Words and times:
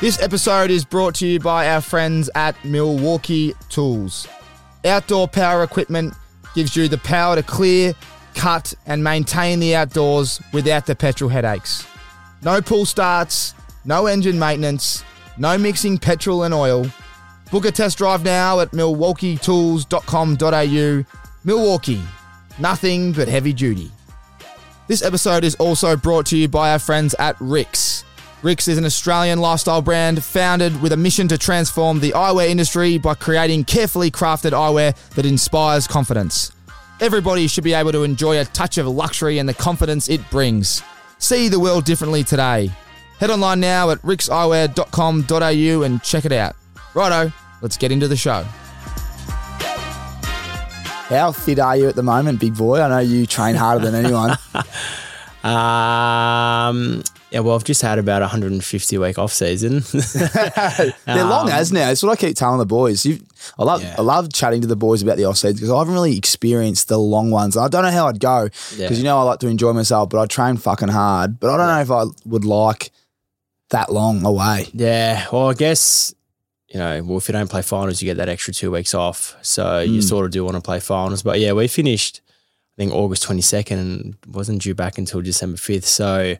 This 0.00 0.20
episode 0.22 0.70
is 0.70 0.82
brought 0.82 1.14
to 1.16 1.26
you 1.26 1.40
by 1.40 1.68
our 1.68 1.82
friends 1.82 2.30
at 2.34 2.56
Milwaukee 2.64 3.52
Tools. 3.68 4.26
Outdoor 4.82 5.28
power 5.28 5.62
equipment 5.62 6.14
gives 6.54 6.74
you 6.74 6.88
the 6.88 6.96
power 6.96 7.36
to 7.36 7.42
clear, 7.42 7.92
cut, 8.34 8.72
and 8.86 9.04
maintain 9.04 9.60
the 9.60 9.76
outdoors 9.76 10.40
without 10.54 10.86
the 10.86 10.94
petrol 10.94 11.28
headaches. 11.28 11.86
No 12.42 12.62
pull 12.62 12.86
starts, 12.86 13.52
no 13.84 14.06
engine 14.06 14.38
maintenance, 14.38 15.04
no 15.36 15.58
mixing 15.58 15.98
petrol 15.98 16.44
and 16.44 16.54
oil. 16.54 16.86
Book 17.50 17.66
a 17.66 17.70
test 17.70 17.98
drive 17.98 18.24
now 18.24 18.60
at 18.60 18.70
milwaukeetools.com.au. 18.70 21.04
Milwaukee, 21.44 22.02
nothing 22.58 23.12
but 23.12 23.28
heavy 23.28 23.52
duty. 23.52 23.90
This 24.88 25.02
episode 25.02 25.44
is 25.44 25.56
also 25.56 25.94
brought 25.94 26.24
to 26.26 26.38
you 26.38 26.48
by 26.48 26.72
our 26.72 26.78
friends 26.78 27.14
at 27.18 27.36
Rix. 27.38 28.04
Rix 28.42 28.68
is 28.68 28.78
an 28.78 28.86
Australian 28.86 29.38
lifestyle 29.38 29.82
brand 29.82 30.24
founded 30.24 30.80
with 30.80 30.92
a 30.92 30.96
mission 30.96 31.28
to 31.28 31.36
transform 31.36 32.00
the 32.00 32.12
eyewear 32.12 32.48
industry 32.48 32.96
by 32.96 33.14
creating 33.14 33.64
carefully 33.64 34.10
crafted 34.10 34.52
eyewear 34.52 34.96
that 35.10 35.26
inspires 35.26 35.86
confidence. 35.86 36.50
Everybody 37.00 37.46
should 37.48 37.64
be 37.64 37.74
able 37.74 37.92
to 37.92 38.02
enjoy 38.02 38.40
a 38.40 38.46
touch 38.46 38.78
of 38.78 38.86
luxury 38.86 39.38
and 39.38 39.48
the 39.48 39.52
confidence 39.54 40.08
it 40.08 40.28
brings. 40.30 40.82
See 41.18 41.48
the 41.48 41.60
world 41.60 41.84
differently 41.84 42.24
today. 42.24 42.70
Head 43.18 43.28
online 43.28 43.60
now 43.60 43.90
at 43.90 43.98
rixeyewear.com.au 43.98 45.82
and 45.82 46.02
check 46.02 46.24
it 46.24 46.32
out. 46.32 46.56
Righto, 46.94 47.30
let's 47.60 47.76
get 47.76 47.92
into 47.92 48.08
the 48.08 48.16
show. 48.16 48.42
How 51.10 51.32
fit 51.32 51.58
are 51.58 51.76
you 51.76 51.88
at 51.88 51.96
the 51.96 52.02
moment, 52.02 52.40
big 52.40 52.56
boy? 52.56 52.80
I 52.80 52.88
know 52.88 52.98
you 53.00 53.26
train 53.26 53.54
harder 53.54 53.90
than 53.90 54.02
anyone. 54.04 54.36
Um, 55.42 57.02
yeah, 57.30 57.40
well, 57.40 57.54
I've 57.54 57.64
just 57.64 57.82
had 57.82 57.98
about 57.98 58.20
150 58.22 58.98
week 58.98 59.18
off 59.18 59.32
season. 59.32 59.80
They're 61.06 61.24
long 61.24 61.48
as 61.50 61.72
now. 61.72 61.90
It's 61.90 62.02
what 62.02 62.12
I 62.12 62.16
keep 62.16 62.36
telling 62.36 62.58
the 62.58 62.66
boys. 62.66 63.04
You, 63.06 63.18
I 63.58 63.64
love 63.64 63.82
Yeah. 63.82 63.94
I 63.98 64.02
love 64.02 64.32
chatting 64.32 64.60
to 64.62 64.66
the 64.66 64.76
boys 64.76 65.02
about 65.02 65.16
the 65.16 65.24
off 65.24 65.36
season 65.36 65.56
because 65.56 65.70
I 65.70 65.78
haven't 65.78 65.94
really 65.94 66.16
experienced 66.16 66.88
the 66.88 66.98
long 66.98 67.30
ones. 67.30 67.56
I 67.56 67.68
don't 67.68 67.82
know 67.82 67.90
how 67.90 68.08
I'd 68.08 68.20
go 68.20 68.44
because 68.44 68.78
Yeah. 68.78 68.90
you 68.92 69.04
know 69.04 69.18
I 69.18 69.22
like 69.22 69.38
to 69.40 69.48
enjoy 69.48 69.72
myself, 69.72 70.10
but 70.10 70.20
I 70.20 70.26
train 70.26 70.56
fucking 70.56 70.88
hard. 70.88 71.38
But 71.40 71.50
I 71.50 71.56
don't 71.56 71.66
know 71.68 71.80
if 71.80 71.90
I 71.90 72.10
would 72.28 72.44
like 72.44 72.90
that 73.70 73.92
long 73.92 74.24
away. 74.24 74.68
yeah, 74.72 75.26
well, 75.32 75.48
I 75.50 75.54
guess 75.54 76.14
you 76.68 76.78
know, 76.78 77.02
well, 77.02 77.18
if 77.18 77.28
you 77.28 77.32
don't 77.32 77.50
play 77.50 77.62
finals, 77.62 78.00
you 78.00 78.06
get 78.06 78.16
that 78.18 78.28
extra 78.28 78.54
two 78.54 78.70
weeks 78.70 78.94
off. 78.94 79.36
So 79.42 79.80
you 79.80 79.98
Mm. 80.00 80.04
sort 80.08 80.24
of 80.24 80.30
do 80.30 80.44
want 80.44 80.54
to 80.56 80.60
play 80.60 80.78
finals. 80.78 81.20
But 81.20 81.40
yeah, 81.40 81.50
we 81.52 81.66
finished, 81.66 82.20
I 82.28 82.82
think 82.82 82.92
August 82.92 83.24
22nd, 83.24 83.72
and 83.72 84.14
wasn't 84.28 84.62
due 84.62 84.72
back 84.76 84.96
until 84.96 85.20
December 85.20 85.56
5th. 85.58 85.82
So 85.84 86.36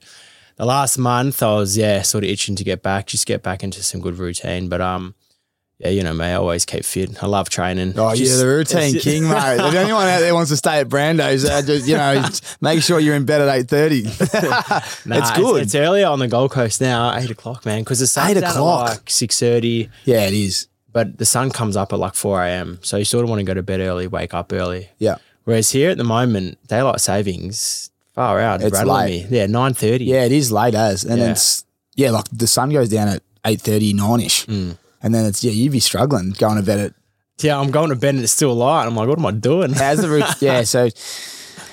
the 0.57 0.65
last 0.67 0.99
month, 0.99 1.43
I 1.43 1.55
was 1.55 1.77
yeah, 1.77 2.03
sort 2.03 2.25
of 2.25 2.31
itching 2.31 2.57
to 2.57 2.65
get 2.65 2.83
back, 2.83 3.07
just 3.07 3.27
get 3.27 3.43
back 3.43 3.63
into 3.63 3.83
some 3.83 4.01
good 4.01 4.19
routine. 4.19 4.69
But 4.69 4.81
um, 4.81 5.15
yeah, 5.79 5.89
you 5.89 6.03
know 6.03 6.13
me, 6.13 6.27
I 6.27 6.35
always 6.35 6.67
keep 6.67 6.85
fit. 6.85 7.23
I 7.23 7.27
love 7.27 7.49
training. 7.49 7.95
Oh 7.97 8.13
yeah, 8.13 8.37
the 8.37 8.47
routine 8.47 8.97
it's- 8.97 9.03
king, 9.05 9.23
mate. 9.29 9.57
if 9.59 9.75
anyone 9.75 10.07
out 10.07 10.21
there 10.21 10.35
wants 10.35 10.51
to 10.51 10.57
stay 10.59 10.81
at 10.81 10.89
Brando's, 10.89 11.45
uh, 11.45 11.63
just, 11.63 11.89
you 11.89 11.97
know, 11.97 12.17
just 12.21 12.61
make 12.63 12.83
sure 12.83 13.01
you're 13.01 13.17
in 13.17 13.25
bed 13.25 13.41
at 13.41 13.49
eight 13.57 13.69
thirty. 13.69 14.03
Nah, 15.07 15.17
it's 15.19 15.31
good. 15.33 15.63
It's, 15.63 15.75
earlier 15.75 16.07
on 16.07 16.19
the 16.19 16.29
Gold 16.29 16.51
Coast 16.51 16.81
now, 16.81 17.17
eight 17.17 17.31
o'clock, 17.31 17.65
man. 17.65 17.81
Because 17.81 18.01
the 18.01 18.07
sun's 18.07 18.37
Eight 18.37 18.43
o'clock? 18.45 18.89
like 18.91 19.11
six 19.11 19.39
thirty, 19.41 19.89
yeah, 20.05 20.27
it 20.27 20.35
is. 20.35 20.69
but 20.93 21.17
the 21.17 21.25
sun 21.25 21.51
comes 21.51 21.77
up 21.77 21.93
at 21.95 21.99
like 21.99 22.15
four 22.15 22.43
a.m. 22.43 22.79
So 22.83 22.99
you 22.99 23.05
sort 23.07 23.25
of 23.25 23.31
want 23.31 23.41
to 23.41 23.45
go 23.45 23.55
to 23.55 23.63
bed 23.63 23.81
early, 23.81 24.07
wake 24.07 24.35
up 24.35 24.53
early. 24.53 24.91
Yeah. 24.99 25.17
Whereas 25.45 25.71
here 25.71 25.91
at 25.91 25.97
the 25.97 26.05
moment, 26.05 26.59
daylight 26.69 27.01
savings 27.01 27.90
far 28.21 28.41
out. 28.41 28.63
It's 28.63 28.73
rattling 28.73 28.97
late. 28.97 29.31
me. 29.31 29.37
Yeah, 29.39 29.47
nine 29.47 29.75
thirty. 29.75 30.05
Yeah, 30.05 30.25
it 30.25 30.33
is 30.33 30.51
late 30.53 30.75
as, 30.75 31.05
and 31.05 31.19
Yeah. 31.21 31.31
it's 31.33 31.65
yeah, 31.97 32.11
like 32.11 32.27
the 32.33 32.47
sun 32.47 32.71
goes 32.71 32.89
down 32.89 33.09
at 33.09 33.23
eight 33.47 33.61
thirty 33.61 33.93
nine 33.93 34.21
ish, 34.21 34.47
Mm. 34.47 34.77
and 35.03 35.15
then 35.15 35.25
it's 35.27 35.43
yeah, 35.45 35.53
you'd 35.53 35.73
be 35.73 35.81
struggling 35.81 36.31
going 36.39 36.57
to 36.57 36.63
bed 36.63 36.79
at 36.79 36.93
yeah. 37.43 37.59
I'm 37.59 37.71
going 37.71 37.89
to 37.89 37.97
bed 37.97 38.15
and 38.17 38.23
it's 38.25 38.33
still 38.33 38.55
light. 38.55 38.85
I'm 38.87 38.95
like, 38.95 39.09
what 39.09 39.19
am 39.19 39.25
I 39.27 39.31
doing? 39.31 39.73
how's 39.73 40.03
the 40.03 40.09
route? 40.11 40.37
yeah, 40.43 40.63
so 40.65 40.91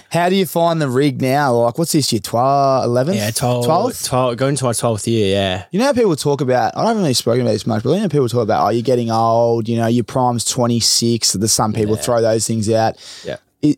how 0.09 0.29
do 0.29 0.35
you 0.37 0.45
find 0.45 0.81
the 0.81 0.87
rig 0.87 1.21
now? 1.21 1.53
Like, 1.53 1.77
what's 1.77 1.91
this 1.91 2.13
year? 2.13 2.21
12, 2.21 2.85
11? 2.85 3.15
yeah, 3.15 3.29
12, 3.31 3.65
12? 3.65 4.03
12 4.03 4.37
going 4.37 4.55
to 4.55 4.63
my 4.63 4.71
twelfth 4.71 5.05
year. 5.05 5.27
Yeah, 5.35 5.65
You 5.71 5.79
know 5.79 5.85
how 5.87 5.91
people 5.93 6.15
talk 6.15 6.39
about, 6.39 6.71
I 6.77 6.87
haven't 6.87 7.01
really 7.03 7.13
spoken 7.13 7.41
about 7.41 7.51
this 7.51 7.67
much, 7.67 7.83
but 7.83 7.91
you 7.91 7.99
know 7.99 8.07
people 8.07 8.29
talk 8.29 8.43
about, 8.43 8.65
oh, 8.65 8.69
you're 8.69 8.81
getting 8.93 9.11
old, 9.11 9.67
you 9.67 9.75
know, 9.75 9.87
your 9.87 10.05
prime's 10.05 10.45
26. 10.45 11.33
There's 11.33 11.51
some 11.51 11.73
people 11.73 11.97
throw 11.97 12.21
those 12.21 12.47
things 12.47 12.69
out. 12.69 12.95
Yeah. 13.25 13.35
It, 13.61 13.77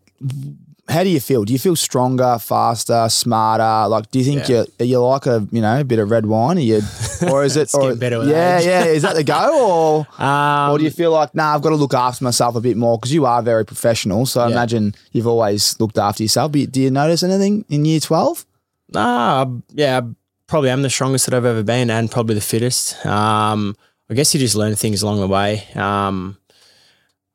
how 0.90 1.04
do 1.04 1.10
you 1.10 1.20
feel? 1.20 1.46
Do 1.46 1.54
you 1.54 1.60
feel 1.60 1.76
stronger, 1.76 2.38
faster, 2.40 3.08
smarter? 3.10 3.88
Like, 3.88 4.10
do 4.12 4.20
you 4.20 4.26
think 4.26 4.50
Yeah. 4.50 4.64
you 4.80 4.86
you 4.86 5.00
like 5.00 5.26
a 5.28 5.48
you 5.52 5.62
know 5.62 5.80
a 5.80 5.84
bit 5.84 6.00
of 6.00 6.10
red 6.10 6.26
wine? 6.26 6.58
Are 6.58 6.62
you, 6.62 6.82
or 7.32 7.44
is 7.44 7.56
it? 7.56 7.74
Or, 7.76 7.96
better 7.96 8.20
with 8.20 8.30
yeah, 8.30 8.60
yeah. 8.60 8.86
Is 8.86 9.04
that 9.04 9.16
the 9.16 9.24
go, 9.24 10.06
or 10.10 10.24
um, 10.24 10.72
or 10.72 10.78
do 10.80 10.84
you 10.84 10.92
feel 10.92 11.12
like, 11.12 11.34
nah, 11.36 11.54
I've 11.56 11.62
got 11.62 11.70
to 11.70 11.76
look 11.76 11.94
after 11.94 12.24
myself 12.24 12.56
a 12.56 12.62
bit 12.62 12.76
more 12.76 12.98
because 12.98 13.14
you 13.14 13.26
are 13.26 13.42
very 13.42 13.66
professional. 13.66 14.26
So 14.26 14.42
I 14.42 14.50
imagine 14.52 14.96
you've 15.12 15.28
always 15.28 15.80
looked 15.80 15.98
after 15.98 16.24
yourself. 16.24 16.52
But 16.52 16.72
do 16.72 16.82
you 16.82 16.90
notice 16.92 17.24
anything 17.24 17.66
in 17.70 17.86
year 17.86 18.00
twelve? 18.00 18.46
Nah, 18.92 19.46
yeah, 19.70 20.00
I 20.04 20.08
probably 20.48 20.72
am 20.72 20.82
the 20.82 20.90
strongest 20.90 21.26
that 21.28 21.36
I've 21.36 21.46
ever 21.46 21.62
been 21.64 21.92
and 21.92 22.10
probably 22.10 22.34
the 22.36 22.42
fittest. 22.42 23.06
Um, 23.06 23.76
I 24.10 24.16
guess 24.16 24.34
you 24.34 24.40
just 24.40 24.56
learn 24.56 24.76
things 24.76 25.04
along 25.04 25.20
the 25.20 25.28
way. 25.28 25.68
Um, 25.76 26.38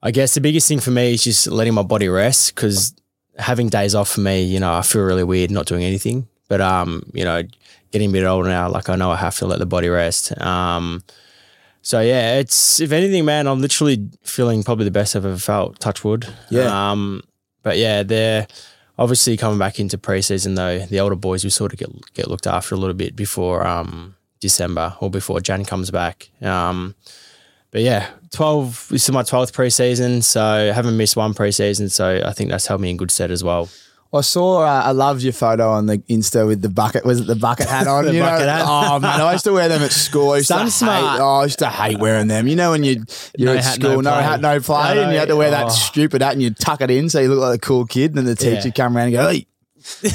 I 0.03 0.11
guess 0.11 0.35
the 0.35 0.41
biggest 0.41 0.67
thing 0.67 0.81
for 0.81 0.91
me 0.91 1.15
is 1.15 1.23
just 1.23 1.47
letting 1.47 1.73
my 1.75 1.83
body 1.85 2.09
rest 2.09 2.55
because 2.55 2.93
having 3.39 3.69
days 3.69 3.95
off 3.95 4.11
for 4.11 4.21
me, 4.21 4.43
you 4.43 4.61
know, 4.61 4.75
I 4.75 4.83
feel 4.83 5.03
really 5.03 5.25
weird 5.25 5.51
not 5.51 5.67
doing 5.67 5.85
anything. 5.85 6.29
But 6.49 6.61
um, 6.61 7.11
you 7.13 7.25
know, 7.25 7.43
getting 7.91 8.11
a 8.11 8.13
bit 8.13 8.25
older 8.25 8.49
now, 8.49 8.69
like 8.69 8.89
I 8.89 8.97
know 8.97 9.11
I 9.11 9.17
have 9.17 9.37
to 9.39 9.47
let 9.47 9.59
the 9.59 9.67
body 9.67 9.89
rest. 9.89 10.39
Um, 10.41 11.03
so 11.83 12.01
yeah, 12.01 12.39
it's 12.39 12.81
if 12.81 12.93
anything, 12.93 13.25
man, 13.25 13.47
I'm 13.47 13.61
literally 13.61 14.09
feeling 14.23 14.63
probably 14.63 14.85
the 14.85 14.91
best 14.91 15.17
I've 15.17 15.27
ever 15.27 15.37
felt. 15.37 15.81
Touch 15.81 16.05
wood. 16.05 16.27
Yeah. 16.51 16.91
Um, 16.91 17.23
but 17.63 17.79
yeah, 17.79 18.03
they're 18.03 18.47
obviously 18.99 19.37
coming 19.37 19.59
back 19.59 19.81
into 19.81 19.99
preseason 19.99 20.57
though. 20.57 20.81
The 20.81 21.01
older 21.01 21.17
boys 21.17 21.45
we 21.45 21.51
sort 21.51 21.73
of 21.73 21.79
get 21.79 21.91
get 22.15 22.29
looked 22.29 22.47
after 22.47 22.75
a 22.75 22.79
little 22.79 22.95
bit 22.95 23.17
before 23.17 23.67
um 23.67 24.17
December 24.41 24.95
or 25.01 25.11
before 25.11 25.41
Jan 25.41 25.65
comes 25.65 25.91
back. 25.91 26.31
Um, 26.43 26.95
but 27.75 27.83
yeah, 27.83 28.09
twelve. 28.31 28.87
This 28.89 29.03
is 29.03 29.11
my 29.11 29.25
twelfth 29.25 29.53
preseason, 29.53 30.23
so 30.23 30.41
I 30.43 30.59
haven't 30.73 30.97
missed 30.97 31.17
one 31.17 31.35
preseason. 31.35 31.91
So 31.91 32.23
I 32.25 32.33
think 32.33 32.49
that's 32.51 32.69
held 32.69 32.81
me 32.81 32.89
in 32.91 32.97
good 32.97 33.11
stead 33.11 33.33
as 33.33 33.43
well. 33.43 33.69
I 34.13 34.21
saw. 34.21 34.63
Uh, 34.63 34.83
I 34.85 34.93
loved 34.93 35.23
your 35.23 35.33
photo 35.33 35.71
on 35.71 35.87
the 35.87 35.99
Insta 35.99 36.47
with 36.47 36.63
the 36.63 36.69
bucket. 36.69 37.05
Was 37.05 37.19
it 37.23 37.27
the 37.27 37.35
bucket 37.35 37.67
hat 37.67 37.89
on? 37.89 38.05
The 38.07 38.15
you 38.15 38.21
bucket 38.21 38.47
know? 38.47 38.53
hat. 38.53 38.65
Oh 38.65 39.01
man, 39.01 39.21
I 39.21 39.33
used 39.33 39.43
to 39.47 39.53
wear 39.53 39.69
them 39.69 39.83
at 39.83 39.91
school. 39.91 40.31
I 40.31 40.37
used 40.37 40.53
to 40.53 40.71
Sun 40.71 40.89
hate, 40.89 41.21
oh, 41.21 41.41
I 41.41 41.43
used 41.43 41.59
to 41.59 41.69
hate 41.69 41.99
wearing 41.99 42.29
them. 42.29 42.47
You 42.47 42.55
know 42.55 42.71
when 42.71 42.85
you 42.85 43.03
you're 43.37 43.55
No 43.55 43.59
at 43.59 43.65
hat, 43.65 43.75
school, 43.75 43.91
no 44.03 44.03
no, 44.03 44.11
hat, 44.13 44.41
no 44.41 44.61
play, 44.61 44.77
I 44.77 44.95
and 44.99 45.13
you 45.13 45.19
had 45.19 45.27
to 45.31 45.37
wear 45.37 45.51
that 45.51 45.73
stupid 45.73 46.23
hat 46.23 46.35
and 46.35 46.43
you 46.43 46.51
tuck 46.51 46.81
it 46.81 46.93
in 46.93 47.09
so 47.09 47.19
you 47.19 47.29
look 47.29 47.41
like 47.41 47.57
a 47.57 47.61
cool 47.61 47.87
kid. 47.87 48.13
And 48.13 48.19
then 48.19 48.25
the 48.27 48.37
teacher 48.37 48.69
Yeah. 48.69 48.71
come 48.73 48.97
around 48.97 49.07
and 49.07 49.15
go, 49.15 49.29
"Hey, 49.29 49.49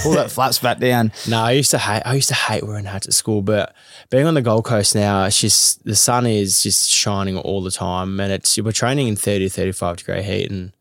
pull 0.02 0.14
that 0.14 0.32
flaps 0.36 0.60
back 0.60 0.80
down." 0.80 1.12
No, 1.28 1.42
I 1.42 1.52
used 1.52 1.72
to 1.72 1.78
hate. 1.78 2.04
I 2.06 2.14
used 2.14 2.30
to 2.30 2.36
hate 2.36 2.64
wearing 2.66 2.86
hats 2.86 3.06
at 3.06 3.14
school, 3.14 3.42
but 3.42 3.76
being 4.10 4.26
on 4.26 4.34
the 4.34 4.42
Gold 4.42 4.66
Coast 4.66 4.96
now, 4.96 5.24
it's 5.26 5.40
just 5.40 5.84
the 5.86 5.96
sun 5.96 6.26
is 6.26 6.64
just 6.64 6.90
shining 6.90 7.38
all 7.38 7.62
the 7.62 7.72
time, 7.72 8.20
and 8.20 8.32
it's 8.32 8.58
we're 8.60 8.72
training 8.72 9.08
in 9.08 9.16
30, 9.16 9.50
35 9.50 9.98
degree 9.98 10.22
heat, 10.24 10.50
and 10.50 10.72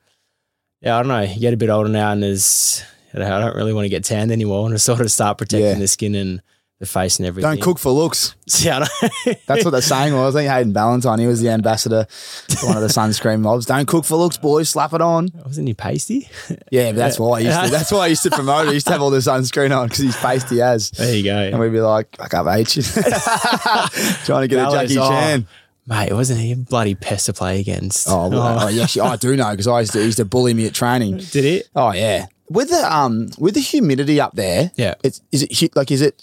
yeah, 0.80 0.96
I 0.96 1.00
don't 1.02 1.08
know. 1.08 1.20
You 1.20 1.40
get 1.40 1.54
a 1.54 1.58
bit 1.58 1.70
older 1.70 1.88
now, 1.90 2.12
and 2.12 2.22
there's 2.22 2.82
I 3.14 3.18
don't 3.18 3.56
really 3.56 3.72
want 3.72 3.84
to 3.86 3.90
get 3.90 4.04
tanned 4.04 4.30
anymore, 4.30 4.66
and 4.66 4.74
to 4.74 4.78
sort 4.78 5.00
of 5.00 5.10
start 5.10 5.38
protecting 5.38 5.66
Yeah. 5.66 5.74
the 5.78 5.88
skin 5.88 6.14
and 6.14 6.42
the 6.78 6.86
face 6.86 7.18
and 7.18 7.26
everything. 7.26 7.50
Don't 7.50 7.60
cook 7.60 7.78
for 7.78 7.90
looks. 7.90 8.34
Yeah, 8.60 8.78
I 8.78 8.80
know. 8.80 9.34
That's 9.46 9.62
what 9.62 9.72
the 9.72 9.82
saying 9.82 10.14
was. 10.14 10.34
I 10.34 10.40
think 10.40 10.50
Hayden 10.50 10.72
Ballantyne, 10.72 11.18
he 11.18 11.26
was 11.26 11.40
the 11.40 11.50
ambassador 11.50 12.06
for 12.08 12.68
one 12.68 12.76
of 12.76 12.82
the 12.82 12.88
sunscreen 13.00 13.40
mobs. 13.40 13.66
Don't 13.66 13.86
cook 13.86 14.06
for 14.06 14.16
looks, 14.16 14.38
boys. 14.38 14.70
Slap 14.70 14.94
it 14.94 15.02
on. 15.02 15.28
Wasn't 15.44 15.68
he 15.68 15.74
pasty? 15.74 16.28
Yeah, 16.70 16.90
but 16.92 16.96
that's 16.96 17.18
why 17.18 17.38
I 17.38 17.40
used 17.40 17.64
to. 17.64 17.70
That's 17.70 17.92
why 17.92 17.98
I 18.00 18.06
used 18.08 18.22
to 18.22 18.30
promote. 18.30 18.66
it. 18.66 18.70
I 18.70 18.72
used 18.72 18.86
to 18.86 18.92
have 18.92 19.02
all 19.02 19.10
the 19.10 19.18
sunscreen 19.18 19.76
on 19.76 19.88
because 19.88 20.02
he's 20.02 20.16
pasty 20.16 20.60
as. 20.60 20.90
There 20.90 21.14
you 21.14 21.24
go. 21.24 21.36
And 21.36 21.58
we'd 21.58 21.72
be 21.72 21.80
like, 21.80 22.16
fuck 22.16 22.34
up, 22.34 22.46
H. 22.46 22.74
Trying 24.24 24.42
to 24.42 24.48
get 24.48 24.66
a 24.66 24.70
Jackie 24.70 24.98
oh, 24.98 25.08
Chan. 25.08 25.46
Mate, 25.86 26.12
wasn't 26.12 26.40
he 26.40 26.52
a 26.52 26.56
bloody 26.56 26.94
pest 26.94 27.26
to 27.26 27.32
play 27.32 27.60
against? 27.60 28.08
Oh, 28.08 28.28
well, 28.28 28.64
oh. 28.64 28.68
yeah, 28.68 28.86
I 29.02 29.16
do 29.16 29.36
know 29.36 29.50
because 29.50 29.66
I 29.66 29.80
used 29.80 29.92
to 29.92 30.04
used 30.04 30.18
to 30.18 30.24
bully 30.24 30.54
me 30.54 30.66
at 30.66 30.74
training. 30.74 31.18
Did 31.18 31.44
it? 31.44 31.68
Oh 31.74 31.92
yeah, 31.92 32.26
with 32.50 32.70
the 32.70 32.94
um 32.94 33.28
with 33.38 33.54
the 33.54 33.60
humidity 33.60 34.20
up 34.20 34.34
there. 34.34 34.70
Yeah. 34.76 34.94
it's 35.02 35.20
is 35.32 35.42
it 35.44 35.76
like 35.76 35.90
is 35.90 36.02
it 36.02 36.22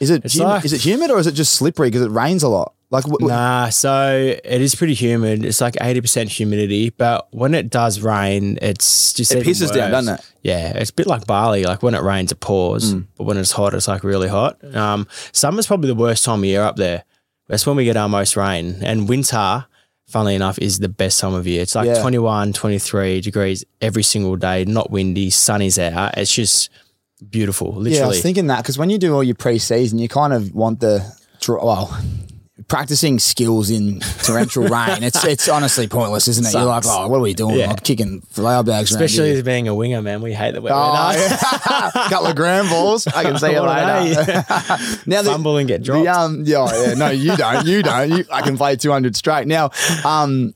is 0.00 0.10
it 0.10 0.24
It's 0.24 0.38
hum- 0.38 0.48
like- 0.48 0.64
is 0.64 0.72
it 0.72 0.80
humid 0.84 1.10
or 1.10 1.18
is 1.18 1.26
it 1.26 1.32
just 1.32 1.52
slippery 1.54 1.88
because 1.88 2.02
it 2.06 2.10
rains 2.10 2.42
a 2.42 2.48
lot? 2.48 2.72
Like 2.90 3.04
wh- 3.04 3.20
Nah, 3.20 3.68
so 3.70 4.36
it 4.44 4.60
is 4.62 4.76
pretty 4.76 4.94
humid. 4.94 5.44
It's 5.44 5.60
like 5.60 5.74
80% 5.74 6.28
humidity, 6.28 6.90
but 6.90 7.26
when 7.32 7.52
it 7.52 7.68
does 7.68 8.00
rain, 8.00 8.58
it's 8.62 9.12
just 9.12 9.32
It 9.34 9.44
pisses 9.44 9.74
down, 9.74 9.90
doesn't 9.90 10.14
it? 10.14 10.20
Yeah, 10.42 10.68
it's 10.76 10.90
a 10.90 10.94
bit 10.94 11.08
like 11.08 11.26
Bali. 11.26 11.64
Like 11.64 11.82
when 11.82 11.94
it 11.96 12.02
rains, 12.02 12.30
it 12.30 12.38
pours, 12.38 12.94
Mm. 12.94 13.06
but 13.18 13.24
when 13.24 13.38
it's 13.38 13.50
hot, 13.50 13.74
it's 13.74 13.88
like 13.88 14.04
really 14.04 14.28
hot. 14.28 14.58
Um, 14.74 15.08
summer's 15.32 15.66
probably 15.66 15.88
the 15.88 15.96
worst 15.96 16.24
time 16.24 16.40
of 16.40 16.44
year 16.44 16.62
up 16.62 16.76
there. 16.76 17.02
That's 17.48 17.66
when 17.66 17.74
we 17.76 17.84
get 17.84 17.96
our 17.96 18.08
most 18.08 18.36
rain. 18.36 18.76
And 18.82 19.08
winter, 19.08 19.66
funnily 20.06 20.36
enough, 20.36 20.56
is 20.60 20.78
the 20.78 20.88
best 20.88 21.18
time 21.18 21.34
of 21.34 21.44
year. 21.44 21.62
It's 21.62 21.74
like 21.74 21.86
Yeah. 21.88 22.00
21, 22.00 22.52
23 22.52 23.20
degrees 23.20 23.64
every 23.80 24.04
single 24.04 24.36
day, 24.36 24.64
not 24.64 24.92
windy, 24.92 25.30
sunny's 25.30 25.76
out. 25.78 26.16
It's 26.16 26.32
just 26.32 26.70
beautiful, 27.30 27.68
literally. 27.68 27.96
yeah, 27.96 28.04
I 28.04 28.08
was 28.08 28.22
thinking 28.22 28.48
that 28.48 28.58
because 28.58 28.78
when 28.78 28.90
you 28.90 28.98
do 28.98 29.14
all 29.14 29.22
your 29.24 29.34
pre-season, 29.36 29.98
you 29.98 30.08
kind 30.08 30.32
of 30.32 30.54
want 30.54 30.80
the 30.80 31.04
well 31.48 31.96
practicing 32.68 33.18
skills 33.20 33.70
in 33.70 34.00
torrential 34.24 34.64
rain. 34.68 35.02
It's 35.04 35.24
it's 35.24 35.48
honestly 35.48 35.86
pointless, 35.86 36.26
isn't 36.28 36.46
it? 36.46 36.52
You're 36.52 36.64
like, 36.64 36.82
oh, 36.86 37.06
what 37.08 37.18
are 37.18 37.20
we 37.20 37.34
doing? 37.34 37.56
Yeah. 37.56 37.68
Like 37.68 37.84
kicking 37.84 38.20
flower 38.22 38.62
bags, 38.64 38.90
Especially 38.90 39.30
as 39.32 39.42
being 39.42 39.68
a 39.68 39.74
winger, 39.74 40.02
man. 40.02 40.20
We 40.22 40.32
hate 40.32 40.54
the 40.54 40.60
wet 40.60 40.72
Oh, 40.74 40.92
weather. 41.10 41.20
yeah. 41.30 41.90
couple 42.08 42.26
of 42.26 42.36
grand 42.36 42.68
balls. 42.68 43.06
I 43.06 43.22
can 43.22 43.38
see 43.38 43.52
you 43.52 43.60
later. 43.60 44.24
now 45.06 45.22
the, 45.22 45.30
Fumble 45.30 45.56
and 45.58 45.68
get 45.68 45.82
dropped. 45.82 46.04
the, 46.04 46.08
um, 46.10 46.42
yeah, 46.44 46.66
yeah, 46.88 46.94
no, 46.94 47.10
you 47.10 47.36
don't. 47.36 47.66
You 47.66 47.82
don't. 47.82 48.10
You, 48.10 48.24
I 48.32 48.42
can 48.42 48.56
play 48.56 48.74
200 48.76 49.14
straight. 49.14 49.46
Now, 49.46 49.70
um, 50.04 50.54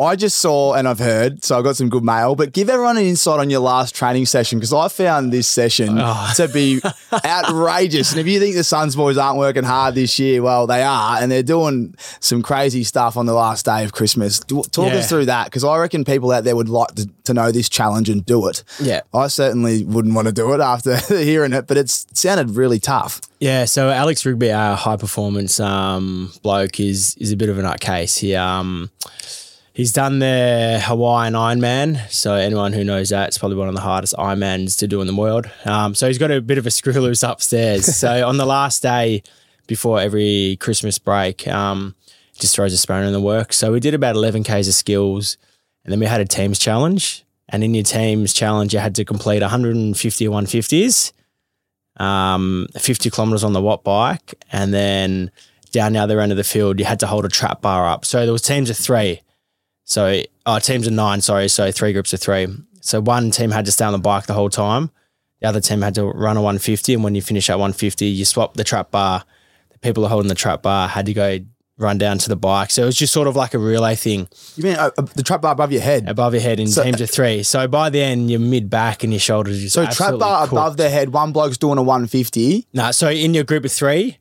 I 0.00 0.16
just 0.16 0.38
saw 0.38 0.72
and 0.74 0.88
I've 0.88 0.98
heard, 0.98 1.44
so 1.44 1.58
I've 1.58 1.64
got 1.64 1.76
some 1.76 1.88
good 1.90 2.02
mail, 2.02 2.34
but 2.34 2.52
give 2.52 2.70
everyone 2.70 2.96
an 2.96 3.04
insight 3.04 3.38
on 3.38 3.50
your 3.50 3.60
last 3.60 3.94
training 3.94 4.24
session 4.26 4.58
because 4.58 4.72
I 4.72 4.88
found 4.88 5.30
this 5.32 5.46
session 5.46 5.98
Oh. 6.00 6.32
to 6.36 6.48
be 6.48 6.80
outrageous. 7.24 8.10
And 8.12 8.20
if 8.20 8.26
you 8.26 8.40
think 8.40 8.56
the 8.56 8.64
Suns 8.64 8.96
boys 8.96 9.18
aren't 9.18 9.38
working 9.38 9.64
hard 9.64 9.94
this 9.94 10.18
year, 10.18 10.42
well, 10.42 10.66
they 10.66 10.82
are, 10.82 11.18
and 11.20 11.30
they're 11.30 11.42
doing 11.42 11.94
some 12.20 12.42
crazy 12.42 12.82
stuff 12.84 13.16
on 13.16 13.26
the 13.26 13.34
last 13.34 13.64
day 13.66 13.84
of 13.84 13.92
Christmas. 13.92 14.40
Talk 14.40 14.66
Yeah. 14.76 14.98
us 14.98 15.08
through 15.08 15.26
that 15.26 15.44
because 15.46 15.64
I 15.64 15.76
reckon 15.78 16.04
people 16.04 16.32
out 16.32 16.44
there 16.44 16.56
would 16.56 16.68
like 16.68 16.94
to, 16.96 17.08
to 17.24 17.34
know 17.34 17.52
this 17.52 17.68
challenge 17.68 18.08
and 18.08 18.24
do 18.24 18.48
it. 18.48 18.64
Yeah. 18.80 19.00
I 19.12 19.28
certainly 19.28 19.84
wouldn't 19.84 20.14
want 20.14 20.26
to 20.28 20.32
do 20.32 20.52
it 20.54 20.60
after 20.60 20.96
hearing 21.08 21.52
it, 21.52 21.66
but 21.66 21.76
it's 21.76 22.06
it 22.10 22.16
sounded 22.16 22.50
really 22.56 22.78
tough. 22.80 23.20
Yeah, 23.38 23.64
so 23.64 23.90
Alex 23.90 24.24
Rigby, 24.26 24.52
our 24.52 24.76
high 24.76 24.96
performance 24.96 25.60
um, 25.60 26.32
bloke, 26.42 26.78
is 26.80 27.14
is 27.18 27.32
a 27.32 27.36
bit 27.36 27.48
of 27.48 27.58
a 27.58 27.62
nutcase. 27.62 28.18
He 28.18 28.34
um 28.34 28.90
he's 29.80 29.92
done 29.92 30.18
the 30.18 30.78
Hawaiian 30.84 31.32
Ironman. 31.32 32.06
So 32.10 32.34
anyone 32.34 32.74
who 32.74 32.84
knows 32.84 33.08
that, 33.08 33.28
it's 33.28 33.38
probably 33.38 33.56
one 33.56 33.66
of 33.68 33.74
the 33.74 33.80
hardest 33.80 34.14
Ironmans 34.14 34.78
to 34.80 34.86
do 34.86 35.00
in 35.00 35.06
the 35.06 35.16
world. 35.16 35.50
Um, 35.64 35.94
so 35.94 36.06
he's 36.06 36.18
got 36.18 36.30
a 36.30 36.42
bit 36.42 36.58
of 36.58 36.66
a 36.66 36.70
screw 36.70 36.92
loose 36.92 37.22
upstairs. 37.22 37.96
so 37.96 38.28
on 38.28 38.36
the 38.36 38.44
last 38.44 38.82
day 38.82 39.22
before 39.66 39.98
every 39.98 40.58
Christmas 40.60 40.98
break, 40.98 41.48
um, 41.48 41.94
just 42.34 42.54
throws 42.54 42.74
a 42.74 42.76
spanner 42.76 43.06
in 43.06 43.14
the 43.14 43.22
works. 43.22 43.56
So 43.56 43.72
we 43.72 43.80
did 43.80 43.94
about 43.94 44.16
eleven 44.16 44.44
k's 44.44 44.68
of 44.68 44.74
skills, 44.74 45.38
and 45.84 45.90
then 45.90 45.98
we 45.98 46.06
had 46.06 46.20
a 46.20 46.26
teams 46.26 46.58
challenge. 46.58 47.24
And 47.48 47.64
in 47.64 47.74
your 47.74 47.82
teams 47.82 48.34
challenge, 48.34 48.74
you 48.74 48.80
had 48.80 48.94
to 48.96 49.04
complete 49.04 49.40
150 49.40 50.26
150s 50.26 51.12
um, 51.96 52.68
50 52.78 53.10
kilometers 53.10 53.44
on 53.44 53.54
the 53.54 53.60
watt 53.60 53.82
bike, 53.82 54.34
and 54.52 54.72
then 54.72 55.30
down 55.72 55.94
the 55.94 55.98
other 55.98 56.20
end 56.20 56.32
of 56.32 56.38
the 56.38 56.44
field, 56.44 56.78
you 56.78 56.84
had 56.84 57.00
to 57.00 57.06
hold 57.06 57.24
a 57.24 57.28
trap 57.28 57.62
bar 57.62 57.86
up. 57.86 58.04
So 58.04 58.24
there 58.24 58.32
was 58.32 58.42
teams 58.42 58.70
of 58.70 58.76
three. 58.76 59.22
So 59.90 60.22
oh, 60.46 60.58
teams 60.60 60.86
of 60.86 60.92
nine, 60.92 61.20
sorry. 61.20 61.48
So 61.48 61.72
three 61.72 61.92
groups 61.92 62.12
of 62.12 62.20
three. 62.20 62.46
So 62.80 63.00
one 63.00 63.32
team 63.32 63.50
had 63.50 63.64
to 63.64 63.72
stay 63.72 63.84
on 63.84 63.92
the 63.92 63.98
bike 63.98 64.26
the 64.26 64.34
whole 64.34 64.48
time. 64.48 64.90
The 65.40 65.48
other 65.48 65.60
team 65.60 65.82
had 65.82 65.96
to 65.96 66.04
run 66.04 66.36
a 66.36 66.42
150, 66.42 66.94
and 66.94 67.02
when 67.02 67.16
you 67.16 67.22
finish 67.22 67.50
at 67.50 67.54
150, 67.58 68.06
you 68.06 68.24
swap 68.24 68.54
the 68.54 68.62
trap 68.62 68.92
bar. 68.92 69.24
The 69.72 69.78
people 69.80 70.06
holding 70.06 70.28
the 70.28 70.34
trap 70.36 70.62
bar 70.62 70.86
had 70.86 71.06
to 71.06 71.12
go 71.12 71.38
run 71.76 71.98
down 71.98 72.18
to 72.18 72.28
the 72.28 72.36
bike. 72.36 72.70
So 72.70 72.82
it 72.82 72.86
was 72.86 72.94
just 72.96 73.12
sort 73.12 73.26
of 73.26 73.34
like 73.34 73.52
a 73.54 73.58
relay 73.58 73.94
thing 73.96 74.28
You 74.56 74.64
mean 74.64 74.76
uh, 74.76 74.90
uh, 74.98 75.02
the 75.14 75.22
trap 75.22 75.40
bar 75.40 75.52
above 75.52 75.72
your 75.72 75.80
head? 75.80 76.08
above 76.08 76.34
your 76.34 76.42
head 76.42 76.60
in 76.60 76.68
So- 76.68 76.84
teams 76.84 77.00
of 77.00 77.10
three. 77.10 77.42
So 77.42 77.66
by 77.66 77.88
the 77.90 78.00
end, 78.02 78.30
your 78.30 78.38
mid 78.38 78.68
back 78.70 79.02
and 79.02 79.12
your 79.12 79.18
shoulders 79.20 79.64
are 79.64 79.68
So 79.70 79.86
trap 79.86 80.18
bar 80.18 80.42
cooked. 80.42 80.52
above 80.52 80.76
their 80.76 80.90
head, 80.90 81.12
one 81.12 81.32
bloke's 81.32 81.56
doing 81.58 81.78
a 81.78 81.82
150. 81.82 82.66
No, 82.74 82.92
so 82.92 83.08
in 83.10 83.32
your 83.34 83.44
group 83.44 83.64
of 83.64 83.72
three, 83.72 84.18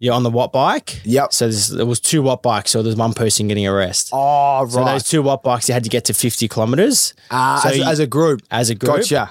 you're 0.00 0.14
on 0.14 0.22
the 0.24 0.30
watt 0.30 0.50
bike. 0.52 1.00
Yep. 1.04 1.32
So 1.32 1.48
there 1.50 1.86
was 1.86 2.00
two 2.00 2.22
watt 2.22 2.42
bikes, 2.42 2.70
so 2.72 2.82
there's 2.82 2.96
one 2.96 3.12
person 3.14 3.46
getting 3.48 3.66
a 3.66 3.72
rest. 3.72 4.10
Oh, 4.12 4.62
right. 4.62 4.70
So 4.72 4.84
those 4.84 5.04
two 5.04 5.22
watt 5.22 5.42
bikes, 5.44 5.68
you 5.68 5.74
had 5.74 5.84
to 5.84 5.90
get 5.90 6.06
to 6.06 6.14
50 6.14 6.48
kilometers 6.48 7.14
Ah, 7.30 7.60
so 7.62 7.68
as, 7.68 7.76
you- 7.78 7.84
as 7.84 7.98
a 8.00 8.06
group. 8.06 8.40
as 8.50 8.70
a 8.70 8.74
group. 8.74 8.96
Gotcha. 8.96 9.30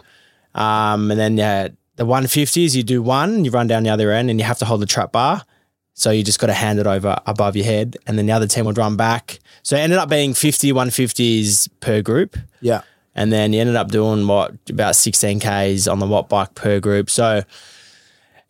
Um, 0.56 1.12
and 1.12 1.20
then 1.20 1.38
yeah, 1.38 1.68
the 1.98 2.06
150s, 2.06 2.76
you 2.76 2.84
do 2.84 3.02
one, 3.02 3.44
you 3.44 3.52
run 3.52 3.68
down 3.68 3.84
the 3.84 3.90
other 3.90 4.12
end, 4.12 4.30
and 4.30 4.40
you 4.40 4.46
have 4.46 4.60
to 4.60 4.66
hold 4.66 4.82
the 4.82 4.86
trap 4.86 5.12
bar. 5.12 5.44
So 5.96 6.12
you 6.12 6.24
just 6.24 6.40
got 6.40 6.48
to 6.48 6.54
hand 6.54 6.80
it 6.80 6.88
over 6.88 7.18
above 7.26 7.58
your 7.58 7.66
head, 7.66 7.98
and 8.08 8.18
then 8.18 8.26
the 8.26 8.32
other 8.32 8.48
team 8.48 8.64
would 8.66 8.78
run 8.78 8.96
back. 8.96 9.40
So 9.64 9.76
it 9.76 9.80
ended 9.82 10.00
up 10.00 10.08
being 10.08 10.34
50 10.34 10.72
150s 10.72 11.68
per 11.82 12.02
group. 12.02 12.38
Yeah. 12.62 12.82
And 13.16 13.34
then 13.34 13.52
you 13.52 13.60
ended 13.60 13.76
up 13.76 13.90
doing 13.90 14.26
what 14.26 14.54
about 14.70 14.96
16 14.96 15.40
Ks 15.42 15.88
on 15.88 16.00
the 16.00 16.08
watt 16.08 16.30
bike 16.30 16.56
per 16.56 16.80
group. 16.80 17.10
So 17.10 17.44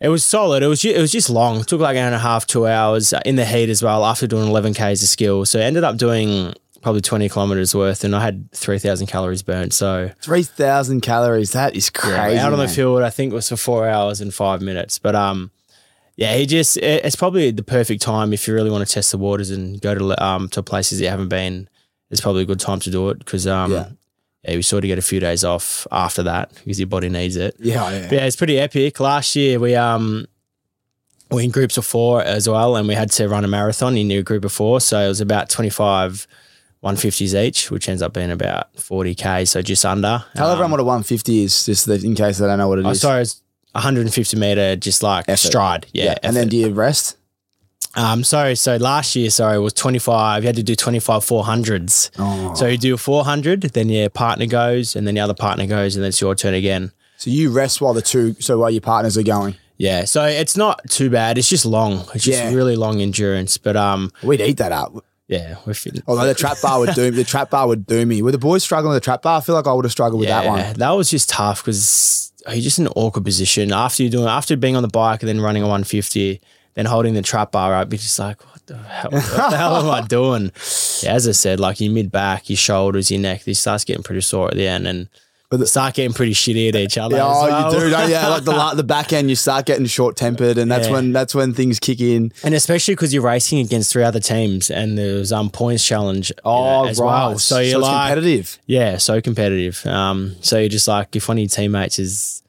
it 0.00 0.08
was 0.08 0.24
solid. 0.24 0.62
It 0.62 0.66
was 0.68 0.80
ju- 0.80 0.90
it 0.94 1.00
was 1.00 1.12
just 1.12 1.28
long. 1.30 1.60
It 1.60 1.66
took 1.66 1.80
like 1.80 1.96
an 1.96 2.00
hour 2.02 2.06
and 2.06 2.14
a 2.14 2.18
half, 2.18 2.46
two 2.46 2.66
hours 2.66 3.12
uh, 3.12 3.20
in 3.24 3.36
the 3.36 3.44
heat 3.44 3.68
as 3.68 3.82
well 3.82 4.04
after 4.04 4.26
doing 4.26 4.48
11 4.48 4.74
Ks 4.74 5.02
of 5.02 5.08
skill. 5.08 5.44
So 5.44 5.60
I 5.60 5.64
ended 5.64 5.84
up 5.84 5.96
doing 5.96 6.54
probably 6.82 7.02
20 7.02 7.28
kilometers 7.28 7.74
worth 7.74 8.04
and 8.04 8.16
I 8.16 8.20
had 8.22 8.50
3,000 8.52 9.06
calories 9.06 9.42
burnt. 9.42 9.74
So 9.74 10.10
3,000 10.22 11.02
calories. 11.02 11.52
That 11.52 11.76
is 11.76 11.90
crazy. 11.90 12.38
out 12.38 12.52
on 12.52 12.58
the 12.58 12.64
man. 12.64 12.74
field, 12.74 13.02
I 13.02 13.10
think 13.10 13.32
it 13.32 13.34
was 13.34 13.48
for 13.50 13.56
four 13.58 13.86
hours 13.86 14.22
and 14.22 14.32
five 14.32 14.62
minutes. 14.62 14.98
But 14.98 15.14
um, 15.14 15.50
yeah, 16.16 16.34
he 16.36 16.46
just 16.46 16.78
it- 16.78 17.04
it's 17.04 17.16
probably 17.16 17.50
the 17.50 17.62
perfect 17.62 18.00
time 18.02 18.32
if 18.32 18.48
you 18.48 18.54
really 18.54 18.70
want 18.70 18.86
to 18.88 18.92
test 18.92 19.10
the 19.10 19.18
waters 19.18 19.50
and 19.50 19.80
go 19.80 19.94
to 19.94 20.24
um 20.24 20.48
to 20.50 20.62
places 20.62 20.98
that 20.98 21.04
you 21.04 21.10
haven't 21.10 21.28
been. 21.28 21.68
It's 22.10 22.20
probably 22.22 22.42
a 22.42 22.46
good 22.46 22.58
time 22.60 22.80
to 22.80 22.90
do 22.90 23.10
it 23.10 23.18
because 23.18 23.46
um 23.46 23.72
Yeah. 23.72 23.88
Yeah. 24.44 24.56
we 24.56 24.62
sort 24.62 24.84
of 24.84 24.88
get 24.88 24.98
a 24.98 25.02
few 25.02 25.20
days 25.20 25.44
off 25.44 25.86
after 25.90 26.22
that 26.24 26.52
because 26.54 26.78
your 26.80 26.86
body 26.88 27.08
needs 27.08 27.36
it. 27.36 27.56
Yeah, 27.58 27.90
yeah. 27.90 28.02
But 28.08 28.12
yeah, 28.12 28.24
it's 28.26 28.36
pretty 28.36 28.58
epic. 28.58 29.00
Last 29.00 29.34
year 29.36 29.58
we 29.58 29.74
um 29.76 30.26
we 31.30 31.44
in 31.44 31.50
groups 31.50 31.76
of 31.76 31.86
four 31.86 32.22
as 32.22 32.48
well, 32.48 32.74
and 32.76 32.88
we 32.88 32.94
had 32.94 33.10
to 33.12 33.28
run 33.28 33.44
a 33.44 33.48
marathon 33.48 33.96
in 33.96 34.10
your 34.10 34.22
group 34.22 34.44
of 34.44 34.52
four. 34.52 34.80
So 34.80 34.98
it 35.00 35.08
was 35.08 35.20
about 35.20 35.48
twenty 35.50 35.70
five. 35.70 36.26
150s 36.82 37.38
each, 37.44 37.70
which 37.70 37.90
ends 37.90 38.00
up 38.00 38.14
being 38.14 38.30
about 38.30 38.74
40k, 38.76 39.46
so 39.46 39.60
just 39.60 39.84
under. 39.84 40.24
Tell 40.34 40.46
Um, 40.46 40.52
everyone 40.52 40.70
what 40.70 40.80
a 40.80 40.84
150 40.84 41.42
is, 41.44 41.66
just 41.66 41.86
in 41.86 42.14
case 42.14 42.38
they 42.38 42.46
don't 42.46 42.56
know 42.56 42.68
what 42.68 42.78
it 42.78 42.86
Oh, 42.86 42.90
is. 42.92 43.02
sorry, 43.02 43.20
it's 43.20 43.42
150 43.72 44.38
meter, 44.38 44.76
just 44.76 45.02
like 45.02 45.26
Effort. 45.28 45.36
stride. 45.36 45.86
Yeah. 45.92 46.14
And 46.22 46.34
then 46.34 46.48
do 46.48 46.56
you 46.56 46.70
rest? 46.70 47.18
Um, 47.94 48.22
sorry. 48.24 48.54
So 48.56 48.76
last 48.76 49.16
year, 49.16 49.30
sorry, 49.30 49.58
was 49.58 49.72
25. 49.72 50.42
You 50.42 50.46
had 50.46 50.56
to 50.56 50.62
do 50.62 50.74
25 50.76 51.22
400s. 51.24 52.10
Oh. 52.18 52.54
So 52.54 52.66
you 52.66 52.78
do 52.78 52.94
a 52.94 52.98
400, 52.98 53.62
then 53.62 53.88
your 53.88 54.08
partner 54.10 54.46
goes, 54.46 54.94
and 54.96 55.06
then 55.06 55.14
the 55.14 55.20
other 55.20 55.34
partner 55.34 55.66
goes, 55.66 55.96
and 55.96 56.02
then 56.02 56.08
it's 56.10 56.20
your 56.20 56.34
turn 56.34 56.54
again. 56.54 56.92
So 57.16 57.30
you 57.30 57.50
rest 57.50 57.80
while 57.80 57.92
the 57.94 58.02
two, 58.02 58.34
so 58.40 58.58
while 58.58 58.70
your 58.70 58.80
partners 58.80 59.18
are 59.18 59.22
going. 59.22 59.56
Yeah. 59.76 60.04
So 60.04 60.24
it's 60.24 60.56
not 60.56 60.80
too 60.88 61.10
bad. 61.10 61.36
It's 61.38 61.48
just 61.48 61.64
long. 61.66 62.04
It's 62.14 62.24
just 62.24 62.38
Yeah. 62.42 62.52
really 62.54 62.76
long 62.76 63.00
endurance. 63.00 63.56
But 63.58 63.76
um, 63.76 64.10
We'd 64.22 64.40
eat 64.40 64.58
that 64.58 64.72
up. 64.72 64.92
yeah, 65.28 65.56
we're 65.66 65.74
fit. 65.74 66.02
Although 66.06 66.26
the 66.26 66.34
trap 66.34 66.58
bar 66.62 66.78
would 66.80 66.94
do 66.94 67.10
the 67.10 67.24
trap 67.24 67.50
bar 67.50 67.66
would 67.66 67.86
do 67.86 68.04
me. 68.06 68.20
Were 68.22 68.32
the 68.32 68.38
boys 68.38 68.62
struggling 68.62 68.92
with 68.94 69.02
the 69.02 69.04
trap 69.04 69.22
bar? 69.22 69.38
I 69.38 69.40
feel 69.42 69.54
like 69.54 69.66
I 69.66 69.72
would 69.72 69.84
have 69.84 69.92
struggled 69.92 70.20
with 70.20 70.28
that 70.28 70.46
one. 70.46 70.74
That 70.74 70.90
was 70.90 71.10
just 71.10 71.28
tough 71.30 71.62
because 71.64 72.32
you're 72.46 72.56
just 72.60 72.78
in 72.78 72.86
an 72.86 72.92
awkward 72.96 73.24
position 73.24 73.72
after 73.72 74.02
you're 74.02 74.10
doing 74.10 74.26
after 74.26 74.56
being 74.56 74.76
on 74.76 74.82
the 74.82 74.88
bike 74.88 75.22
and 75.22 75.28
then 75.28 75.40
running 75.40 75.62
a 75.62 75.66
150, 75.66 76.40
then 76.74 76.86
holding 76.86 77.14
the 77.14 77.22
trap 77.22 77.52
bar 77.52 77.74
up. 77.74 77.90
You're 77.92 77.98
just 77.98 78.18
like, 78.18 78.40
what 78.46 78.66
the 78.66 78.76
hell? 78.78 79.10
What 79.10 79.50
the 79.50 79.56
hell 79.56 79.76
am 79.76 79.90
I 79.90 80.06
doing? 80.06 80.52
Yeah, 81.02 81.14
as 81.14 81.26
I 81.28 81.32
said, 81.32 81.60
like 81.60 81.80
your 81.80 81.92
mid 81.92 82.10
back, 82.12 82.48
your 82.48 82.56
shoulders, 82.56 83.10
your 83.10 83.20
neck, 83.20 83.44
this 83.44 83.58
starts 83.60 83.84
getting 83.84 84.02
pretty 84.02 84.20
sore 84.20 84.48
at 84.48 84.54
the 84.54 84.66
end, 84.68 84.86
and 84.86 85.08
But 85.50 85.58
the- 85.58 85.66
start 85.66 85.94
getting 85.94 86.12
pretty 86.12 86.32
shitty 86.34 86.68
at 86.68 86.76
each 86.76 86.96
other. 86.96 87.16
Yeah, 87.16 87.24
oh, 87.26 87.42
well. 87.48 87.72
you 87.74 87.80
do, 87.80 87.90
don't 87.90 88.08
you? 88.08 88.14
Yeah, 88.14 88.28
like 88.28 88.44
the 88.44 88.72
the 88.76 88.84
back 88.84 89.12
end, 89.12 89.28
you 89.30 89.34
start 89.36 89.66
getting 89.66 89.86
short 89.86 90.16
tempered, 90.16 90.58
and 90.58 90.70
that's 90.70 90.86
Yeah. 90.86 90.92
when 90.92 91.12
that's 91.12 91.34
when 91.34 91.52
things 91.54 91.80
kick 91.80 92.00
in. 92.00 92.32
And 92.44 92.54
especially 92.54 92.94
because 92.94 93.12
you're 93.12 93.24
racing 93.24 93.58
against 93.58 93.92
three 93.92 94.04
other 94.04 94.20
teams, 94.20 94.70
and 94.70 94.96
there's 94.96 95.32
um 95.32 95.50
points 95.50 95.84
challenge. 95.84 96.30
you 96.30 96.36
know, 96.36 96.52
Oh, 96.52 96.84
right. 96.84 96.96
well. 96.98 97.38
So 97.40 97.58
you're 97.58 97.80
it's 97.80 97.88
like, 97.88 98.10
competitive. 98.14 98.58
Yeah, 98.66 98.98
so 98.98 99.20
competitive. 99.20 99.84
Um, 99.86 100.36
so 100.40 100.58
you're 100.60 100.68
just 100.68 100.86
like 100.86 101.16
if 101.16 101.26
one 101.26 101.36
of 101.38 101.40
your 101.42 101.48
teammates 101.48 101.98
is, 101.98 102.39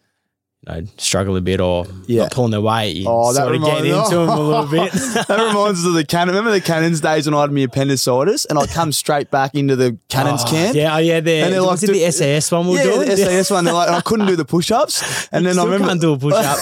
know, 0.67 0.83
struggle 0.97 1.35
a 1.37 1.41
bit 1.41 1.59
or 1.59 1.85
Yeah. 2.07 2.23
not 2.23 2.31
pulling 2.33 2.51
their 2.51 2.61
weight, 2.61 2.95
you 2.97 3.05
Oh, 3.07 3.33
that 3.33 3.41
sort 3.41 3.55
of 3.55 3.63
get 3.63 3.85
into 3.85 4.15
them 4.15 4.29
a 4.29 4.39
little 4.39 4.65
bit. 4.67 4.91
that 4.93 5.29
reminds 5.47 5.79
us 5.81 5.85
of 5.87 5.93
the 5.93 6.05
cannon. 6.05 6.35
Remember 6.35 6.51
the 6.51 6.61
cannons 6.61 7.01
days 7.01 7.25
when 7.25 7.33
I 7.33 7.41
had 7.41 7.51
my 7.51 7.61
appendicitis 7.61 8.45
and 8.45 8.59
I'd 8.59 8.69
come 8.73 8.91
straight 8.91 9.31
back 9.31 9.55
into 9.55 9.75
the 9.75 9.97
cannons 10.09 10.43
Oh, 10.45 10.49
camp. 10.49 10.75
Yeah, 10.75 10.95
oh, 10.95 10.99
yeah. 10.99 11.19
The, 11.19 11.31
And 11.41 11.53
they're 11.53 11.61
like, 11.61 11.81
it 11.81 11.87
the 11.87 11.93
"Dude, 11.93 12.13
SAS 12.13 12.51
one 12.51 12.67
we 12.67 12.75
yeah, 12.75 12.83
the 12.97 13.17
SAS 13.17 13.49
one. 13.49 13.65
They're 13.65 13.73
like, 13.73 13.89
oh, 13.89 13.93
I 13.93 14.01
couldn't 14.01 14.27
do 14.27 14.35
the 14.35 14.45
push-ups, 14.45 15.27
and 15.31 15.45
then 15.45 15.57
I 15.57 15.63
remember, 15.63 15.87
can't 15.87 16.01
do 16.01 16.13
a 16.13 16.17
push 16.17 16.33
up. 16.35 16.59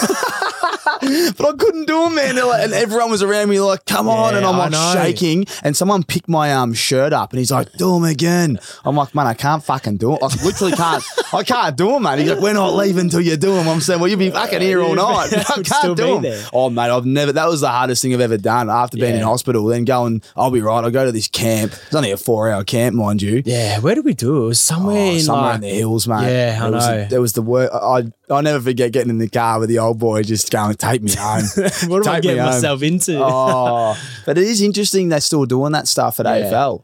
but 1.38 1.46
I 1.48 1.53
couldn't 1.58 1.86
do 1.86 2.03
them, 2.03 2.15
man. 2.15 2.36
Like, 2.36 2.63
and 2.65 2.74
everyone 2.74 3.10
was 3.12 3.22
around 3.24 3.50
me 3.50 3.60
like, 3.60 3.86
"Come 3.86 4.08
on!" 4.10 4.31
Yeah, 4.34 4.38
and 4.38 4.46
I'm 4.46 4.55
I 4.55 4.58
like 4.58 4.72
know. 4.72 4.93
shaking, 4.96 5.46
and 5.63 5.75
someone 5.75 6.03
picked 6.03 6.29
my 6.29 6.53
um 6.53 6.74
shirt 6.74 7.13
up, 7.13 7.31
and 7.31 7.39
he's 7.39 7.51
like, 7.51 7.72
"Do 7.74 7.93
them 7.93 8.03
again." 8.03 8.60
I'm 8.86 8.96
like, 8.96 9.13
"Man, 9.15 9.27
I 9.27 9.34
can't 9.34 9.63
fucking 9.63 9.98
do 9.98 10.13
it. 10.15 10.19
I 10.24 10.27
literally 10.43 10.74
can't. 10.74 11.03
I 11.34 11.43
can't 11.43 11.75
do 11.77 11.91
them, 11.91 12.03
man." 12.03 12.19
He's 12.19 12.29
like, 12.29 12.39
"We're 12.39 12.53
not 12.53 12.74
leaving 12.75 13.01
until 13.01 13.22
you 13.22 13.38
do 13.38 13.53
them." 13.53 13.67
I'm 13.67 13.81
saying, 13.81 14.00
"Well, 14.00 14.10
you'll 14.10 14.19
be 14.19 14.31
fucking 14.31 14.62
here 14.62 14.81
all 14.81 14.96
night. 14.96 15.34
I 15.50 15.62
can't 15.63 15.98
do 15.98 16.05
them." 16.13 16.22
there. 16.24 16.46
Oh, 16.53 16.69
mate, 16.69 16.89
I've 16.89 17.05
never. 17.05 17.31
That 17.31 17.48
was 17.48 17.62
the 17.62 17.69
hardest 17.69 18.01
thing 18.01 18.13
I've 18.13 18.22
ever 18.22 18.38
done 18.38 18.69
after 18.69 18.98
being 18.98 19.15
in 19.15 19.22
hospital. 19.22 19.65
Then 19.65 19.86
going, 19.86 20.22
I'll 20.36 20.51
be 20.51 20.62
right. 20.62 20.84
I'll 20.84 20.91
go 20.91 21.05
to 21.05 21.12
this 21.12 21.27
camp. 21.27 21.74
It's 21.74 21.96
only 21.96 22.12
a 22.12 22.17
four-hour 22.17 22.63
camp, 22.63 22.96
mind 22.96 23.22
you. 23.22 23.41
yeah, 23.46 23.79
where 23.79 23.96
did 23.96 24.05
we 24.05 24.13
do 24.13 24.38
it? 24.38 24.39
It 24.39 24.48
was 24.48 24.60
somewhere 24.60 24.98
Oh, 24.98 25.12
in 25.13 25.19
somewhere 25.22 25.43
like, 25.46 25.55
in 25.55 25.62
the 25.62 25.69
hills, 25.69 26.08
mate. 26.08 26.29
Yeah, 26.31 26.58
I 26.62 26.63
There 26.63 26.72
was 26.72 26.88
know. 26.88 27.05
there 27.10 27.22
was 27.22 27.34
the 27.34 27.41
work. 27.41 27.69
I 27.74 28.03
I 28.31 28.41
never 28.41 28.60
forget 28.62 28.91
getting 28.91 29.10
in 29.10 29.17
the 29.17 29.27
car 29.29 29.60
with 29.60 29.69
the 29.69 29.79
old 29.79 29.98
boy, 30.00 30.22
just 30.24 30.51
going, 30.51 30.75
"Take 30.79 31.03
me 31.03 31.12
home." 31.17 31.43
what 31.88 32.05
am 32.07 32.12
I 32.12 32.15
me 32.15 32.21
getting 32.21 32.43
myself 32.43 32.81
into? 32.81 33.19
oh, 33.24 33.95
but 34.25 34.38
it 34.38 34.45
is 34.45 34.62
interesting 34.62 35.09
they're 35.09 35.21
still 35.21 35.45
doing 35.45 35.71
that 35.74 35.88
stuff 35.88 36.19
at 36.19 36.25
Yeah. 36.25 36.50
AFL. 36.51 36.83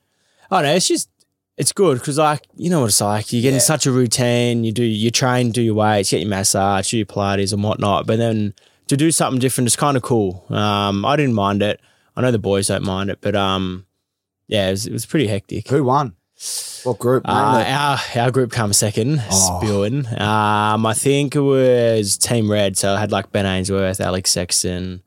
I 0.51 0.61
know 0.61 0.73
it's 0.75 0.87
just 0.87 1.09
it's 1.57 1.71
good 1.71 1.97
because 1.99 2.17
like 2.17 2.41
you 2.55 2.69
know 2.69 2.81
what 2.81 2.87
it's 2.89 3.01
like. 3.01 3.33
You 3.33 3.41
get 3.41 3.49
Yeah. 3.49 3.55
in 3.55 3.61
such 3.61 3.85
a 3.85 3.91
routine. 3.91 4.63
You 4.63 4.71
do 4.71 4.83
you 4.83 5.09
train, 5.11 5.51
do 5.51 5.61
your 5.61 5.73
weights, 5.75 6.11
get 6.11 6.19
your 6.21 6.29
massage, 6.29 6.91
do 6.91 6.97
your 6.97 7.05
Pilates 7.05 7.51
and 7.53 7.63
whatnot. 7.63 8.05
But 8.05 8.17
then 8.17 8.53
to 8.87 8.95
do 8.97 9.09
something 9.11 9.39
different 9.39 9.67
is 9.67 9.75
kind 9.75 9.97
of 9.97 10.03
cool. 10.03 10.45
Um, 10.49 11.03
I 11.05 11.15
didn't 11.15 11.33
mind 11.33 11.63
it. 11.63 11.79
I 12.15 12.21
know 12.21 12.31
the 12.31 12.37
boys 12.39 12.67
don't 12.67 12.83
mind 12.85 13.09
it, 13.09 13.17
but 13.21 13.35
um, 13.35 13.85
yeah, 14.47 14.67
it 14.67 14.71
was, 14.71 14.85
it 14.87 14.93
was 14.93 15.05
pretty 15.05 15.27
hectic. 15.27 15.67
Who 15.69 15.83
won? 15.83 16.13
What 16.83 16.99
group? 16.99 17.27
Uh, 17.27 17.31
our 17.65 17.99
our 18.15 18.31
group 18.31 18.51
come 18.51 18.73
second, 18.73 19.23
Oh. 19.31 19.59
spewing. 19.61 20.05
Um, 20.19 20.85
I 20.85 20.93
think 20.93 21.35
it 21.35 21.39
was 21.39 22.17
Team 22.17 22.51
Red, 22.51 22.77
so 22.77 22.93
I 22.93 22.99
had 22.99 23.11
like 23.11 23.31
Ben 23.31 23.45
Ainsworth, 23.45 24.01
Alex 24.01 24.31
Sexton, 24.31 25.01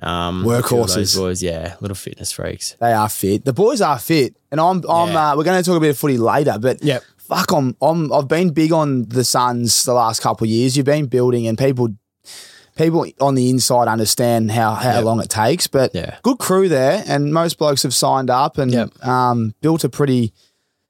um, 0.00 0.46
a 0.46 0.62
few 0.62 0.78
of 0.80 0.88
those 0.88 1.14
Workhorses. 1.14 1.16
boys. 1.18 1.42
Yeah, 1.42 1.74
little 1.80 1.96
fitness 1.96 2.32
freaks. 2.32 2.76
They 2.80 2.92
are 2.92 3.08
fit. 3.08 3.44
The 3.44 3.52
boys 3.52 3.80
are 3.80 3.98
fit, 3.98 4.36
and 4.52 4.60
I'm. 4.60 4.82
I'm. 4.88 5.08
Yeah. 5.12 5.32
Uh, 5.32 5.36
we're 5.36 5.44
going 5.44 5.62
to 5.62 5.68
talk 5.68 5.76
a 5.76 5.80
bit 5.80 5.90
of 5.90 5.98
footy 5.98 6.18
later, 6.18 6.56
but 6.58 6.82
Yep. 6.84 7.02
fuck, 7.18 7.50
I'm. 7.52 7.76
I'm. 7.82 8.12
I've 8.12 8.28
been 8.28 8.50
big 8.50 8.72
on 8.72 9.06
the 9.08 9.24
Suns 9.24 9.84
the 9.84 9.92
last 9.92 10.20
couple 10.22 10.44
of 10.44 10.50
years. 10.50 10.76
You've 10.76 10.86
been 10.86 11.06
building, 11.06 11.48
and 11.48 11.58
people, 11.58 11.88
people 12.76 13.04
on 13.20 13.34
the 13.34 13.50
inside 13.50 13.88
understand 13.88 14.52
how 14.52 14.74
how 14.74 14.94
Yep. 14.94 15.04
long 15.04 15.20
it 15.20 15.28
takes. 15.28 15.66
But 15.66 15.94
Yeah. 15.96 16.14
good 16.22 16.38
crew 16.38 16.68
there, 16.68 17.02
and 17.08 17.34
most 17.34 17.58
blokes 17.58 17.82
have 17.82 17.92
signed 17.92 18.30
up 18.30 18.56
and 18.56 18.72
Yep. 18.72 19.04
um, 19.06 19.54
built 19.60 19.82
a 19.84 19.88
pretty 19.88 20.32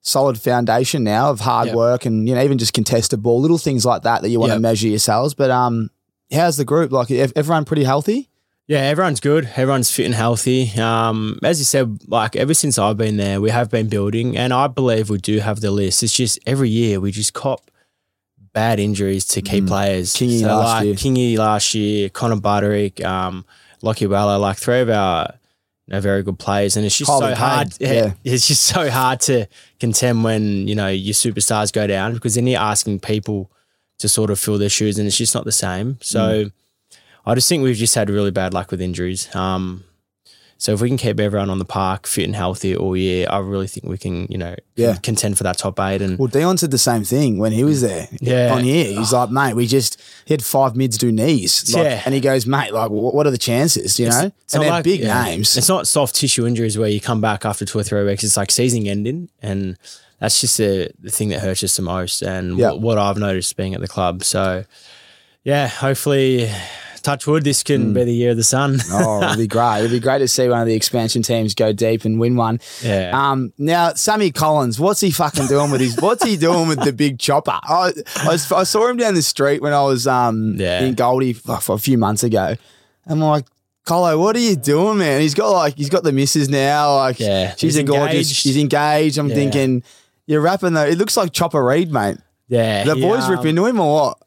solid 0.03 0.41
foundation 0.41 1.05
now 1.05 1.31
of 1.31 1.41
hard 1.41 1.69
Yep. 1.69 1.77
work 1.77 2.07
and 2.07 2.29
you 2.29 2.35
know 2.35 2.43
even 2.43 2.59
just 2.59 2.73
contested 2.73 3.23
ball, 3.23 3.41
little 3.41 3.59
things 3.59 3.85
like 3.85 4.03
that 4.03 4.23
that 4.23 4.31
you 4.31 4.41
want 4.41 4.51
to 4.51 4.55
Yep. 4.57 4.63
measure 4.63 4.89
yourselves. 4.89 5.35
But 5.35 5.51
um, 5.51 5.91
how's 6.33 6.57
the 6.57 6.65
group? 6.65 6.91
Like, 6.93 7.11
everyone 7.11 7.65
pretty 7.65 7.85
healthy? 7.85 8.29
Yeah, 8.67 8.79
everyone's 8.83 9.19
good. 9.19 9.47
Everyone's 9.57 9.91
fit 9.91 10.07
and 10.07 10.15
healthy. 10.15 10.71
Um, 10.79 11.41
as 11.43 11.59
you 11.59 11.65
said, 11.65 11.99
like 12.07 12.37
ever 12.37 12.55
since 12.55 12.79
I've 12.79 12.97
been 12.97 13.17
there, 13.17 13.41
we 13.41 13.51
have 13.51 13.69
been 13.69 13.89
building, 13.89 14.37
and 14.37 14.53
I 14.53 14.69
believe 14.69 15.11
we 15.11 15.19
do 15.19 15.41
have 15.41 15.61
the 15.61 15.73
list. 15.73 16.03
It's 16.05 16.13
just 16.15 16.39
every 16.47 16.71
year 16.71 17.01
we 17.01 17.11
just 17.11 17.35
cop 17.35 17.69
bad 18.53 18.79
injuries 18.81 19.25
to 19.27 19.43
key 19.43 19.61
players. 19.61 20.15
Mm. 20.15 20.29
Kingy 20.29 20.41
so 20.41 20.47
last 20.47 20.67
like 20.77 20.85
year. 20.85 20.95
Kingy 20.95 21.37
last 21.37 21.75
year, 21.75 22.09
Connor 22.11 22.37
Budarick, 22.37 23.05
um, 23.05 23.45
Lachie 23.83 24.09
Weller, 24.09 24.39
like 24.39 24.57
three 24.57 24.81
of 24.81 24.91
our 24.91 25.35
know, 25.97 26.01
very 26.01 26.23
good 26.23 26.39
players, 26.39 26.77
and 26.77 26.87
it's 26.87 26.97
just 26.97 27.11
Colin 27.11 27.35
so 27.35 27.35
hard. 27.35 27.75
Yeah. 27.81 28.13
It's 28.25 28.47
just 28.47 28.65
so 28.65 28.91
hard 28.91 29.21
to 29.23 29.47
contend 29.79 30.25
when 30.25 30.69
you 30.69 30.75
know 30.75 30.89
your 30.89 31.15
superstars 31.15 31.73
go 31.73 31.87
down 31.87 32.15
because 32.15 32.35
then 32.35 32.47
you're 32.47 32.61
asking 32.61 33.01
people 33.01 33.51
to 33.99 34.09
sort 34.09 34.31
of 34.31 34.39
fill 34.39 34.59
their 34.59 34.69
shoes, 34.69 34.99
and 34.99 35.07
it's 35.07 35.19
just 35.19 35.35
not 35.35 35.45
the 35.45 35.53
same. 35.53 35.99
So. 36.01 36.45
Mm. 36.47 36.53
I 37.27 37.35
just 37.35 37.51
think 37.51 37.63
we've 37.63 37.77
just 37.77 37.95
had 37.95 38.09
really 38.09 38.31
bad 38.31 38.55
luck 38.55 38.71
with 38.71 38.81
injuries. 38.81 39.33
Um, 39.37 39.85
so 40.61 40.75
if 40.75 40.83
we 40.83 40.89
can 40.89 40.99
keep 40.99 41.19
everyone 41.19 41.49
on 41.49 41.59
the 41.59 41.65
park 41.65 42.07
fit 42.07 42.25
and 42.27 42.37
healthy 42.37 42.77
all 42.77 42.95
year, 42.95 43.27
I 43.31 43.39
really 43.39 43.67
think 43.67 43.87
we 43.87 43.97
can, 43.97 44.27
you 44.29 44.37
know, 44.37 44.55
Yeah. 44.77 44.97
contend 45.03 45.39
for 45.39 45.45
that 45.45 45.57
top 45.57 45.81
eight. 45.81 46.03
And 46.03 46.19
Well, 46.19 46.29
Dion 46.29 46.59
said 46.59 46.71
the 46.71 46.77
same 46.77 47.03
thing 47.03 47.39
when 47.39 47.53
he 47.53 47.65
was 47.65 47.83
mm. 47.83 47.89
there. 47.89 48.09
Yeah. 48.21 48.55
On 48.55 48.63
here, 48.63 48.93
he's 48.93 49.11
like, 49.11 49.31
mate, 49.31 49.55
we 49.55 49.67
just 49.67 49.99
he 50.27 50.35
had 50.35 50.45
five 50.45 50.77
mids 50.77 50.99
do 50.99 51.11
knees. 51.11 51.75
Like, 51.75 51.85
Yeah. 51.85 52.03
And 52.05 52.15
he 52.15 52.21
goes, 52.21 52.45
mate, 52.47 52.75
like, 52.75 52.91
what 52.91 53.27
are 53.27 53.31
the 53.31 53.39
chances? 53.39 53.99
You 53.99 54.11
know, 54.11 54.31
it's 54.45 54.53
and 54.55 54.61
not 54.61 54.65
they're 54.65 54.71
like- 54.71 54.85
big 54.85 55.01
yeah. 55.01 55.25
names. 55.25 55.57
It's 55.57 55.69
not 55.71 55.89
soft 55.89 56.15
tissue 56.15 56.47
injuries 56.47 56.77
where 56.77 56.91
you 56.91 57.01
come 57.01 57.23
back 57.23 57.47
after 57.47 57.65
two 57.65 57.79
or 57.79 57.83
three 57.83 58.05
weeks. 58.05 58.23
It's 58.23 58.37
like 58.37 58.51
season 58.51 58.87
ending, 58.87 59.31
and 59.41 59.79
that's 60.19 60.43
just 60.43 60.59
the, 60.59 60.91
the 61.01 61.11
thing 61.11 61.31
that 61.31 61.41
hurts 61.41 61.65
us 61.65 61.75
the 61.77 61.81
most. 61.83 62.21
And 62.21 62.59
Yeah. 62.59 62.73
what, 62.73 62.81
what 62.83 62.99
I've 62.99 63.17
noticed 63.17 63.57
being 63.57 63.75
at 63.75 63.81
the 63.81 63.89
club. 63.89 64.25
So, 64.25 64.65
yeah, 65.43 65.69
hopefully, 65.69 66.51
touch 67.03 67.27
wood, 67.27 67.45
this 67.45 67.63
can 67.63 67.93
be 67.95 68.05
the 68.05 68.13
year 68.13 68.31
of 68.31 68.37
the 68.37 68.45
sun. 68.45 68.79
oh, 68.91 69.23
it'd 69.23 69.39
be 69.39 69.47
great. 69.47 69.79
It'd 69.81 69.91
be 69.91 70.01
great 70.01 70.19
to 70.21 70.29
see 70.29 70.49
one 70.49 70.61
of 70.61 70.67
the 70.67 70.75
expansion 70.75 71.23
teams 71.23 71.55
go 71.55 71.73
deep 71.73 72.05
and 72.05 72.19
win 72.21 72.37
one. 72.37 72.61
Yeah. 72.83 73.11
Um. 73.15 73.53
Now, 73.59 73.93
Sammy 73.95 74.31
Collins, 74.31 74.79
what's 74.81 75.01
he 75.01 75.11
fucking 75.11 75.47
doing 75.47 75.71
with 75.71 75.81
his? 75.81 75.97
What's 76.01 76.25
he 76.25 76.37
doing 76.37 76.69
with 76.69 76.83
the 76.85 76.93
big 76.93 77.19
chopper? 77.19 77.59
I, 77.63 77.93
I, 78.17 78.29
was- 78.29 78.51
I 78.53 78.63
saw 78.65 78.89
him 78.89 78.97
down 78.97 79.15
the 79.15 79.23
street 79.23 79.63
when 79.63 79.73
I 79.73 79.83
was 79.83 80.07
um 80.07 80.55
Yeah. 80.57 80.83
in 80.83 80.95
Goldie 80.95 81.33
for 81.33 81.75
a 81.75 81.79
few 81.79 81.99
months 81.99 82.23
ago. 82.23 82.55
I'm 83.07 83.21
like. 83.21 83.45
Colo, 83.87 84.19
what 84.21 84.37
are 84.37 84.41
you 84.41 84.57
doing, 84.57 84.99
man? 84.99 85.21
He's 85.23 85.35
got 85.35 85.49
like 85.51 85.75
he's 85.77 85.89
got 85.89 86.05
the 86.05 86.13
missus 86.13 86.49
now. 86.51 86.97
Like, 86.97 87.19
Yeah, 87.19 87.55
she's 87.57 87.77
a 87.77 87.83
gorgeous. 87.83 88.11
engaged. 88.13 88.35
She's 88.37 88.57
engaged. 88.59 89.19
I'm 89.19 89.29
Yeah. 89.29 89.35
thinking, 89.35 89.83
you're 90.27 90.43
rapping 90.43 90.75
though. 90.75 90.85
It 90.85 90.99
looks 90.99 91.17
like 91.17 91.33
Chopper 91.33 91.65
Read, 91.65 91.91
mate. 91.91 92.19
yeah. 92.47 92.85
The 92.85 92.95
he, 92.95 93.01
boys 93.01 93.25
um, 93.25 93.33
rip 93.33 93.45
into 93.47 93.65
him 93.65 93.81
or 93.81 93.95
what? 93.95 94.19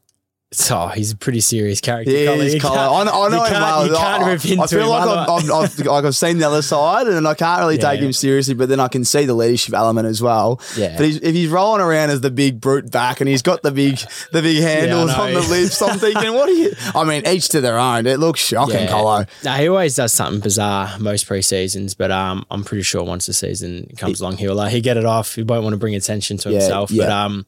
Oh, 0.72 0.88
he's 0.90 1.12
a 1.12 1.18
pretty 1.18 1.40
serious 1.42 1.82
character. 1.82 2.12
He 2.12 2.26
Colin. 2.26 2.42
is 2.48 2.54
You 2.56 2.60
Colo. 2.60 2.76
I, 2.76 3.02
I 3.02 3.04
know 3.30 3.44
you 3.46 3.54
him 3.54 3.62
well. 3.62 3.88
You 3.88 3.94
can't 3.96 4.24
I, 4.24 4.32
rip 4.32 4.46
into 4.46 4.64
I 4.64 4.68
feel 4.68 4.90
like 4.90 5.08
I've, 5.08 5.30
I've, 5.30 5.52
I've, 5.80 5.80
like 5.86 6.06
I've 6.06 6.16
seen 6.16 6.38
the 6.38 6.48
other 6.48 6.62
side, 6.62 7.08
and 7.08 7.28
I 7.28 7.34
can't 7.34 7.60
really 7.60 7.78
take 7.78 8.00
him 8.02 8.14
seriously. 8.14 8.54
But 8.54 8.70
then 8.70 8.80
I 8.80 8.88
can 8.88 9.04
see 9.06 9.26
the 9.26 9.34
leadership 9.34 9.74
element 9.74 10.08
as 10.08 10.22
well. 10.22 10.60
Yeah. 10.78 10.96
But 10.98 11.06
he's, 11.06 11.18
if 11.18 11.34
he's 11.34 11.50
rolling 11.50 11.82
around 11.82 12.10
as 12.10 12.22
the 12.22 12.32
big 12.32 12.60
brute 12.62 12.92
back, 12.92 13.20
and 13.22 13.30
he's 13.30 13.42
got 13.42 13.62
the 13.64 13.72
big 13.72 13.98
the 14.32 14.42
big 14.42 14.62
handles 14.62 15.16
know. 15.16 15.24
on 15.24 15.34
the 15.34 15.42
lips, 15.42 15.82
I'm 15.82 15.98
thinking, 16.00 16.34
what 16.34 16.50
are 16.50 16.54
you? 16.54 16.74
I 16.96 17.04
mean, 17.04 17.26
each 17.28 17.50
to 17.50 17.62
their 17.62 17.78
own. 17.78 18.06
It 18.06 18.20
looks 18.20 18.40
shocking, 18.40 18.88
Colo. 18.88 19.26
No, 19.44 19.52
he 19.54 19.68
always 19.68 19.96
does 19.96 20.14
something 20.14 20.42
bizarre 20.42 20.98
most 21.00 21.28
pre 21.28 21.42
seasons, 21.42 21.94
but 21.94 22.12
um, 22.12 22.46
I'm 22.52 22.64
pretty 22.64 22.84
sure 22.84 23.04
once 23.04 23.26
the 23.26 23.34
season 23.34 23.90
comes 23.98 24.22
along, 24.22 24.38
he'll 24.38 24.56
like 24.56 24.72
he 24.72 24.82
get 24.82 24.98
it 24.98 25.06
off. 25.06 25.36
He 25.36 25.44
won't 25.44 25.64
want 25.64 25.74
to 25.74 25.78
bring 25.78 25.96
attention 25.96 26.38
to 26.38 26.50
Yeah, 26.50 26.60
himself, 26.60 26.92
but 26.96 27.10
um, 27.10 27.46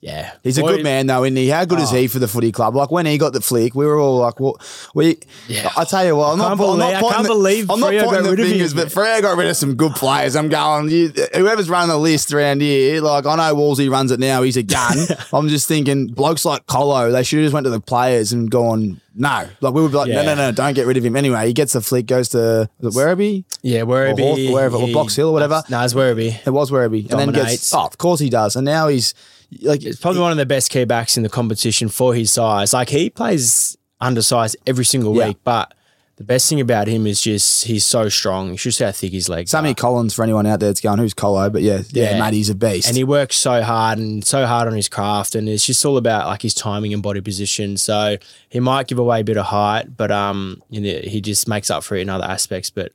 yeah, 0.00 0.32
He's 0.42 0.58
a 0.58 0.60
Boy- 0.60 0.76
good 0.76 0.84
man 0.84 1.06
though, 1.06 1.24
isn't 1.24 1.36
he? 1.36 1.48
How 1.48 1.64
good 1.64 1.80
is 1.80 1.90
Oh. 1.92 1.96
he 1.96 2.06
for 2.06 2.18
the 2.18 2.28
footy 2.28 2.52
club? 2.52 2.76
Like 2.76 2.90
when 2.90 3.06
he 3.06 3.18
got 3.18 3.32
the 3.32 3.40
flick, 3.40 3.74
we 3.74 3.86
were 3.86 3.98
all 3.98 4.18
like, 4.18 4.38
"What?" 4.38 4.56
We, 4.94 5.16
Yeah. 5.48 5.70
I 5.76 5.84
tell 5.84 6.04
you 6.04 6.14
what, 6.16 6.32
I'm 6.34 6.40
I 6.40 6.44
not, 6.44 6.58
can't 6.58 6.60
I'm 6.60 6.66
not 6.66 6.66
believe- 6.66 6.96
I 6.96 7.00
pointing 7.00 7.10
can't 7.16 7.22
the- 7.22 7.28
believe 7.32 7.70
I'm 7.70 7.80
not 7.80 7.92
pointing 8.04 8.36
the 8.36 8.36
fingers, 8.36 8.74
but 8.74 8.88
Freo 8.88 9.22
got 9.22 9.36
rid 9.36 9.48
of 9.48 9.56
some 9.56 9.74
good 9.74 9.94
players. 9.94 10.36
I'm 10.36 10.48
going, 10.48 10.90
you, 10.90 11.12
whoever's 11.34 11.68
running 11.68 11.88
the 11.88 11.98
list 11.98 12.32
around 12.32 12.60
here, 12.60 13.00
like 13.00 13.26
I 13.26 13.34
know 13.36 13.54
Wolsey 13.54 13.88
runs 13.88 14.12
it 14.12 14.20
now. 14.20 14.42
He's 14.42 14.56
a 14.56 14.62
gun. 14.62 14.98
I'm 15.32 15.48
just 15.48 15.66
thinking, 15.66 16.08
blokes 16.08 16.44
like 16.44 16.66
Colo, 16.66 17.10
they 17.10 17.22
should 17.22 17.38
have 17.38 17.46
just 17.46 17.54
went 17.54 17.64
to 17.64 17.70
the 17.70 17.80
players 17.80 18.32
and 18.32 18.50
gone, 18.50 19.00
no. 19.16 19.46
Like 19.62 19.72
we 19.74 19.80
would 19.82 19.90
be 19.92 19.96
like, 19.96 20.08
no, 20.08 20.14
Yeah. 20.20 20.34
no, 20.34 20.34
no, 20.34 20.52
don't 20.52 20.74
get 20.74 20.86
rid 20.86 20.98
of 20.98 21.04
him. 21.04 21.16
Anyway, 21.16 21.46
he 21.46 21.52
gets 21.54 21.72
the 21.72 21.80
flick, 21.80 22.06
goes 22.06 22.28
to 22.30 22.68
it 22.80 22.86
Werribee. 22.92 23.44
yeah, 23.62 23.80
Werribee, 23.80 24.20
Or 24.20 24.36
Hawth- 24.36 24.52
wherever, 24.52 24.76
or 24.76 24.86
he- 24.88 24.92
Box 24.94 25.16
Hill 25.16 25.28
or 25.30 25.32
whatever. 25.32 25.64
No, 25.70 25.80
it's 25.82 25.94
Werribee. 25.94 26.46
It 26.46 26.50
was 26.50 26.70
Werribee, 26.70 27.10
and 27.10 27.18
then 27.18 27.32
gets. 27.32 27.74
Oh, 27.74 27.86
of 27.86 27.96
course 27.98 28.20
he 28.20 28.28
does. 28.30 28.56
And 28.56 28.64
now 28.66 28.88
he's 28.88 29.14
like, 29.62 29.84
It's 29.84 30.00
probably 30.00 30.20
one 30.20 30.32
of 30.32 30.38
the 30.38 30.46
best 30.46 30.70
key 30.70 30.84
backs 30.84 31.16
in 31.16 31.22
the 31.22 31.28
competition 31.28 31.88
for 31.88 32.14
his 32.14 32.30
size. 32.32 32.72
Like 32.72 32.88
he 32.90 33.10
plays 33.10 33.76
undersized 34.00 34.56
every 34.66 34.84
single 34.84 35.16
Yeah. 35.16 35.28
week, 35.28 35.38
but 35.44 35.72
the 36.16 36.24
best 36.24 36.48
thing 36.48 36.60
about 36.62 36.88
him 36.88 37.06
is 37.06 37.20
just 37.20 37.64
he's 37.64 37.84
so 37.84 38.08
strong. 38.08 38.50
You 38.52 38.56
should 38.56 38.72
see 38.74 38.84
how 38.84 38.90
thick 38.92 39.12
his 39.12 39.28
legs 39.28 39.50
Sammy 39.50 39.72
are. 39.72 39.74
Collins 39.74 40.14
for 40.14 40.22
anyone 40.22 40.46
out 40.46 40.60
there 40.60 40.70
that's 40.70 40.80
going, 40.80 40.98
who's 40.98 41.12
Colo? 41.12 41.50
But 41.50 41.60
yeah, 41.60 41.82
yeah, 41.90 42.12
Yeah. 42.16 42.30
mate, 42.30 42.48
a 42.48 42.54
beast. 42.54 42.88
and 42.88 42.96
he 42.96 43.04
works 43.04 43.36
so 43.36 43.62
hard 43.62 43.98
and 43.98 44.24
so 44.24 44.46
hard 44.46 44.66
on 44.66 44.74
his 44.74 44.88
craft 44.88 45.34
and 45.34 45.46
it's 45.48 45.66
just 45.66 45.84
all 45.84 45.98
about 45.98 46.26
like 46.26 46.40
his 46.42 46.54
timing 46.54 46.94
and 46.94 47.02
body 47.02 47.20
position 47.20 47.76
so 47.76 48.16
he 48.48 48.60
might 48.60 48.86
give 48.88 48.98
away 48.98 49.20
a 49.20 49.24
bit 49.24 49.36
of 49.36 49.44
height 49.46 49.94
but 49.96 50.10
um 50.10 50.62
you 50.70 50.80
know 50.80 51.00
he 51.04 51.20
just 51.20 51.46
makes 51.48 51.70
up 51.70 51.84
for 51.84 51.96
it 51.96 52.00
in 52.00 52.08
other 52.08 52.24
aspects 52.24 52.70
but 52.70 52.92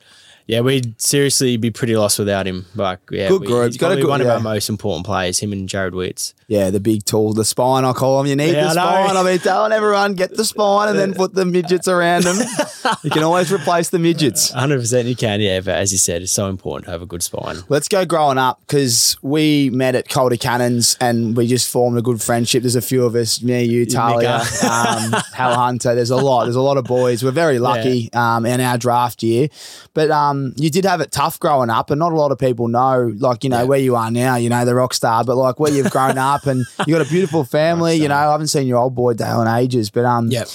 yeah 0.48 0.60
we'd 0.60 1.00
seriously 1.00 1.56
be 1.56 1.70
pretty 1.70 1.96
lost 1.96 2.18
without 2.18 2.44
him 2.46 2.66
like 2.74 2.98
yeah 3.12 3.28
Good 3.28 3.42
we, 3.42 3.46
group. 3.46 3.66
he's 3.68 3.76
Got 3.76 3.92
a 3.92 3.96
good- 3.96 4.08
one 4.08 4.20
of 4.20 4.26
our 4.26 4.40
most 4.40 4.68
important 4.68 5.06
players 5.06 5.38
him 5.38 5.52
and 5.52 5.68
Jarrod 5.68 5.92
Witts 5.92 6.34
yeah, 6.52 6.68
the 6.70 6.80
big 6.80 7.04
tool, 7.04 7.32
the 7.32 7.44
spine, 7.44 7.84
I 7.84 7.92
call 7.92 8.18
them. 8.18 8.26
You 8.26 8.36
need 8.36 8.52
Yeah, 8.52 8.64
the 8.64 8.72
spine. 8.74 9.16
I've 9.16 9.24
been 9.24 9.38
telling 9.38 9.72
everyone, 9.72 10.14
get 10.14 10.36
the 10.36 10.44
spine 10.44 10.90
and 10.90 10.98
then 10.98 11.14
put 11.22 11.34
the 11.34 11.44
midgets 11.46 11.88
around 11.88 12.24
them. 12.24 12.36
you 13.02 13.10
can 13.10 13.22
always 13.22 13.50
replace 13.52 13.88
the 13.88 13.98
midgets. 13.98 14.52
100% 14.62 15.04
you 15.06 15.16
can 15.16 15.40
yeah 15.40 15.60
but 15.60 15.74
as 15.76 15.92
you 15.92 15.98
said 15.98 16.20
it's 16.22 16.32
so 16.32 16.48
important 16.48 16.84
to 16.86 16.90
have 16.90 17.00
a 17.02 17.06
good 17.06 17.22
spine 17.22 17.56
Let's 17.68 17.88
go 17.88 18.04
growing 18.04 18.38
up 18.38 18.60
because 18.66 19.16
we 19.22 19.70
met 19.70 19.94
at 19.94 20.08
Calder 20.08 20.36
Cannons 20.36 20.96
and 21.00 21.36
we 21.36 21.46
just 21.46 21.70
formed 21.70 21.96
a 21.98 22.02
good 22.02 22.20
friendship. 22.20 22.62
There's 22.62 22.76
a 22.76 22.82
few 22.82 23.04
of 23.04 23.14
us, 23.14 23.42
me, 23.42 23.64
you, 23.64 23.86
Talia, 23.86 24.36
um, 24.62 25.12
Hal 25.32 25.54
Hunter. 25.54 25.94
There's 25.94 26.10
a 26.10 26.16
lot. 26.16 26.44
There's 26.44 26.56
a 26.56 26.60
lot 26.60 26.76
of 26.76 26.84
boys. 26.84 27.24
We're 27.24 27.30
very 27.30 27.58
lucky 27.58 28.12
um, 28.12 28.44
in 28.44 28.60
our 28.60 28.76
draft 28.76 29.22
year. 29.22 29.48
But 29.94 30.10
um, 30.10 30.52
you 30.56 30.68
did 30.70 30.84
have 30.84 31.00
it 31.00 31.10
tough 31.12 31.38
growing 31.40 31.70
up, 31.70 31.90
and 31.90 31.98
not 31.98 32.12
a 32.12 32.16
lot 32.16 32.32
of 32.32 32.38
people 32.38 32.68
know, 32.68 33.12
like, 33.18 33.44
you 33.44 33.50
know, 33.50 33.58
Yeah. 33.60 33.64
where 33.64 33.78
you 33.78 33.96
are 33.96 34.10
now, 34.10 34.36
you 34.36 34.48
know, 34.50 34.64
the 34.64 34.74
rock 34.74 34.92
star, 34.94 35.24
but 35.24 35.36
like 35.36 35.58
where 35.60 35.72
you've 35.72 35.90
grown 35.90 36.18
up 36.18 36.41
and 36.46 36.64
you 36.86 36.96
got 36.96 37.06
a 37.06 37.10
beautiful 37.10 37.44
family. 37.44 37.96
You 37.96 38.08
know, 38.08 38.16
I 38.16 38.30
haven't 38.30 38.48
seen 38.48 38.66
your 38.66 38.78
old 38.78 38.94
boy 38.94 39.14
Dale 39.14 39.42
in 39.42 39.48
ages, 39.48 39.90
but 39.90 40.04
um, 40.04 40.28
yep 40.28 40.48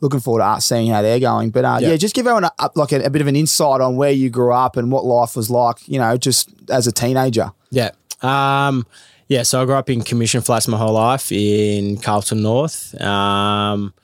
looking 0.00 0.20
forward 0.20 0.40
to 0.40 0.46
us 0.46 0.66
seeing 0.66 0.90
how 0.90 1.02
they're 1.02 1.20
going. 1.20 1.50
But 1.50 1.64
uh, 1.64 1.78
yeah. 1.80 1.90
Yeah. 1.90 1.96
just 1.96 2.14
give 2.14 2.26
everyone 2.26 2.50
a, 2.58 2.70
like 2.74 2.92
a, 2.92 3.04
a 3.04 3.10
bit 3.10 3.22
of 3.22 3.28
an 3.28 3.36
insight 3.36 3.80
on 3.80 3.96
where 3.96 4.10
you 4.10 4.30
grew 4.30 4.52
up 4.52 4.76
and 4.76 4.90
what 4.90 5.04
life 5.04 5.36
was 5.36 5.50
like, 5.50 5.86
you 5.88 5.98
know, 5.98 6.16
just 6.16 6.50
as 6.70 6.86
a 6.86 6.92
teenager. 6.92 7.52
Yeah. 7.70 7.90
Um, 8.22 8.86
yeah, 9.28 9.44
so 9.44 9.62
I 9.62 9.64
grew 9.64 9.74
up 9.74 9.88
in 9.88 10.02
commission 10.02 10.40
flats 10.40 10.66
my 10.66 10.76
whole 10.76 10.94
life 10.94 11.30
in 11.30 11.98
Carlton 11.98 12.42
North. 12.42 13.00
Um, 13.00 13.94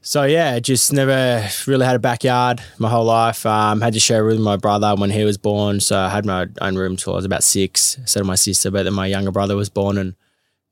so 0.00 0.22
yeah, 0.22 0.58
just 0.60 0.92
never 0.92 1.46
really 1.66 1.84
had 1.84 1.96
a 1.96 1.98
backyard 1.98 2.62
my 2.78 2.88
whole 2.88 3.04
life. 3.04 3.44
Um, 3.44 3.80
had 3.80 3.92
to 3.92 4.00
share 4.00 4.20
a 4.20 4.24
room 4.24 4.36
with 4.36 4.44
my 4.44 4.56
brother 4.56 4.94
when 4.94 5.10
he 5.10 5.24
was 5.24 5.36
born. 5.36 5.80
So 5.80 5.98
I 5.98 6.08
had 6.08 6.24
my 6.24 6.46
own 6.60 6.76
room 6.76 6.96
till 6.96 7.12
I 7.12 7.16
was 7.16 7.24
about 7.24 7.42
six. 7.42 7.98
So 8.06 8.20
did 8.20 8.26
my 8.26 8.36
sister, 8.36 8.70
but 8.70 8.84
then 8.84 8.94
my 8.94 9.06
younger 9.06 9.32
brother 9.32 9.56
was 9.56 9.68
born 9.68 9.98
and 9.98 10.14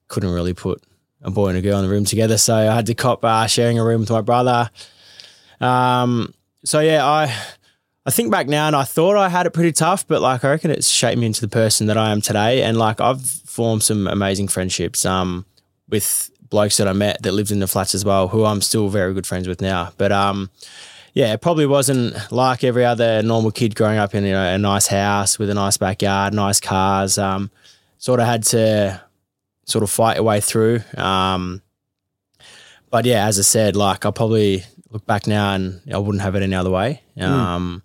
couldn't 0.09 0.31
really 0.31 0.55
put 0.55 0.83
a 1.23 1.31
boy 1.31 1.49
and 1.49 1.59
a 1.59 1.63
girl 1.63 1.79
in 1.79 1.85
the 1.85 1.91
room 1.91 2.05
together. 2.05 2.39
So 2.39 2.55
I 2.55 2.75
had 2.75 2.87
to 2.87 2.95
cop 2.95 3.25
uh, 3.25 3.47
sharing 3.47 3.79
a 3.79 3.85
room 3.85 4.01
with 4.01 4.11
my 4.11 4.21
brother. 4.21 4.71
Um, 5.61 6.35
so 6.65 6.81
yeah, 6.81 7.05
I 7.05 7.35
I 8.07 8.11
think 8.11 8.31
back 8.31 8.49
now 8.49 8.67
and 8.67 8.77
I 8.77 8.85
thought 8.85 9.17
I 9.17 9.31
had 9.31 9.47
it 9.47 9.53
pretty 9.53 9.73
tough, 9.73 10.07
but 10.07 10.21
like 10.21 10.45
I 10.45 10.51
reckon 10.51 10.71
it's 10.71 10.91
shaped 10.91 11.19
me 11.19 11.27
into 11.27 11.41
the 11.41 11.49
person 11.49 11.87
that 11.87 11.97
I 11.97 12.11
am 12.11 12.21
today. 12.21 12.63
And 12.63 12.77
like 12.77 13.01
I've 13.01 13.25
formed 13.25 13.83
some 13.83 14.07
amazing 14.07 14.49
friendships 14.49 15.07
um, 15.07 15.47
with 15.89 16.31
blokes 16.51 16.77
that 16.77 16.87
I 16.87 16.93
met 16.93 17.23
that 17.23 17.33
lived 17.33 17.51
in 17.51 17.61
the 17.61 17.67
flats 17.67 17.95
as 17.95 18.05
well, 18.05 18.29
who 18.29 18.45
I'm 18.45 18.61
still 18.61 18.89
very 18.89 19.15
good 19.15 19.27
friends 19.27 19.49
with 19.49 19.63
now. 19.63 19.93
But 19.97 20.13
um, 20.13 20.51
yeah, 21.15 21.33
it 21.33 21.41
probably 21.41 21.65
wasn't 21.65 22.15
like 22.31 22.63
every 22.63 22.85
other 22.85 23.23
normal 23.23 23.51
kid 23.51 23.75
growing 23.75 23.99
up 23.99 24.15
in 24.15 24.25
you 24.25 24.33
know, 24.33 24.55
a 24.55 24.59
nice 24.59 24.87
house 24.87 25.39
with 25.39 25.49
a 25.49 25.55
nice 25.55 25.79
backyard, 25.79 26.35
nice 26.35 26.61
cars. 26.61 27.17
Um, 27.17 27.51
sort 27.97 28.21
of 28.21 28.27
had 28.27 28.43
to 28.45 29.03
sort 29.65 29.83
of 29.83 29.91
fight 29.91 30.17
your 30.17 30.25
way 30.25 30.41
through. 30.41 30.81
Um, 30.97 31.63
but 32.91 33.05
yeah, 33.05 33.27
as 33.27 33.39
I 33.39 33.43
said, 33.43 33.77
like 33.77 34.05
I 34.07 34.11
probably 34.11 34.65
look 34.91 35.07
back 35.07 35.27
now 35.27 35.55
and 35.55 35.81
I 35.93 35.99
wouldn't 35.99 36.23
have 36.23 36.35
it 36.37 36.43
any 36.43 36.55
other 36.55 36.71
way. 36.71 37.03
Um, 37.21 37.83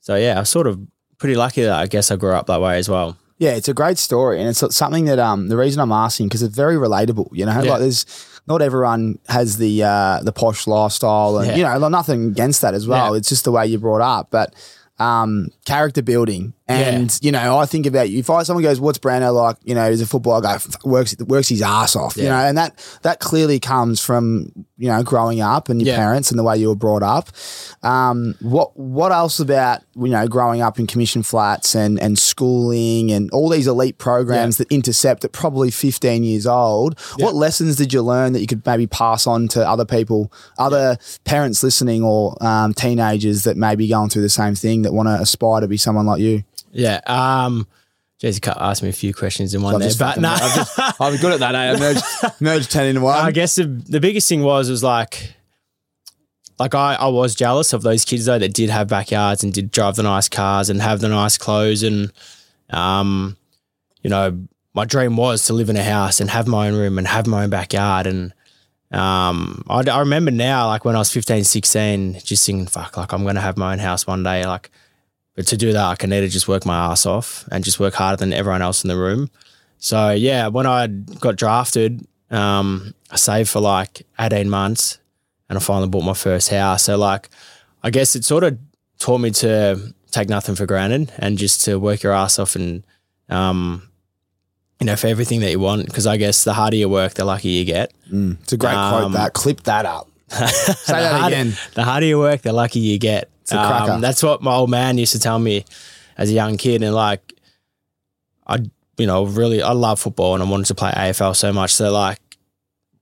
So 0.00 0.16
yeah, 0.16 0.36
I 0.36 0.40
was 0.40 0.50
sort 0.50 0.66
of 0.66 0.78
pretty 1.18 1.34
lucky 1.34 1.62
that 1.62 1.72
I 1.72 1.86
guess 1.86 2.10
I 2.10 2.16
grew 2.16 2.32
up 2.34 2.46
that 2.48 2.60
way 2.60 2.78
as 2.78 2.88
well. 2.88 3.16
Yeah, 3.38 3.52
it's 3.52 3.68
a 3.68 3.74
great 3.74 3.98
story, 3.98 4.38
and 4.40 4.48
it's 4.48 4.62
something 4.76 5.06
that 5.06 5.18
um 5.18 5.48
the 5.48 5.56
reason 5.56 5.80
I'm 5.80 5.92
asking 5.92 6.28
because 6.28 6.42
it's 6.42 6.54
very 6.54 6.76
relatable. 6.76 7.28
You 7.32 7.46
know, 7.46 7.62
Yeah. 7.62 7.70
like 7.72 7.80
there's 7.80 8.04
not 8.46 8.60
everyone 8.62 9.18
has 9.28 9.56
the 9.56 9.82
uh 9.82 10.20
the 10.22 10.32
posh 10.32 10.66
lifestyle, 10.66 11.38
and 11.38 11.46
Yeah. 11.48 11.56
you 11.74 11.80
know, 11.80 11.88
nothing 11.88 12.26
against 12.28 12.60
that 12.60 12.74
as 12.74 12.86
well. 12.86 13.12
Yeah. 13.12 13.18
It's 13.18 13.28
just 13.30 13.44
the 13.44 13.50
way 13.52 13.66
you're 13.66 13.80
brought 13.80 14.02
up, 14.02 14.28
but 14.30 14.54
um 14.98 15.48
character 15.64 16.02
building, 16.02 16.52
and 16.66 17.18
you 17.20 17.30
know, 17.30 17.58
I 17.58 17.66
think 17.66 17.84
about 17.86 18.08
you. 18.08 18.20
If 18.20 18.30
I 18.30 18.42
someone 18.42 18.62
goes, 18.62 18.80
"What's 18.80 18.98
Brando 18.98 19.34
like?" 19.34 19.56
You 19.64 19.74
know, 19.74 19.90
he's 19.90 20.00
a 20.00 20.06
footballer. 20.06 20.46
I 20.46 20.58
go 20.58 20.90
works 20.90 21.14
works 21.20 21.48
his 21.48 21.60
ass 21.62 21.94
off. 21.94 22.16
You 22.16 22.24
know, 22.24 22.36
and 22.36 22.56
that 22.56 22.82
that 23.02 23.20
clearly 23.20 23.60
comes 23.60 24.00
from 24.00 24.50
you 24.78 24.88
know 24.88 25.02
growing 25.02 25.40
up 25.40 25.68
and 25.68 25.80
your 25.82 25.94
Yeah. 25.94 25.98
parents 25.98 26.30
and 26.30 26.38
the 26.38 26.42
way 26.42 26.56
you 26.56 26.68
were 26.68 26.74
brought 26.76 27.02
up. 27.02 27.28
Um, 27.82 28.34
what 28.40 28.76
what 28.78 29.12
else 29.12 29.40
about 29.40 29.80
you 29.94 30.08
know 30.08 30.26
growing 30.26 30.62
up 30.62 30.78
in 30.78 30.86
commission 30.86 31.22
flats 31.22 31.74
and 31.74 32.00
and 32.00 32.18
schooling 32.18 33.10
and 33.12 33.30
all 33.30 33.48
these 33.48 33.66
elite 33.66 33.98
programs 33.98 34.56
that 34.56 34.70
intercept 34.72 35.24
at 35.24 35.32
probably 35.32 35.70
15 35.70 36.24
years 36.24 36.46
old? 36.46 36.98
What 37.18 37.34
lessons 37.34 37.76
did 37.76 37.92
you 37.92 38.02
learn 38.02 38.32
that 38.32 38.40
you 38.40 38.46
could 38.46 38.64
maybe 38.64 38.86
pass 38.86 39.26
on 39.26 39.48
to 39.48 39.68
other 39.68 39.84
people, 39.84 40.32
other 40.58 40.96
parents 41.24 41.62
listening, 41.62 42.02
or 42.02 42.42
um, 42.42 42.72
teenagers 42.74 43.44
that 43.44 43.56
may 43.56 43.74
be 43.74 43.86
going 43.88 44.08
through 44.08 44.22
the 44.22 44.28
same 44.30 44.54
thing 44.54 44.82
that 44.82 44.92
want 44.94 45.08
to 45.08 45.14
aspire 45.20 45.60
to 45.60 45.68
be 45.68 45.76
someone 45.76 46.06
like 46.06 46.20
you? 46.20 46.42
Yeah. 46.74 47.00
Um, 47.06 47.66
Jay 48.18 48.32
asked 48.46 48.82
me 48.82 48.88
a 48.88 48.92
few 48.92 49.12
questions 49.12 49.54
in 49.54 49.62
one 49.62 49.78
there, 49.78 49.90
but 49.98 50.18
no. 50.18 50.34
I'm 51.00 51.16
good 51.16 51.32
at 51.32 51.40
that. 51.40 51.54
Eh? 51.54 51.72
I 51.72 51.78
merged, 51.78 52.04
merged 52.40 52.70
10 52.70 52.86
into 52.86 53.00
one. 53.00 53.18
I 53.18 53.30
guess 53.30 53.56
the, 53.56 53.64
the 53.64 54.00
biggest 54.00 54.28
thing 54.28 54.42
was 54.42 54.70
was 54.70 54.82
like, 54.82 55.34
like 56.58 56.74
I, 56.74 56.94
I 56.94 57.08
was 57.08 57.34
jealous 57.34 57.72
of 57.72 57.82
those 57.82 58.04
kids 58.04 58.26
though 58.26 58.38
that 58.38 58.54
did 58.54 58.70
have 58.70 58.88
backyards 58.88 59.42
and 59.42 59.52
did 59.52 59.70
drive 59.70 59.96
the 59.96 60.04
nice 60.04 60.28
cars 60.28 60.70
and 60.70 60.80
have 60.80 61.00
the 61.00 61.08
nice 61.08 61.36
clothes 61.36 61.82
and, 61.82 62.12
um, 62.70 63.36
you 64.02 64.10
know, 64.10 64.46
my 64.74 64.84
dream 64.84 65.16
was 65.16 65.44
to 65.46 65.52
live 65.52 65.68
in 65.68 65.76
a 65.76 65.84
house 65.84 66.20
and 66.20 66.30
have 66.30 66.46
my 66.46 66.68
own 66.68 66.74
room 66.74 66.98
and 66.98 67.06
have 67.06 67.26
my 67.26 67.44
own 67.44 67.50
backyard 67.50 68.06
and. 68.06 68.32
Um, 68.90 69.64
I, 69.68 69.82
I 69.90 69.98
remember 70.00 70.30
now, 70.30 70.68
like 70.68 70.84
when 70.84 70.94
I 70.94 71.00
was 71.00 71.10
15, 71.12 71.42
16, 71.42 72.20
just 72.22 72.46
thinking, 72.46 72.66
fuck, 72.68 72.96
like 72.96 73.12
I'm 73.12 73.24
going 73.24 73.34
to 73.34 73.40
have 73.40 73.56
my 73.56 73.72
own 73.72 73.80
house 73.80 74.06
one 74.06 74.22
day. 74.22 74.46
Like, 74.46 74.70
but 75.34 75.46
to 75.48 75.56
do 75.56 75.72
that, 75.72 76.02
I 76.02 76.06
need 76.06 76.20
to 76.20 76.28
just 76.28 76.48
work 76.48 76.64
my 76.64 76.92
ass 76.92 77.06
off 77.06 77.46
and 77.50 77.64
just 77.64 77.80
work 77.80 77.94
harder 77.94 78.16
than 78.18 78.32
everyone 78.32 78.62
else 78.62 78.84
in 78.84 78.88
the 78.88 78.96
room. 78.96 79.30
So 79.78 80.10
yeah, 80.10 80.48
when 80.48 80.66
I 80.66 80.86
got 80.86 81.36
drafted, 81.36 82.06
um, 82.30 82.94
I 83.10 83.16
saved 83.16 83.50
for 83.50 83.60
like 83.60 84.06
18 84.18 84.48
months 84.48 84.98
and 85.48 85.58
I 85.58 85.60
finally 85.60 85.88
bought 85.88 86.04
my 86.04 86.14
first 86.14 86.50
house. 86.50 86.84
So 86.84 86.96
like, 86.96 87.28
I 87.82 87.90
guess 87.90 88.14
it 88.16 88.24
sort 88.24 88.44
of 88.44 88.58
taught 88.98 89.18
me 89.18 89.30
to 89.32 89.92
take 90.10 90.28
nothing 90.28 90.54
for 90.54 90.66
granted 90.66 91.12
and 91.18 91.36
just 91.36 91.64
to 91.64 91.78
work 91.78 92.02
your 92.02 92.12
ass 92.12 92.38
off 92.38 92.54
and, 92.54 92.84
um, 93.28 93.88
you 94.80 94.86
know, 94.86 94.96
for 94.96 95.08
everything 95.08 95.40
that 95.40 95.50
you 95.50 95.58
want. 95.60 95.92
Cause 95.92 96.06
I 96.06 96.16
guess 96.16 96.44
the 96.44 96.54
harder 96.54 96.76
you 96.76 96.88
work, 96.88 97.14
the 97.14 97.24
luckier 97.24 97.50
you 97.50 97.64
get. 97.64 97.92
it's 98.42 98.52
a 98.52 98.56
great 98.56 98.72
quote. 98.72 99.04
Um, 99.04 99.12
That 99.12 99.32
clip 99.32 99.62
that 99.64 99.84
up. 99.84 100.08
Say 100.28 100.94
that 100.94 101.20
harder, 101.20 101.34
again. 101.34 101.54
The 101.74 101.84
harder 101.84 102.06
you 102.06 102.18
work, 102.18 102.42
the 102.42 102.52
luckier 102.52 102.82
you 102.82 102.98
get. 102.98 103.28
Um, 103.52 103.58
a 103.58 103.66
cracker. 103.86 104.00
that's 104.00 104.22
what 104.22 104.42
my 104.42 104.54
old 104.54 104.70
man 104.70 104.98
used 104.98 105.12
to 105.12 105.18
tell 105.18 105.38
me 105.38 105.64
as 106.16 106.30
a 106.30 106.32
young 106.32 106.56
kid. 106.56 106.82
And 106.82 106.94
like, 106.94 107.34
I, 108.46 108.58
you 108.96 109.06
know, 109.06 109.24
really, 109.24 109.62
I 109.62 109.72
love 109.72 110.00
football 110.00 110.34
and 110.34 110.42
I 110.42 110.46
wanted 110.46 110.66
to 110.66 110.74
play 110.74 110.90
AFL 110.92 111.34
so 111.36 111.52
much. 111.52 111.74
So 111.74 111.90
like, 111.92 112.18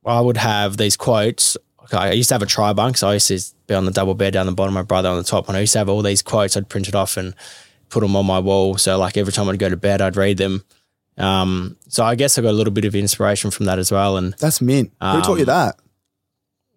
I 0.05 0.21
would 0.21 0.37
have 0.37 0.77
these 0.77 0.97
quotes. 0.97 1.57
Okay, 1.85 1.97
I 1.97 2.13
used 2.13 2.29
to 2.29 2.35
have 2.35 2.43
a 2.43 2.47
tri 2.47 2.73
bunk, 2.73 2.97
so 2.97 3.09
I 3.09 3.15
used 3.15 3.29
to 3.29 3.41
be 3.67 3.75
on 3.75 3.85
the 3.85 3.91
double 3.93 4.15
bed 4.15 4.33
down 4.33 4.47
the 4.47 4.53
bottom, 4.53 4.75
my 4.75 4.83
brother 4.83 5.09
on 5.09 5.17
the 5.17 5.25
top. 5.25 5.49
And 5.49 5.57
I 5.57 5.61
used 5.61 5.73
to 5.75 5.79
have 5.79 5.89
all 5.89 6.03
these 6.03 6.23
quotes. 6.23 6.57
I'd 6.57 6.69
print 6.69 6.89
it 6.89 6.95
off 6.95 7.17
and 7.17 7.35
put 7.89 8.01
them 8.01 8.17
on 8.17 8.25
my 8.27 8.39
wall. 8.39 8.77
So 8.79 8.99
like 8.99 9.17
every 9.17 9.33
time 9.33 9.49
I'd 9.49 9.59
go 9.59 9.69
to 9.69 9.77
bed, 9.77 10.01
I'd 10.01 10.17
read 10.17 10.39
them. 10.39 10.65
Um, 11.19 11.77
so 11.89 12.05
I 12.05 12.15
guess 12.15 12.39
I 12.39 12.43
got 12.43 12.51
a 12.51 12.53
little 12.53 12.73
bit 12.73 12.85
of 12.87 12.95
inspiration 12.95 13.51
from 13.51 13.67
that 13.67 13.79
as 13.79 13.93
well. 13.93 14.17
And 14.17 14.33
That's 14.35 14.61
mint. 14.63 14.91
Who 15.01 15.21
taught 15.21 15.35
you 15.37 15.41
Um, 15.43 15.47
that? 15.47 15.77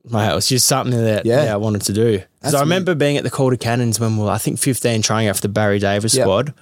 Mate, 0.10 0.32
it 0.32 0.36
was 0.36 0.48
just 0.48 0.68
something 0.68 0.96
that 1.04 1.26
Yeah. 1.26 1.46
yeah. 1.46 1.54
I 1.54 1.58
wanted 1.58 1.82
to 1.84 1.94
do. 1.94 2.22
Because 2.40 2.54
I 2.54 2.60
remember 2.62 2.94
being 2.96 3.18
at 3.18 3.24
the 3.24 3.30
Calder 3.32 3.56
Cannons 3.58 4.00
when 4.00 4.18
we 4.18 4.24
were, 4.24 4.30
I 4.30 4.38
think, 4.38 4.60
15, 4.60 5.02
trying 5.02 5.28
out 5.28 5.36
for 5.38 5.42
the 5.42 5.50
Barry 5.50 5.80
Davis 5.80 6.14
Yep. 6.16 6.24
squad. 6.24 6.54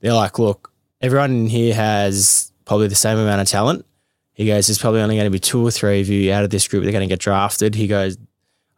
They're 0.00 0.12
like, 0.14 0.38
look, 0.38 0.72
everyone 1.00 1.30
in 1.30 1.46
here 1.48 1.74
has 1.74 2.50
probably 2.64 2.88
the 2.88 2.94
same 2.94 3.18
amount 3.18 3.40
of 3.42 3.48
talent. 3.48 3.84
He 4.32 4.46
goes, 4.46 4.66
there's 4.66 4.78
probably 4.78 5.00
only 5.02 5.16
going 5.16 5.26
to 5.26 5.30
be 5.30 5.38
two 5.38 5.64
or 5.64 5.70
three 5.70 6.00
of 6.00 6.08
you 6.08 6.32
out 6.32 6.44
of 6.44 6.50
this 6.50 6.66
group 6.66 6.82
that 6.82 6.88
are 6.88 6.92
going 6.92 7.06
to 7.08 7.12
get 7.12 7.20
drafted. 7.20 7.74
He 7.74 7.86
goes, 7.86 8.16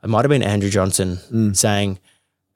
it 0.02 0.08
might 0.10 0.22
have 0.24 0.28
been 0.30 0.42
Andrew 0.42 0.68
Johnson 0.70 1.18
Mm. 1.32 1.56
saying, 1.56 1.98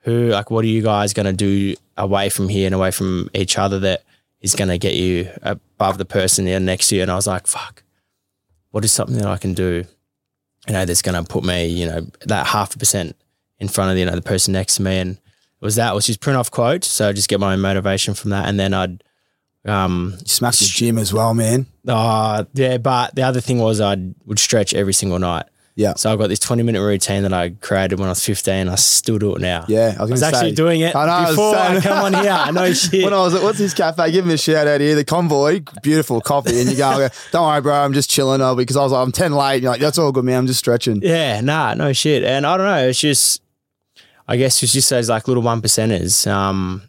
who, 0.00 0.28
like, 0.28 0.50
what 0.50 0.64
are 0.64 0.68
you 0.68 0.82
guys 0.82 1.12
going 1.12 1.26
to 1.26 1.32
do 1.32 1.74
away 1.96 2.28
from 2.28 2.48
here 2.48 2.66
and 2.66 2.74
away 2.74 2.90
from 2.90 3.30
each 3.32 3.56
other 3.58 3.78
that 3.80 4.02
is 4.40 4.54
going 4.54 4.68
to 4.68 4.78
get 4.78 4.94
you 4.94 5.30
above 5.42 5.98
the 5.98 6.04
person 6.04 6.44
there 6.44 6.58
next 6.60 6.88
to 6.88 6.96
you? 6.96 7.02
And 7.02 7.10
I 7.10 7.14
was 7.14 7.26
like, 7.26 7.46
fuck, 7.46 7.82
what 8.72 8.84
is 8.84 8.92
something 8.92 9.16
that 9.18 9.26
I 9.26 9.36
can 9.38 9.54
do? 9.54 9.84
You 10.66 10.72
know, 10.72 10.84
that's 10.84 11.02
going 11.02 11.22
to 11.22 11.28
put 11.28 11.44
me, 11.44 11.66
you 11.66 11.86
know, 11.86 12.06
that 12.26 12.46
half 12.46 12.74
a 12.74 12.78
percent 12.78 13.16
in 13.58 13.68
front 13.68 13.90
of, 13.90 13.98
you 13.98 14.04
know, 14.04 14.14
the 14.14 14.22
person 14.22 14.52
next 14.52 14.76
to 14.76 14.82
me. 14.82 14.98
And 14.98 15.12
it 15.12 15.64
was 15.64 15.76
that, 15.76 15.92
it 15.92 15.94
was 15.94 16.06
just 16.06 16.20
print 16.20 16.36
off 16.36 16.50
quotes. 16.50 16.86
So 16.88 17.08
I 17.08 17.12
just 17.12 17.28
get 17.28 17.40
my 17.40 17.54
own 17.54 17.60
motivation 17.60 18.14
from 18.14 18.30
that. 18.30 18.48
And 18.48 18.58
then 18.58 18.74
I'd, 18.74 19.02
um, 19.64 20.14
smacked 20.24 20.60
the 20.60 20.66
gym 20.66 20.98
as 20.98 21.12
well, 21.12 21.34
man. 21.34 21.66
uh, 21.88 22.44
yeah, 22.54 22.78
but 22.78 23.14
the 23.14 23.22
other 23.22 23.40
thing 23.40 23.58
was 23.58 23.80
I 23.80 23.96
would 24.24 24.38
stretch 24.38 24.74
every 24.74 24.92
single 24.92 25.18
night. 25.18 25.46
Yeah. 25.78 25.92
So 25.94 26.10
I've 26.10 26.18
got 26.18 26.28
this 26.28 26.38
20 26.38 26.62
minute 26.62 26.80
routine 26.82 27.22
that 27.24 27.34
I 27.34 27.50
created 27.50 27.98
when 27.98 28.08
I 28.08 28.12
was 28.12 28.24
15. 28.24 28.66
I 28.68 28.74
still 28.76 29.18
do 29.18 29.36
it 29.36 29.42
now. 29.42 29.66
Yeah, 29.68 29.94
I 29.98 30.02
was, 30.02 30.10
I 30.10 30.14
was 30.14 30.22
actually 30.22 30.50
say- 30.50 30.54
doing 30.54 30.80
it 30.80 30.96
I 30.96 31.04
know, 31.04 31.12
I 31.12 31.20
was 31.20 31.30
before 31.32 31.54
I, 31.54 31.68
saying- 31.68 31.82
come 31.82 32.04
on 32.04 32.14
here. 32.14 32.32
I 32.32 32.50
know 32.50 32.72
shit. 32.72 33.04
When 33.04 33.12
I 33.12 33.18
was 33.18 33.34
at 33.34 33.42
what's 33.42 33.58
this 33.58 33.74
cafe? 33.74 34.10
Give 34.10 34.24
him 34.24 34.30
a 34.30 34.38
shout 34.38 34.66
out 34.66 34.80
here. 34.80 34.94
The 34.94 35.04
convoy, 35.04 35.60
beautiful 35.82 36.22
coffee, 36.22 36.58
and 36.60 36.70
you 36.70 36.76
go, 36.78 36.88
I 36.88 37.10
"Don't 37.30 37.46
worry, 37.46 37.60
bro, 37.60 37.74
I'm 37.74 37.92
just 37.92 38.08
chilling." 38.08 38.40
Oh, 38.40 38.54
because 38.56 38.76
I 38.78 38.82
was 38.82 38.92
like, 38.92 39.04
"I'm 39.04 39.12
ten 39.12 39.32
late." 39.32 39.62
You're 39.62 39.70
like, 39.72 39.80
"That's 39.82 39.98
all 39.98 40.12
good, 40.12 40.24
man. 40.24 40.38
I'm 40.38 40.46
just 40.46 40.60
stretching." 40.60 41.02
Yeah, 41.02 41.42
nah, 41.42 41.74
no 41.74 41.92
shit. 41.92 42.24
And 42.24 42.46
I 42.46 42.56
don't 42.56 42.66
know. 42.66 42.88
It's 42.88 42.98
just, 42.98 43.42
I 44.26 44.38
guess 44.38 44.62
it's 44.62 44.72
just 44.72 44.88
those 44.88 45.10
like 45.10 45.28
little 45.28 45.42
one 45.42 45.60
percenters, 45.60 46.26
um, 46.26 46.82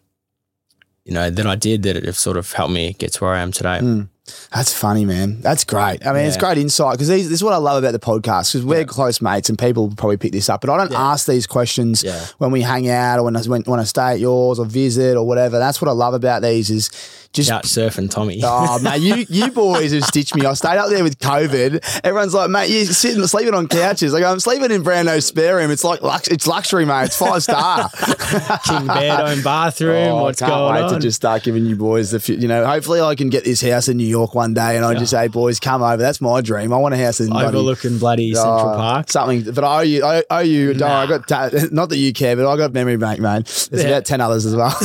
you 1.04 1.14
know, 1.14 1.30
that 1.30 1.46
I 1.46 1.56
did 1.56 1.84
that 1.84 2.02
have 2.06 2.18
sort 2.18 2.38
of 2.38 2.52
helped 2.54 2.72
me 2.74 2.94
get 2.94 3.12
to 3.14 3.26
where 3.26 3.34
I 3.34 3.42
am 3.42 3.52
today. 3.52 3.80
Mm. 3.82 4.08
That's 4.54 4.74
funny, 4.74 5.06
man. 5.06 5.42
That's 5.42 5.64
great. 5.64 6.06
I 6.06 6.14
mean, 6.14 6.26
it's 6.26 6.38
great 6.38 6.58
insight 6.58 6.94
because 6.94 7.08
this 7.08 7.26
is 7.30 7.44
what 7.44 7.54
I 7.54 7.58
love 7.58 7.84
about 7.84 7.92
the 7.94 8.00
podcast 8.00 8.54
because 8.54 8.66
we're 8.66 8.86
close 8.86 9.22
mates 9.22 9.50
and 9.50 9.58
people 9.60 9.92
probably 9.96 10.18
pick 10.18 10.32
this 10.32 10.50
up. 10.50 10.62
But 10.62 10.70
I 10.70 10.78
don't 10.78 10.94
ask 10.94 11.28
these 11.28 11.48
questions 11.48 12.04
Yeah. 12.04 12.26
when 12.38 12.52
we 12.52 12.62
hang 12.62 12.90
out 12.90 13.20
or 13.20 13.24
when 13.24 13.36
I, 13.36 13.42
when, 13.44 13.62
when 13.64 13.80
I 13.80 13.84
stay 13.84 14.12
at 14.14 14.20
yours 14.20 14.60
or 14.60 14.66
visit 14.66 15.16
or 15.18 15.26
whatever. 15.26 15.60
That's 15.60 15.82
what 15.82 15.90
I 15.90 15.94
love 15.94 16.14
about 16.14 16.42
these 16.42 16.70
is 16.70 16.90
just 17.34 17.50
Couch 17.50 17.66
surfing, 17.66 18.10
Tommy. 18.10 18.42
Oh 18.50 18.80
mate, 18.80 19.02
you 19.02 19.26
you 19.30 19.52
boys 19.52 19.92
have 19.92 20.04
stitched 20.06 20.36
me. 20.36 20.46
I 20.46 20.54
stayed 20.54 20.78
up 20.78 20.90
there 20.90 21.04
with 21.04 21.20
COVID. 21.20 22.02
Everyone's 22.04 22.34
like, 22.34 22.50
mate, 22.50 22.70
you're 22.70 22.86
sitting 22.86 23.26
sleeping 23.28 23.54
on 23.54 23.68
couches. 23.68 24.14
Like 24.14 24.24
I'm 24.24 24.40
sleeping 24.40 24.72
in 24.72 24.82
Brando's 24.84 25.26
spare 25.26 25.58
room. 25.58 25.70
It's 25.70 25.84
like 25.84 26.02
lux- 26.02 26.30
it's 26.30 26.48
luxury, 26.48 26.86
mate. 26.86 27.06
It's 27.06 27.18
five 27.18 27.44
star. 27.44 27.90
King 28.66 28.88
bed, 28.88 29.20
own 29.20 29.44
bathroom. 29.44 30.08
Oh, 30.10 30.24
what's 30.24 30.42
I 30.42 30.48
can't 30.48 30.58
going 30.58 30.76
wait 30.76 30.84
on? 30.84 30.94
to 30.94 31.00
just 31.00 31.16
start 31.18 31.44
giving 31.44 31.66
you 31.66 31.76
boys 31.76 32.12
the, 32.12 32.34
you 32.34 32.48
know. 32.48 32.66
Hopefully, 32.66 33.02
I 33.02 33.16
can 33.16 33.30
get 33.30 33.44
this 33.44 33.62
house 33.62 33.88
in 33.88 33.98
New 33.98 34.08
York 34.08 34.17
one 34.26 34.54
day, 34.54 34.76
and 34.76 34.84
I 34.86 34.94
just 34.96 35.12
say, 35.12 35.28
boys, 35.28 35.60
come 35.60 35.82
over. 35.84 35.98
That's 35.98 36.20
my 36.22 36.42
dream. 36.42 36.74
I 36.74 36.78
want 36.78 36.94
a 36.94 36.98
house 36.98 37.20
in 37.20 37.32
Overlooking 37.32 37.98
bloody 38.00 38.34
Central 38.34 38.58
Oh, 38.72 38.76
Park. 38.76 39.10
Something, 39.12 39.52
but 39.54 39.64
I 39.64 39.78
owe 39.78 39.82
you. 39.82 40.04
I 40.06 40.24
owe 40.30 40.40
you. 40.40 40.68
Worry, 40.70 40.82
I 40.84 41.06
got 41.08 41.28
ta- 41.28 41.50
not 41.72 41.90
that 41.90 41.98
you 41.98 42.14
care, 42.14 42.36
but 42.36 42.50
I 42.52 42.58
got 42.58 42.74
memory 42.74 42.98
bank, 42.98 43.20
man. 43.20 43.44
There's 43.44 43.70
Yeah. 43.72 43.90
about 43.90 44.06
ten 44.06 44.22
others 44.22 44.46
as 44.46 44.56
well. 44.56 44.70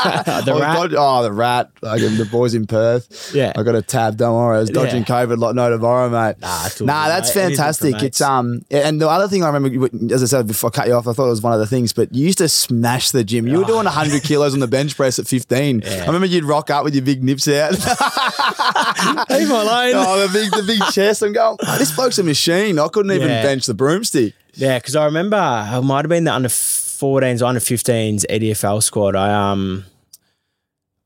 The 0.00 0.52
I've 0.54 0.60
rat. 0.60 0.90
got- 0.90 0.94
oh, 0.96 1.22
the 1.22 1.32
rat. 1.32 1.70
Like, 1.82 2.00
the 2.00 2.28
boys 2.30 2.54
in 2.54 2.66
Perth. 2.66 3.32
Yeah. 3.34 3.52
I 3.56 3.62
got 3.62 3.74
a 3.74 3.82
tab. 3.82 4.16
Don't 4.16 4.34
worry, 4.34 4.56
I 4.56 4.60
was 4.60 4.70
dodging 4.70 5.00
Yeah. 5.02 5.26
COVID 5.26 5.38
like 5.38 5.54
no 5.54 5.70
tomorrow, 5.70 6.08
mate. 6.08 6.36
Nah, 6.40 6.68
nah, 6.80 7.08
that's 7.08 7.34
mate. 7.34 7.42
Fantastic. 7.56 7.92
mates. 7.94 8.04
It's 8.04 8.20
um, 8.20 8.62
and 8.70 9.00
the 9.00 9.08
other 9.08 9.28
thing 9.28 9.42
I 9.44 9.48
remember, 9.50 9.88
as 10.14 10.22
I 10.22 10.26
said 10.26 10.46
before, 10.46 10.68
I 10.68 10.76
cut 10.76 10.86
you 10.88 10.94
off. 10.94 11.06
I 11.06 11.12
thought 11.12 11.26
it 11.26 11.30
was 11.30 11.42
one 11.42 11.52
of 11.52 11.58
the 11.60 11.66
things, 11.66 11.92
but 11.92 12.14
you 12.14 12.24
used 12.26 12.38
to 12.38 12.48
smash 12.48 13.10
the 13.10 13.24
gym. 13.24 13.46
You 13.46 13.58
were 13.58 13.64
doing 13.64 13.84
100 13.84 14.22
kilos 14.22 14.54
on 14.54 14.60
the 14.60 14.68
bench 14.68 14.96
press 14.96 15.18
at 15.18 15.26
15. 15.26 15.82
I 15.84 16.06
remember 16.06 16.26
you'd 16.26 16.44
rock 16.44 16.70
up 16.70 16.84
with 16.84 16.94
your 16.94 17.04
big 17.04 17.22
nips 17.22 17.46
out. 17.48 17.74
Leave 19.30 19.48
me 19.48 19.54
alone. 19.54 19.92
oh, 19.96 20.26
the 20.26 20.32
big, 20.32 20.50
the 20.50 20.62
big 20.66 20.80
chest. 20.92 21.22
I'm 21.22 21.32
going. 21.32 21.56
"Oh, 21.66 21.78
this 21.78 21.94
bloke's 21.94 22.18
a 22.18 22.22
machine. 22.22 22.78
I 22.78 22.88
couldn't 22.88 23.12
even 23.12 23.28
Yeah. 23.28 23.42
bench 23.42 23.66
the 23.66 23.74
broomstick. 23.74 24.34
Yeah, 24.54 24.78
because 24.78 24.96
I 24.96 25.04
remember 25.04 25.36
I 25.36 25.80
might 25.80 26.04
have 26.04 26.08
been 26.08 26.24
the 26.24 26.32
under 26.34 26.48
14s, 26.48 27.42
under 27.46 27.60
15s 27.60 28.24
EDFL 28.28 28.82
squad. 28.82 29.16
I 29.16 29.52
um, 29.52 29.84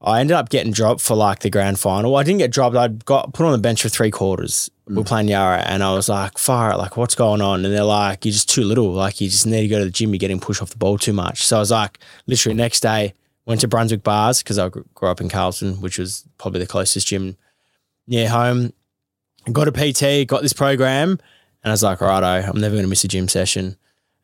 I 0.01 0.21
ended 0.21 0.35
up 0.37 0.49
getting 0.51 0.73
dropped 0.73 1.01
for 1.01 1.15
like 1.15 1.41
the 1.41 1.51
grand 1.51 1.79
final. 1.79 2.17
I 2.17 2.23
didn't 2.25 2.39
get 2.39 2.51
dropped. 2.51 2.77
I 2.77 2.89
got 2.89 3.33
put 3.33 3.47
on 3.47 3.53
the 3.53 3.59
bench 3.59 3.83
for 3.83 3.89
three 3.89 4.11
quarters. 4.11 4.71
We 4.87 4.97
We're 4.97 5.05
playing 5.05 5.29
Yarra, 5.29 5.61
and 5.63 5.83
I 5.83 5.95
was 5.95 6.11
like, 6.11 6.37
"Fire! 6.37 6.73
it, 6.73 6.77
Like, 6.77 6.97
what's 6.99 7.15
going 7.15 7.41
on?" 7.41 7.65
And 7.65 7.73
they're 7.73 7.85
like, 7.85 8.25
"You're 8.25 8.33
just 8.33 8.51
too 8.51 8.65
little. 8.65 8.93
Like, 8.93 9.21
you 9.21 9.29
just 9.31 9.47
need 9.47 9.63
to 9.63 9.69
go 9.69 9.79
to 9.79 9.85
the 9.87 9.91
gym. 9.91 10.11
You're 10.13 10.19
getting 10.19 10.41
pushed 10.41 10.61
off 10.61 10.71
the 10.71 10.77
ball 10.77 10.99
too 10.99 11.15
much." 11.15 11.45
So 11.47 11.57
I 11.57 11.61
was 11.61 11.71
like, 11.71 11.99
literally 12.27 12.55
next 12.57 12.81
day, 12.81 13.15
went 13.47 13.63
to 13.63 13.69
Brunswick 13.69 14.03
Bars 14.03 14.43
because 14.43 14.59
I 14.59 14.69
gr- 14.69 14.81
grew 14.95 15.09
up 15.09 15.23
in 15.23 15.31
Carlton, 15.31 15.81
which 15.81 15.99
was 15.99 16.25
probably 16.37 16.61
the 16.61 16.67
closest 16.67 17.07
gym 17.07 17.37
near 18.07 18.29
home. 18.29 18.73
Got 19.53 19.69
a 19.69 19.73
PT, 19.73 20.27
got 20.27 20.43
this 20.43 20.53
program, 20.55 21.11
and 21.11 21.21
I 21.65 21.71
was 21.71 21.83
like, 21.83 22.01
righto, 22.01 22.49
I'm 22.51 22.61
never 22.61 22.75
going 22.75 22.85
to 22.85 22.89
miss 22.89 23.05
a 23.05 23.09
gym 23.09 23.29
session. 23.29 23.77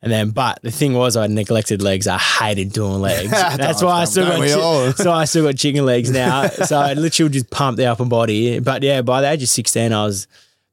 And 0.03 0.11
then, 0.11 0.31
but 0.31 0.59
the 0.63 0.71
thing 0.71 0.93
was, 0.93 1.15
I 1.15 1.27
neglected 1.27 1.81
legs. 1.83 2.07
I 2.07 2.17
hated 2.17 2.73
doing 2.73 3.01
legs. 3.01 3.29
That's 3.31 3.83
why 3.83 4.01
I 4.01 4.05
still 4.05 4.25
got. 4.25 4.39
chi- 4.39 4.91
so 5.03 5.11
I 5.11 5.25
still 5.25 5.45
got 5.45 5.57
chicken 5.57 5.85
legs 5.85 6.09
now. 6.09 6.47
so 6.47 6.79
I 6.79 6.93
literally 6.93 7.31
just 7.31 7.51
pumped 7.51 7.77
the 7.77 7.85
upper 7.85 8.05
body. 8.05 8.59
But 8.59 8.81
yeah, 8.81 9.03
by 9.03 9.21
the 9.21 9.29
age 9.29 9.43
of 9.43 9.49
16, 9.49 9.93
I 9.93 10.03
was 10.03 10.27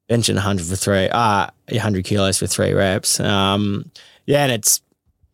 benching 0.09 0.35
100 0.35 0.67
for 0.67 0.77
three, 0.77 1.09
uh, 1.11 1.49
100 1.71 2.05
kilos 2.05 2.39
for 2.39 2.47
three 2.47 2.73
reps. 2.73 3.21
Um, 3.21 3.91
yeah, 4.25 4.45
and 4.45 4.53
it's, 4.53 4.81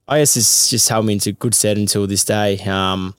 I 0.08 0.18
guess 0.18 0.36
it's 0.36 0.70
just 0.70 0.88
held 0.88 1.06
me 1.06 1.12
into 1.12 1.30
good 1.30 1.54
stead 1.54 1.78
until 1.78 2.08
this 2.08 2.24
day. 2.24 2.58
Um, 2.64 3.14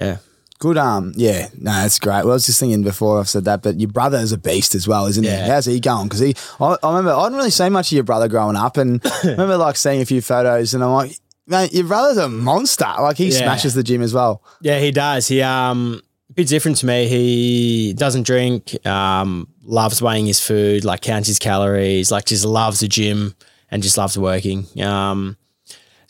yeah. 0.00 0.16
Good. 0.62 0.78
Um. 0.78 1.12
Yeah. 1.16 1.48
No, 1.58 1.72
that's 1.72 1.98
great. 1.98 2.22
Well, 2.22 2.30
I 2.30 2.34
was 2.34 2.46
just 2.46 2.60
thinking 2.60 2.82
before 2.84 3.18
I've 3.18 3.28
said 3.28 3.46
that, 3.46 3.62
but 3.64 3.80
your 3.80 3.90
brother 3.90 4.18
is 4.18 4.30
a 4.30 4.38
beast 4.38 4.76
as 4.76 4.86
well, 4.86 5.06
isn't 5.06 5.24
Yeah. 5.24 5.42
he? 5.44 5.50
How's 5.50 5.66
he 5.66 5.80
going? 5.80 6.04
Because 6.06 6.20
he, 6.20 6.36
I, 6.60 6.76
I 6.84 6.88
remember 6.90 7.10
I 7.12 7.24
didn't 7.24 7.38
really 7.38 7.50
see 7.50 7.68
much 7.68 7.88
of 7.90 7.96
your 7.96 8.04
brother 8.04 8.28
growing 8.28 8.54
up, 8.54 8.76
and 8.76 9.00
I 9.24 9.30
remember 9.30 9.56
like 9.56 9.74
seeing 9.76 10.00
a 10.00 10.04
few 10.06 10.22
photos, 10.22 10.72
and 10.72 10.84
I'm 10.84 10.92
like, 10.92 11.18
man, 11.48 11.68
your 11.72 11.84
brother's 11.86 12.16
a 12.18 12.28
monster. 12.28 12.86
Like 13.00 13.16
he 13.16 13.30
Yeah. 13.30 13.38
smashes 13.38 13.74
the 13.74 13.82
gym 13.82 14.02
as 14.02 14.14
well. 14.14 14.40
Yeah, 14.60 14.78
he 14.78 14.92
does. 14.92 15.26
He 15.26 15.42
um 15.42 16.00
a 16.30 16.32
bit 16.34 16.46
different 16.46 16.76
to 16.76 16.86
me. 16.86 17.08
He 17.08 17.92
doesn't 17.94 18.22
drink, 18.24 18.76
um, 18.86 19.48
loves 19.64 20.00
weighing 20.00 20.26
his 20.26 20.38
food, 20.38 20.84
like 20.84 21.00
counts 21.00 21.26
his 21.26 21.40
calories, 21.40 22.12
like 22.12 22.26
just 22.26 22.44
loves 22.44 22.78
the 22.78 22.86
gym 22.88 23.34
and 23.68 23.82
just 23.82 23.98
loves 23.98 24.16
working. 24.16 24.66
Um 24.80 25.36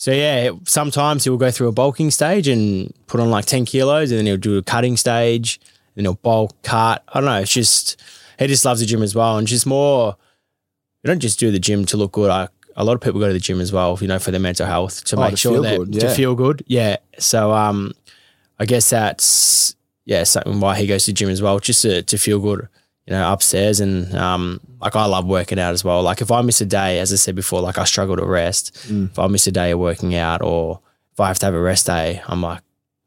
so 0.02 0.10
yeah, 0.10 0.50
sometimes 0.64 1.22
he'll 1.22 1.36
go 1.36 1.52
through 1.52 1.68
a 1.68 1.72
bulking 1.72 2.10
stage 2.10 2.48
and 2.48 2.92
put 3.06 3.20
on 3.20 3.30
like 3.30 3.44
10 3.44 3.64
kilos 3.66 4.10
and 4.10 4.18
then 4.18 4.26
he'll 4.26 4.36
do 4.36 4.58
a 4.58 4.62
cutting 4.64 4.96
stage, 4.96 5.60
then 5.94 6.04
he'll 6.06 6.14
bulk, 6.14 6.60
cut. 6.64 7.04
I 7.06 7.20
don't 7.20 7.26
know. 7.26 7.38
It's 7.38 7.52
just 7.52 8.02
he 8.36 8.48
just 8.48 8.64
loves 8.64 8.80
the 8.80 8.86
gym 8.86 9.00
as 9.00 9.14
well. 9.14 9.38
And 9.38 9.46
just 9.46 9.64
more 9.64 10.16
you 11.04 11.08
don't 11.08 11.20
just 11.20 11.38
do 11.38 11.52
the 11.52 11.60
gym 11.60 11.84
to 11.84 11.96
look 11.96 12.10
good. 12.10 12.30
I, 12.32 12.48
a 12.74 12.84
lot 12.84 12.94
of 12.94 13.00
people 13.00 13.20
go 13.20 13.28
to 13.28 13.32
the 13.32 13.38
gym 13.38 13.60
as 13.60 13.72
well, 13.72 13.96
you 14.00 14.08
know, 14.08 14.18
for 14.18 14.32
their 14.32 14.40
mental 14.40 14.66
health 14.66 15.04
to 15.04 15.16
Oh, 15.16 15.20
make 15.20 15.30
to 15.30 15.36
sure 15.36 15.52
feel 15.52 15.62
that 15.62 15.78
good, 15.78 15.92
to 16.00 16.08
feel 16.16 16.34
good. 16.34 16.64
Yeah. 16.66 16.96
So 17.20 17.52
um 17.52 17.92
I 18.58 18.64
guess 18.64 18.90
that's 18.90 19.76
yeah, 20.04 20.24
something 20.24 20.58
why 20.58 20.78
he 20.78 20.88
goes 20.88 21.04
to 21.04 21.12
the 21.12 21.14
gym 21.14 21.30
as 21.30 21.40
well, 21.40 21.60
just 21.60 21.82
to, 21.82 22.02
to 22.02 22.18
feel 22.18 22.40
good, 22.40 22.66
you 23.06 23.12
know, 23.12 23.32
upstairs. 23.32 23.80
And 23.80 24.14
um, 24.14 24.60
like 24.80 24.96
I 24.96 25.04
love 25.06 25.26
working 25.26 25.58
out 25.58 25.72
as 25.72 25.84
well. 25.84 26.02
Like 26.02 26.20
if 26.20 26.30
I 26.30 26.40
miss 26.42 26.60
a 26.60 26.66
day, 26.66 26.98
as 27.00 27.12
I 27.12 27.16
said 27.16 27.34
before, 27.34 27.60
like 27.60 27.78
I 27.78 27.84
struggle 27.84 28.16
to 28.16 28.24
rest. 28.24 28.74
Mm. 28.88 29.10
If 29.10 29.18
I 29.18 29.26
miss 29.26 29.46
a 29.46 29.52
day 29.52 29.72
of 29.72 29.78
working 29.78 30.14
out, 30.14 30.42
or 30.42 30.80
if 31.12 31.20
I 31.20 31.28
have 31.28 31.38
to 31.40 31.46
have 31.46 31.54
a 31.54 31.60
rest 31.60 31.86
day, 31.86 32.22
I'm 32.26 32.42
like, 32.42 32.62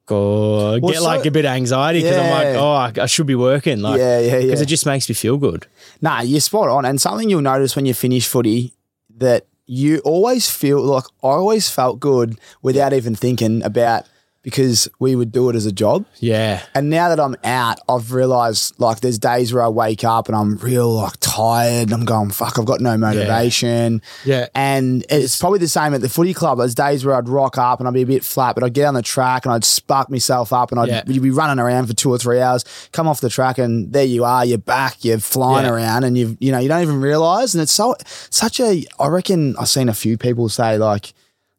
oh, 0.09 0.79
Well, 0.79 0.91
get 0.91 1.01
like 1.01 1.25
a 1.25 1.31
bit 1.31 1.45
of 1.45 1.51
anxiety 1.51 2.01
because 2.01 2.17
I'm 2.17 2.29
like, 2.29 2.55
oh, 2.55 2.71
I, 2.71 3.03
I 3.03 3.05
should 3.05 3.27
be 3.27 3.35
working, 3.35 3.81
like, 3.81 3.99
yeah, 3.99 4.19
yeah, 4.19 4.33
yeah. 4.37 4.41
because 4.41 4.61
it 4.61 4.67
just 4.67 4.85
makes 4.85 5.09
me 5.09 5.15
feel 5.15 5.37
good. 5.37 5.65
Nah, 6.01 6.21
you're 6.21 6.39
spot 6.41 6.69
on. 6.69 6.85
And 6.85 7.01
something 7.01 7.29
you'll 7.29 7.41
notice 7.41 7.75
when 7.75 7.85
you 7.85 7.93
finish 7.93 8.27
footy 8.27 8.73
that 9.17 9.47
you 9.65 9.99
always 9.99 10.49
feel 10.49 10.81
like 10.81 11.05
I 11.23 11.29
always 11.29 11.69
felt 11.69 11.99
good 11.99 12.37
without 12.61 12.93
even 12.93 13.15
thinking 13.15 13.63
about 13.63 14.05
because 14.45 14.87
we 14.99 15.15
would 15.15 15.31
do 15.31 15.49
it 15.49 15.55
as 15.55 15.65
a 15.65 15.71
job. 15.71 16.05
Yeah, 16.19 16.61
And 16.75 16.91
now 16.91 17.09
that 17.09 17.19
I'm 17.19 17.35
out, 17.43 17.79
I've 17.89 18.13
realized 18.13 18.79
like 18.79 18.99
there's 18.99 19.17
days 19.17 19.51
where 19.51 19.63
I 19.63 19.67
wake 19.69 20.03
up 20.03 20.27
and 20.27 20.35
I'm 20.37 20.55
real 20.57 20.89
like 20.93 21.15
tired. 21.19 21.91
I'm 21.91 22.05
going, 22.05 22.29
fuck, 22.29 22.59
I've 22.59 22.65
got 22.65 22.79
no 22.79 22.95
motivation. 22.95 24.03
yeah, 24.23 24.45
And 24.53 25.03
it's 25.09 25.37
probably 25.39 25.57
the 25.59 25.67
same 25.67 25.95
at 25.95 26.01
the 26.01 26.09
footy 26.09 26.33
club. 26.35 26.59
There's 26.59 26.75
days 26.75 27.03
where 27.03 27.15
I'd 27.15 27.27
rock 27.27 27.57
up 27.57 27.79
and 27.79 27.87
I'd 27.87 27.93
be 27.95 28.03
a 28.03 28.05
bit 28.05 28.23
flat, 28.23 28.53
but 28.55 28.63
I'd 28.63 28.73
get 28.73 28.85
on 28.85 28.93
the 28.93 29.01
track 29.01 29.45
and 29.45 29.53
I'd 29.53 29.65
spark 29.65 30.09
myself 30.11 30.53
up 30.53 30.71
and 30.71 30.79
I'd 30.79 30.89
Yeah. 30.89 31.03
be 31.03 31.31
running 31.31 31.57
around 31.59 31.87
for 31.87 31.93
two 31.93 32.11
or 32.11 32.19
three 32.19 32.39
hours, 32.39 32.63
come 32.91 33.07
off 33.07 33.21
the 33.21 33.29
track 33.29 33.57
and 33.57 33.91
there 33.91 34.05
you 34.05 34.23
are, 34.23 34.45
you're 34.45 34.59
back, 34.59 35.03
you're 35.03 35.17
flying 35.19 35.65
Yeah. 35.65 35.71
around 35.73 36.03
and 36.03 36.15
you've 36.17 36.37
you 36.39 36.51
know, 36.51 36.59
you 36.59 36.67
don't 36.67 36.83
even 36.83 37.01
realise. 37.01 37.53
And 37.55 37.63
it's 37.63 37.71
so 37.71 37.95
such 38.29 38.59
a 38.59 38.85
I 38.99 39.07
reckon 39.07 39.55
I've 39.59 39.69
seen 39.69 39.89
a 39.89 39.93
few 39.93 40.17
people 40.19 40.49
say 40.49 40.77
like 40.77 41.13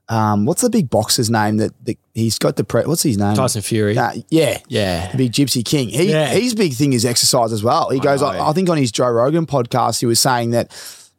um, 0.08 0.44
what's 0.44 0.62
the 0.62 0.70
big 0.70 0.88
boxer's 0.88 1.28
name 1.30 1.56
that, 1.56 1.72
that 1.84 1.98
he's 2.14 2.38
got 2.38 2.56
the 2.56 2.64
pre- 2.64 2.84
what's 2.84 3.02
his 3.02 3.18
name? 3.18 3.34
Tyson 3.34 3.62
Fury. 3.62 3.94
Yeah, 3.94 4.60
yeah, 4.68 5.10
the 5.12 5.18
big 5.18 5.32
Gypsy 5.32 5.64
King. 5.64 5.88
He 5.88 6.10
Yeah. 6.10 6.28
his 6.28 6.54
big 6.54 6.74
thing 6.74 6.92
is 6.92 7.04
exercise 7.04 7.52
as 7.52 7.62
well. 7.62 7.90
He 7.90 7.98
goes, 7.98 8.20
know. 8.22 8.28
I, 8.28 8.50
I 8.50 8.52
think 8.52 8.68
on 8.68 8.76
his 8.76 8.92
Joe 8.92 9.08
Rogan 9.10 9.46
podcast, 9.46 10.00
he 10.00 10.06
was 10.06 10.20
saying 10.20 10.50
that 10.50 10.70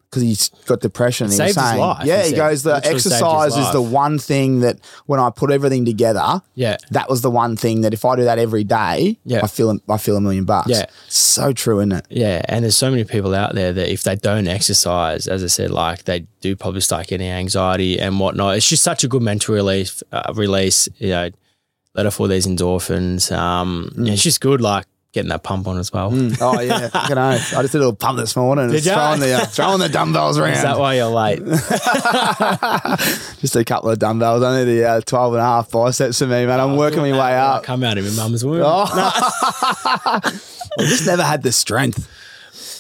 because 0.09 0.23
he's 0.23 0.49
got 0.65 0.79
depression. 0.79 1.29
he 1.29 1.37
was 1.37 1.53
saying, 1.53 1.79
life, 1.79 2.05
yeah, 2.05 2.23
he 2.23 2.29
he 2.29 2.35
goes, 2.35 2.63
the 2.63 2.75
Literally 2.75 2.99
saved 2.99 3.03
his 3.03 3.13
exercise 3.13 3.57
is 3.57 3.71
the 3.73 3.81
one 3.81 4.17
thing 4.19 4.61
that 4.61 4.79
when 5.05 5.19
I 5.19 5.29
put 5.29 5.51
everything 5.51 5.83
together, 5.83 6.41
yeah. 6.55 6.77
that 6.91 7.09
was 7.09 7.21
the 7.21 7.29
one 7.29 7.57
thing 7.57 7.81
that 7.81 7.93
if 7.93 8.05
I 8.05 8.15
do 8.15 8.23
that 8.23 8.39
every 8.39 8.63
day, 8.63 9.17
Yeah. 9.25 9.41
I 9.43 9.47
feel 9.47 9.77
I 9.89 9.97
feel 9.97 10.15
a 10.15 10.21
million 10.21 10.45
bucks. 10.45 10.69
Yeah. 10.69 10.85
so 11.09 11.51
true, 11.51 11.79
isn't 11.79 11.91
it? 11.91 12.05
Yeah, 12.09 12.41
and 12.47 12.63
there's 12.63 12.77
so 12.77 12.89
many 12.89 13.03
people 13.03 13.35
out 13.35 13.53
there 13.53 13.73
that 13.73 13.91
if 13.91 14.03
they 14.03 14.15
don't 14.15 14.47
exercise, 14.47 15.27
as 15.27 15.43
I 15.43 15.47
said, 15.47 15.71
like 15.71 16.05
they 16.05 16.25
do 16.41 16.55
probably 16.55 16.81
start 16.81 17.07
getting 17.07 17.27
anxiety 17.27 17.99
and 17.99 18.19
whatnot. 18.19 18.55
It's 18.57 18.69
just 18.69 18.83
such 18.83 19.03
a 19.03 19.07
good 19.09 19.21
mental 19.21 19.55
relief, 19.55 20.01
uh, 20.13 20.31
release. 20.35 20.87
You 20.99 21.09
know, 21.09 21.29
let 21.95 22.05
off 22.05 22.19
all 22.21 22.27
these 22.27 22.47
endorphins. 22.47 23.35
Um, 23.35 23.91
Mm. 23.95 24.07
yeah, 24.07 24.13
it's 24.13 24.23
just 24.23 24.39
good, 24.39 24.61
like 24.61 24.85
getting 25.13 25.29
that 25.29 25.43
pump 25.43 25.67
on 25.67 25.77
as 25.77 25.91
well. 25.91 26.09
Oh 26.41 26.59
yeah, 26.59 26.89
I 26.93 27.13
know. 27.13 27.29
I 27.29 27.37
just 27.37 27.71
did 27.71 27.75
a 27.75 27.79
little 27.79 27.95
pump 27.95 28.19
this 28.19 28.35
morning. 28.35 28.69
Did 28.69 28.83
throwing 28.83 29.19
the 29.19 29.33
uh, 29.33 29.45
throwing 29.45 29.79
the 29.79 29.89
dumbbells 29.89 30.37
around. 30.37 30.53
Is 30.53 30.61
that 30.61 30.77
why 30.77 30.95
you're 30.95 31.07
late? 31.07 31.39
just 33.39 33.55
a 33.55 33.63
couple 33.65 33.89
of 33.89 33.99
dumbbells, 33.99 34.43
only 34.43 34.65
the 34.65 34.85
uh, 34.85 35.01
12 35.01 35.33
and 35.33 35.41
a 35.41 35.45
half 35.45 35.71
biceps 35.71 36.19
for 36.19 36.27
me, 36.27 36.45
man. 36.45 36.59
I'm 36.59 36.77
working 36.77 36.99
my 36.99 37.11
way 37.11 37.19
I 37.19 37.57
up. 37.57 37.63
come 37.63 37.83
out 37.83 37.97
of 37.97 38.05
my 38.05 38.23
mum's 38.23 38.45
womb. 38.45 38.61
Oh. 38.63 38.85
I've 40.79 40.87
just 40.87 41.07
never 41.07 41.23
had 41.23 41.43
the 41.43 41.51
strength. 41.51 42.07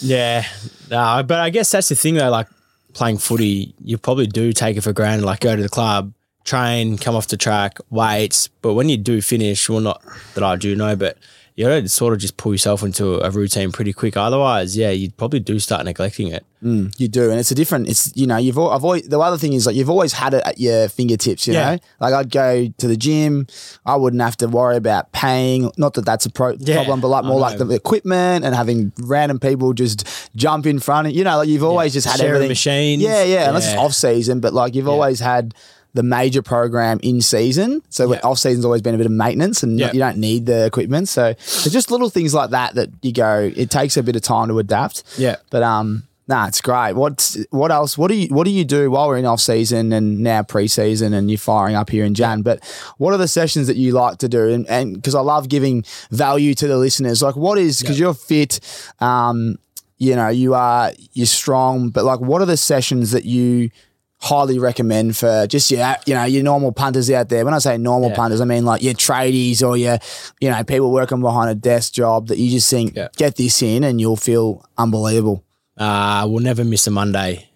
Yeah, 0.01 0.45
no, 0.91 1.23
but 1.23 1.39
I 1.39 1.49
guess 1.49 1.71
that's 1.71 1.89
the 1.89 1.95
thing 1.95 2.15
though. 2.15 2.29
Like 2.29 2.47
playing 2.93 3.17
footy, 3.17 3.73
you 3.83 3.97
probably 3.97 4.27
do 4.27 4.53
take 4.53 4.77
it 4.77 4.81
for 4.81 4.93
granted. 4.93 5.25
Like 5.25 5.39
go 5.39 5.55
to 5.55 5.61
the 5.61 5.69
club, 5.69 6.13
train, 6.43 6.97
come 6.97 7.15
off 7.15 7.27
the 7.27 7.37
track, 7.37 7.79
weights. 7.89 8.47
But 8.47 8.73
when 8.73 8.89
you 8.89 8.97
do 8.97 9.21
finish, 9.21 9.69
well, 9.69 9.79
not 9.79 10.01
that 10.35 10.43
I 10.43 10.55
do 10.55 10.75
know, 10.75 10.95
but 10.95 11.17
you 11.57 11.65
got 11.65 11.81
to 11.81 11.89
sort 11.89 12.13
of 12.13 12.19
just 12.19 12.37
pull 12.37 12.53
yourself 12.53 12.83
into 12.83 13.19
a 13.19 13.29
routine 13.31 13.71
pretty 13.71 13.91
quick. 13.91 14.15
Otherwise, 14.15 14.77
yeah, 14.77 14.91
you 14.91 15.09
probably 15.11 15.39
do 15.39 15.57
start 15.59 15.83
neglecting 15.85 16.27
it. 16.27 16.45
Mm, 16.63 16.93
you 16.99 17.07
do, 17.07 17.29
and 17.29 17.39
it's 17.39 17.51
a 17.51 17.55
different. 17.55 17.87
It's 17.89 18.11
you 18.15 18.25
know 18.25 18.37
you've. 18.37 18.57
al- 18.57 18.69
I've 18.71 18.83
always 18.83 19.07
the 19.07 19.19
other 19.19 19.37
thing 19.37 19.53
is 19.53 19.65
like 19.67 19.75
you've 19.75 19.89
always 19.89 20.13
had 20.13 20.33
it 20.33 20.41
at 20.45 20.59
your 20.59 20.87
fingertips. 20.89 21.47
You 21.47 21.53
Yeah. 21.53 21.71
know, 21.75 21.79
like 21.99 22.13
I'd 22.13 22.31
go 22.31 22.67
to 22.77 22.87
the 22.87 22.95
gym, 22.97 23.45
I 23.85 23.95
wouldn't 23.95 24.21
have 24.21 24.37
to 24.37 24.47
worry 24.47 24.75
about 24.77 25.11
paying. 25.11 25.71
Not 25.77 25.93
that 25.95 26.05
that's 26.05 26.25
a 26.25 26.31
pro- 26.31 26.55
Yeah, 26.59 26.75
problem, 26.77 27.01
but 27.01 27.09
like 27.09 27.25
more 27.25 27.39
like 27.39 27.57
the 27.59 27.69
equipment 27.69 28.43
and 28.45 28.55
having 28.55 28.91
random 28.99 29.39
people 29.39 29.73
just 29.73 30.07
jump 30.35 30.65
in 30.65 30.79
front. 30.79 31.07
of 31.07 31.13
You 31.13 31.23
know, 31.23 31.37
like 31.37 31.47
you've 31.49 31.63
always 31.63 31.93
just 31.93 32.07
had 32.07 32.17
Sharing 32.17 32.29
everything. 32.35 32.49
machines. 32.49 33.03
Yeah, 33.03 33.23
yeah. 33.23 33.47
Unless 33.49 33.65
it's 33.65 33.73
Yeah. 33.73 33.79
off 33.81 33.93
season, 33.93 34.39
but 34.39 34.53
like 34.53 34.73
you've 34.75 34.87
always 34.87 35.19
had 35.19 35.53
the 35.97 36.03
major 36.03 36.41
program 36.41 36.99
in 37.01 37.21
season. 37.21 37.81
So 37.89 38.11
Yeah. 38.13 38.19
off 38.23 38.39
season's 38.39 38.65
always 38.65 38.81
been 38.83 38.95
a 38.95 38.97
bit 38.97 39.07
of 39.07 39.11
maintenance, 39.11 39.63
and 39.63 39.79
Yeah. 39.79 39.91
you 39.93 39.99
don't 39.99 40.17
need 40.17 40.45
the 40.45 40.65
equipment. 40.65 41.09
So 41.09 41.29
it's 41.29 41.69
just 41.71 41.91
little 41.91 42.09
things 42.09 42.33
like 42.33 42.51
that 42.51 42.75
that 42.75 42.89
you 43.01 43.11
go. 43.11 43.51
It 43.55 43.69
takes 43.69 43.97
a 43.97 44.03
bit 44.03 44.15
of 44.15 44.21
time 44.21 44.47
to 44.49 44.59
adapt. 44.59 45.03
Yeah. 45.17 45.37
But 45.49 45.63
um, 45.63 46.03
nah, 46.27 46.45
it's 46.47 46.61
great. 46.61 46.93
What 46.93 47.35
what 47.51 47.71
else? 47.71 47.97
What 47.97 48.09
do 48.09 48.15
you 48.15 48.27
what 48.35 48.43
do 48.45 48.51
you 48.51 48.63
do 48.65 48.91
while 48.91 49.07
we're 49.07 49.17
in 49.17 49.25
off 49.25 49.41
season 49.41 49.91
and 49.91 50.19
now 50.19 50.43
preseason 50.43 51.13
and 51.13 51.31
you're 51.31 51.37
firing 51.39 51.75
up 51.75 51.89
here 51.89 52.05
in 52.05 52.13
Jan? 52.13 52.41
But 52.43 52.59
what 52.97 53.13
are 53.13 53.17
the 53.17 53.27
sessions 53.27 53.65
that 53.67 53.77
you 53.77 53.91
like 53.93 54.17
to 54.19 54.27
do? 54.29 54.49
And 54.49 54.67
and 54.69 54.93
because 54.95 55.15
I 55.15 55.21
love 55.21 55.49
giving 55.49 55.83
value 56.11 56.53
to 56.55 56.67
the 56.67 56.77
listeners. 56.77 57.21
Like, 57.23 57.35
what 57.35 57.57
is 57.57 57.79
because 57.81 57.97
you're 57.99 58.13
fit, 58.13 58.59
um, 58.99 59.57
you 59.97 60.15
know, 60.15 60.27
you 60.29 60.53
are 60.53 60.91
you're 61.13 61.25
strong. 61.41 61.89
But 61.89 62.03
like, 62.05 62.19
what 62.19 62.41
are 62.41 62.45
the 62.45 62.57
sessions 62.57 63.11
that 63.11 63.25
you 63.25 63.71
highly 64.19 64.57
recommend 64.59 65.15
for 65.15 65.45
just 65.47 65.69
your 65.69 65.95
you 66.05 66.13
know 66.15 66.23
your 66.25 66.43
normal 66.43 66.71
punters 66.71 67.09
out 67.11 67.29
there. 67.29 67.45
When 67.45 67.53
I 67.53 67.59
say 67.59 67.77
normal 67.77 68.09
Yeah. 68.09 68.15
punters, 68.15 68.41
I 68.41 68.45
mean 68.45 68.65
like 68.65 68.81
your 68.81 68.93
tradies 68.95 69.61
or 69.61 69.77
your 69.77 69.99
you 70.41 70.49
know 70.49 70.63
people 70.63 70.91
working 70.91 71.21
behind 71.21 71.49
a 71.51 71.55
desk 71.55 71.93
job 71.93 72.27
that 72.27 72.37
you 72.37 72.49
just 72.49 72.69
think 72.69 72.95
Yeah. 72.95 73.09
get 73.15 73.35
this 73.35 73.61
in 73.61 73.83
and 73.83 74.01
you'll 74.01 74.15
feel 74.15 74.65
unbelievable. 74.77 75.43
Uh, 75.77 76.25
we'll 76.27 76.43
never 76.43 76.63
miss 76.63 76.87
a 76.87 76.91
Monday. 76.91 77.49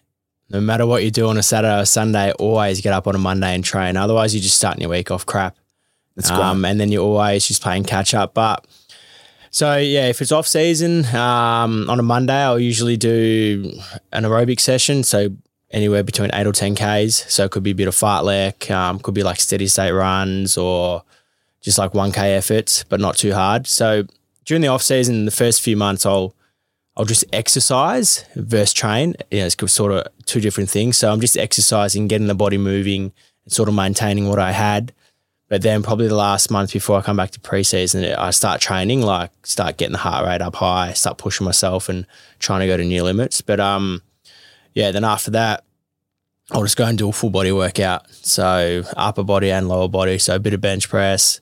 No 0.50 0.60
matter 0.62 0.86
what 0.86 1.04
you 1.04 1.10
do 1.12 1.28
on 1.30 1.38
a 1.38 1.44
Saturday 1.44 1.82
or 1.82 1.86
Sunday, 1.86 2.32
always 2.34 2.82
get 2.82 2.94
up 2.94 3.08
on 3.08 3.16
a 3.16 3.18
Monday 3.18 3.56
and 3.56 3.64
train. 3.64 3.96
Otherwise, 3.98 4.36
you're 4.36 4.44
just 4.44 4.58
starting 4.58 4.82
your 4.82 4.90
week 4.92 5.10
off 5.10 5.26
crap. 5.26 5.56
That's 6.16 6.30
um, 6.30 6.66
and 6.66 6.80
then 6.80 6.92
you're 6.92 7.04
always 7.06 7.48
just 7.48 7.64
playing 7.64 7.86
catch 7.86 8.14
up. 8.14 8.34
But 8.34 8.68
so 9.50 9.78
yeah, 9.78 10.08
if 10.10 10.22
it's 10.22 10.32
off 10.32 10.46
season 10.46 11.06
um, 11.16 11.90
on 11.90 12.00
a 12.00 12.04
Monday, 12.04 12.34
I'll 12.36 12.60
usually 12.60 12.98
do 12.98 13.72
an 14.12 14.24
aerobic 14.26 14.60
session. 14.60 15.04
So 15.04 15.30
anywhere 15.72 16.04
between 16.04 16.30
eight 16.34 16.48
or 16.48 16.52
ten 16.52 16.76
k's. 16.76 17.26
So 17.32 17.46
it 17.46 17.52
could 17.52 17.64
be 17.64 17.72
a 17.72 17.76
bit 17.76 17.88
of 17.88 17.96
fartlek, 17.96 18.70
um, 18.72 19.00
could 19.00 19.14
be 19.14 19.24
like 19.24 19.40
steady 19.40 19.68
state 19.68 19.92
runs 19.92 20.58
or 20.58 21.04
just 21.62 21.78
like 21.78 21.92
1K 21.92 22.36
efforts, 22.38 22.84
but 22.84 23.00
not 23.00 23.16
too 23.18 23.34
hard. 23.34 23.68
So 23.68 24.06
during 24.46 24.62
the 24.62 24.68
off 24.68 24.82
season, 24.82 25.26
the 25.26 25.32
first 25.32 25.62
few 25.62 25.78
months, 25.78 26.06
I'll 26.06 26.36
I'll 26.98 27.06
just 27.06 27.24
exercise 27.32 28.26
versus 28.36 28.74
train. 28.74 29.16
You 29.32 29.40
know, 29.40 29.46
it's 29.46 29.72
sort 29.72 29.94
of 29.94 30.08
two 30.26 30.42
different 30.42 30.70
things. 30.70 30.98
So 30.98 31.12
I'm 31.12 31.22
just 31.22 31.38
exercising, 31.38 32.08
getting 32.08 32.28
the 32.28 32.36
body 32.36 32.58
moving, 32.58 33.14
and 33.46 33.54
sort 33.54 33.70
of 33.70 33.76
maintaining 33.76 34.28
what 34.28 34.40
I 34.40 34.52
had. 34.52 34.92
But 35.48 35.62
then 35.62 35.84
probably 35.84 36.08
the 36.08 36.16
last 36.16 36.52
month 36.52 36.74
before 36.74 36.98
I 36.98 37.02
come 37.02 37.18
back 37.18 37.32
to 37.32 37.40
preseason, 37.40 38.18
I 38.18 38.32
start 38.32 38.62
training, 38.62 39.02
like 39.02 39.32
start 39.44 39.78
getting 39.78 39.94
the 39.94 40.00
heart 40.00 40.26
rate 40.26 40.42
up 40.42 40.56
high, 40.56 40.94
start 40.94 41.18
pushing 41.18 41.46
myself 41.46 41.90
and 41.90 42.06
trying 42.40 42.62
to 42.62 42.68
go 42.68 42.78
to 42.78 42.84
new 42.84 43.04
limits. 43.04 43.42
But 43.42 43.60
um, 43.60 44.02
yeah, 44.74 44.92
then 44.92 45.04
after 45.04 45.32
that, 45.32 45.64
I'll 46.52 46.64
just 46.64 46.78
go 46.78 46.86
and 46.86 46.98
do 46.98 47.10
a 47.10 47.12
full 47.12 47.30
body 47.30 47.52
workout. 47.52 48.10
So 48.12 48.84
upper 48.98 49.24
body 49.24 49.52
and 49.52 49.68
lower 49.68 49.88
body. 49.88 50.18
So 50.18 50.36
a 50.36 50.40
bit 50.40 50.54
of 50.54 50.62
bench 50.62 50.90
press, 50.90 51.40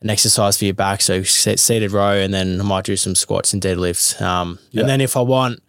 an 0.00 0.08
exercise 0.10 0.56
for 0.58 0.64
your 0.64 0.74
back. 0.74 1.02
So 1.02 1.22
seated 1.22 1.92
row, 1.92 2.12
and 2.12 2.32
then 2.32 2.60
I 2.60 2.64
might 2.64 2.84
do 2.84 2.96
some 2.96 3.14
squats 3.14 3.52
and 3.52 3.62
deadlifts. 3.62 4.20
Um, 4.20 4.58
Yeah. 4.70 4.80
And 4.82 4.88
then 4.88 5.00
if 5.00 5.16
I 5.16 5.20
want, 5.20 5.60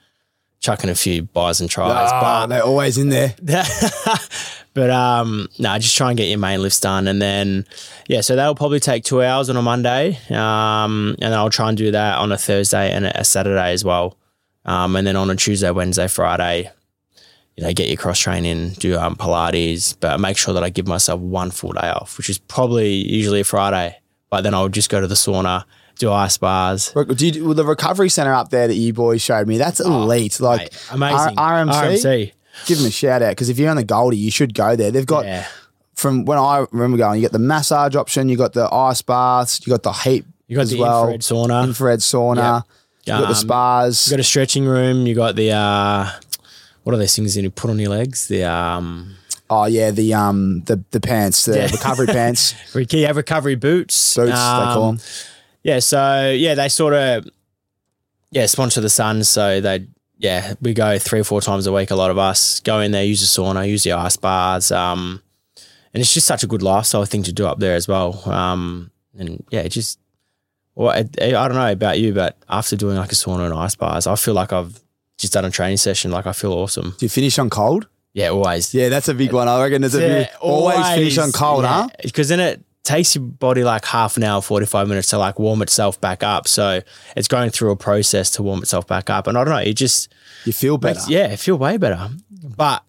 chucking 0.62 0.90
a 0.92 0.96
few 0.96 1.24
buys 1.24 1.60
and 1.60 1.70
tries. 1.70 2.10
Ah, 2.14 2.46
they're 2.46 2.64
always 2.64 2.98
in 2.98 3.10
there. 3.10 3.34
but 4.74 4.90
um, 4.90 5.48
no, 5.60 5.78
just 5.80 5.98
try 5.98 6.10
and 6.12 6.18
get 6.18 6.30
your 6.30 6.38
main 6.38 6.62
lifts 6.62 6.80
done, 6.80 7.08
and 7.08 7.22
then 7.22 7.66
yeah, 8.08 8.22
so 8.22 8.36
that'll 8.36 8.56
probably 8.56 8.80
take 8.80 9.04
two 9.04 9.22
hours 9.22 9.50
on 9.50 9.58
a 9.58 9.62
Monday, 9.62 10.18
um, 10.30 11.16
and 11.20 11.32
then 11.32 11.34
I'll 11.34 11.50
try 11.50 11.68
and 11.70 11.78
do 11.78 11.92
that 11.92 12.20
on 12.20 12.32
a 12.32 12.38
Thursday 12.38 12.92
and 12.92 13.06
a 13.06 13.24
Saturday 13.24 13.74
as 13.74 13.84
well, 13.84 14.18
um, 14.64 14.96
and 14.96 15.06
then 15.06 15.16
on 15.16 15.30
a 15.30 15.36
Tuesday, 15.36 15.72
Wednesday, 15.72 16.08
Friday, 16.08 16.72
you 17.62 17.68
know, 17.68 17.74
get 17.74 17.88
your 17.88 17.98
cross 17.98 18.18
training, 18.20 18.72
do 18.80 18.98
um, 18.98 19.16
Pilates, 19.16 19.96
but 20.00 20.20
make 20.20 20.36
sure 20.36 20.54
that 20.56 20.64
I 20.64 20.70
give 20.70 20.88
myself 20.88 21.22
one 21.22 21.52
full 21.52 21.74
day 21.74 21.90
off, 21.90 22.18
which 22.18 22.28
is 22.30 22.40
probably 22.40 22.90
usually 22.92 23.42
a 23.42 23.44
Friday, 23.44 23.98
but 24.32 24.42
then 24.42 24.54
I'll 24.56 24.68
just 24.68 24.90
go 24.90 25.00
to 25.00 25.06
the 25.08 25.14
sauna, 25.16 25.64
do 26.00 26.12
ice 26.12 26.38
baths. 26.38 26.96
Look, 26.96 27.16
Do 27.16 27.28
you, 27.28 27.46
well, 27.46 27.54
the 27.54 27.64
recovery 27.64 28.10
center 28.10 28.34
up 28.34 28.50
there 28.50 28.68
that 28.68 28.74
you 28.76 28.94
boys 28.94 29.22
showed 29.22 29.48
me, 29.48 29.58
that's 29.60 29.80
elite. 29.80 30.40
like 30.40 30.74
Oh, 30.92 30.98
Mate, 30.98 31.12
amazing. 31.14 31.38
R- 31.38 31.66
RMC, 31.66 32.02
RMC. 32.02 32.32
give 32.66 32.78
them 32.80 32.88
a 32.88 32.92
shout 32.92 33.22
out 33.22 33.30
because 33.32 33.50
if 33.50 33.60
you're 33.60 33.70
on 33.70 33.78
the 33.78 33.84
Goldie, 33.84 34.18
you 34.18 34.32
should 34.32 34.56
go 34.56 34.76
there. 34.76 34.90
They've 34.90 35.06
got 35.06 35.26
Yeah. 35.26 35.46
from 35.94 36.26
when 36.26 36.40
I 36.40 36.66
remember 36.72 36.98
going, 36.98 37.18
you 37.22 37.28
got 37.28 37.32
the 37.34 37.38
massage 37.40 37.96
option, 37.96 38.28
you 38.28 38.38
got 38.38 38.54
the 38.54 38.68
ice 38.74 39.04
baths, 39.04 39.62
you 39.68 39.70
got 39.72 39.84
the 39.84 39.92
heat 39.94 40.26
You 40.48 40.56
got 40.56 40.64
as 40.64 40.72
the 40.72 40.80
well, 40.80 41.10
infrared 41.10 41.22
sauna. 41.22 41.64
infrared 41.66 42.00
sauna, 42.00 42.64
you 43.06 43.14
got 43.14 43.22
the 43.22 43.28
Um, 43.28 43.34
spas. 43.36 44.08
You 44.08 44.12
got 44.12 44.20
a 44.20 44.24
stretching 44.24 44.66
room. 44.66 45.06
You 45.06 45.14
got 45.16 45.36
the 45.36 45.52
uh, 45.52 46.10
what 46.84 46.94
are 46.94 46.98
those 46.98 47.16
things 47.16 47.36
that 47.36 47.42
you 47.42 47.50
put 47.52 47.70
on 47.70 47.80
your 47.80 47.90
legs? 47.90 48.28
The 48.28 48.44
um, 48.44 49.16
oh 49.50 49.66
yeah, 49.66 49.92
the 49.92 50.14
um 50.14 50.62
the 50.66 50.84
the 50.92 51.00
pants, 51.00 51.46
the 51.46 51.58
Yeah. 51.58 51.68
recovery 51.72 52.08
pants, 52.20 52.54
have 52.74 53.16
recovery 53.18 53.56
boots. 53.56 54.16
boots 54.16 54.28
they 54.32 54.34
Um, 54.34 54.74
call 54.74 54.88
them. 54.94 55.00
Yeah, 55.64 55.80
so 55.80 56.32
yeah, 56.32 56.56
they 56.56 56.70
sort 56.70 56.94
of 56.94 57.26
yeah 58.32 58.46
sponsor 58.46 58.82
the 58.82 58.90
Sun, 58.90 59.24
So 59.24 59.62
they 59.62 59.88
yeah 60.18 60.54
we 60.62 60.74
go 60.74 60.98
three 61.00 61.20
or 61.20 61.24
four 61.24 61.42
times 61.42 61.68
a 61.68 61.72
week. 61.72 61.92
A 61.92 61.96
lot 61.96 62.12
of 62.12 62.18
us 62.18 62.60
go 62.62 62.80
in 62.80 62.92
there, 62.92 63.04
use 63.04 63.22
the 63.22 63.28
sauna, 63.42 63.68
use 63.68 63.84
the 63.84 63.92
ice 63.94 64.18
baths. 64.18 64.72
Um, 64.72 65.22
and 65.94 66.00
it's 66.02 66.14
just 66.14 66.26
such 66.28 66.42
a 66.44 66.48
good 66.48 66.62
lifestyle 66.64 67.04
thing 67.06 67.24
to 67.24 67.34
do 67.34 67.46
up 67.46 67.60
there 67.60 67.76
as 67.76 67.86
well. 67.88 68.22
Um, 68.30 68.92
and 69.18 69.44
yeah, 69.52 69.60
it 69.62 69.70
just 69.70 70.00
well, 70.74 70.90
I, 70.90 71.00
I 71.22 71.30
don't 71.32 71.54
know 71.56 71.70
about 71.72 72.00
you, 72.00 72.14
but 72.14 72.38
after 72.48 72.78
doing 72.78 72.96
like 72.96 73.12
a 73.12 73.16
sauna 73.16 73.46
and 73.46 73.54
ice 73.54 73.76
baths, 73.76 74.08
I 74.08 74.16
feel 74.16 74.34
like 74.34 74.54
I've 74.54 74.80
just 75.22 75.34
done 75.34 75.46
a 75.46 75.52
training 75.52 75.78
session. 75.78 76.12
Like 76.12 76.28
I 76.28 76.34
feel 76.34 76.52
awesome. 76.54 76.96
Do 76.98 77.06
you 77.06 77.10
finish 77.10 77.40
on 77.40 77.50
cold? 77.50 77.88
Yeah, 78.14 78.30
always. 78.30 78.74
Yeah, 78.74 78.90
that's 78.90 79.08
a 79.08 79.14
big 79.14 79.32
one. 79.32 79.48
I 79.48 79.62
reckon. 79.64 79.82
There's 79.82 79.96
a 79.96 80.00
big, 80.00 80.28
always, 80.42 80.86
finish 80.90 81.18
on 81.18 81.32
cold, 81.32 81.64
huh? 81.64 81.88
Because 82.04 82.28
then 82.28 82.42
it 82.42 82.62
takes 82.84 83.16
your 83.16 83.24
body 83.24 83.64
like 83.64 83.86
half 83.86 84.18
an 84.18 84.24
hour, 84.24 84.42
45 84.42 84.88
minutes 84.88 85.10
to 85.12 85.18
like 85.18 85.40
warm 85.40 85.62
itself 85.62 86.02
back 86.02 86.24
up. 86.24 86.48
So 86.48 86.82
it's 87.16 87.28
going 87.30 87.52
through 87.52 87.72
a 87.72 87.78
process 87.78 88.32
to 88.32 88.44
warm 88.44 88.62
itself 88.64 88.86
back 88.88 89.10
up. 89.10 89.28
And 89.28 89.38
I 89.38 89.44
don't 89.46 89.54
know, 89.54 89.60
it 89.60 89.76
just 89.76 90.12
You 90.46 90.52
feel 90.52 90.78
better. 90.78 91.00
makes, 91.00 91.10
yeah, 91.10 91.36
feel 91.38 91.58
way 91.58 91.78
better. 91.78 92.10
But 92.58 92.84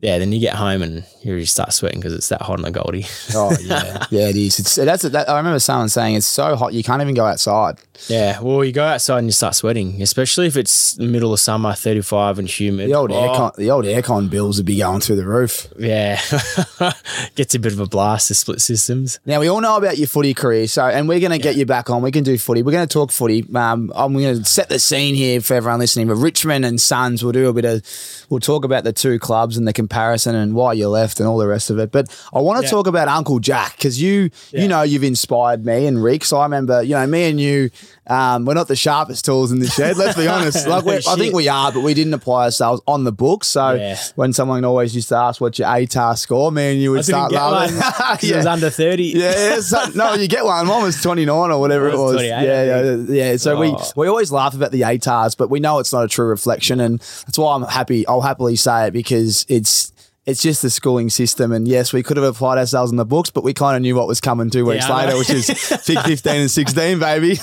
yeah, 0.00 0.18
then 0.18 0.32
you 0.32 0.40
get 0.40 0.56
home 0.56 0.82
and 0.82 1.06
you 1.22 1.40
just 1.40 1.54
start 1.54 1.72
sweating 1.72 2.00
because 2.00 2.12
it's 2.12 2.28
that 2.28 2.42
hot 2.42 2.58
on 2.58 2.62
the 2.62 2.70
Goldie. 2.70 3.06
Oh 3.34 3.56
yeah, 3.62 4.04
yeah, 4.10 4.28
it 4.28 4.36
is. 4.36 4.58
It's 4.58 4.74
that's 4.74 5.04
that, 5.04 5.30
I 5.30 5.38
remember 5.38 5.60
someone 5.60 5.88
saying 5.88 6.16
it's 6.16 6.26
so 6.26 6.56
hot 6.56 6.74
you 6.74 6.82
can't 6.82 7.00
even 7.00 7.14
go 7.14 7.24
outside. 7.24 7.78
Yeah, 8.08 8.40
well, 8.40 8.64
you 8.64 8.72
go 8.72 8.84
outside 8.84 9.18
and 9.18 9.26
you 9.28 9.32
start 9.32 9.54
sweating, 9.54 10.02
especially 10.02 10.46
if 10.46 10.56
it's 10.56 10.94
the 10.94 11.04
middle 11.06 11.32
of 11.32 11.40
summer, 11.40 11.72
35 11.74 12.38
and 12.38 12.48
humid. 12.48 12.88
The 12.90 12.94
old 12.94 13.10
Oh, 13.12 13.14
aircon, 13.14 13.56
the 13.56 13.70
old 13.70 13.84
aircon 13.84 14.28
bills 14.30 14.56
would 14.58 14.66
be 14.66 14.78
going 14.78 15.00
through 15.00 15.16
the 15.16 15.26
roof. 15.26 15.66
Yeah, 15.78 16.20
gets 17.34 17.54
a 17.54 17.58
bit 17.58 17.72
of 17.72 17.80
a 17.80 17.86
blast, 17.86 18.28
the 18.28 18.34
split 18.34 18.60
systems. 18.60 19.18
Now 19.26 19.40
we 19.40 19.48
all 19.48 19.60
know 19.60 19.76
about 19.76 19.98
your 19.98 20.06
footy 20.08 20.34
career, 20.34 20.66
so 20.66 20.84
and 20.86 21.08
we're 21.08 21.20
going 21.20 21.32
to 21.32 21.38
get 21.38 21.56
you 21.56 21.66
back 21.66 21.90
on. 21.90 22.02
We 22.02 22.10
can 22.12 22.24
do 22.24 22.36
footy. 22.38 22.62
We're 22.62 22.72
going 22.72 22.86
to 22.88 22.92
talk 22.92 23.10
footy. 23.10 23.44
Um, 23.54 23.92
I'm 23.94 24.12
going 24.12 24.38
to 24.38 24.44
set 24.44 24.68
the 24.68 24.78
scene 24.78 25.14
here 25.14 25.40
for 25.40 25.54
everyone 25.54 25.80
listening. 25.80 26.08
But 26.08 26.16
Richmond 26.16 26.64
and 26.64 26.80
Suns, 26.80 27.22
we'll 27.22 27.32
do 27.32 27.48
a 27.48 27.52
bit 27.52 27.64
of. 27.64 27.82
We'll 28.28 28.40
talk 28.40 28.64
about 28.64 28.84
the 28.84 28.92
two 28.92 29.18
clubs 29.18 29.56
and 29.56 29.66
the 29.68 29.72
comparison 29.72 30.34
and 30.34 30.54
why 30.54 30.72
you 30.72 30.88
left 30.88 31.20
and 31.20 31.28
all 31.28 31.38
the 31.38 31.46
rest 31.46 31.70
of 31.70 31.78
it. 31.78 31.92
But 31.92 32.08
I 32.32 32.40
want 32.40 32.58
to 32.60 32.64
Yeah. 32.64 32.70
talk 32.70 32.86
about 32.86 33.08
Uncle 33.08 33.38
Jack 33.38 33.76
because 33.76 34.00
you 34.00 34.30
Yeah. 34.50 34.62
you 34.62 34.68
know 34.68 34.82
you've 34.82 35.04
inspired 35.04 35.64
me 35.64 35.86
and 35.86 36.02
Rick. 36.02 36.24
So 36.24 36.38
I 36.38 36.44
remember 36.44 36.82
you 36.82 36.94
know 36.94 37.06
me 37.06 37.24
and 37.30 37.40
you. 37.40 37.70
Um, 38.06 38.44
we're 38.44 38.54
not 38.54 38.68
the 38.68 38.76
sharpest 38.76 39.24
tools 39.24 39.50
in 39.50 39.60
the 39.60 39.66
shed. 39.66 39.96
Let's 39.96 40.16
be 40.16 40.28
honest. 40.28 40.66
Like 40.74 40.86
I 40.86 41.16
think 41.16 41.34
we 41.34 41.48
are, 41.48 41.72
but 41.72 41.80
we 41.80 41.94
didn't 41.94 42.14
apply 42.14 42.44
ourselves 42.44 42.82
on 42.86 43.04
the 43.04 43.12
book. 43.12 43.44
So 43.44 43.72
Yeah. 43.74 43.96
when 44.16 44.32
someone 44.32 44.64
always 44.64 44.94
used 44.94 45.08
to 45.10 45.16
ask 45.16 45.40
what's 45.40 45.58
your 45.58 45.68
ATAR 45.68 46.16
score, 46.18 46.50
me 46.52 46.72
and 46.72 46.80
you 46.82 46.90
would 46.92 47.04
start 47.04 47.32
laughing. 47.32 47.76
'cause 47.80 48.24
it 48.30 48.36
was 48.36 48.46
under 48.46 48.70
30. 48.70 49.04
Yeah, 49.04 49.30
yeah, 49.54 49.60
so, 49.60 49.84
no, 49.94 50.14
you 50.14 50.28
get 50.28 50.44
one. 50.44 50.66
Mine 50.66 50.82
was 50.82 51.00
29 51.00 51.50
or 51.50 51.58
whatever 51.60 51.88
it 51.88 51.96
was 51.98 52.14
was. 52.16 52.22
yeah, 52.24 52.42
yeah, 52.42 52.94
yeah. 53.08 53.36
So 53.36 53.58
we, 53.58 53.68
Oh. 53.68 53.90
we 53.96 54.08
always 54.08 54.30
laugh 54.32 54.54
about 54.54 54.70
the 54.72 54.82
ATARs, 54.82 55.36
but 55.36 55.48
we 55.50 55.60
know 55.60 55.78
it's 55.78 55.92
not 55.92 56.04
a 56.04 56.08
true 56.08 56.26
reflection. 56.26 56.80
And 56.80 56.98
that's 57.00 57.38
why 57.38 57.54
I'm 57.54 57.62
happy. 57.62 58.06
I'll 58.06 58.20
happily 58.20 58.56
say 58.56 58.88
it 58.88 58.92
because 58.92 59.46
it's, 59.48 59.92
it's 60.26 60.42
just 60.42 60.62
the 60.62 60.70
schooling 60.70 61.10
system. 61.10 61.52
And 61.52 61.68
yes, 61.68 61.92
we 61.92 62.02
could 62.02 62.16
have 62.16 62.24
applied 62.24 62.58
ourselves 62.58 62.90
in 62.90 62.96
the 62.96 63.04
books, 63.04 63.30
but 63.30 63.44
we 63.44 63.52
kind 63.52 63.76
of 63.76 63.82
knew 63.82 63.94
what 63.94 64.06
was 64.06 64.20
coming 64.20 64.48
two 64.50 64.64
weeks 64.64 64.86
I 64.86 65.04
later, 65.04 65.18
which 65.18 65.30
is 65.30 65.46
pick 65.86 65.98
15 65.98 66.32
and 66.32 66.50
16, 66.50 66.98
baby. 66.98 67.38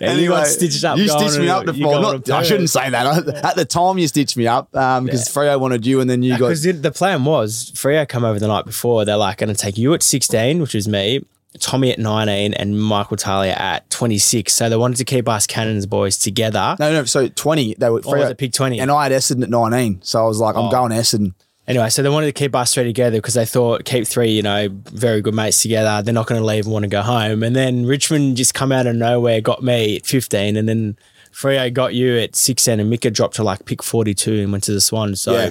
Yeah, 0.00 0.14
you 0.14 0.28
got 0.28 0.46
stitched 0.46 0.84
up 0.84 0.98
You 0.98 1.08
stitched 1.08 1.38
me 1.38 1.48
up 1.48 1.64
to 1.66 1.74
you 1.74 1.84
Not, 1.84 2.28
I 2.30 2.42
shouldn't 2.42 2.70
say 2.70 2.90
that. 2.90 3.28
At 3.44 3.56
the 3.56 3.64
time, 3.64 3.98
you 3.98 4.08
stitched 4.08 4.36
me 4.36 4.46
up 4.46 4.74
um, 4.76 5.04
because 5.04 5.28
Freo 5.28 5.60
wanted 5.60 5.86
you 5.86 6.00
and 6.00 6.10
then 6.10 6.22
you 6.22 6.32
got. 6.32 6.48
Because 6.48 6.62
the, 6.62 6.72
the 6.72 6.92
plan 6.92 7.24
was 7.24 7.70
Freo 7.72 8.08
come 8.08 8.24
over 8.24 8.38
the 8.38 8.48
night 8.48 8.64
before. 8.64 9.04
They're 9.04 9.16
like 9.16 9.38
going 9.38 9.48
to 9.48 9.54
take 9.54 9.78
you 9.78 9.94
at 9.94 10.02
16, 10.02 10.60
which 10.60 10.74
was 10.74 10.88
me, 10.88 11.24
Tommy 11.60 11.90
at 11.90 11.98
19, 11.98 12.54
and 12.54 12.80
Michael 12.80 13.16
Talia 13.16 13.52
at 13.54 13.88
26. 13.90 14.52
So 14.52 14.68
they 14.68 14.76
wanted 14.76 14.98
to 14.98 15.04
keep 15.04 15.28
us 15.28 15.46
Cannons 15.46 15.86
boys 15.86 16.18
together. 16.18 16.76
No, 16.78 16.92
no. 16.92 17.04
So 17.04 17.28
20, 17.28 17.74
they 17.78 17.90
were 17.90 18.00
Or 18.04 18.18
was 18.18 18.30
it 18.30 18.38
pick 18.38 18.52
20? 18.52 18.78
And 18.80 18.90
I 18.90 19.04
had 19.04 19.12
Essendon 19.12 19.44
at 19.44 19.50
19. 19.50 20.00
So 20.02 20.22
I 20.22 20.26
was 20.26 20.38
like, 20.38 20.56
I'm 20.56 20.66
Oh. 20.66 20.70
going 20.70 20.92
Essendon. 20.92 21.34
Anyway, 21.66 21.90
so 21.90 22.02
they 22.02 22.08
wanted 22.08 22.26
to 22.26 22.32
keep 22.32 22.54
us 22.54 22.72
three 22.72 22.84
together 22.84 23.18
because 23.18 23.34
they 23.34 23.44
thought 23.44 23.84
keep 23.84 24.06
three, 24.06 24.30
you 24.30 24.42
know, 24.42 24.68
very 24.70 25.20
good 25.20 25.34
mates 25.34 25.60
together. 25.60 26.02
They're 26.02 26.14
not 26.14 26.26
going 26.26 26.40
to 26.40 26.46
leave 26.46 26.64
and 26.64 26.72
want 26.72 26.84
to 26.84 26.88
go 26.88 27.02
home. 27.02 27.42
And 27.42 27.54
then 27.54 27.84
Richmond 27.84 28.36
just 28.38 28.54
come 28.54 28.72
out 28.72 28.86
of 28.86 28.96
nowhere, 28.96 29.40
got 29.42 29.62
me 29.62 29.96
at 29.96 30.06
15, 30.06 30.56
and 30.56 30.66
then 30.68 30.96
Freo 31.30 31.70
got 31.72 31.92
you 31.94 32.16
at 32.18 32.34
16, 32.36 32.80
and 32.80 32.88
Mika 32.88 33.10
dropped 33.10 33.36
to 33.36 33.42
like 33.42 33.66
pick 33.66 33.82
42 33.82 34.40
and 34.40 34.50
went 34.52 34.64
to 34.64 34.72
the 34.72 34.80
Swans. 34.80 35.20
So 35.20 35.32
Yeah. 35.34 35.50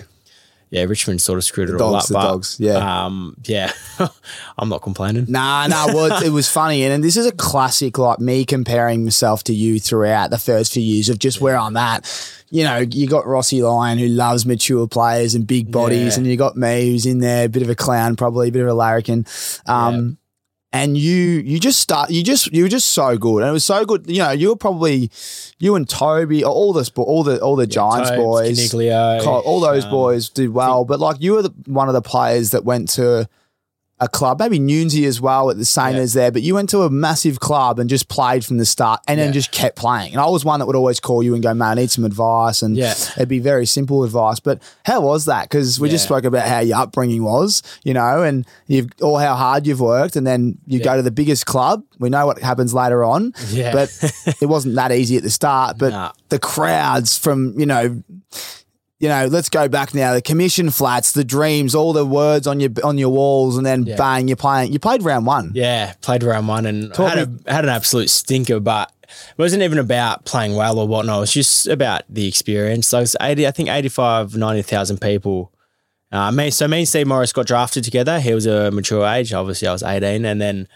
Yeah, 0.69 0.83
Richmond 0.83 1.21
sort 1.21 1.37
of 1.37 1.43
screwed 1.43 1.69
it 1.69 1.79
all 1.81 1.93
dogs, 1.93 2.11
up. 2.11 2.21
the 2.21 2.27
dogs, 2.27 2.57
yeah. 2.59 3.05
um, 3.05 3.35
yeah, 3.45 3.71
I'm 4.57 4.69
not 4.69 4.81
complaining. 4.81 5.25
Nah, 5.29 5.67
nah. 5.67 5.87
Well, 5.87 6.21
it, 6.21 6.27
it 6.27 6.29
was 6.29 6.49
funny, 6.49 6.83
and, 6.83 6.93
and 6.93 7.03
this 7.03 7.15
is 7.17 7.25
a 7.25 7.31
classic, 7.31 7.97
like 7.97 8.19
me 8.19 8.45
comparing 8.45 9.03
myself 9.03 9.43
to 9.45 9.53
you 9.53 9.79
throughout 9.79 10.29
the 10.29 10.37
first 10.37 10.73
few 10.73 10.83
years 10.83 11.09
of 11.09 11.19
just 11.19 11.39
where 11.41 11.57
I'm 11.57 11.77
at. 11.77 12.33
You 12.49 12.63
know, 12.63 12.77
you 12.77 13.07
got 13.07 13.27
Rossi 13.27 13.61
Lyon 13.61 13.97
who 13.97 14.07
loves 14.07 14.45
mature 14.45 14.87
players 14.87 15.35
and 15.35 15.45
big 15.45 15.71
bodies, 15.71 16.15
Yeah. 16.15 16.19
and 16.19 16.27
you 16.27 16.37
got 16.37 16.55
me 16.55 16.91
who's 16.91 17.05
in 17.05 17.19
there, 17.19 17.45
a 17.45 17.49
bit 17.49 17.61
of 17.61 17.69
a 17.69 17.75
clown, 17.75 18.15
probably 18.15 18.49
a 18.49 18.51
bit 18.51 18.61
of 18.61 18.69
a 18.69 18.73
larrikin. 18.73 19.25
Um, 19.65 20.17
And 20.73 20.97
you, 20.97 21.15
you 21.15 21.59
just 21.59 21.79
start. 21.79 22.09
You 22.11 22.23
just, 22.23 22.51
you 22.53 22.63
were 22.63 22.69
just 22.69 22.89
so 22.89 23.17
good, 23.17 23.41
and 23.41 23.49
it 23.49 23.53
was 23.53 23.63
so 23.63 23.85
good. 23.85 24.05
You 24.09 24.19
know, 24.19 24.31
you 24.31 24.49
were 24.49 24.55
probably 24.57 25.09
you 25.59 25.75
and 25.75 25.87
Toby, 25.87 26.43
all 26.43 26.73
the 26.73 26.91
all 26.97 27.23
the 27.23 27.39
all 27.41 27.55
the 27.55 27.65
Giants 27.65 28.09
Tobes, 28.09 28.21
boys, 28.21 28.59
all 29.45 29.59
those 29.61 29.85
um, 29.85 29.91
boys 29.91 30.29
did 30.29 30.53
well, 30.53 30.83
but 30.83 30.99
like 30.99 31.21
you 31.21 31.33
were 31.33 31.41
the, 31.41 31.53
one 31.65 31.87
of 31.87 31.93
the 31.93 32.01
players 32.01 32.51
that 32.51 32.65
went 32.65 32.89
to 32.89 33.29
a 33.99 34.07
club, 34.07 34.39
maybe 34.39 34.59
Newsy 34.59 35.05
as 35.05 35.19
well 35.19 35.49
at 35.49 35.57
the 35.57 35.65
same 35.65 35.95
Yeah. 35.95 36.01
as 36.01 36.13
there, 36.13 36.31
but 36.31 36.43
you 36.43 36.53
went 36.53 36.69
to 36.69 36.83
a 36.83 36.89
massive 36.89 37.39
club 37.39 37.79
and 37.79 37.89
just 37.89 38.07
played 38.09 38.45
from 38.45 38.57
the 38.57 38.65
start 38.65 39.01
and 39.07 39.19
then 39.19 39.33
just 39.33 39.51
kept 39.51 39.75
playing. 39.75 40.11
And 40.11 40.21
I 40.21 40.27
was 40.27 40.45
one 40.45 40.59
that 40.59 40.67
would 40.67 40.75
always 40.75 40.99
call 40.99 41.23
you 41.23 41.33
and 41.33 41.41
go, 41.41 41.51
man, 41.55 41.69
I 41.79 41.81
need 41.81 41.89
some 41.89 42.05
advice. 42.05 42.61
And 42.61 42.77
Yeah. 42.77 42.93
it'd 43.15 43.27
be 43.27 43.39
very 43.39 43.65
simple 43.65 44.03
advice. 44.03 44.39
But 44.39 44.61
how 44.85 45.01
was 45.01 45.25
that? 45.25 45.49
Because 45.49 45.79
we 45.79 45.89
just 45.89 46.03
spoke 46.03 46.25
about 46.25 46.47
how 46.47 46.59
your 46.59 46.77
upbringing 46.77 47.23
was, 47.23 47.63
you 47.83 47.95
know, 47.95 48.21
and 48.21 48.45
you've 48.67 48.89
or 49.01 49.19
how 49.19 49.33
hard 49.35 49.65
you've 49.65 49.81
worked. 49.81 50.15
And 50.15 50.27
then 50.27 50.59
you 50.67 50.79
go 50.79 50.95
to 50.95 51.01
the 51.01 51.09
biggest 51.09 51.47
club. 51.47 51.81
We 51.97 52.11
know 52.11 52.27
what 52.27 52.39
happens 52.39 52.75
later 52.75 53.03
on. 53.03 53.33
Yeah. 53.49 53.73
But 53.73 53.89
it 54.41 54.45
wasn't 54.45 54.75
that 54.75 54.91
easy 54.91 55.17
at 55.17 55.23
the 55.23 55.31
start. 55.31 55.79
But 55.79 55.89
Nah. 55.93 56.11
the 56.29 56.37
crowds 56.37 57.17
from, 57.17 57.59
you 57.59 57.65
know, 57.65 58.03
you 58.99 59.07
know, 59.09 59.27
let's 59.27 59.49
go 59.49 59.67
back 59.67 59.93
now. 59.93 60.13
The 60.13 60.21
commission 60.21 60.69
flats, 60.71 61.11
the 61.11 61.23
dreams, 61.23 61.75
all 61.75 61.93
the 61.93 62.05
words 62.05 62.47
on 62.47 62.59
your 62.59 62.71
on 62.83 62.97
your 62.97 63.09
walls, 63.09 63.57
and 63.57 63.65
then 63.65 63.83
Yeah. 63.85 63.95
bang, 63.95 64.27
you're 64.27 64.37
playing. 64.37 64.73
You 64.73 64.79
played 64.79 65.03
round 65.03 65.25
one. 65.25 65.51
Yeah, 65.53 65.93
played 66.01 66.23
round 66.23 66.47
one 66.47 66.65
and 66.65 66.95
had, 66.95 67.17
a, 67.45 67.51
had 67.51 67.63
an 67.63 67.69
absolute 67.69 68.09
stinker, 68.09 68.59
but 68.59 68.91
it 69.03 69.37
wasn't 69.37 69.63
even 69.63 69.77
about 69.77 70.25
playing 70.25 70.55
well 70.55 70.79
or 70.79 70.87
whatnot. 70.87 71.17
It 71.17 71.21
was 71.21 71.33
just 71.33 71.67
about 71.67 72.03
the 72.09 72.27
experience. 72.27 72.87
So 72.87 72.97
it 72.97 73.01
was 73.01 73.15
80, 73.21 73.47
I 73.47 73.51
think 73.51 73.69
85, 73.69 74.35
90,000 74.35 74.99
people. 74.99 75.51
Uh, 76.11 76.31
me, 76.31 76.49
so 76.51 76.67
me 76.67 76.79
and 76.79 76.87
Steve 76.87 77.05
Morris 77.07 77.33
got 77.33 77.45
drafted 77.47 77.83
together. 77.83 78.19
He 78.19 78.33
was 78.33 78.45
a 78.45 78.71
mature 78.71 79.05
age. 79.05 79.31
Obviously, 79.33 79.67
I 79.67 79.73
was 79.73 79.83
18 79.83 80.25
and 80.25 80.41
then 80.41 80.67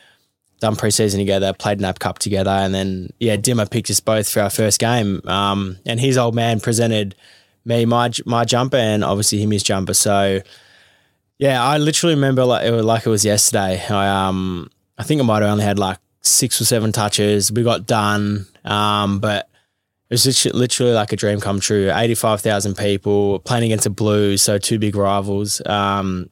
done 0.59 0.75
preseason 0.75 1.17
together, 1.17 1.53
played 1.53 1.81
NAB 1.81 1.99
Cup 1.99 2.19
together. 2.19 2.51
And 2.51 2.73
then, 2.73 3.09
yeah, 3.19 3.35
Dimma 3.35 3.69
picked 3.69 3.89
us 3.89 3.99
both 3.99 4.29
for 4.29 4.41
our 4.41 4.49
first 4.49 4.79
game. 4.79 5.21
Um, 5.25 5.77
and 5.85 5.99
his 5.99 6.17
old 6.17 6.35
man 6.35 6.59
presented 6.59 7.15
me 7.65 7.85
my 7.85 8.11
my 8.25 8.45
jumper 8.45 8.77
and 8.77 9.03
obviously 9.03 9.41
him 9.41 9.51
his 9.51 9.63
jumper. 9.63 9.93
So, 9.93 10.41
yeah, 11.37 11.63
I 11.63 11.77
literally 11.77 12.15
remember 12.15 12.45
like 12.45 12.65
it 12.65 12.71
was 12.71 12.85
like 12.85 13.05
it 13.05 13.09
was 13.09 13.25
yesterday. 13.25 13.83
I 13.89 14.27
um 14.27 14.69
I 14.97 15.03
think 15.03 15.21
I 15.21 15.23
might 15.23 15.41
have 15.41 15.51
only 15.51 15.63
had 15.63 15.79
like 15.79 15.97
six 16.21 16.61
or 16.61 16.65
seven 16.65 16.91
touches. 16.91 17.51
We 17.51 17.63
got 17.63 17.85
done, 17.85 18.45
um, 18.63 19.19
but 19.19 19.49
it 20.09 20.13
was 20.13 20.25
literally, 20.25 20.59
literally 20.59 20.93
like 20.93 21.11
a 21.11 21.15
dream 21.15 21.39
come 21.39 21.59
true. 21.59 21.91
Eighty 21.93 22.15
five 22.15 22.41
thousand 22.41 22.75
people 22.75 23.39
playing 23.39 23.65
against 23.65 23.85
the 23.85 23.89
Blues, 23.89 24.41
so 24.41 24.57
two 24.57 24.79
big 24.79 24.95
rivals. 24.95 25.61
Um, 25.65 26.29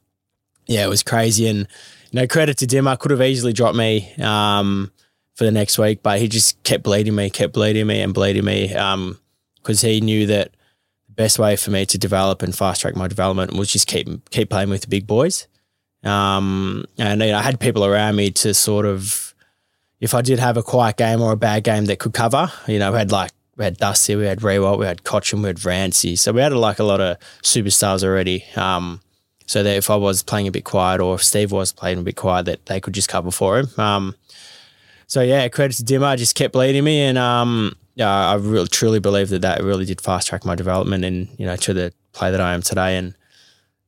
yeah, 0.67 0.85
it 0.85 0.89
was 0.89 1.03
crazy, 1.03 1.47
and 1.47 1.67
know 2.13 2.27
credit 2.27 2.57
to 2.59 2.67
Dimma. 2.67 2.97
Could 2.99 3.11
have 3.11 3.21
easily 3.21 3.53
dropped 3.53 3.77
me 3.77 4.13
um, 4.21 4.91
for 5.35 5.45
the 5.45 5.51
next 5.51 5.79
week, 5.79 6.03
but 6.03 6.19
he 6.19 6.27
just 6.27 6.61
kept 6.63 6.83
bleeding 6.83 7.15
me, 7.15 7.29
kept 7.29 7.53
bleeding 7.53 7.87
me, 7.87 8.01
and 8.01 8.13
bleeding 8.13 8.45
me 8.45 8.67
because 8.67 9.81
he 9.81 10.01
knew 10.01 10.27
that 10.27 10.51
best 11.19 11.37
way 11.37 11.57
for 11.57 11.69
me 11.69 11.85
to 11.85 11.97
develop 11.97 12.41
and 12.41 12.55
fast 12.55 12.79
track 12.79 12.95
my 12.95 13.09
development 13.09 13.53
was 13.53 13.69
just 13.69 13.87
keep 13.87 14.07
keep 14.29 14.49
playing 14.49 14.69
with 14.69 14.83
the 14.83 14.87
big 14.87 15.05
boys. 15.05 15.47
Um, 16.01 16.85
and 16.97 17.21
you 17.21 17.27
know, 17.27 17.37
I 17.37 17.41
had 17.41 17.59
people 17.59 17.83
around 17.83 18.15
me 18.15 18.31
to 18.31 18.53
sort 18.53 18.85
of, 18.85 19.35
if 19.99 20.13
I 20.13 20.21
did 20.21 20.39
have 20.39 20.55
a 20.55 20.63
quiet 20.63 20.95
game 20.95 21.21
or 21.21 21.33
a 21.33 21.35
bad 21.35 21.65
game 21.65 21.85
that 21.87 21.99
could 21.99 22.13
cover, 22.13 22.49
you 22.69 22.79
know, 22.79 22.93
we 22.93 22.97
had 22.97 23.11
like 23.11 23.31
we 23.57 23.65
had 23.65 23.75
Dusty, 23.75 24.15
we 24.15 24.27
had 24.27 24.39
Riewoldt, 24.39 24.79
we 24.79 24.85
had 24.85 25.03
Cotchin, 25.03 25.41
we 25.41 25.47
had 25.47 25.65
Rancy, 25.65 26.15
so 26.15 26.31
we 26.31 26.39
had 26.39 26.53
like 26.53 26.79
a 26.79 26.85
lot 26.85 27.01
of 27.01 27.17
superstars 27.43 28.01
already. 28.01 28.45
Um, 28.55 29.01
so 29.45 29.61
that 29.61 29.75
if 29.75 29.89
I 29.89 29.97
was 29.97 30.23
playing 30.23 30.47
a 30.47 30.51
bit 30.51 30.63
quiet 30.63 31.01
or 31.01 31.15
if 31.15 31.23
Steve 31.23 31.51
was 31.51 31.73
playing 31.73 31.99
a 31.99 32.03
bit 32.03 32.15
quiet, 32.15 32.45
that 32.45 32.65
they 32.67 32.79
could 32.79 32.93
just 32.93 33.09
cover 33.09 33.31
for 33.31 33.59
him. 33.59 33.67
Um, 33.77 34.15
so 35.07 35.21
yeah, 35.21 35.49
credit 35.49 35.75
to 35.77 35.83
Dimma, 35.83 36.15
just 36.17 36.35
kept 36.35 36.53
bleeding 36.53 36.85
me, 36.85 37.01
and 37.01 37.17
um, 37.17 37.75
yeah, 37.99 38.29
I 38.29 38.35
really 38.35 38.69
truly 38.69 39.01
believe 39.01 39.27
that 39.27 39.41
that 39.41 39.61
really 39.61 39.83
did 39.83 39.99
fast 39.99 40.29
track 40.29 40.45
my 40.45 40.55
development 40.55 41.03
and 41.03 41.27
you 41.37 41.45
know 41.45 41.57
to 41.57 41.73
the 41.73 41.91
player 42.13 42.31
that 42.31 42.39
I 42.39 42.53
am 42.53 42.61
today, 42.61 42.95
and 42.95 43.13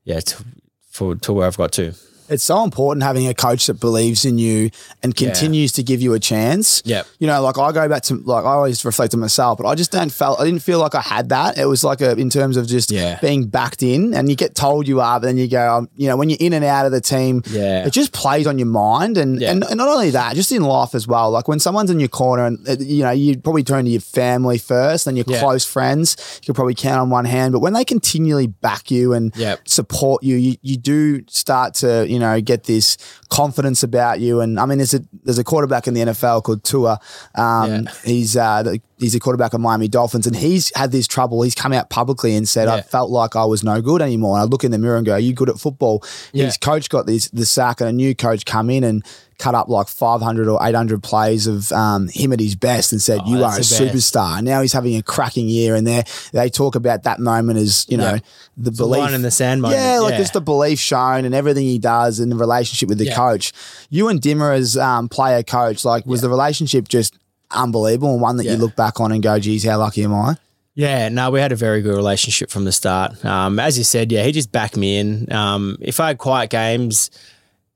yeah, 0.04 0.20
to, 0.20 0.44
for 0.90 1.16
to 1.16 1.32
where 1.32 1.48
I've 1.48 1.56
got 1.56 1.72
to. 1.74 1.94
It's 2.32 2.44
so 2.44 2.64
important 2.64 3.04
having 3.04 3.28
a 3.28 3.34
coach 3.34 3.68
that 3.68 3.80
believes 3.80 4.26
in 4.26 4.38
you 4.38 4.70
and 5.04 5.14
Yeah. 5.20 5.28
continues 5.32 5.72
to 5.74 5.84
give 5.84 6.02
you 6.02 6.14
a 6.14 6.20
chance. 6.20 6.82
Yep. 6.86 7.06
You 7.20 7.28
know, 7.28 7.42
like 7.42 7.58
I 7.58 7.72
go 7.72 7.88
back 7.90 8.04
to 8.04 8.16
like 8.26 8.46
I 8.46 8.54
always 8.54 8.84
reflect 8.86 9.14
on 9.14 9.20
myself, 9.20 9.58
but 9.58 9.68
I 9.68 9.76
just 9.76 9.92
don't 9.92 10.12
felt 10.12 10.40
I 10.40 10.46
didn't 10.46 10.62
feel 10.64 10.80
like 10.80 10.96
I 10.96 11.02
had 11.02 11.30
that. 11.30 11.58
It 11.58 11.66
was 11.66 11.84
like 11.84 12.02
a 12.02 12.12
in 12.18 12.30
terms 12.30 12.56
of 12.58 12.68
just 12.68 12.90
Yeah. 12.92 13.20
being 13.22 13.46
backed 13.48 13.84
in, 13.84 14.14
and 14.14 14.30
you 14.30 14.36
get 14.36 14.56
told 14.56 14.88
you 14.88 15.02
are, 15.02 15.20
but 15.20 15.28
then 15.28 15.38
you 15.38 15.48
go, 15.48 15.74
um, 15.78 15.90
you 15.98 16.08
know, 16.08 16.16
when 16.18 16.30
you're 16.30 16.38
in 16.40 16.54
and 16.54 16.64
out 16.64 16.86
of 16.86 16.92
the 16.94 17.02
team, 17.02 17.44
Yeah. 17.52 17.86
it 17.86 17.92
just 17.92 18.12
plays 18.14 18.48
on 18.48 18.58
your 18.58 18.68
mind, 18.68 19.18
and, 19.18 19.42
Yeah. 19.42 19.52
and 19.52 19.64
and 19.66 19.78
not 19.78 19.90
only 19.90 20.12
that, 20.12 20.36
just 20.36 20.52
in 20.52 20.64
life 20.64 20.96
as 20.96 21.08
well. 21.08 21.32
Like 21.32 21.48
when 21.50 21.60
someone's 21.60 21.92
in 21.92 22.00
your 22.00 22.10
corner, 22.10 22.46
and 22.46 22.58
uh, 22.70 22.76
you 22.80 23.04
know, 23.04 23.12
you 23.12 23.38
probably 23.38 23.64
turn 23.64 23.86
to 23.86 23.92
your 23.92 24.02
family 24.02 24.58
first, 24.58 25.06
then 25.06 25.16
your 25.18 25.26
Yeah. 25.28 25.40
close 25.40 25.66
friends. 25.66 26.16
You 26.42 26.46
could 26.48 26.56
probably 26.56 26.76
count 26.76 27.00
on 27.02 27.10
one 27.10 27.26
hand, 27.26 27.52
but 27.52 27.60
when 27.60 27.74
they 27.74 27.84
continually 27.84 28.48
back 28.48 28.90
you 28.90 29.12
and 29.14 29.34
support 29.66 30.24
you, 30.24 30.36
you 30.38 30.56
you 30.62 30.78
do 30.78 31.22
start 31.28 31.74
to 31.76 32.06
you 32.08 32.20
know 32.20 32.21
get 32.42 32.64
this 32.66 32.98
confidence 33.30 33.84
about 33.84 34.20
you. 34.20 34.40
And 34.42 34.60
I 34.60 34.66
mean, 34.66 34.78
there's 34.78 34.94
a 34.94 35.02
there's 35.24 35.38
a 35.40 35.44
quarterback 35.44 35.88
in 35.88 35.94
the 35.94 36.02
NFL 36.02 36.44
called 36.44 36.64
Tua. 36.64 37.00
Um, 37.36 37.72
Yeah. 37.72 37.82
He's 38.06 38.38
uh, 38.38 38.64
the- 38.64 38.82
he's 39.00 39.16
a 39.16 39.20
quarterback 39.20 39.54
of 39.54 39.62
Miami 39.62 39.88
Dolphins, 39.88 40.28
and 40.28 40.36
he's 40.36 40.72
had 40.76 40.92
this 40.92 41.08
trouble. 41.08 41.42
He's 41.42 41.56
come 41.56 41.74
out 41.74 41.90
publicly 41.90 42.36
and 42.36 42.48
said, 42.48 42.68
"I 42.68 42.82
felt 42.82 43.10
like 43.10 43.36
I 43.36 43.46
was 43.46 43.64
no 43.64 43.82
good 43.82 44.02
anymore." 44.02 44.36
And 44.38 44.42
I 44.44 44.46
look 44.46 44.64
in 44.64 44.72
the 44.72 44.78
mirror 44.78 44.98
and 44.98 45.06
go, 45.06 45.14
"Are 45.14 45.20
you 45.20 45.34
good 45.34 45.50
at 45.50 45.60
football?" 45.60 46.04
Yeah. 46.34 46.46
His 46.46 46.58
coach 46.58 46.90
got 46.90 47.06
this 47.08 47.28
the 47.30 47.46
sack, 47.46 47.82
and 47.82 47.90
a 47.90 47.94
new 47.94 48.14
coach 48.14 48.46
come 48.46 48.70
in 48.70 48.84
and 48.84 49.04
cut 49.42 49.56
up 49.56 49.68
like 49.68 49.88
500 49.88 50.48
or 50.48 50.60
800 50.62 51.02
plays 51.02 51.48
of 51.48 51.72
um, 51.72 52.08
him 52.10 52.32
at 52.32 52.40
his 52.40 52.56
best 52.56 52.92
and 52.92 53.02
said, 53.02 53.20
Oh, 53.26 53.30
"You 53.30 53.44
are 53.44 53.54
a 53.54 53.58
best. 53.58 53.74
superstar." 53.80 54.38
And 54.38 54.46
now 54.46 54.62
he's 54.62 54.72
having 54.74 54.96
a 54.96 55.02
cracking 55.02 55.50
year, 55.50 55.76
and 55.76 55.86
they 55.88 56.04
they 56.32 56.50
talk 56.50 56.76
about 56.76 57.04
that 57.04 57.20
moment 57.20 57.58
as 57.60 57.86
you 57.90 57.98
know 57.98 58.14
Yeah. 58.14 58.20
the 58.58 58.72
The 58.72 58.78
belief 58.84 59.00
line 59.02 59.14
in 59.14 59.22
the 59.24 59.32
sand 59.32 59.62
moment. 59.62 59.82
yeah, 59.82 60.00
like 60.00 60.16
just 60.18 60.34
the 60.34 60.42
belief 60.42 60.80
shown 60.80 61.26
and 61.26 61.34
everything 61.36 61.66
he 61.66 61.80
does 61.80 62.20
and 62.20 62.32
the 62.32 62.36
relationship 62.38 62.88
with 62.90 63.00
the 63.00 63.06
Yeah. 63.06 63.16
coach. 63.16 63.52
You 63.90 64.08
and 64.10 64.22
Dimma 64.22 64.56
as 64.56 64.78
um, 64.78 65.10
player 65.10 65.44
coach, 65.44 65.84
like 65.84 66.06
was 66.06 66.22
the 66.22 66.30
relationship 66.30 66.88
just 66.88 67.16
unbelievable 67.50 68.12
and 68.14 68.22
one 68.22 68.38
that 68.38 68.46
you 68.46 68.56
look 68.56 68.76
back 68.76 69.00
on 69.02 69.12
and 69.12 69.22
go, 69.22 69.38
geez, 69.40 69.64
how 69.66 69.78
lucky 69.78 70.04
am 70.04 70.14
I? 70.14 70.38
Yeah, 70.74 71.10
no, 71.10 71.30
we 71.32 71.42
had 71.42 71.52
a 71.52 71.56
very 71.58 71.82
good 71.82 71.96
relationship 71.96 72.50
from 72.50 72.64
the 72.64 72.72
start. 72.72 73.24
Um, 73.26 73.60
as 73.60 73.78
you 73.78 73.84
said, 73.84 74.10
yeah, 74.12 74.24
he 74.24 74.32
just 74.32 74.54
backed 74.54 74.78
me 74.78 74.98
in. 75.00 75.30
Um, 75.32 75.76
if 75.82 76.00
I 76.00 76.08
had 76.08 76.18
quiet 76.18 76.50
games, 76.50 77.10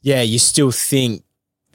yeah, 0.01 0.21
you 0.21 0.39
still 0.39 0.71
think 0.71 1.23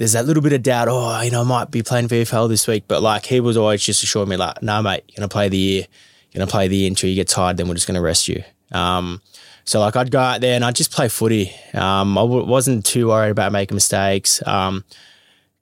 there's 0.01 0.13
that 0.13 0.25
little 0.25 0.43
bit 0.43 0.55
of 0.55 0.63
doubt. 0.63 0.89
Oh, 0.89 1.21
you 1.21 1.31
know, 1.31 1.43
I 1.43 1.45
might 1.45 1.71
be 1.71 1.83
playing 1.83 2.09
VFL 2.09 2.49
this 2.49 2.67
week, 2.67 2.85
but 2.89 3.03
like 3.03 3.27
he 3.27 3.39
was 3.39 3.59
always 3.59 3.83
just 3.83 4.03
assuring 4.03 4.31
me, 4.31 4.39
like, 4.39 4.63
no, 4.63 4.81
mate, 4.81 5.05
you're 5.09 5.17
gonna 5.17 5.29
play 5.29 5.51
the 5.51 5.59
year, 5.59 5.87
you're 6.33 6.41
gonna 6.41 6.51
play 6.51 6.69
the 6.69 6.77
year 6.77 6.89
until 6.89 7.11
you 7.11 7.17
get 7.17 7.29
tired, 7.29 7.59
then 7.59 7.69
we're 7.69 7.75
just 7.75 7.87
gonna 7.87 8.01
rest 8.01 8.27
you. 8.27 8.43
Um, 8.73 9.21
so 9.65 9.79
like 9.79 9.97
I'd 9.97 10.11
go 10.11 10.19
out 10.19 10.41
there 10.41 10.55
and 10.55 10.65
I'd 10.65 10.75
just 10.75 10.91
play 10.91 11.09
footy. 11.09 11.53
Um, 11.75 12.17
I 12.17 12.23
w- 12.23 12.47
wasn't 12.47 12.87
too 12.87 13.09
worried 13.09 13.29
about 13.29 13.53
making 13.53 13.75
mistakes. 13.75 14.43
Um, 14.47 14.85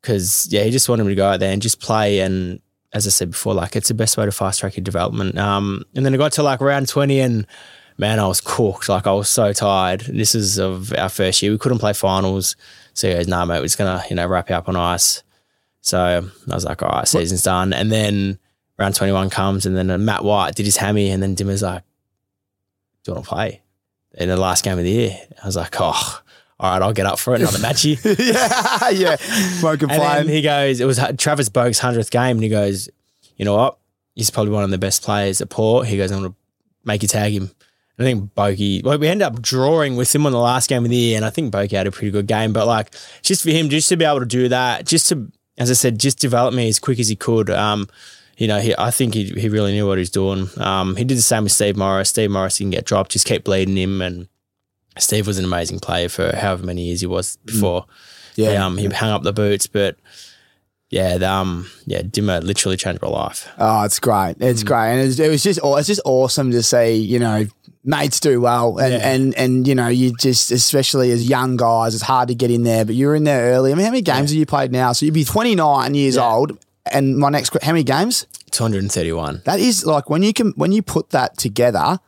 because 0.01 0.47
yeah, 0.53 0.63
he 0.63 0.71
just 0.71 0.89
wanted 0.89 1.03
me 1.03 1.11
to 1.11 1.17
go 1.17 1.29
out 1.29 1.41
there 1.41 1.53
and 1.53 1.61
just 1.61 1.81
play. 1.81 2.21
And 2.21 2.61
as 2.93 3.09
I 3.09 3.11
said 3.11 3.33
before, 3.33 3.55
like 3.55 3.75
it's 3.75 3.89
the 3.89 3.95
best 3.95 4.17
way 4.17 4.25
to 4.25 4.31
fast 4.31 4.61
track 4.61 4.77
your 4.77 4.85
development. 4.85 5.37
Um, 5.37 5.83
and 5.97 6.07
then 6.07 6.15
I 6.15 6.17
got 6.17 6.33
to 6.35 6.45
like 6.45 6.61
round 6.61 6.89
twenty, 6.89 7.19
and 7.19 7.45
man, 7.99 8.21
I 8.21 8.29
was 8.29 8.41
cooked. 8.41 8.89
Like 8.89 9.09
I 9.09 9.13
was 9.13 9.29
so 9.29 9.53
tired. 9.53 10.03
This 10.03 10.37
is 10.37 10.59
of 10.59 10.95
our 10.95 11.09
first 11.09 11.43
year. 11.43 11.51
We 11.51 11.59
couldn't 11.59 11.81
play 11.81 11.93
finals, 11.93 12.57
so 12.99 13.09
he 13.09 13.15
goes, 13.15 13.29
"Nah, 13.29 13.45
mate, 13.45 13.59
we're 13.61 13.65
just 13.67 13.79
gonna 13.79 14.03
you 14.11 14.17
know 14.17 14.27
wrap 14.27 14.51
you 14.51 14.57
up 14.57 14.69
on 14.69 14.75
ice." 14.75 15.23
So 15.81 15.99
I 16.51 16.55
was 16.55 16.65
like, 16.65 16.83
"All 16.83 16.89
right, 16.89 17.07
season's 17.07 17.43
done." 17.45 17.73
And 17.73 17.93
then 17.93 18.39
round 18.77 18.97
twenty 18.97 19.13
one 19.13 19.31
comes, 19.31 19.67
and 19.67 19.77
then 19.77 19.89
uh, 19.91 19.99
Matt 19.99 20.25
White 20.25 20.57
did 20.57 20.67
his 20.67 20.77
hammy, 20.77 21.11
and 21.11 21.23
then 21.23 21.35
Dimma's 21.37 21.63
like, 21.63 21.85
"Do 23.05 23.11
you 23.11 23.15
want 23.15 23.25
to 23.27 23.29
play?" 23.29 23.63
In 24.15 24.29
the 24.29 24.37
last 24.37 24.65
game 24.65 24.79
of 24.79 24.85
the 24.85 24.91
year, 24.91 25.17
I 25.43 25.47
was 25.47 25.57
like, 25.57 25.75
"Oh." 25.79 26.23
All 26.61 26.73
right, 26.73 26.83
I'll 26.83 26.93
get 26.93 27.07
up 27.07 27.21
for 27.21 27.37
it. 27.37 27.41
Another 27.41 27.59
matchy. 27.59 27.95
yeah, 28.19 28.91
yeah. 28.91 29.17
Won't 29.63 29.81
And 29.81 29.91
complain. 29.93 30.27
he 30.27 30.43
goes, 30.43 30.81
it 30.81 30.87
was 30.87 30.99
Travis 31.17 31.49
Boak's 31.49 31.79
100th 31.79 32.11
game. 32.11 32.39
And 32.39 32.43
he 32.43 32.49
goes, 32.49 32.89
you 33.37 33.45
know 33.45 33.55
what? 33.55 33.79
He's 34.17 34.29
probably 34.31 34.53
one 34.53 34.65
of 34.65 34.71
the 34.71 34.77
best 34.77 35.05
players 35.05 35.41
at 35.41 35.51
Port. 35.51 35.87
He 35.87 35.97
goes, 35.97 36.11
I'm 36.11 36.19
going 36.19 36.33
to 36.33 36.37
make 36.85 37.03
you 37.03 37.07
tag 37.07 37.33
him. 37.33 37.53
I 37.99 38.05
think 38.05 38.33
Bokey, 38.35 38.85
well, 38.85 38.97
we 38.97 39.09
ended 39.09 39.27
up 39.27 39.43
drawing 39.43 39.97
with 39.97 40.15
him 40.15 40.25
on 40.25 40.33
the 40.33 40.39
last 40.39 40.69
game 40.69 40.85
of 40.85 40.91
the 40.91 40.97
year. 40.97 41.17
And 41.17 41.25
I 41.25 41.31
think 41.31 41.53
Bokey 41.53 41.73
had 41.73 41.87
a 41.89 41.91
pretty 41.91 42.13
good 42.13 42.29
game. 42.29 42.53
But 42.53 42.67
like, 42.67 42.95
just 43.23 43.43
for 43.43 43.51
him, 43.51 43.69
just 43.69 43.89
to 43.89 43.97
be 43.97 44.05
able 44.05 44.21
to 44.21 44.27
do 44.27 44.49
that, 44.49 44.87
just 44.87 45.09
to, 45.09 45.31
as 45.57 45.71
I 45.71 45.75
said, 45.75 45.99
just 45.99 46.21
develop 46.21 46.55
me 46.55 46.69
as 46.69 46.79
quick 46.79 47.01
as 47.01 47.09
he 47.09 47.17
could. 47.17 47.51
Um, 47.51 47.89
you 48.37 48.47
know, 48.47 48.61
he, 48.61 48.73
I 48.79 48.93
think 48.93 49.15
he, 49.15 49.25
he 49.31 49.49
really 49.49 49.73
knew 49.73 49.87
what 49.87 49.99
he 49.99 50.03
was 50.03 50.11
doing. 50.11 50.49
Um, 50.59 50.95
he 50.95 51.03
did 51.03 51.19
the 51.19 51.23
same 51.23 51.43
with 51.43 51.53
Steve 51.53 51.77
Morris. 51.77 52.11
Steve 52.11 52.31
Morris 52.31 52.59
didn't 52.59 52.71
get 52.71 52.85
dropped, 52.85 53.11
just 53.11 53.27
kept 53.27 53.45
bleeding 53.45 53.77
him. 53.77 54.01
And 54.01 54.29
Steve 54.97 55.27
was 55.27 55.39
an 55.39 55.45
amazing 55.45 55.81
player 55.81 56.09
for 56.09 56.37
however 56.37 56.65
many 56.65 56.83
years 56.83 57.01
he 57.01 57.09
was 57.09 57.37
before. 57.45 57.87
Yeah. 58.37 58.53
Yeah, 58.53 58.67
um, 58.67 58.79
he 58.79 58.87
hung 58.87 59.11
up 59.11 59.25
the 59.25 59.33
boots, 59.33 59.67
but 59.67 59.97
yeah, 60.91 61.19
the, 61.19 61.29
um, 61.29 61.69
yeah, 61.87 62.03
Dimma 62.03 62.41
literally 62.45 62.77
changed 62.77 63.03
my 63.03 63.09
life. 63.09 63.49
Oh, 63.59 63.83
it's 63.83 63.99
great. 63.99 64.37
Mm. 64.39 64.43
It's 64.43 64.63
great. 64.63 64.93
And 64.93 65.01
it's, 65.01 65.19
it 65.19 65.29
was 65.29 65.43
just, 65.43 65.59
it's 65.61 65.89
just 65.89 66.01
awesome 66.05 66.53
to 66.53 66.63
see, 66.63 66.95
you 66.95 67.19
know, 67.19 67.47
mates 67.89 68.21
do 68.21 68.41
well. 68.41 68.79
And, 68.79 68.93
Yeah. 68.93 69.09
and, 69.11 69.35
and, 69.37 69.67
you 69.67 69.75
know, 69.75 69.89
you 69.89 70.13
just, 70.13 70.53
especially 70.53 71.11
as 71.11 71.29
young 71.29 71.57
guys, 71.57 71.95
it's 71.95 72.05
hard 72.05 72.29
to 72.29 72.35
get 72.35 72.51
in 72.51 72.63
there, 72.63 72.85
but 72.85 72.95
you're 72.95 73.15
in 73.15 73.25
there 73.25 73.53
early. 73.53 73.73
I 73.73 73.75
mean, 73.75 73.85
how 73.87 73.91
many 73.91 74.03
games 74.03 74.31
have 74.31 74.39
you 74.39 74.47
played 74.47 74.71
now? 74.73 74.93
So 74.93 75.07
you'd 75.07 75.15
be 75.15 75.25
29 75.25 75.95
years 75.95 76.17
Yeah. 76.17 76.31
old. 76.31 76.59
And 76.93 77.19
my 77.19 77.31
next, 77.31 77.57
how 77.63 77.73
many 77.73 77.85
games? 77.85 78.27
231. 78.51 79.43
That 79.45 79.59
is 79.61 79.85
like 79.87 80.09
when 80.11 80.23
you 80.23 80.33
can, 80.33 80.53
when 80.57 80.73
you 80.73 80.83
put 80.83 81.11
that 81.11 81.37
together, 81.39 81.99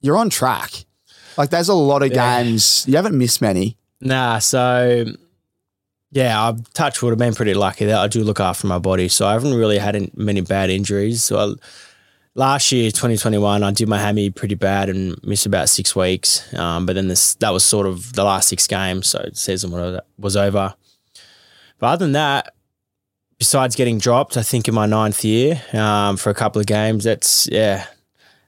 you're 0.00 0.16
on 0.16 0.28
track. 0.30 0.84
Like 1.38 1.50
there's 1.50 1.68
a 1.68 1.74
lot 1.74 2.02
of 2.02 2.10
Mm. 2.10 2.14
Yeah. 2.16 2.42
games. 2.42 2.84
You 2.88 2.96
haven't 2.96 3.16
missed 3.16 3.40
many. 3.40 3.76
Nah, 4.00 4.38
so 4.38 5.04
yeah, 6.12 6.42
I've 6.48 6.72
touched 6.72 7.02
wood. 7.02 7.12
I've 7.12 7.18
been 7.18 7.34
pretty 7.34 7.54
lucky 7.54 7.84
that 7.86 7.98
I 7.98 8.08
do 8.08 8.24
look 8.24 8.40
after 8.40 8.66
my 8.66 8.78
body, 8.78 9.08
so 9.08 9.26
I 9.26 9.32
haven't 9.32 9.54
really 9.54 9.78
had 9.78 10.10
many 10.16 10.40
bad 10.40 10.70
injuries. 10.70 11.22
So 11.22 11.38
I, 11.38 11.54
last 12.40 12.72
year, 12.72 12.90
2021, 12.90 13.62
I 13.62 13.70
did 13.70 13.86
my 13.86 13.98
hammy 13.98 14.30
pretty 14.30 14.54
bad 14.54 14.88
and 14.88 15.22
missed 15.22 15.44
about 15.44 15.68
six 15.68 15.94
weeks. 15.94 16.52
Um, 16.54 16.86
but 16.86 16.94
then 16.94 17.06
this 17.08 17.34
that 17.36 17.50
was 17.50 17.64
sort 17.64 17.86
of 17.86 18.14
the 18.14 18.24
last 18.24 18.48
six 18.48 18.66
games, 18.66 19.08
so 19.08 19.18
the 19.18 19.36
season 19.36 19.70
was- 19.70 20.00
was 20.18 20.36
over. 20.36 20.74
But 21.78 21.86
other 21.86 22.04
than 22.06 22.12
that, 22.12 22.54
besides 23.38 23.76
getting 23.76 23.98
dropped, 23.98 24.36
I 24.38 24.42
think 24.42 24.68
in 24.68 24.74
my 24.74 24.86
ninth 24.86 25.22
year 25.24 25.62
um, 25.74 26.16
for 26.16 26.30
a 26.30 26.34
couple 26.34 26.60
of 26.60 26.66
games, 26.66 27.04
that's 27.04 27.46
yeah, 27.52 27.86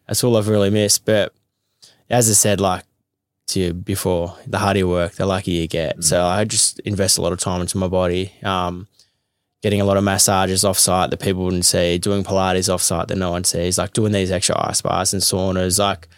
that's 0.07 0.24
all 0.24 0.36
I've 0.36 0.49
really 0.49 0.70
missed. 0.70 1.05
But 1.05 1.34
as 2.09 2.30
I 2.30 2.32
said, 2.32 2.61
like 2.61 2.84
to 3.49 3.61
you 3.61 3.74
before, 3.74 4.36
the 4.47 4.59
harder 4.59 4.78
you 4.78 4.88
work, 4.88 5.12
the 5.12 5.26
luckier 5.26 5.61
you 5.61 5.68
get. 5.68 6.03
So 6.03 6.24
I 6.24 6.45
just 6.45 6.80
invest 6.80 7.18
a 7.18 7.22
lot 7.22 7.32
of 7.32 7.40
time 7.40 7.61
into 7.61 7.76
my 7.76 7.88
body. 7.88 8.32
Um, 8.43 8.88
getting 9.63 9.81
a 9.81 9.85
lot 9.85 9.97
of 9.97 10.05
massages 10.05 10.65
off 10.65 10.79
site 10.79 11.11
that 11.11 11.21
people 11.21 11.45
wouldn't 11.45 11.65
see, 11.65 11.97
doing 11.99 12.25
Pilates 12.25 12.73
off 12.73 12.83
site 12.83 13.09
that 13.09 13.17
no 13.17 13.31
one 13.31 13.45
sees, 13.45 13.79
like 13.79 13.93
doing 13.93 14.13
these 14.13 14.31
extra 14.31 14.57
ice 14.69 14.83
baths 14.83 15.13
and 15.13 15.23
saunas. 15.23 15.79
Like 15.79 16.09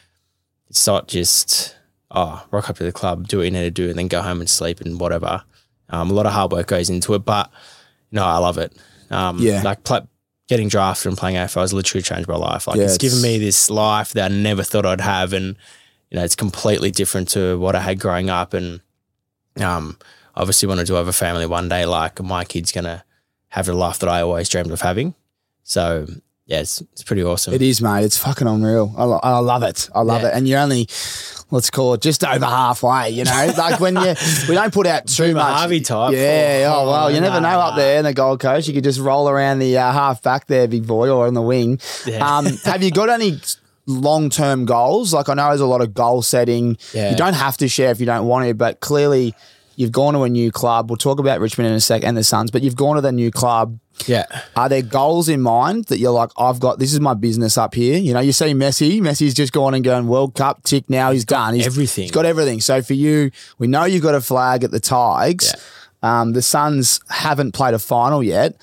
it's 0.69 0.87
not 0.87 1.09
just 1.09 1.77
oh, 2.11 2.45
rock 2.51 2.71
up 2.71 2.77
to 2.77 2.85
the 2.85 2.93
club, 2.93 3.29
do 3.29 3.39
what 3.39 3.45
you 3.45 3.51
need 3.51 3.63
to 3.65 3.71
do, 3.71 3.91
and 3.91 3.99
then 3.99 4.09
go 4.09 4.23
home 4.23 4.41
and 4.41 4.49
sleep 4.49 4.81
and 4.81 4.99
whatever. 4.99 5.43
Um, 5.91 6.11
a 6.11 6.15
lot 6.15 6.27
of 6.27 6.33
hard 6.33 6.53
work 6.53 6.69
goes 6.69 6.89
into 6.89 7.15
it, 7.15 7.25
but 7.25 7.51
no, 8.11 8.25
I 8.25 8.39
love 8.39 8.57
it. 8.59 8.73
Um, 9.11 9.39
Yeah. 9.39 9.63
like 9.63 9.85
pl- 9.85 10.09
getting 10.49 10.69
drafted 10.69 11.09
and 11.09 11.19
playing 11.19 11.37
AFL 11.37 11.61
has 11.63 11.73
literally 11.73 12.03
changed 12.03 12.29
my 12.29 12.37
life. 12.37 12.67
Like 12.67 12.77
Yeah, 12.77 12.85
it's, 12.85 12.99
given 12.99 13.21
me 13.21 13.39
this 13.39 13.69
life 13.71 14.13
that 14.13 14.31
I 14.31 14.35
never 14.35 14.63
thought 14.63 14.87
I'd 14.87 15.01
have, 15.01 15.33
and 15.33 15.57
you 16.11 16.17
know, 16.17 16.25
it's 16.25 16.37
completely 16.37 16.91
different 16.91 17.29
to 17.31 17.59
what 17.59 17.75
I 17.75 17.81
had 17.81 17.99
growing 18.01 18.31
up. 18.31 18.55
And 18.55 18.81
um, 19.61 19.99
obviously, 20.35 20.69
want 20.69 20.81
to 20.81 20.87
do 20.87 20.95
have 20.95 21.09
a 21.09 21.13
family 21.13 21.47
one 21.47 21.69
day. 21.69 21.85
Like 21.85 22.23
my 22.23 22.45
kid's 22.45 22.73
gonna 22.73 23.05
have 23.55 23.67
the 23.67 23.73
life 23.75 24.01
that 24.01 24.09
I 24.09 24.21
always 24.21 24.49
dreamed 24.49 24.73
of 24.73 24.81
having. 24.81 25.15
So 25.63 26.07
yeah, 26.47 26.61
it's, 26.61 26.81
it's 26.93 27.03
pretty 27.05 27.23
awesome. 27.23 27.55
It 27.55 27.63
is, 27.63 27.81
mate. 27.81 28.05
It's 28.05 28.19
fucking 28.19 28.47
unreal. 28.49 28.93
I, 28.99 29.05
lo- 29.05 29.21
I 29.23 29.39
love 29.39 29.63
it. 29.63 29.89
I 29.95 30.01
love 30.03 30.23
Yeah. 30.23 30.29
it. 30.29 30.35
And 30.35 30.49
you're 30.49 30.59
only, 30.61 30.89
let's 31.53 31.71
call 31.71 31.95
it 31.95 32.03
just 32.03 32.25
over 32.25 32.45
halfway, 32.45 33.11
you 33.11 33.23
know? 33.25 33.53
Like 33.57 33.79
when 33.79 33.95
you, 33.95 34.15
we 34.49 34.55
don't 34.57 34.75
put 34.75 34.87
out 34.89 35.07
too 35.07 35.23
Boomer 35.29 35.35
much. 35.35 35.55
Harvey 35.57 35.81
type. 35.81 36.13
Yeah. 36.15 36.73
Oh, 36.75 36.87
well, 36.91 37.11
you 37.13 37.21
never 37.21 37.41
nah, 37.41 37.53
know 37.53 37.61
up 37.61 37.77
there 37.77 37.99
in 37.99 38.05
the 38.05 38.13
Gold 38.13 38.41
Coast. 38.41 38.67
You 38.67 38.75
could 38.75 38.85
just 38.85 38.99
roll 39.01 39.29
around 39.29 39.61
the 39.61 39.79
uh, 39.79 39.93
half 39.93 40.21
back 40.23 40.47
there, 40.49 40.67
big 40.67 40.87
boy, 40.87 41.09
or 41.09 41.27
on 41.29 41.35
the 41.35 41.43
wing. 41.43 41.79
Yeah. 42.05 42.27
Um, 42.39 42.47
have 42.65 42.83
you 42.83 42.91
got 42.91 43.09
any 43.09 43.39
long 43.87 44.29
term 44.31 44.65
goals? 44.67 45.15
Like 45.15 45.29
I 45.29 45.35
know 45.35 45.49
there's 45.49 45.61
a 45.61 45.67
lot 45.67 45.81
of 45.81 45.95
goal 45.95 46.21
setting. 46.23 46.77
Yeah. 46.93 47.11
You 47.13 47.17
don't 47.17 47.35
have 47.35 47.57
to 47.59 47.69
share 47.69 47.91
if 47.93 48.01
you 48.01 48.07
don't 48.07 48.27
want 48.27 48.49
to, 48.49 48.55
but 48.55 48.81
clearly 48.81 49.35
you've 49.77 49.93
gone 49.93 50.15
to 50.15 50.23
a 50.23 50.29
new 50.29 50.51
club. 50.51 50.91
We'll 50.91 50.97
talk 50.97 51.19
about 51.19 51.41
Richmond 51.41 51.69
in 51.69 51.75
a 51.75 51.81
sec 51.81 52.05
and 52.05 52.17
the 52.17 52.25
Suns, 52.25 52.51
but 52.51 52.63
you've 52.63 52.77
gone 52.77 52.97
to 52.97 53.01
the 53.01 53.13
new 53.13 53.31
club. 53.31 53.79
Yeah. 54.07 54.27
Are 54.57 54.69
there 54.69 54.83
goals 54.83 55.29
in 55.29 55.41
mind 55.41 55.87
that 55.87 55.99
you're 55.99 56.13
like, 56.13 56.31
I've 56.37 56.61
got 56.61 56.79
this 56.79 56.93
is 56.93 57.01
my 57.01 57.15
business 57.15 57.57
up 57.57 57.75
here? 57.75 57.99
You 57.99 58.13
know, 58.13 58.21
you 58.21 58.33
see 58.33 58.53
Messi, 58.55 59.01
Messi's 59.01 59.35
just 59.35 59.53
gone 59.53 59.75
and 59.75 59.85
going 59.85 60.07
World 60.07 60.35
Cup 60.35 60.63
tick 60.65 60.89
now. 60.91 61.13
He's, 61.13 61.25
done. 61.25 61.55
He's 61.55 61.67
everything. 61.67 62.03
He's 62.03 62.11
got 62.11 62.25
everything. 62.25 62.61
So 62.61 62.83
for 62.83 62.95
you, 62.95 63.31
we 63.59 63.67
know 63.67 63.85
you've 63.85 64.03
got 64.03 64.15
a 64.15 64.21
flag 64.21 64.65
at 64.65 64.71
the 64.71 64.81
Tigers. 64.81 65.55
Um, 66.03 66.33
the 66.33 66.43
Suns 66.43 67.01
haven't 67.09 67.53
played 67.53 67.75
a 67.75 67.79
final 67.79 68.23
yet. 68.23 68.57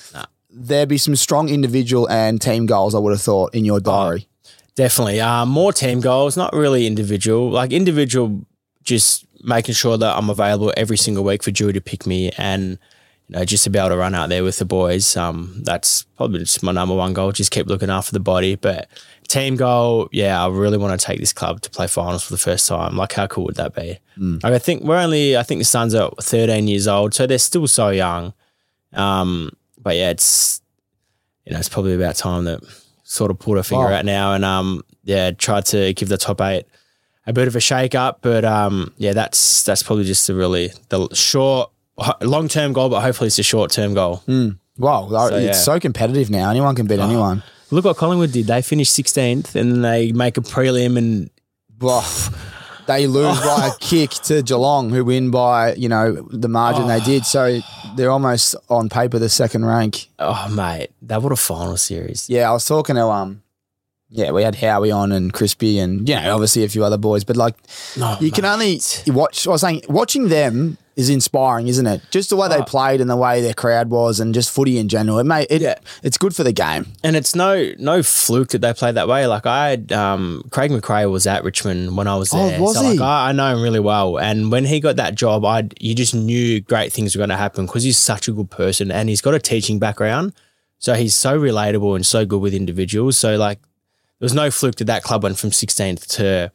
There'd 0.50 0.90
be 0.90 0.98
some 0.98 1.16
strong 1.16 1.50
individual 1.50 2.10
and 2.10 2.42
team 2.42 2.66
goals. 2.66 2.94
I 2.94 3.00
would 3.00 3.14
have 3.14 3.22
thought 3.22 3.56
in 3.56 3.66
your 3.66 3.80
diary. 3.80 4.28
Definitely. 4.76 5.20
Um, 5.22 5.50
more 5.50 5.74
team 5.74 6.02
goals, 6.02 6.38
not 6.38 6.54
really 6.54 6.86
individual. 6.86 7.50
Like 7.50 7.72
individual, 7.72 8.46
just 8.84 9.26
making 9.44 9.76
sure 9.76 9.98
that 9.98 10.18
I'm 10.18 10.30
available 10.30 10.74
every 10.78 10.98
single 10.98 11.24
week 11.24 11.44
for 11.44 11.52
Dewey 11.52 11.74
to 11.74 11.82
pick 11.82 12.06
me 12.06 12.32
and 12.38 12.78
you 13.28 13.38
know 13.38 13.46
just 13.46 13.64
to 13.66 13.70
be 13.70 13.80
able 13.80 13.90
to 13.90 13.98
run 13.98 14.14
out 14.16 14.30
there 14.30 14.44
with 14.44 14.58
the 14.60 14.66
boys. 14.66 15.16
Um, 15.18 15.62
that's 15.64 16.04
probably 16.18 16.40
just 16.40 16.64
my 16.64 16.72
number 16.72 16.96
one 16.96 17.14
goal. 17.14 17.32
Just 17.32 17.52
keep 17.52 17.68
looking 17.68 17.90
after 17.90 18.12
the 18.12 18.20
body. 18.20 18.56
But 18.56 18.88
team 19.28 19.56
goal, 19.56 20.10
yeah, 20.12 20.44
I 20.44 20.50
really 20.50 20.78
want 20.78 21.00
to 21.00 21.06
take 21.06 21.20
this 21.20 21.32
club 21.34 21.62
to 21.62 21.70
play 21.70 21.88
finals 21.88 22.24
for 22.24 22.34
the 22.34 22.38
first 22.38 22.68
time. 22.68 22.98
Like 22.98 23.14
how 23.14 23.28
cool 23.28 23.46
would 23.46 23.56
that 23.56 23.74
be? 23.74 24.00
Like 24.44 24.54
I 24.54 24.60
think 24.60 24.84
we're 24.84 24.98
only 25.00 25.38
I 25.38 25.44
think 25.44 25.60
the 25.62 25.66
Suns 25.66 25.96
are 25.96 26.12
13 26.22 26.68
years 26.68 26.88
old, 26.88 27.14
so 27.14 27.26
they're 27.26 27.38
still 27.40 27.68
so 27.68 27.90
young. 27.90 28.34
Um, 28.94 29.52
but 29.82 29.96
yeah, 29.96 30.10
it's 30.12 30.62
you 31.46 31.54
know 31.54 31.60
it's 31.60 31.70
probably 31.70 31.96
about 31.96 32.16
time 32.16 32.44
that 32.46 32.62
sort 33.04 33.32
of 33.32 33.40
pulled 33.40 33.58
a 33.58 33.64
finger 33.64 33.88
Oh. 33.88 33.94
out 33.94 34.06
now 34.06 34.34
and 34.34 34.46
um 34.46 34.84
yeah 35.04 35.32
tried 35.32 35.66
to 35.66 35.92
give 35.96 36.08
the 36.08 36.18
top 36.18 36.40
eight 36.40 36.66
a 37.28 37.34
bit 37.34 37.48
of 37.48 37.56
a 37.56 37.60
shake 37.60 37.96
up, 37.96 38.20
but 38.22 38.44
um 38.46 38.94
yeah 38.98 39.14
that's 39.14 39.64
that's 39.64 39.84
probably 39.84 40.06
just 40.06 40.28
a 40.30 40.34
really 40.34 40.72
the 40.90 41.08
short 41.14 41.72
long 42.22 42.48
term 42.48 42.74
goal, 42.74 42.90
but 42.90 43.02
hopefully 43.02 43.28
it's 43.28 43.40
a 43.40 43.44
short 43.44 43.72
term 43.72 43.94
goal. 43.94 44.24
Wow, 44.78 45.08
So, 45.10 45.36
it's 45.36 45.46
yeah. 45.46 45.52
so 45.54 45.80
competitive 45.80 46.30
now. 46.32 46.50
Anyone 46.50 46.74
can 46.76 46.88
beat 46.88 47.00
anyone. 47.00 47.44
Look 47.70 47.86
what 47.86 47.98
Collingwood 47.98 48.32
did. 48.32 48.48
They 48.48 48.62
finished 48.62 48.98
16th 48.98 49.56
and 49.56 49.84
they 49.86 50.12
make 50.12 50.38
a 50.38 50.42
prelim 50.42 50.98
and 50.98 51.30
Well, 51.80 52.04
they 52.88 53.06
lose 53.06 53.40
by 53.46 53.68
a 53.68 53.78
kick 53.80 54.10
to 54.26 54.42
Geelong, 54.42 54.90
who 54.90 55.06
win 55.06 55.30
by 55.30 55.76
you 55.76 55.88
know 55.88 56.14
the 56.32 56.50
margin 56.50 56.88
they 56.88 57.00
did. 57.02 57.26
So 57.26 57.60
they're 57.96 58.10
almost 58.10 58.56
on 58.70 58.90
paper 58.90 59.20
the 59.20 59.30
second 59.30 59.66
rank. 59.66 60.08
oh 60.20 60.50
mate, 60.50 60.90
that 61.04 61.22
what 61.22 61.32
a 61.32 61.36
final 61.36 61.78
series. 61.78 62.30
Yeah, 62.30 62.50
I 62.50 62.54
was 62.54 62.66
talking 62.66 62.96
to 62.96 63.06
um, 63.08 63.44
yeah, 64.12 64.32
we 64.32 64.44
had 64.44 64.56
Howie 64.56 64.92
on 64.92 65.12
and 65.12 65.32
Crispy 65.34 65.80
and 65.80 66.08
you 66.08 66.16
know 66.16 66.34
obviously 66.34 66.64
a 66.64 66.70
few 66.70 66.84
other 66.84 66.98
boys, 66.98 67.24
but 67.24 67.38
like 67.38 67.56
Oh, 68.00 68.18
you 68.20 68.32
can 68.32 68.46
only 68.46 68.80
watch. 69.08 69.48
I 69.48 69.52
was 69.52 69.62
saying 69.62 69.82
watching 69.88 70.28
them 70.30 70.78
is 70.98 71.10
inspiring, 71.10 71.70
isn't 71.70 71.88
it? 71.88 72.02
Just 72.12 72.30
the 72.30 72.36
way 72.36 72.50
they 72.50 72.58
Oh. 72.58 72.64
played 72.64 73.00
and 73.00 73.10
the 73.10 73.16
way 73.16 73.42
their 73.42 73.54
crowd 73.54 73.90
was, 73.90 74.20
and 74.20 74.34
just 74.34 74.50
footy 74.52 74.78
in 74.78 74.90
general. 74.90 75.18
It 75.20 75.24
made 75.24 75.48
it. 75.50 75.62
Yeah. 75.62 75.76
It's 76.04 76.18
good 76.18 76.36
for 76.36 76.44
the 76.44 76.52
game. 76.52 76.88
and 77.04 77.16
it's 77.16 77.34
no 77.34 77.72
no 77.80 78.04
fluke 78.04 78.50
that 78.50 78.60
they 78.60 78.74
played 78.74 78.96
that 78.96 79.08
way. 79.08 79.26
Like 79.28 79.46
I 79.46 79.70
had 79.70 79.92
um, 79.94 80.44
Craig 80.52 80.70
McRae 80.72 81.10
was 81.10 81.26
at 81.26 81.44
Richmond 81.46 81.96
when 81.96 82.08
I 82.08 82.18
was 82.18 82.34
Oh, 82.34 82.50
there. 82.50 82.62
was 82.62 82.76
so 82.76 82.82
he? 82.84 82.90
like 82.90 83.00
I, 83.00 83.30
I 83.30 83.32
know 83.32 83.56
him 83.56 83.62
really 83.64 83.80
well. 83.80 84.18
And 84.20 84.52
when 84.52 84.66
he 84.66 84.82
got 84.82 84.98
that 84.98 85.16
job, 85.16 85.46
I 85.46 85.70
you 85.80 85.96
just 85.96 86.14
knew 86.14 86.60
great 86.60 86.92
things 86.92 87.16
were 87.16 87.20
going 87.20 87.30
to 87.30 87.38
happen 87.38 87.66
because 87.66 87.84
he's 87.84 87.98
such 87.98 88.28
a 88.28 88.34
good 88.34 88.50
person 88.52 88.92
and 88.92 89.08
he's 89.08 89.22
got 89.22 89.34
a 89.34 89.40
teaching 89.40 89.80
background. 89.80 90.34
So 90.80 90.96
he's 90.96 91.16
so 91.16 91.40
relatable 91.40 91.96
and 91.96 92.06
so 92.06 92.26
good 92.26 92.42
with 92.42 92.54
individuals. 92.54 93.18
So 93.18 93.38
like 93.38 93.60
there 94.22 94.26
was 94.26 94.36
no 94.36 94.52
fluke 94.52 94.76
that 94.76 94.86
that 94.86 95.02
club 95.02 95.24
went 95.24 95.40
from 95.40 95.50
16th 95.50 96.06
to 96.18 96.52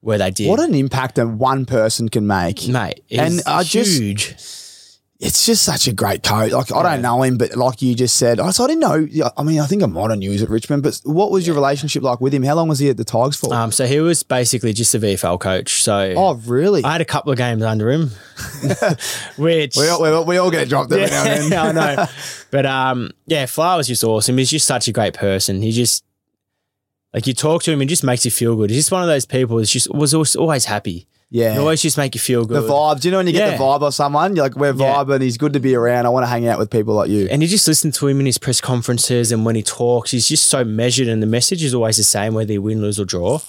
where 0.00 0.18
they 0.18 0.32
did. 0.32 0.50
What 0.50 0.58
an 0.60 0.74
impact 0.74 1.14
that 1.14 1.28
one 1.28 1.64
person 1.64 2.08
can 2.08 2.26
make. 2.26 2.66
mate! 2.68 3.00
And 3.10 3.40
I 3.46 3.62
just- 3.62 3.98
huge. 4.00 4.34
It's 5.20 5.46
just 5.46 5.62
such 5.62 5.86
a 5.86 5.92
great 5.92 6.22
coach. 6.24 6.50
Like 6.52 6.72
I 6.72 6.82
don't 6.82 7.00
know 7.00 7.22
him, 7.22 7.38
but 7.38 7.56
like 7.56 7.80
you 7.80 7.94
just 7.94 8.16
said, 8.16 8.40
I, 8.40 8.50
so 8.50 8.64
I 8.64 8.66
didn't 8.66 8.80
know. 8.80 9.30
I 9.38 9.42
mean, 9.44 9.60
I 9.60 9.64
think 9.66 9.82
I 9.82 9.86
might 9.86 10.10
have 10.10 10.18
knew 10.18 10.30
he 10.32 10.42
at 10.42 10.50
Richmond, 10.50 10.82
but 10.82 11.00
what 11.04 11.30
was 11.30 11.46
your 11.46 11.54
relationship 11.54 12.02
like 12.02 12.20
with 12.20 12.34
him? 12.34 12.42
How 12.42 12.56
long 12.56 12.68
was 12.68 12.80
he 12.80 12.90
at 12.90 12.96
the 12.98 13.04
Tigers 13.04 13.36
for? 13.36 13.54
um, 13.54 13.70
so 13.72 13.86
he 13.86 14.00
was 14.00 14.22
basically 14.24 14.72
just 14.74 14.94
a 14.94 14.98
VFL 14.98 15.40
coach. 15.40 15.82
So 15.82 16.12
oh, 16.16 16.34
really? 16.44 16.82
I 16.84 16.92
had 16.92 17.00
a 17.00 17.06
couple 17.06 17.30
of 17.32 17.38
games 17.38 17.62
under 17.62 17.90
him, 17.90 18.10
which 19.38 19.76
we, 19.76 19.88
all, 19.88 20.02
we, 20.02 20.08
all, 20.08 20.24
we 20.24 20.36
all 20.36 20.50
get 20.50 20.68
dropped 20.68 20.92
every 20.92 21.08
now 21.08 21.24
and 21.24 21.52
then. 21.78 21.78
I 21.78 21.94
know. 21.94 22.06
But 22.50 22.66
um, 22.66 23.10
yeah, 23.26 23.46
Fly 23.46 23.76
was 23.76 23.88
just 23.88 24.04
awesome. 24.04 24.38
He's 24.38 24.50
just 24.50 24.66
such 24.66 24.86
a 24.86 24.92
great 24.92 25.14
person. 25.14 25.60
He 25.60 25.72
just 25.72 26.03
like 27.14 27.26
you 27.26 27.32
talk 27.32 27.62
to 27.62 27.72
him, 27.72 27.80
and 27.80 27.88
just 27.88 28.04
makes 28.04 28.24
you 28.26 28.30
feel 28.30 28.56
good. 28.56 28.68
He's 28.70 28.80
just 28.80 28.92
one 28.92 29.02
of 29.02 29.08
those 29.08 29.24
people 29.24 29.56
that's 29.56 29.70
just 29.70 29.92
was 29.94 30.12
always, 30.12 30.36
always 30.36 30.64
happy. 30.66 31.06
Yeah. 31.30 31.50
And 31.52 31.60
always 31.60 31.82
just 31.82 31.96
make 31.98 32.14
you 32.14 32.20
feel 32.20 32.44
good. 32.44 32.54
The 32.58 32.60
good. 32.60 32.70
vibe. 32.70 33.00
Do 33.00 33.08
you 33.08 33.12
know 33.12 33.18
when 33.18 33.26
you 33.26 33.32
get 33.32 33.56
the 33.58 33.64
vibe 33.64 33.82
of 33.82 33.92
someone? 33.92 34.36
You're 34.36 34.44
like, 34.44 34.54
we're 34.56 34.74
Yeah. 34.74 34.94
vibing. 35.02 35.20
He's 35.22 35.36
good 35.36 35.54
to 35.54 35.58
be 35.60 35.74
around. 35.74 36.06
I 36.06 36.10
want 36.10 36.22
to 36.22 36.28
hang 36.28 36.46
out 36.46 36.60
with 36.60 36.70
people 36.70 36.94
like 36.94 37.10
you. 37.10 37.26
And 37.28 37.42
you 37.42 37.48
just 37.48 37.66
listen 37.66 37.90
to 37.92 38.06
him 38.06 38.20
in 38.20 38.26
his 38.26 38.38
press 38.38 38.60
conferences 38.60 39.32
and 39.32 39.44
when 39.44 39.56
he 39.56 39.62
talks, 39.62 40.12
he's 40.12 40.28
just 40.28 40.46
so 40.46 40.62
measured 40.62 41.08
and 41.08 41.20
the 41.20 41.26
message 41.26 41.64
is 41.64 41.74
always 41.74 41.96
the 41.96 42.04
same, 42.04 42.34
whether 42.34 42.52
you 42.52 42.62
win, 42.62 42.80
lose, 42.80 43.00
or 43.00 43.04
draw. 43.04 43.40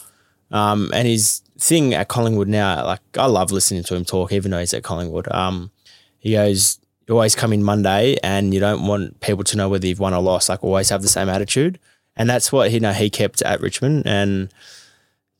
Um, 0.52 0.90
and 0.96 1.08
his 1.08 1.42
thing 1.60 1.94
at 1.94 2.08
Collingwood 2.08 2.48
now, 2.48 2.84
like 2.86 3.02
I 3.18 3.28
love 3.28 3.52
listening 3.52 3.84
to 3.84 3.96
him 3.96 4.04
talk, 4.04 4.32
even 4.32 4.50
though 4.50 4.60
he's 4.60 4.74
at 4.74 4.82
Collingwood. 4.84 5.28
Um, 5.32 5.70
he 6.18 6.32
goes, 6.32 6.80
You 7.08 7.14
always 7.14 7.36
come 7.36 7.54
in 7.54 7.62
Monday 7.64 8.18
and 8.24 8.52
you 8.52 8.60
don't 8.60 8.88
want 8.88 9.20
people 9.20 9.44
to 9.44 9.58
know 9.58 9.70
whether 9.70 9.86
you've 9.86 10.00
won 10.00 10.14
or 10.16 10.24
lost, 10.24 10.50
like 10.50 10.64
always 10.64 10.90
have 10.90 11.04
the 11.04 11.08
same 11.08 11.30
attitude. 11.30 11.78
And 12.18 12.30
that's 12.30 12.52
what 12.52 12.70
he 12.70 12.76
you 12.76 12.80
know 12.80 12.94
he 12.94 13.10
kept 13.10 13.42
at 13.42 13.62
Richmond. 13.62 14.04
And 14.06 14.50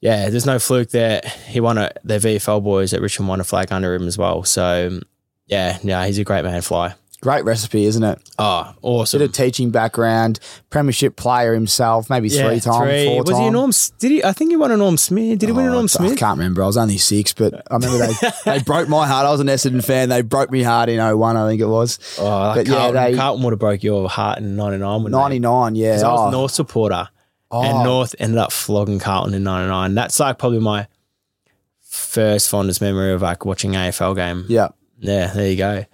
yeah, 0.02 0.30
there's 0.30 0.46
no 0.46 0.60
fluke 0.60 0.90
there. 0.90 1.22
He 1.48 1.60
won 1.60 1.78
a 1.78 1.92
the 2.04 2.16
VFL 2.16 2.64
boys 2.64 2.94
at 2.94 3.02
Richmond 3.02 3.30
won 3.30 3.42
a 3.42 3.44
flag 3.44 3.72
under 3.72 3.94
him 3.94 4.08
as 4.08 4.18
well. 4.18 4.44
So 4.44 5.00
yeah, 5.48 5.78
yeah, 5.84 6.06
he's 6.06 6.20
a 6.20 6.24
great 6.24 6.44
man 6.44 6.62
fly. 6.62 6.96
Great 7.22 7.44
recipe, 7.46 7.86
isn't 7.86 8.04
it? 8.04 8.20
Oh, 8.38 8.74
awesome. 8.84 9.20
Bit 9.20 9.30
of 9.30 9.32
teaching 9.34 9.72
background, 9.72 10.40
premiership 10.70 11.16
player 11.16 11.54
himself, 11.56 12.08
maybe 12.10 12.30
three 12.30 12.60
times, 12.60 13.06
four 13.08 13.24
Was 13.24 13.38
he 13.38 13.48
a. 13.48 13.52
Norm? 13.52 13.72
Did 14.00 14.12
he? 14.12 14.24
I 14.24 14.32
think 14.32 14.52
he 14.52 14.58
won 14.58 14.70
a 14.72 14.78
Norm 14.78 14.98
Smith. 14.98 15.40
Did 15.40 15.48
he 15.48 15.52
win 15.54 15.66
a 15.66 15.70
Oh, 15.70 15.74
Norm 15.74 15.86
I 15.86 15.88
Smith? 15.88 16.18
can't 16.20 16.38
remember. 16.38 16.62
I 16.62 16.68
was 16.68 16.78
only 16.78 16.98
six, 16.98 17.34
but 17.34 17.54
I 17.72 17.76
remember 17.76 18.06
they, 18.06 18.30
they 18.46 18.60
broke 18.64 18.88
my 18.90 19.08
heart. 19.08 19.26
I 19.26 19.32
was 19.32 19.40
an 19.40 19.48
Essendon 19.48 19.84
fan. 19.84 20.10
They 20.10 20.22
broke 20.22 20.52
me 20.52 20.62
heart 20.62 20.90
in 20.90 21.00
01, 21.00 21.36
I 21.38 21.48
think 21.50 21.62
it 21.62 21.66
was. 21.68 21.98
Oh, 22.20 22.54
But 22.54 22.68
yeah, 22.68 22.74
Carlton, 22.76 23.04
they- 23.12 23.18
Carlton 23.18 23.44
would 23.44 23.52
have 23.54 23.60
broke 23.60 23.82
your 23.82 24.08
heart 24.10 24.38
in 24.40 24.56
'99. 24.56 25.04
wouldn't 25.04 25.12
they? 25.14 25.18
99, 25.40 25.76
yeah. 25.76 25.94
'Cause 25.94 26.04
I 26.04 26.12
was 26.12 26.20
Oh, 26.22 26.28
a 26.28 26.32
North 26.32 26.52
supporter, 26.52 27.10
Oh. 27.50 27.64
and 27.64 27.84
North 27.84 28.14
ended 28.20 28.38
up 28.38 28.52
flogging 28.52 29.00
Carlton 29.00 29.34
in 29.34 29.44
'99. 29.44 29.96
That's 29.96 30.20
like 30.20 30.38
probably 30.38 30.60
my 30.60 30.88
first 31.82 32.50
fondest 32.50 32.82
memory 32.82 33.14
of 33.14 33.22
like 33.22 33.46
watching 33.46 33.72
AFL 33.76 34.16
game. 34.16 34.46
yeah. 34.50 34.68
Yeah, 35.00 35.28
there 35.34 35.50
you 35.50 35.58
go. 35.58 35.86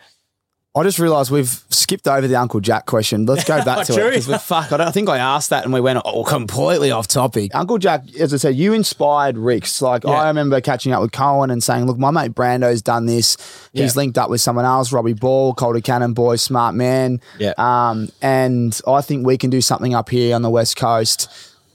I 0.74 0.84
just 0.84 1.00
realised 1.00 1.32
we've 1.32 1.50
skipped 1.70 2.08
over 2.08 2.26
the 2.26 2.36
Uncle 2.38 2.62
Jack 2.62 2.86
question. 2.86 3.26
Let's 3.26 3.44
go 3.44 3.62
back 3.66 3.86
to 3.88 4.08
it 4.08 4.26
we 4.26 4.38
fuck. 4.38 4.72
I 4.72 4.78
don't 4.78 4.94
think 4.94 5.10
I 5.10 5.18
asked 5.18 5.50
that, 5.50 5.66
and 5.66 5.74
we 5.74 5.82
went 5.82 6.00
oh 6.06 6.24
completely 6.24 6.92
off 6.92 7.10
topic. 7.10 7.52
Uncle 7.54 7.78
Jack, 7.78 8.04
as 8.18 8.34
I 8.34 8.38
said, 8.38 8.56
you 8.56 8.72
inspired 8.72 9.38
Ricks. 9.38 9.82
Like 9.82 10.06
Yeah. 10.06 10.12
I 10.12 10.28
remember 10.28 10.62
catching 10.62 10.94
up 10.94 11.02
with 11.02 11.12
Cohen 11.12 11.52
and 11.52 11.62
saying, 11.62 11.88
"Look, 11.88 11.98
my 11.98 12.10
mate 12.10 12.34
Brando's 12.34 12.82
done 12.82 13.06
this. 13.06 13.36
He's 13.74 13.96
Yeah. 13.96 14.00
linked 14.00 14.18
up 14.18 14.30
with 14.30 14.40
someone 14.40 14.64
else, 14.64 14.94
Robbie 14.94 15.12
Ball, 15.12 15.54
Calder 15.54 15.82
Cannon 15.82 16.14
boy, 16.14 16.38
smart 16.38 16.74
man. 16.74 17.20
Yeah. 17.38 17.54
Um, 17.58 18.08
and 18.22 18.80
I 18.88 19.02
think 19.02 19.26
we 19.28 19.38
can 19.38 19.50
do 19.50 19.60
something 19.60 19.94
up 19.94 20.10
here 20.10 20.34
on 20.36 20.42
the 20.42 20.50
west 20.50 20.78
coast." 20.78 21.28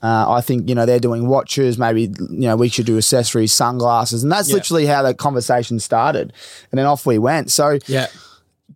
Uh, 0.02 0.24
I 0.30 0.40
think 0.40 0.68
you 0.70 0.74
know 0.74 0.86
they're 0.86 1.00
doing 1.00 1.26
watches. 1.26 1.76
Maybe 1.76 2.02
you 2.02 2.48
know 2.48 2.56
we 2.56 2.68
should 2.70 2.86
do 2.86 2.96
accessories, 2.96 3.52
sunglasses, 3.52 4.22
and 4.22 4.32
that's 4.32 4.48
Yeah. 4.48 4.54
literally 4.54 4.86
how 4.86 5.02
the 5.02 5.12
conversation 5.12 5.80
started. 5.80 6.32
And 6.72 6.78
then 6.78 6.86
off 6.86 7.04
we 7.04 7.18
went. 7.18 7.50
So 7.50 7.78
Yeah. 7.86 8.06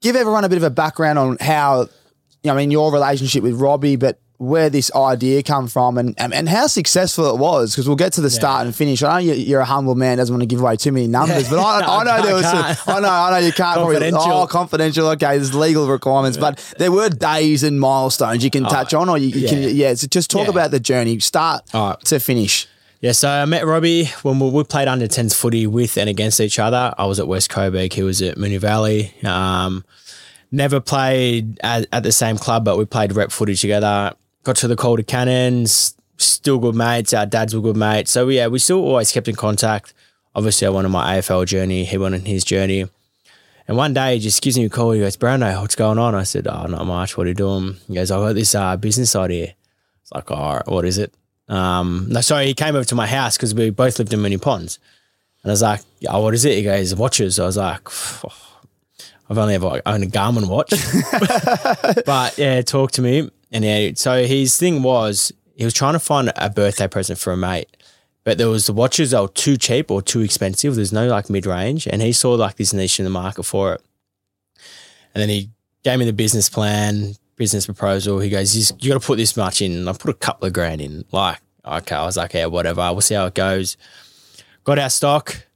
Give 0.00 0.16
everyone 0.16 0.44
a 0.44 0.48
bit 0.48 0.58
of 0.58 0.64
a 0.64 0.70
background 0.70 1.18
on 1.18 1.36
how, 1.40 1.82
you 1.82 1.88
know, 2.44 2.54
I 2.54 2.56
mean, 2.56 2.70
your 2.70 2.92
relationship 2.92 3.42
with 3.42 3.54
Robbie, 3.60 3.96
but 3.96 4.20
where 4.38 4.70
this 4.70 4.90
idea 4.94 5.42
come 5.42 5.68
from 5.68 5.98
and 5.98 6.14
and, 6.18 6.32
and 6.32 6.48
how 6.48 6.66
successful 6.66 7.28
it 7.34 7.38
was. 7.38 7.72
Because 7.74 7.86
we'll 7.86 7.96
get 7.96 8.14
to 8.14 8.22
the 8.22 8.30
start 8.30 8.64
and 8.64 8.74
finish. 8.74 9.02
I 9.02 9.12
know 9.12 9.18
you- 9.18 9.34
you're 9.34 9.60
a 9.60 9.66
humble 9.66 9.94
man, 9.94 10.16
doesn't 10.16 10.32
want 10.32 10.40
to 10.40 10.46
give 10.46 10.62
away 10.62 10.76
too 10.76 10.92
many 10.92 11.08
numbers, 11.08 11.50
but 11.50 11.58
I, 11.58 11.80
No, 11.86 11.86
I 11.86 12.04
know 12.04 12.10
I 12.10 12.22
there 12.22 12.34
was. 12.34 12.44
Some. 12.46 12.94
I 12.96 13.00
know, 13.00 13.08
I 13.10 13.30
know 13.32 13.46
you 13.46 13.52
can't. 13.52 13.74
probably- 13.76 13.96
Confidential. 13.96 14.32
oh, 14.32 14.46
confidential. 14.46 15.06
Okay, 15.08 15.36
there's 15.36 15.54
legal 15.54 15.86
requirements, 15.88 16.38
but 16.38 16.56
there 16.78 16.90
were 16.90 17.10
days 17.10 17.62
and 17.62 17.78
milestones 17.78 18.42
you 18.42 18.48
can 18.50 18.64
oh, 18.64 18.70
touch 18.70 18.94
on, 18.94 19.10
or 19.10 19.18
you, 19.18 19.28
you 19.28 19.46
can. 19.46 19.60
yeah. 19.62 19.68
Yeah, 19.68 19.94
so 19.94 20.06
just 20.06 20.30
talk 20.30 20.44
Yeah. 20.44 20.50
about 20.52 20.70
the 20.70 20.80
journey, 20.80 21.18
start 21.18 21.64
right. 21.74 22.00
to 22.06 22.18
finish. 22.18 22.66
Yeah, 23.00 23.12
so 23.12 23.30
I 23.30 23.46
met 23.46 23.64
Robbie 23.64 24.06
when 24.22 24.38
we, 24.38 24.62
played 24.64 24.86
under 24.86 25.06
10s 25.06 25.34
footy 25.34 25.66
with 25.66 25.96
and 25.96 26.10
against 26.10 26.38
each 26.38 26.58
other. 26.58 26.92
I 26.98 27.06
was 27.06 27.18
at 27.18 27.26
West 27.26 27.48
Coburg, 27.48 27.94
he 27.94 28.02
was 28.02 28.20
at 28.20 28.36
Moonee 28.36 28.58
Valley. 28.58 29.14
Um, 29.24 29.86
never 30.52 30.80
played 30.80 31.58
at, 31.62 31.86
at 31.92 32.02
the 32.02 32.12
same 32.12 32.36
club, 32.36 32.62
but 32.62 32.76
we 32.76 32.84
played 32.84 33.14
rep 33.14 33.32
footy 33.32 33.54
together. 33.54 34.12
Got 34.44 34.56
to 34.56 34.68
the 34.68 34.76
Calder 34.76 35.02
Cannons, 35.02 35.94
still 36.18 36.58
good 36.58 36.74
mates. 36.74 37.14
Our 37.14 37.24
dads 37.24 37.54
were 37.54 37.62
good 37.62 37.76
mates. 37.76 38.10
So, 38.10 38.28
yeah, 38.28 38.48
we 38.48 38.58
still 38.58 38.84
always 38.84 39.10
kept 39.10 39.28
in 39.28 39.34
contact. 39.34 39.94
Obviously, 40.34 40.66
I 40.66 40.70
went 40.70 40.84
on 40.84 40.92
my 40.92 41.16
AFL 41.16 41.46
journey, 41.46 41.84
he 41.84 41.96
went 41.96 42.14
on 42.14 42.26
his 42.26 42.44
journey. 42.44 42.84
And 43.66 43.78
one 43.78 43.94
day 43.94 44.14
he 44.14 44.20
just 44.20 44.42
gives 44.42 44.58
me 44.58 44.66
a 44.66 44.68
call. 44.68 44.90
He 44.90 45.00
goes, 45.00 45.16
Brando, 45.16 45.58
what's 45.58 45.74
going 45.74 45.96
on? 45.96 46.14
I 46.14 46.24
said, 46.24 46.46
Oh, 46.46 46.66
not 46.66 46.84
much. 46.84 47.16
What 47.16 47.26
are 47.26 47.30
you 47.30 47.34
doing? 47.34 47.76
He 47.86 47.94
goes, 47.94 48.10
I've 48.10 48.20
got 48.20 48.34
this 48.34 48.54
uh, 48.54 48.76
business 48.76 49.16
idea. 49.16 49.54
It's 50.02 50.12
like, 50.12 50.30
All 50.30 50.56
right, 50.56 50.66
what 50.66 50.84
is 50.84 50.98
it? 50.98 51.14
Um, 51.50 52.06
no, 52.08 52.20
sorry, 52.20 52.46
he 52.46 52.54
came 52.54 52.76
over 52.76 52.84
to 52.84 52.94
my 52.94 53.06
house 53.06 53.36
because 53.36 53.54
we 53.54 53.70
both 53.70 53.98
lived 53.98 54.12
in 54.12 54.20
Moonee 54.20 54.40
Ponds. 54.40 54.78
And 55.42 55.50
I 55.50 55.52
was 55.52 55.62
like, 55.62 55.80
oh, 56.08 56.22
what 56.22 56.32
is 56.32 56.44
it? 56.44 56.56
He 56.56 56.62
goes, 56.62 56.94
watches. 56.94 57.38
I 57.38 57.46
was 57.46 57.56
like, 57.56 57.86
I've 59.28 59.36
only 59.36 59.54
ever 59.54 59.82
owned 59.84 60.04
a 60.04 60.06
Garmin 60.06 60.48
watch. 60.48 60.70
but 62.06 62.38
yeah, 62.38 62.62
talk 62.62 62.92
to 62.92 63.02
me. 63.02 63.30
And 63.50 63.64
yeah, 63.64 63.90
so 63.94 64.24
his 64.24 64.56
thing 64.56 64.82
was 64.82 65.32
he 65.56 65.64
was 65.64 65.74
trying 65.74 65.94
to 65.94 65.98
find 65.98 66.32
a 66.36 66.50
birthday 66.50 66.86
present 66.86 67.18
for 67.18 67.32
a 67.32 67.36
mate. 67.36 67.76
But 68.22 68.38
there 68.38 68.48
was 68.48 68.66
the 68.66 68.72
watches 68.72 69.10
that 69.10 69.20
were 69.20 69.28
too 69.28 69.56
cheap 69.56 69.90
or 69.90 70.02
too 70.02 70.20
expensive. 70.20 70.76
There's 70.76 70.92
no 70.92 71.08
like 71.08 71.30
mid 71.30 71.46
range. 71.46 71.86
And 71.86 72.00
he 72.00 72.12
saw 72.12 72.34
like 72.34 72.56
this 72.56 72.72
niche 72.72 73.00
in 73.00 73.04
the 73.04 73.10
market 73.10 73.42
for 73.42 73.74
it. 73.74 73.82
And 75.14 75.22
then 75.22 75.28
he 75.28 75.50
gave 75.82 75.98
me 75.98 76.04
the 76.04 76.12
business 76.12 76.48
plan, 76.48 77.14
business 77.40 77.64
proposal. 77.64 78.20
He 78.20 78.28
goes, 78.28 78.54
you, 78.54 78.76
you 78.80 78.92
got 78.92 79.00
to 79.00 79.06
put 79.06 79.16
this 79.16 79.34
much 79.34 79.62
in. 79.62 79.72
And 79.72 79.88
I 79.88 79.94
put 79.94 80.10
a 80.10 80.14
couple 80.14 80.46
of 80.46 80.52
grand 80.52 80.82
in. 80.82 81.06
Like, 81.10 81.40
okay. 81.64 81.96
I 81.96 82.04
was 82.04 82.18
like, 82.18 82.34
yeah, 82.34 82.44
whatever. 82.44 82.82
We'll 82.92 83.00
see 83.00 83.14
how 83.14 83.24
it 83.24 83.34
goes. 83.34 83.78
Got 84.64 84.78
our 84.78 84.90
stock. 84.90 85.46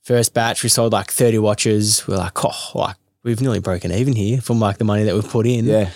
First 0.00 0.32
batch, 0.32 0.62
we 0.62 0.70
sold 0.70 0.94
like 0.94 1.10
30 1.10 1.38
watches. 1.38 2.08
We're 2.08 2.16
like, 2.16 2.42
oh, 2.42 2.70
like 2.74 2.96
we've 3.24 3.42
nearly 3.42 3.60
broken 3.60 3.92
even 3.92 4.14
here 4.14 4.40
from 4.40 4.58
like 4.58 4.78
the 4.78 4.84
money 4.84 5.04
that 5.04 5.14
we've 5.14 5.28
put 5.28 5.46
in. 5.46 5.66
Yeah. 5.66 5.90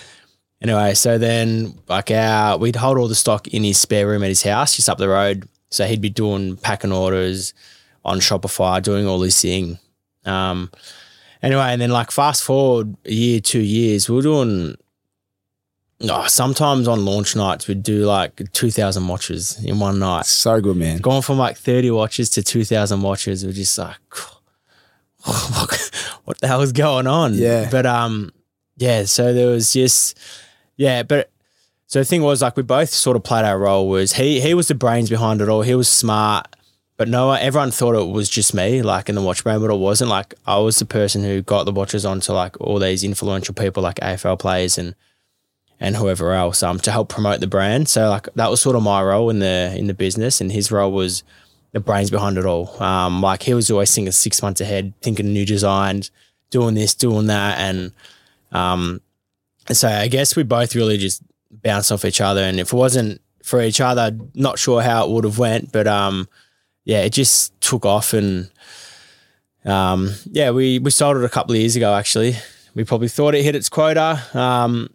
Anyway, 0.60 0.92
so 0.92 1.16
then 1.16 1.78
like 1.88 2.10
our 2.10 2.58
we'd 2.58 2.76
hold 2.76 2.98
all 2.98 3.08
the 3.08 3.14
stock 3.14 3.48
in 3.48 3.64
his 3.64 3.80
spare 3.80 4.06
room 4.06 4.22
at 4.22 4.28
his 4.28 4.42
house, 4.42 4.76
just 4.76 4.90
up 4.90 4.98
the 4.98 5.08
road. 5.08 5.48
So 5.70 5.86
he'd 5.86 6.02
be 6.02 6.10
doing 6.10 6.58
packing 6.58 6.92
orders 6.92 7.54
on 8.04 8.20
Shopify, 8.20 8.82
doing 8.82 9.06
all 9.06 9.18
this 9.18 9.40
thing. 9.40 9.78
Um, 10.26 10.70
anyway, 11.42 11.72
and 11.72 11.80
then 11.80 11.90
like 11.90 12.10
fast 12.10 12.44
forward 12.44 12.94
a 13.06 13.12
year, 13.12 13.40
two 13.40 13.62
years, 13.62 14.10
we 14.10 14.16
were 14.16 14.22
doing. 14.22 14.76
Oh, 16.04 16.26
sometimes 16.26 16.88
on 16.88 17.04
launch 17.04 17.36
nights 17.36 17.68
we'd 17.68 17.82
do 17.82 18.04
like 18.04 18.52
two 18.52 18.70
thousand 18.70 19.06
watches 19.06 19.62
in 19.62 19.78
one 19.78 19.98
night. 19.98 20.26
So 20.26 20.60
good, 20.60 20.76
man. 20.76 20.98
Going 20.98 21.22
from 21.22 21.38
like 21.38 21.56
thirty 21.56 21.90
watches 21.90 22.30
to 22.30 22.42
two 22.42 22.64
thousand 22.64 23.02
watches, 23.02 23.44
we're 23.44 23.52
just 23.52 23.76
like, 23.78 23.96
what 26.24 26.38
the 26.40 26.48
hell 26.48 26.62
is 26.62 26.72
going 26.72 27.06
on? 27.06 27.34
Yeah. 27.34 27.68
But 27.70 27.86
um, 27.86 28.32
yeah. 28.76 29.04
So 29.04 29.32
there 29.32 29.48
was 29.48 29.72
just 29.72 30.18
yeah, 30.76 31.02
but 31.02 31.30
so 31.86 32.00
the 32.00 32.04
thing 32.04 32.22
was 32.22 32.42
like 32.42 32.56
we 32.56 32.62
both 32.62 32.90
sort 32.90 33.16
of 33.16 33.22
played 33.22 33.44
our 33.44 33.58
role. 33.58 33.88
Was 33.88 34.14
he 34.14 34.40
he 34.40 34.54
was 34.54 34.68
the 34.68 34.74
brains 34.74 35.10
behind 35.10 35.40
it 35.40 35.48
all. 35.48 35.62
He 35.62 35.74
was 35.74 35.88
smart, 35.88 36.48
but 36.96 37.06
no 37.06 37.30
everyone 37.32 37.70
thought 37.70 37.94
it 37.94 38.10
was 38.10 38.28
just 38.28 38.54
me, 38.54 38.82
like 38.82 39.08
in 39.08 39.14
the 39.14 39.22
watch 39.22 39.44
brand, 39.44 39.60
but 39.60 39.70
it 39.70 39.78
wasn't. 39.78 40.10
Like 40.10 40.34
I 40.46 40.58
was 40.58 40.78
the 40.78 40.84
person 40.84 41.22
who 41.22 41.42
got 41.42 41.64
the 41.64 41.72
watches 41.72 42.04
onto 42.04 42.32
like 42.32 42.60
all 42.60 42.78
these 42.78 43.04
influential 43.04 43.54
people, 43.54 43.82
like 43.82 43.96
AFL 43.96 44.38
players 44.38 44.78
and 44.78 44.96
and 45.82 45.96
whoever 45.96 46.32
else, 46.32 46.62
um, 46.62 46.78
to 46.78 46.92
help 46.92 47.08
promote 47.08 47.40
the 47.40 47.48
brand. 47.48 47.88
So 47.88 48.08
like 48.08 48.28
that 48.36 48.48
was 48.48 48.60
sort 48.60 48.76
of 48.76 48.84
my 48.84 49.02
role 49.02 49.28
in 49.30 49.40
the 49.40 49.74
in 49.76 49.88
the 49.88 49.94
business, 49.94 50.40
and 50.40 50.52
his 50.52 50.70
role 50.70 50.92
was 50.92 51.24
the 51.72 51.80
brains 51.80 52.08
behind 52.08 52.38
it 52.38 52.46
all. 52.46 52.80
Um, 52.80 53.20
like 53.20 53.42
he 53.42 53.52
was 53.52 53.68
always 53.68 53.92
thinking 53.92 54.12
six 54.12 54.40
months 54.42 54.60
ahead, 54.60 54.94
thinking 55.02 55.32
new 55.32 55.44
designs, 55.44 56.12
doing 56.50 56.76
this, 56.76 56.94
doing 56.94 57.26
that, 57.26 57.58
and 57.58 57.92
um, 58.52 59.00
so 59.72 59.88
I 59.88 60.06
guess 60.06 60.36
we 60.36 60.44
both 60.44 60.76
really 60.76 60.98
just 60.98 61.20
bounced 61.50 61.90
off 61.90 62.04
each 62.04 62.20
other. 62.20 62.42
And 62.42 62.60
if 62.60 62.72
it 62.72 62.76
wasn't 62.76 63.20
for 63.42 63.60
each 63.60 63.80
other, 63.80 64.16
not 64.34 64.60
sure 64.60 64.82
how 64.82 65.04
it 65.04 65.10
would 65.10 65.24
have 65.24 65.38
went, 65.38 65.72
but 65.72 65.88
um, 65.88 66.28
yeah, 66.84 67.00
it 67.00 67.10
just 67.10 67.60
took 67.60 67.84
off, 67.84 68.12
and 68.12 68.48
um, 69.64 70.14
yeah, 70.30 70.50
we 70.52 70.78
we 70.78 70.92
sold 70.92 71.16
it 71.16 71.24
a 71.24 71.28
couple 71.28 71.56
of 71.56 71.60
years 71.60 71.74
ago. 71.74 71.92
Actually, 71.92 72.36
we 72.76 72.84
probably 72.84 73.08
thought 73.08 73.34
it 73.34 73.42
hit 73.42 73.56
its 73.56 73.68
quota. 73.68 74.22
Um, 74.32 74.88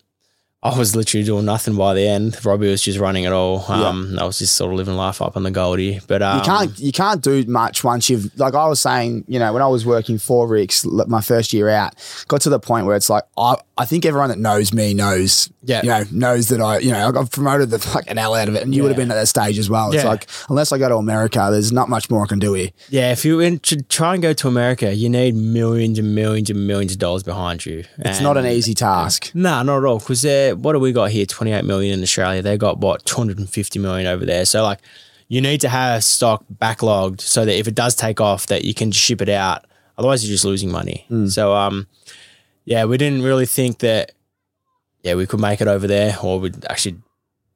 I 0.73 0.77
was 0.77 0.95
literally 0.95 1.23
doing 1.25 1.45
nothing 1.45 1.75
by 1.75 1.93
the 1.93 2.07
end. 2.07 2.43
Robbie 2.45 2.69
was 2.69 2.81
just 2.81 2.99
running 2.99 3.23
it 3.23 3.31
all. 3.31 3.69
Um, 3.71 4.17
I 4.19 4.25
was 4.25 4.39
just 4.39 4.55
sort 4.55 4.71
of 4.71 4.77
living 4.77 4.95
life 4.95 5.21
up 5.21 5.37
on 5.37 5.43
the 5.43 5.51
Goldie. 5.51 5.99
But 6.07 6.21
um, 6.21 6.39
you 6.39 6.43
can't 6.43 6.79
you 6.79 6.91
can't 6.91 7.21
do 7.21 7.45
much 7.45 7.83
once 7.83 8.09
you've 8.09 8.37
like 8.37 8.53
I 8.53 8.67
was 8.67 8.79
saying, 8.81 9.25
you 9.27 9.39
know, 9.39 9.53
when 9.53 9.61
I 9.61 9.67
was 9.67 9.85
working 9.85 10.17
for 10.17 10.47
Ricks 10.47 10.85
my 10.85 11.21
first 11.21 11.53
year 11.53 11.69
out, 11.69 11.95
got 12.27 12.41
to 12.41 12.49
the 12.49 12.59
point 12.59 12.85
where 12.85 12.95
it's 12.95 13.09
like 13.09 13.23
I 13.37 13.55
I 13.77 13.85
think 13.85 14.05
everyone 14.05 14.29
that 14.29 14.39
knows 14.39 14.73
me 14.73 14.93
knows, 14.93 15.51
Yeah. 15.67 15.81
you 15.83 15.89
know, 15.89 16.03
knows 16.11 16.47
that 16.47 16.61
I, 16.61 16.79
you 16.79 16.91
know, 16.91 17.11
I've 17.15 17.29
promoted 17.29 17.69
the 17.69 17.77
fucking 17.79 18.15
hell 18.15 18.33
out 18.35 18.47
of 18.47 18.55
it, 18.55 18.63
and 18.63 18.73
you 18.73 18.81
would 18.83 18.89
have 18.89 18.97
been 18.97 19.11
at 19.11 19.15
that 19.15 19.27
stage 19.27 19.59
as 19.59 19.69
well. 19.69 19.91
It's 19.91 20.01
Yeah. 20.03 20.09
like 20.09 20.27
unless 20.49 20.71
I 20.71 20.77
go 20.77 20.87
to 20.87 20.95
America, 20.95 21.49
there's 21.51 21.71
not 21.73 21.89
much 21.89 22.09
more 22.09 22.23
I 22.23 22.25
can 22.25 22.39
do 22.39 22.53
here. 22.53 22.69
Yeah, 22.89 23.11
if 23.11 23.25
you 23.25 23.57
try 23.89 24.13
and 24.13 24.23
go 24.23 24.31
to 24.33 24.47
America, 24.47 24.93
you 24.95 25.09
need 25.09 25.35
millions 25.35 25.99
and 25.99 26.15
millions 26.15 26.49
and 26.49 26.65
millions 26.65 26.93
of 26.93 26.99
dollars 26.99 27.23
behind 27.23 27.65
you. 27.65 27.83
It's 27.99 28.21
not 28.21 28.37
an 28.37 28.45
easy 28.45 28.73
task. 28.73 29.29
No, 29.33 29.61
not 29.61 29.79
at 29.79 29.85
all. 29.85 29.99
Because 29.99 30.23
what 30.55 30.71
do 30.73 30.79
we 30.79 30.93
got 30.93 31.11
here? 31.11 31.25
Twenty 31.25 31.51
eight 31.51 31.65
million 31.65 31.93
in 31.99 32.01
Australia. 32.03 32.41
They 32.41 32.57
got 32.57 32.79
what 32.79 33.05
two 33.05 33.17
hundred 33.17 33.37
and 33.37 33.49
fifty 33.49 33.77
million 33.77 34.07
over 34.07 34.25
there. 34.25 34.45
So 34.45 34.63
like, 34.63 34.79
you 35.27 35.41
need 35.41 35.59
to 35.61 35.69
have 35.69 36.03
stock 36.05 36.45
backlogged 36.61 37.19
so 37.19 37.43
that 37.43 37.53
if 37.59 37.67
it 37.67 37.75
does 37.75 37.93
take 37.93 38.21
off, 38.21 38.47
that 38.47 38.63
you 38.63 38.73
can 38.73 38.93
ship 38.93 39.21
it 39.21 39.27
out. 39.29 39.65
Otherwise, 39.97 40.23
you're 40.23 40.33
just 40.33 40.45
losing 40.45 40.71
money. 40.71 41.05
So 41.27 41.53
um, 41.53 41.87
yeah, 42.63 42.85
we 42.85 42.97
didn't 42.97 43.23
really 43.23 43.45
think 43.45 43.79
that. 43.79 44.13
Yeah, 45.03 45.15
we 45.15 45.25
could 45.25 45.39
make 45.39 45.61
it 45.61 45.67
over 45.67 45.87
there, 45.87 46.15
or 46.21 46.39
we'd 46.39 46.65
actually. 46.65 46.97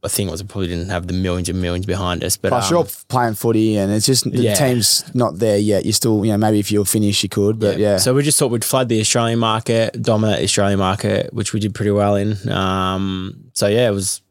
I 0.03 0.07
think 0.07 0.29
it 0.29 0.31
was 0.31 0.41
we 0.41 0.47
probably 0.47 0.67
didn't 0.67 0.89
have 0.89 1.05
the 1.05 1.13
millions 1.13 1.47
and 1.47 1.61
millions 1.61 1.85
behind 1.85 2.23
us, 2.23 2.35
but 2.35 2.49
Plus, 2.49 2.71
um, 2.71 2.75
you're 2.77 2.87
playing 3.07 3.35
footy, 3.35 3.77
and 3.77 3.91
it's 3.91 4.07
just 4.07 4.23
the 4.23 4.41
Yeah. 4.41 4.55
team's 4.55 5.03
not 5.13 5.37
there 5.37 5.59
yet. 5.59 5.85
You're 5.85 5.93
still, 5.93 6.25
you 6.25 6.31
know, 6.31 6.37
maybe 6.39 6.57
if 6.57 6.71
you're 6.71 6.85
finished, 6.85 7.21
you 7.21 7.29
could, 7.29 7.59
but 7.59 7.77
yeah. 7.77 7.97
So 7.97 8.11
we 8.15 8.23
just 8.23 8.39
thought 8.39 8.49
we'd 8.49 8.65
flood 8.65 8.89
the 8.89 8.99
Australian 8.99 9.37
market, 9.37 10.01
dominate 10.01 10.39
the 10.39 10.45
Australian 10.45 10.79
market, 10.79 11.31
which 11.35 11.53
we 11.53 11.59
did 11.59 11.75
pretty 11.75 11.91
well 11.91 12.15
in. 12.15 12.35
Um, 12.51 13.51
so 13.53 13.67
yeah, 13.67 13.87
it 13.89 13.93
was 13.93 14.21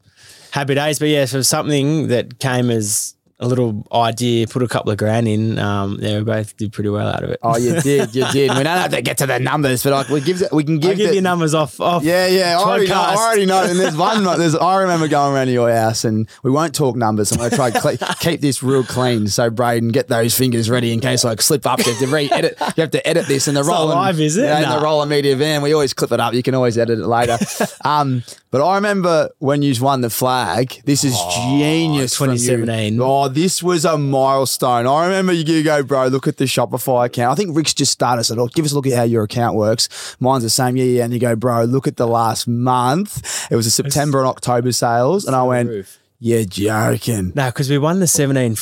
happy 0.51 0.75
days. 0.75 0.99
But 0.99 1.07
yeah, 1.07 1.23
so 1.23 1.41
something 1.41 2.09
that 2.09 2.37
came 2.39 2.69
as 2.69 3.15
a 3.41 3.47
little 3.47 3.85
idea, 3.91 4.47
put 4.47 4.61
a 4.63 4.67
couple 4.67 4.91
of 4.91 4.97
grand 4.97 5.27
in. 5.27 5.57
Um, 5.57 5.97
yeah, 5.99 6.19
we 6.19 6.23
both 6.23 6.55
did 6.57 6.71
pretty 6.71 6.89
well 6.89 7.07
out 7.07 7.23
of 7.23 7.31
it. 7.31 7.39
Oh, 7.41 7.57
you 7.57 7.81
did, 7.81 8.13
you 8.15 8.25
did. 8.31 8.51
We 8.55 8.63
don't 8.63 8.67
have 8.77 8.91
to 8.91 9.01
get 9.01 9.17
to 9.17 9.25
the 9.27 9.39
numbers, 9.39 9.83
but 9.83 9.91
like 9.93 10.09
we 10.09 10.21
give, 10.21 10.43
we 10.51 10.63
can 10.63 10.75
I'll 10.75 10.79
give, 10.79 10.97
give 10.97 11.09
the, 11.09 11.15
you 11.15 11.21
numbers 11.21 11.53
off. 11.53 11.81
off 11.81 12.03
Yeah, 12.03 12.27
yeah. 12.27 12.59
I 12.59 12.63
already, 12.63 12.87
know, 12.87 12.95
I 12.95 13.15
already 13.15 13.45
know. 13.47 13.63
And 13.63 13.79
there's 13.79 13.97
one. 13.97 14.23
There's. 14.39 14.55
I 14.55 14.81
remember 14.81 15.07
going 15.07 15.33
around 15.33 15.47
to 15.47 15.51
your 15.53 15.71
house, 15.73 16.05
and 16.05 16.29
we 16.43 16.51
won't 16.51 16.75
talk 16.75 16.95
numbers. 16.95 17.31
I'm 17.31 17.39
going 17.39 17.49
to 17.49 17.55
try 17.55 17.71
to 17.71 17.79
cle- 17.81 17.97
keep 18.19 18.41
this 18.41 18.61
real 18.61 18.83
clean. 18.83 19.27
So, 19.27 19.49
Braden, 19.49 19.89
get 19.89 20.07
those 20.07 20.37
fingers 20.37 20.69
ready 20.69 20.93
in 20.93 20.99
case 20.99 21.25
I 21.25 21.35
slip 21.35 21.65
up. 21.65 21.79
You 21.79 21.85
have 21.91 21.99
to 21.99 22.07
re-edit. 22.07 22.57
You 22.59 22.81
have 22.81 22.91
to 22.91 23.07
edit 23.07 23.25
this 23.27 23.47
in 23.47 23.55
the 23.55 23.63
roll. 23.63 23.87
live, 23.87 24.19
is 24.19 24.37
it? 24.37 24.43
Yeah, 24.43 24.57
in 24.57 24.63
Nah. 24.63 24.77
the 24.77 24.83
roller 24.85 25.05
media 25.07 25.35
van. 25.35 25.61
We 25.63 25.73
always 25.73 25.93
clip 25.93 26.11
it 26.11 26.19
up. 26.19 26.33
You 26.35 26.43
can 26.43 26.53
always 26.53 26.77
edit 26.77 26.99
it 26.99 27.05
later. 27.07 27.37
um, 27.83 28.23
but 28.51 28.61
I 28.61 28.75
remember 28.75 29.29
when 29.39 29.61
you 29.63 29.73
won 29.81 30.01
the 30.01 30.09
flag. 30.09 30.81
This 30.85 31.03
is 31.03 31.17
genius. 31.33 32.15
from 32.15 32.31
you. 32.31 32.37
2017. 32.37 32.99
Oh, 33.01 33.27
this 33.31 33.63
was 33.63 33.85
a 33.85 33.97
milestone. 33.97 34.85
I 34.85 35.05
remember 35.05 35.33
you 35.33 35.63
go, 35.63 35.83
bro. 35.83 36.07
Look 36.07 36.27
at 36.27 36.37
the 36.37 36.45
Shopify 36.45 37.07
account. 37.07 37.31
I 37.31 37.35
think 37.35 37.55
Rick's 37.55 37.73
just 37.73 37.91
started. 37.91 38.23
Said, 38.23 38.37
"Oh, 38.37 38.47
give 38.47 38.65
us 38.65 38.71
a 38.71 38.75
look 38.75 38.87
at 38.87 38.93
how 38.93 39.03
your 39.03 39.23
account 39.23 39.55
works." 39.55 40.15
Mine's 40.19 40.43
the 40.43 40.49
same. 40.49 40.77
Yeah, 40.77 40.85
yeah. 40.85 41.03
And 41.03 41.13
you 41.13 41.19
go, 41.19 41.35
bro. 41.35 41.63
Look 41.63 41.87
at 41.87 41.97
the 41.97 42.07
last 42.07 42.47
month. 42.47 43.47
It 43.49 43.55
was 43.55 43.65
a 43.65 43.71
September 43.71 44.19
and 44.19 44.27
October 44.27 44.71
sales, 44.71 45.25
and 45.25 45.35
I 45.35 45.43
went, 45.43 45.69
roof. 45.69 45.99
"Yeah, 46.19 46.43
joking." 46.43 47.33
No, 47.35 47.47
because 47.47 47.69
we 47.69 47.77
won 47.77 47.99
the 47.99 48.07
17. 48.07 48.55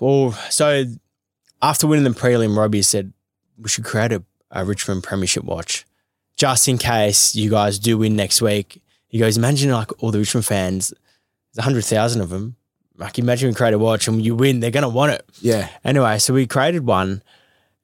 Well, 0.00 0.34
oh, 0.34 0.46
so 0.50 0.84
after 1.62 1.86
winning 1.86 2.04
the 2.04 2.18
prelim, 2.18 2.56
Robbie 2.56 2.82
said 2.82 3.12
we 3.58 3.68
should 3.68 3.84
create 3.84 4.12
a, 4.12 4.22
a 4.50 4.64
Richmond 4.64 5.02
Premiership 5.02 5.44
watch 5.44 5.86
just 6.40 6.68
in 6.68 6.78
case 6.78 7.34
you 7.34 7.50
guys 7.50 7.78
do 7.78 7.98
win 7.98 8.16
next 8.16 8.40
week. 8.40 8.82
He 9.08 9.18
goes, 9.18 9.36
imagine 9.36 9.70
like 9.70 10.02
all 10.02 10.10
the 10.10 10.20
Richmond 10.20 10.46
fans, 10.46 10.88
there's 11.52 11.66
100,000 11.66 12.22
of 12.22 12.30
them. 12.30 12.56
Like 13.00 13.18
imagine 13.18 13.48
we 13.48 13.54
create 13.54 13.74
a 13.74 13.78
watch 13.78 14.06
and 14.06 14.24
you 14.24 14.34
win, 14.34 14.60
they're 14.60 14.70
gonna 14.70 14.88
want 14.88 15.12
it. 15.12 15.24
Yeah. 15.40 15.68
Anyway, 15.84 16.18
so 16.18 16.34
we 16.34 16.46
created 16.46 16.86
one, 16.86 17.22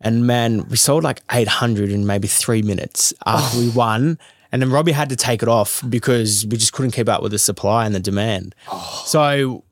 and 0.00 0.26
man, 0.26 0.68
we 0.68 0.76
sold 0.76 1.02
like 1.02 1.20
800 1.32 1.90
in 1.90 2.06
maybe 2.06 2.28
three 2.28 2.62
minutes 2.62 3.12
after 3.24 3.58
we 3.58 3.68
oh. 3.70 3.72
won. 3.74 4.18
And 4.52 4.62
then 4.62 4.70
Robbie 4.70 4.92
had 4.92 5.08
to 5.08 5.16
take 5.16 5.42
it 5.42 5.48
off 5.48 5.82
because 5.88 6.46
we 6.46 6.56
just 6.56 6.72
couldn't 6.72 6.92
keep 6.92 7.08
up 7.08 7.22
with 7.22 7.32
the 7.32 7.38
supply 7.38 7.84
and 7.84 7.94
the 7.94 8.00
demand. 8.00 8.54
Oh. 8.70 9.02
So 9.04 9.64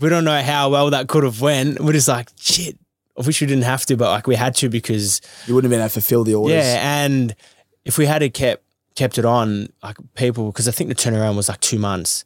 we 0.00 0.08
don't 0.08 0.24
know 0.24 0.40
how 0.40 0.70
well 0.70 0.90
that 0.90 1.08
could 1.08 1.24
have 1.24 1.40
went. 1.40 1.80
We're 1.80 1.92
just 1.92 2.08
like, 2.08 2.30
shit, 2.40 2.78
I 3.18 3.22
wish 3.24 3.40
we 3.40 3.46
didn't 3.46 3.64
have 3.64 3.84
to, 3.86 3.96
but 3.96 4.10
like 4.10 4.26
we 4.26 4.34
had 4.34 4.54
to 4.56 4.68
because 4.68 5.20
You 5.46 5.54
wouldn't 5.54 5.70
have 5.70 5.76
been 5.76 5.82
able 5.82 5.88
to 5.88 5.92
fulfill 5.92 6.24
the 6.24 6.34
orders. 6.34 6.56
yeah, 6.56 7.04
and 7.04 7.34
if 7.84 7.98
we 7.98 8.06
had 8.06 8.22
kept 8.34 8.62
kept 8.96 9.18
it 9.18 9.24
on, 9.24 9.68
like 9.82 9.96
people, 10.14 10.46
because 10.46 10.68
I 10.68 10.70
think 10.70 10.88
the 10.88 10.94
turnaround 10.94 11.36
was 11.36 11.48
like 11.48 11.60
two 11.60 11.78
months, 11.78 12.24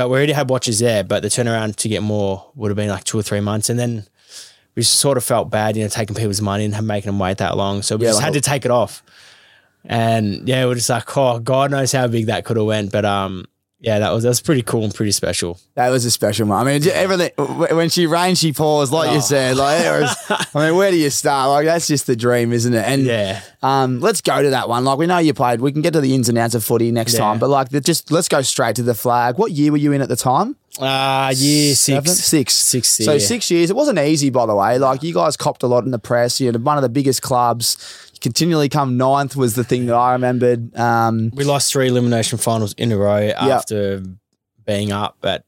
but 0.00 0.08
we 0.08 0.16
already 0.16 0.32
had 0.32 0.48
watches 0.48 0.78
there, 0.78 1.04
but 1.04 1.20
the 1.22 1.28
turnaround 1.28 1.76
to 1.76 1.86
get 1.86 2.02
more 2.02 2.50
would 2.54 2.70
have 2.70 2.76
been 2.76 2.88
like 2.88 3.04
two 3.04 3.18
or 3.18 3.22
three 3.22 3.40
months, 3.40 3.68
and 3.68 3.78
then 3.78 4.06
we 4.74 4.82
sort 4.82 5.18
of 5.18 5.24
felt 5.24 5.50
bad, 5.50 5.76
you 5.76 5.82
know, 5.82 5.90
taking 5.90 6.16
people's 6.16 6.40
money 6.40 6.64
and 6.64 6.86
making 6.86 7.10
them 7.10 7.18
wait 7.18 7.36
that 7.36 7.54
long, 7.54 7.82
so 7.82 7.98
we 7.98 8.04
Yeah, 8.06 8.12
just 8.12 8.16
like- 8.22 8.24
had 8.24 8.32
to 8.32 8.40
take 8.40 8.64
it 8.64 8.70
off, 8.70 9.02
and 9.84 10.48
yeah, 10.48 10.64
we're 10.64 10.74
just 10.76 10.88
like, 10.88 11.14
oh, 11.18 11.38
God 11.38 11.70
knows 11.70 11.92
how 11.92 12.06
big 12.06 12.26
that 12.26 12.46
could 12.46 12.56
have 12.56 12.64
went, 12.64 12.90
but 12.90 13.04
um, 13.04 13.44
yeah, 13.80 13.98
that 13.98 14.12
was 14.12 14.22
that 14.24 14.28
was 14.28 14.40
pretty 14.42 14.62
cool 14.62 14.84
and 14.84 14.94
pretty 14.94 15.12
special. 15.12 15.58
That 15.74 15.88
was 15.88 16.04
a 16.04 16.10
special 16.10 16.46
one. 16.46 16.66
I 16.66 16.70
mean, 16.78 16.86
everything 16.92 17.30
when 17.76 17.88
she 17.88 18.06
rained, 18.06 18.36
she 18.38 18.52
paused, 18.52 18.92
like 18.92 19.10
you 19.10 19.16
Oh. 19.18 19.20
said. 19.20 19.56
Like, 19.56 19.80
it 19.84 20.00
was, 20.02 20.16
I 20.54 20.66
mean, 20.66 20.76
where 20.76 20.90
do 20.90 20.96
you 20.98 21.08
start? 21.10 21.48
Like, 21.48 21.64
that's 21.64 21.86
just 21.86 22.06
the 22.06 22.14
dream, 22.16 22.52
isn't 22.52 22.74
it? 22.74 22.84
And 22.86 23.02
Yeah. 23.04 23.40
um, 23.62 24.00
let's 24.00 24.20
go 24.20 24.42
to 24.42 24.50
that 24.50 24.68
one. 24.68 24.84
Like, 24.84 24.98
we 24.98 25.06
know 25.06 25.18
you 25.18 25.32
played. 25.32 25.60
We 25.60 25.72
can 25.72 25.80
get 25.82 25.92
to 25.94 26.00
the 26.00 26.14
ins 26.14 26.28
and 26.28 26.36
outs 26.36 26.54
of 26.54 26.62
footy 26.62 26.90
next 26.92 27.14
Yeah. 27.14 27.20
time, 27.20 27.38
but 27.38 27.48
like, 27.48 27.70
just 27.82 28.10
let's 28.10 28.28
go 28.28 28.42
straight 28.42 28.76
to 28.76 28.82
the 28.82 28.94
flag. 28.94 29.38
What 29.38 29.52
year 29.52 29.70
were 29.72 29.78
you 29.78 29.92
in 29.92 30.02
at 30.02 30.08
the 30.08 30.16
time? 30.16 30.56
Uh 30.78 31.32
year 31.36 31.74
Seven? 31.74 32.06
six. 32.06 32.54
Six. 32.54 32.88
Six, 32.88 33.04
So 33.04 33.12
yeah. 33.14 33.18
six 33.18 33.50
years. 33.50 33.70
It 33.70 33.76
wasn't 33.76 33.98
easy, 33.98 34.30
by 34.30 34.46
the 34.46 34.54
way. 34.54 34.78
Like 34.78 35.02
you 35.02 35.12
guys 35.12 35.36
copped 35.36 35.62
a 35.64 35.66
lot 35.66 35.84
in 35.84 35.90
the 35.90 35.98
press. 35.98 36.40
You're 36.40 36.52
one 36.52 36.76
of 36.78 36.82
the 36.82 36.88
biggest 36.88 37.22
clubs. 37.22 37.76
Continually 38.20 38.68
come 38.68 38.96
ninth 38.96 39.34
was 39.34 39.54
the 39.54 39.64
thing 39.64 39.86
that 39.86 39.94
I 39.94 40.12
remembered. 40.12 40.76
Um, 40.76 41.30
We 41.34 41.44
lost 41.44 41.72
three 41.72 41.88
elimination 41.88 42.38
finals 42.38 42.74
in 42.74 42.92
a 42.92 42.96
row 42.98 43.30
after 43.56 44.02
being 44.66 44.92
up 44.92 45.16
at 45.22 45.44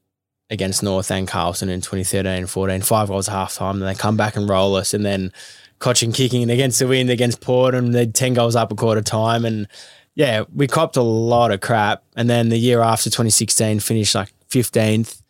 against 0.50 0.82
North 0.82 1.10
and 1.10 1.26
Carlton 1.26 1.70
in 1.70 1.80
2013 1.80 2.26
and 2.26 2.50
14, 2.50 2.82
five 2.82 3.08
goals 3.08 3.28
at 3.28 3.32
half 3.32 3.54
time. 3.54 3.78
Then 3.78 3.88
they 3.88 3.94
come 3.94 4.16
back 4.16 4.36
and 4.36 4.48
roll 4.48 4.74
us, 4.76 4.92
and 4.94 5.04
then 5.04 5.32
Cotchin 5.80 6.14
kicking 6.14 6.48
against 6.50 6.78
the 6.78 6.86
wind 6.86 7.10
against 7.10 7.40
Port, 7.40 7.74
and 7.74 7.94
they're 7.94 8.06
10 8.06 8.34
goals 8.34 8.54
up 8.54 8.70
a 8.70 8.74
quarter 8.74 9.00
time. 9.02 9.44
And 9.44 9.66
yeah, 10.14 10.44
we 10.54 10.66
copped 10.66 10.96
a 10.96 11.02
lot 11.02 11.52
of 11.52 11.60
crap. 11.60 12.04
And 12.16 12.28
then 12.28 12.50
the 12.50 12.58
year 12.58 12.82
after 12.82 13.08
2016, 13.08 13.80
finished 13.80 14.14
like 14.14 14.32
15th. 14.50 15.22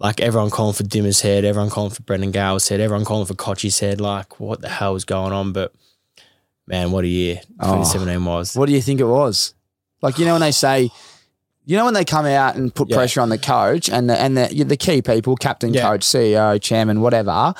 Like 0.00 0.20
everyone 0.20 0.50
calling 0.50 0.74
for 0.74 0.82
Dimma's 0.82 1.20
head, 1.20 1.44
everyone 1.44 1.70
calling 1.70 1.90
for 1.90 2.02
Brendan 2.02 2.30
Gale's 2.30 2.68
head, 2.68 2.80
everyone 2.80 3.04
calling 3.04 3.26
for 3.26 3.34
Kochi's 3.34 3.78
head. 3.78 4.00
Like, 4.00 4.40
what 4.40 4.60
the 4.60 4.68
hell 4.68 4.96
is 4.96 5.04
going 5.04 5.32
on? 5.32 5.52
But 5.52 5.72
man, 6.66 6.90
what 6.92 7.04
a 7.04 7.08
year 7.08 7.40
Oh. 7.60 7.76
2017 7.82 8.24
was. 8.24 8.54
what 8.56 8.66
do 8.66 8.72
you 8.72 8.80
think 8.82 9.00
it 9.00 9.06
was? 9.06 9.54
Like 10.02 10.18
you 10.18 10.24
know 10.24 10.32
when 10.32 10.40
they 10.42 10.52
say, 10.52 10.90
you 11.64 11.76
know 11.76 11.84
when 11.86 11.94
they 11.94 12.04
come 12.04 12.26
out 12.26 12.56
and 12.56 12.74
put 12.74 12.88
Yeah. 12.90 12.96
pressure 12.96 13.20
on 13.20 13.28
the 13.30 13.38
coach 13.38 13.88
and 13.88 14.08
the 14.10 14.20
and 14.20 14.36
the, 14.36 14.64
the 14.64 14.76
key 14.76 15.00
people, 15.02 15.36
captain, 15.36 15.72
Yeah. 15.74 15.82
coach, 15.88 16.02
CEO, 16.02 16.58
chairman, 16.60 17.00
whatever. 17.00 17.54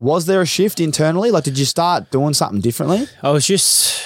Was 0.00 0.26
there 0.26 0.40
a 0.40 0.46
shift 0.46 0.78
internally? 0.78 1.30
Like, 1.32 1.42
did 1.44 1.58
you 1.58 1.64
start 1.64 2.10
doing 2.12 2.32
something 2.34 2.60
differently? 2.60 3.08
I 3.22 3.30
was 3.30 3.44
just 3.46 4.00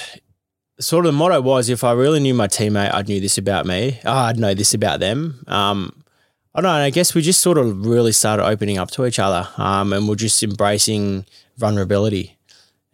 sort 0.80 1.04
of 1.06 1.12
the 1.12 1.18
motto 1.18 1.40
was 1.42 1.68
if 1.68 1.84
I 1.84 1.92
really 1.92 2.18
knew 2.18 2.32
my 2.34 2.48
teammate, 2.48 2.92
I'd 2.94 3.08
knew 3.08 3.20
this 3.20 3.36
about 3.38 3.66
me. 3.66 4.00
Oh, 4.04 4.10
I'd 4.12 4.38
know 4.38 4.54
this 4.54 4.72
about 4.74 5.00
them. 5.00 5.44
Um, 5.46 5.92
I 6.54 6.60
don't 6.60 6.70
know. 6.70 6.84
I 6.84 6.90
guess 6.90 7.14
we 7.14 7.22
just 7.22 7.40
sort 7.40 7.56
of 7.58 7.86
really 7.86 8.12
started 8.12 8.44
opening 8.44 8.78
up 8.78 8.90
to 8.92 9.06
each 9.06 9.18
other, 9.18 9.48
um, 9.58 9.92
and 9.92 10.08
we're 10.08 10.14
just 10.16 10.42
embracing 10.42 11.24
vulnerability, 11.58 12.36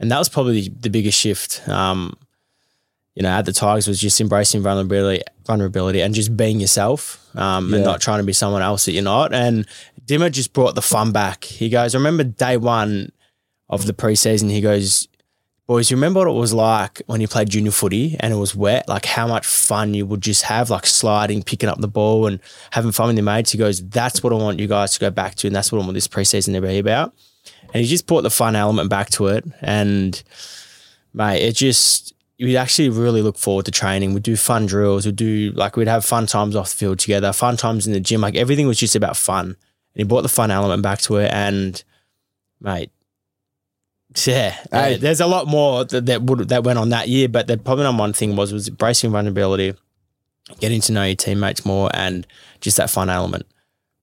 and 0.01 0.11
that 0.11 0.19
was 0.19 0.29
probably 0.29 0.69
the 0.69 0.91
biggest 0.91 1.19
shift. 1.19 1.67
Um, 1.69 2.17
you 3.15 3.23
know, 3.23 3.31
at 3.31 3.47
the 3.47 3.53
Tigers 3.53 3.89
was 3.89 4.01
just 4.01 4.21
embracing 4.21 4.63
vulnerability, 4.63 5.25
vulnerability, 5.45 6.01
and 6.01 6.15
just 6.15 6.37
being 6.37 6.61
yourself, 6.61 7.29
um, 7.35 7.75
and 7.75 7.83
not 7.85 8.01
trying 8.01 8.21
to 8.21 8.25
be 8.25 8.33
someone 8.33 8.63
else 8.63 8.85
that 8.85 8.93
you're 8.93 9.03
not. 9.03 9.35
And 9.35 9.67
Dimma 10.07 10.31
just 10.31 10.53
brought 10.53 10.77
the 10.77 10.83
fun 10.83 11.11
back. 11.11 11.43
He 11.43 11.69
goes, 11.69 11.95
I 11.95 11.99
remember 11.99 12.23
day 12.23 12.57
one 12.57 13.11
of 13.69 13.87
the 13.87 13.93
preseason. 13.93 14.51
He 14.51 14.61
goes, 14.61 15.09
boys, 15.67 15.91
you 15.91 15.97
remember 15.97 16.21
what 16.21 16.29
it 16.29 16.33
was 16.33 16.55
like 16.55 17.03
when 17.07 17.21
you 17.21 17.27
played 17.27 17.51
junior 17.51 17.73
footy 17.73 18.17
and 18.21 18.33
it 18.33 18.37
was 18.37 18.55
wet? 18.55 18.89
Like 18.89 19.05
how 19.05 19.27
much 19.27 19.47
fun 19.47 19.95
you 19.95 20.07
would 20.07 20.21
just 20.21 20.45
have, 20.45 20.71
like 20.71 20.87
sliding, 20.87 21.43
picking 21.43 21.69
up 21.69 21.81
the 21.81 21.89
ball 21.89 22.27
and 22.27 22.39
having 22.71 22.93
fun 22.93 23.09
with 23.09 23.17
your 23.17 23.25
mates. 23.25 23.51
He 23.51 23.59
goes, 23.59 23.87
that's 23.89 24.23
what 24.23 24.33
I 24.33 24.37
want 24.37 24.61
you 24.61 24.69
guys 24.69 24.95
to 24.95 25.01
go 25.01 25.11
back 25.11 25.35
to, 25.37 25.49
and 25.49 25.57
that's 25.57 25.73
what 25.73 25.81
I 25.81 25.85
want 25.85 25.95
this 25.95 26.09
preseason 26.09 26.55
to 26.55 26.61
be 26.61 26.79
about. 26.79 27.15
And 27.75 27.83
he 27.83 27.89
just 27.89 28.07
brought 28.07 28.23
the 28.23 28.31
fun 28.31 28.57
element 28.57 28.89
back 28.91 29.11
to 29.11 29.27
it, 29.29 29.45
and 29.61 30.23
mate, 31.13 31.43
it 31.43 31.55
just 31.55 32.15
we'd 32.41 32.57
actually 32.57 32.89
really 32.89 33.21
look 33.21 33.37
forward 33.37 33.65
to 33.67 33.71
training. 33.71 34.15
We'd 34.15 34.23
do 34.23 34.37
fun 34.37 34.67
drills. 34.67 35.05
We'd 35.05 35.17
do 35.17 35.53
like 35.55 35.77
we'd 35.77 35.89
have 35.89 36.05
fun 36.05 36.27
times 36.27 36.57
off 36.57 36.71
the 36.71 36.77
field 36.77 36.99
together, 36.99 37.33
fun 37.33 37.57
times 37.57 37.87
in 37.87 37.93
the 37.93 38.01
gym. 38.01 38.21
Like 38.21 38.37
everything 38.37 38.67
was 38.67 38.79
just 38.79 38.97
about 38.97 39.17
fun. 39.17 39.47
And 39.47 39.57
he 39.95 40.05
brought 40.05 40.23
the 40.23 40.29
fun 40.29 40.51
element 40.51 40.83
back 40.83 41.01
to 41.01 41.17
it, 41.17 41.31
and 41.33 41.83
mate, 42.61 42.91
yeah, 44.25 44.51
Hey. 44.71 44.95
uh, 44.95 44.99
there's 44.99 45.21
a 45.21 45.27
lot 45.27 45.47
more 45.47 45.85
that 45.85 46.07
that, 46.07 46.23
would, 46.23 46.49
that 46.49 46.65
went 46.65 46.79
on 46.79 46.89
that 46.91 47.09
year. 47.09 47.29
But 47.29 47.47
the 47.49 47.59
probably 47.59 47.85
number 47.85 48.01
one 48.01 48.13
thing 48.15 48.35
was 48.37 48.53
was 48.53 48.69
embracing 48.69 49.11
vulnerability, 49.11 49.75
getting 50.61 50.81
to 50.83 50.93
know 50.93 51.05
your 51.05 51.17
teammates 51.17 51.67
more, 51.67 51.91
and 51.93 52.27
just 52.61 52.77
that 52.79 52.89
fun 52.91 53.11
element. 53.11 53.47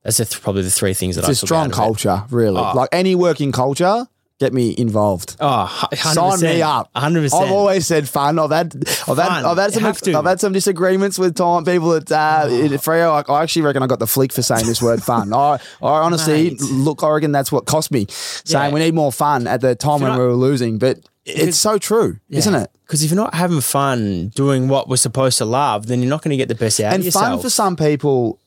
That's 0.06 0.18
the 0.18 0.26
th- 0.26 0.42
probably 0.42 0.62
the 0.62 0.70
three 0.72 0.94
things 0.94 1.16
that 1.16 1.22
It's 1.22 1.30
I 1.30 1.32
a 1.32 1.36
took 1.36 1.48
strong 1.48 1.66
of 1.66 1.72
it. 1.72 1.76
culture, 1.76 2.24
really. 2.30 2.62
Oh. 2.62 2.74
Like 2.76 2.90
any 2.92 3.16
working 3.16 3.52
culture, 3.52 4.08
get 4.40 4.54
me 4.54 4.76
involved. 4.78 5.36
Ah, 5.40 5.90
oh, 5.92 5.96
100%. 5.96 6.14
Sign 6.14 6.42
me 6.42 6.62
up. 6.62 6.92
100%. 6.96 7.34
I've 7.34 7.52
always 7.52 7.88
said 7.88 8.08
fun. 8.08 8.38
I've 8.38 8.52
had, 8.52 8.76
I've 9.08 9.18
had, 9.18 9.44
I've 9.46 9.58
had 9.58 9.74
some. 9.74 10.16
I've 10.16 10.26
had 10.26 10.40
some 10.40 10.54
disagreements 10.54 11.18
with 11.18 11.36
time 11.36 11.66
people 11.66 11.94
at 11.96 12.12
uh, 12.12 12.42
ah. 12.44 12.48
in 12.48 12.72
Freo. 12.74 13.28
I, 13.28 13.34
I 13.34 13.42
actually 13.44 13.64
reckon 13.64 13.82
I 13.82 13.88
got 13.88 13.98
the 14.00 14.08
flick 14.08 14.32
for 14.32 14.44
saying 14.44 14.68
this 14.68 14.82
word 14.82 15.02
fun. 15.02 15.34
I, 15.34 15.54
I 15.82 15.88
honestly 16.02 16.52
Mate. 16.52 16.62
look. 16.62 17.02
I 17.04 17.10
reckon 17.10 17.32
that's 17.32 17.52
what 17.52 17.66
cost 17.66 17.92
me 17.92 18.06
saying 18.10 18.70
Yeah. 18.70 18.74
we 18.74 18.82
need 18.82 18.94
more 18.94 19.12
fun 19.12 19.48
at 19.48 19.62
the 19.62 19.74
time 19.74 20.02
when 20.02 20.12
not- 20.12 20.20
we 20.20 20.26
were 20.26 20.34
losing. 20.36 20.78
But 20.78 21.00
it's 21.26 21.58
so 21.58 21.80
true, 21.80 22.20
isn't 22.30 22.54
it? 22.54 22.70
Because 22.86 23.04
if 23.04 23.10
you're 23.10 23.16
not 23.16 23.34
having 23.34 23.62
fun 23.62 24.28
doing 24.36 24.68
what 24.68 24.88
we're 24.88 24.98
supposed 24.98 25.40
to 25.40 25.46
love, 25.46 25.88
then 25.88 26.02
you're 26.04 26.10
not 26.12 26.22
going 26.22 26.30
to 26.30 26.38
get 26.38 26.50
the 26.50 26.54
best 26.54 26.80
out 26.80 26.94
And 26.94 27.02
of 27.02 27.06
yourself. 27.06 27.26
And 27.26 27.34
fun 27.34 27.42
for 27.42 27.50
some 27.50 27.76
people. 27.76 28.40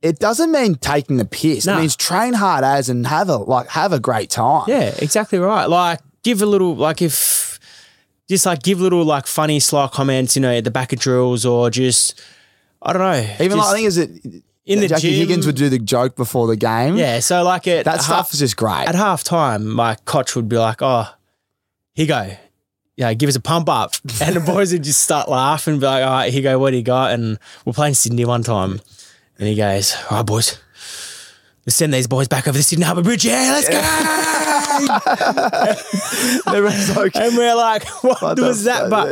It 0.00 0.18
doesn't 0.20 0.52
mean 0.52 0.76
taking 0.76 1.16
the 1.16 1.24
piss. 1.24 1.66
It 1.66 1.76
means 1.76 1.96
train 1.96 2.34
hard 2.34 2.62
as 2.64 2.88
and 2.88 3.06
have 3.06 3.28
a 3.28 3.36
like 3.36 3.68
have 3.70 3.92
a 3.92 3.98
great 4.00 4.30
time. 4.30 4.64
yeah, 4.68 4.94
exactly 4.98 5.38
right. 5.38 5.66
Like 5.66 6.00
give 6.22 6.40
a 6.42 6.46
little, 6.46 6.76
like 6.76 7.02
if 7.02 7.58
just 8.28 8.46
like 8.46 8.62
give 8.62 8.80
little 8.80 9.04
like 9.04 9.26
funny 9.26 9.58
sly 9.58 9.88
comments, 9.88 10.36
you 10.36 10.42
know, 10.42 10.52
at 10.54 10.62
the 10.64 10.70
back 10.70 10.92
of 10.92 11.00
drills 11.00 11.44
or 11.44 11.68
just 11.70 12.20
I 12.80 12.92
don't 12.92 13.02
know. 13.02 13.34
Even 13.44 13.58
like, 13.58 13.66
I 13.66 13.72
think 13.72 13.86
is 13.88 13.98
it 13.98 14.10
in 14.66 14.80
the 14.80 14.86
Jackie 14.88 15.10
gym. 15.10 15.14
Higgins 15.18 15.46
would 15.46 15.56
do 15.56 15.68
the 15.68 15.78
joke 15.78 16.14
before 16.14 16.46
the 16.46 16.56
game. 16.56 16.96
yeah. 16.96 17.18
So 17.20 17.42
like 17.42 17.66
at 17.66 17.84
that 17.86 17.96
half- 17.96 18.04
stuff 18.04 18.32
is 18.34 18.38
just 18.38 18.56
great. 18.56 18.86
at 18.86 18.94
half 18.94 19.24
time, 19.24 19.66
my 19.68 19.96
coach 20.04 20.36
would 20.36 20.48
be 20.48 20.58
like, 20.58 20.80
"Oh, 20.80 21.08
here 21.94 22.04
you 22.04 22.08
go." 22.08 22.30
Yeah, 22.96 23.14
give 23.14 23.28
us 23.28 23.36
a 23.36 23.40
pump 23.40 23.68
up. 23.68 23.94
And 24.22 24.34
the 24.36 24.40
boys 24.40 24.72
would 24.72 24.82
just 24.84 25.02
start 25.02 25.28
laughing 25.28 25.74
and 25.74 25.80
be 25.80 25.86
like, 25.86 26.02
all 26.02 26.10
right, 26.10 26.32
here 26.32 26.38
you 26.38 26.42
go, 26.42 26.58
what 26.58 26.70
do 26.72 26.76
you 26.76 26.82
got? 26.82 27.12
And 27.12 27.38
we're 27.64 27.72
playing 27.72 27.94
Sydney 27.94 28.24
one 28.24 28.42
time. 28.42 28.80
And 29.38 29.48
he 29.48 29.54
goes, 29.54 29.94
all 30.10 30.18
right, 30.18 30.26
boys, 30.26 30.58
let's 31.66 31.76
send 31.76 31.94
these 31.94 32.06
boys 32.08 32.26
back 32.28 32.48
over 32.48 32.56
the 32.58 32.62
Sydney 32.64 32.84
Harbour 32.84 33.02
Bridge. 33.02 33.24
Yeah, 33.24 33.52
let's 33.60 33.68
go. 33.68 33.78
And 36.48 37.36
we're 37.36 37.54
like, 37.54 37.86
what, 38.02 38.22
What 38.22 38.40
was 38.40 38.64
that? 38.64 38.90
But 38.90 39.08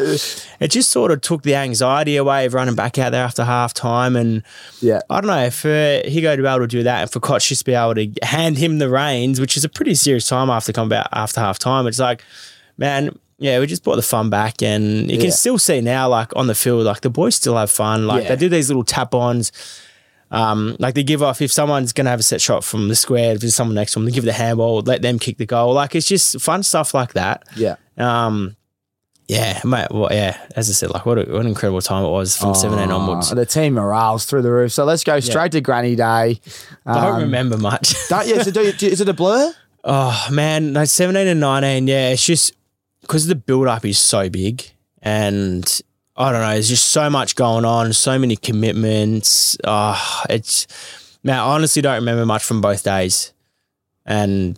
it 0.60 0.68
just 0.68 0.90
sort 0.90 1.10
of 1.10 1.20
took 1.20 1.42
the 1.42 1.54
anxiety 1.54 2.16
away 2.16 2.46
of 2.46 2.54
running 2.54 2.74
back 2.74 2.98
out 2.98 3.10
there 3.12 3.24
after 3.24 3.44
half 3.44 3.74
time. 3.74 4.16
And 4.16 4.42
yeah. 4.80 5.00
I 5.10 5.20
don't 5.20 5.28
know, 5.28 5.50
for 5.50 5.68
Higo 5.68 6.36
to 6.36 6.42
be 6.42 6.48
able 6.48 6.60
to 6.60 6.66
do 6.66 6.82
that 6.84 7.02
and 7.02 7.10
for 7.10 7.20
Koch 7.20 7.46
just 7.48 7.60
to 7.60 7.64
be 7.64 7.74
able 7.74 7.94
to 7.94 8.10
hand 8.22 8.58
him 8.58 8.78
the 8.78 8.88
reins, 8.88 9.40
which 9.40 9.56
is 9.56 9.64
a 9.64 9.68
pretty 9.68 9.94
serious 9.94 10.28
time 10.28 10.50
after 10.50 10.72
come 10.72 10.88
back 10.88 11.08
after 11.12 11.40
half 11.40 11.58
time. 11.58 11.86
It's 11.86 11.98
like, 11.98 12.22
man, 12.78 13.18
yeah, 13.38 13.58
we 13.60 13.66
just 13.66 13.84
brought 13.84 13.96
the 13.96 14.02
fun 14.02 14.30
back 14.30 14.62
and 14.62 15.10
you 15.10 15.16
Yeah. 15.16 15.22
can 15.24 15.30
still 15.32 15.58
see 15.58 15.80
now, 15.80 16.08
like 16.08 16.34
on 16.36 16.46
the 16.46 16.54
field, 16.54 16.84
like 16.84 17.00
the 17.02 17.10
boys 17.10 17.34
still 17.36 17.56
have 17.56 17.70
fun. 17.70 18.06
Like 18.06 18.24
Yeah. 18.24 18.30
they 18.30 18.36
do 18.36 18.48
these 18.48 18.68
little 18.68 18.84
tap 18.84 19.14
ons. 19.14 19.52
Um, 20.30 20.76
like 20.80 20.94
they 20.94 21.04
give 21.04 21.22
off 21.22 21.40
if 21.40 21.52
someone's 21.52 21.92
gonna 21.92 22.10
have 22.10 22.20
a 22.20 22.22
set 22.24 22.40
shot 22.40 22.64
from 22.64 22.88
the 22.88 22.96
square, 22.96 23.34
if 23.34 23.40
there's 23.40 23.54
someone 23.54 23.74
next 23.76 23.92
to 23.92 23.98
them, 24.00 24.06
they 24.06 24.12
give 24.12 24.24
the 24.24 24.32
handball, 24.32 24.80
let 24.80 25.00
them 25.02 25.18
kick 25.18 25.38
the 25.38 25.46
goal. 25.46 25.72
Like 25.74 25.94
it's 25.94 26.08
just 26.08 26.40
fun 26.40 26.62
stuff 26.62 26.94
like 26.94 27.12
that. 27.12 27.44
Yeah. 27.56 27.76
Um, 27.96 28.56
yeah, 29.28 29.60
mate. 29.64 29.88
Well, 29.90 30.08
yeah. 30.12 30.36
As 30.54 30.68
I 30.70 30.72
said, 30.72 30.90
like 30.90 31.04
what, 31.04 31.18
a, 31.18 31.22
what 31.32 31.40
an 31.40 31.46
incredible 31.48 31.80
time 31.80 32.04
it 32.04 32.10
was 32.10 32.36
from 32.36 32.54
17 32.54 32.90
onwards. 32.92 33.32
Oh, 33.32 33.34
The 33.34 33.44
team 33.46 33.74
morale's 33.74 34.24
through 34.24 34.42
the 34.42 34.52
roof. 34.52 34.70
So 34.72 34.84
let's 34.84 35.02
go 35.02 35.18
straight 35.20 35.50
to 35.52 35.60
Granny 35.60 35.96
Day. 35.96 36.40
I 36.86 36.94
don't 36.94 37.14
Um, 37.16 37.20
remember 37.22 37.56
much. 37.58 37.94
Don't, 38.08 38.26
yeah, 38.28 38.42
so 38.42 38.50
do, 38.52 38.62
you- 38.62 38.88
is 38.88 39.00
it 39.00 39.08
a 39.08 39.12
blur? 39.14 39.52
Oh 39.82 40.26
man, 40.32 40.72
no, 40.72 40.84
17 40.84 41.26
and 41.28 41.40
19, 41.40 41.86
yeah, 41.88 42.10
it's 42.10 42.24
just 42.24 42.52
because 43.02 43.26
the 43.26 43.34
build 43.36 43.66
up 43.68 43.84
is 43.84 43.98
so 43.98 44.28
big 44.28 44.64
and 45.02 45.80
I 46.18 46.32
don't 46.32 46.40
know, 46.40 46.52
there's 46.52 46.68
just 46.68 46.88
so 46.88 47.10
much 47.10 47.34
going 47.36 47.64
on, 47.64 47.92
so 47.92 48.18
many 48.18 48.36
commitments. 48.36 49.56
Oh, 49.64 50.22
it's 50.30 50.66
Now, 51.22 51.48
I 51.48 51.54
honestly 51.54 51.82
don't 51.82 51.96
remember 51.96 52.24
much 52.24 52.42
from 52.44 52.60
both 52.60 52.84
days. 52.84 53.32
And 54.06 54.56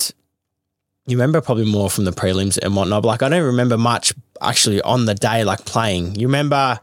you 1.07 1.17
remember 1.17 1.41
probably 1.41 1.65
more 1.65 1.91
from 1.91 2.05
the 2.05 2.13
prelims 2.13 2.59
and 2.59 2.77
whatnot. 2.77 3.03
But 3.03 3.09
like, 3.09 3.23
I 3.23 3.29
don't 3.31 3.45
remember 3.45 3.79
much 3.79 4.13
actually 4.41 4.81
on 4.83 5.07
the 5.07 5.15
day, 5.15 5.43
like 5.43 5.65
playing. 5.65 6.15
You 6.15 6.27
remember, 6.27 6.79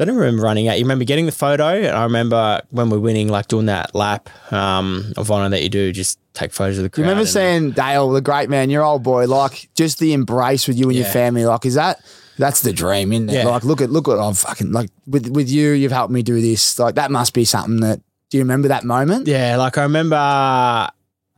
I 0.00 0.04
don't 0.04 0.16
remember 0.16 0.42
running 0.42 0.68
out. 0.68 0.78
You 0.78 0.84
remember 0.84 1.04
getting 1.04 1.26
the 1.26 1.32
photo. 1.32 1.68
And 1.68 1.96
I 1.96 2.02
remember 2.02 2.60
when 2.70 2.90
we're 2.90 2.98
winning, 2.98 3.28
like 3.28 3.48
doing 3.48 3.66
that 3.66 3.94
lap 3.94 4.28
um, 4.52 5.12
of 5.16 5.30
honor 5.30 5.48
that 5.50 5.62
you 5.62 5.68
do, 5.68 5.92
just 5.92 6.18
take 6.34 6.52
photos 6.52 6.78
of 6.78 6.82
the 6.82 6.90
crowd. 6.90 7.04
you 7.04 7.08
remember 7.08 7.26
seeing 7.26 7.70
Dale, 7.70 8.10
the 8.10 8.20
great 8.20 8.50
man, 8.50 8.68
your 8.68 8.84
old 8.84 9.02
boy, 9.02 9.26
like 9.26 9.70
just 9.74 9.98
the 9.98 10.12
embrace 10.12 10.68
with 10.68 10.76
you 10.76 10.88
and 10.88 10.96
your 10.96 11.06
family? 11.06 11.46
Like, 11.46 11.64
is 11.64 11.74
that 11.74 12.00
that's 12.38 12.60
the 12.62 12.72
dream, 12.72 13.12
isn't 13.12 13.28
it? 13.30 13.34
Yeah. 13.34 13.44
Like, 13.48 13.64
look 13.64 13.80
at 13.80 13.90
look 13.90 14.06
what 14.06 14.18
I'm 14.18 14.34
fucking 14.34 14.72
like 14.72 14.90
with 15.06 15.28
with 15.28 15.48
you. 15.50 15.72
You've 15.72 15.92
helped 15.92 16.12
me 16.12 16.22
do 16.22 16.40
this. 16.40 16.78
Like, 16.78 16.94
that 16.96 17.10
must 17.10 17.34
be 17.34 17.44
something 17.44 17.80
that. 17.80 18.00
Do 18.30 18.36
you 18.36 18.42
remember 18.44 18.68
that 18.68 18.84
moment? 18.84 19.26
Yeah, 19.26 19.56
like 19.56 19.78
I 19.78 19.82
remember 19.84 20.16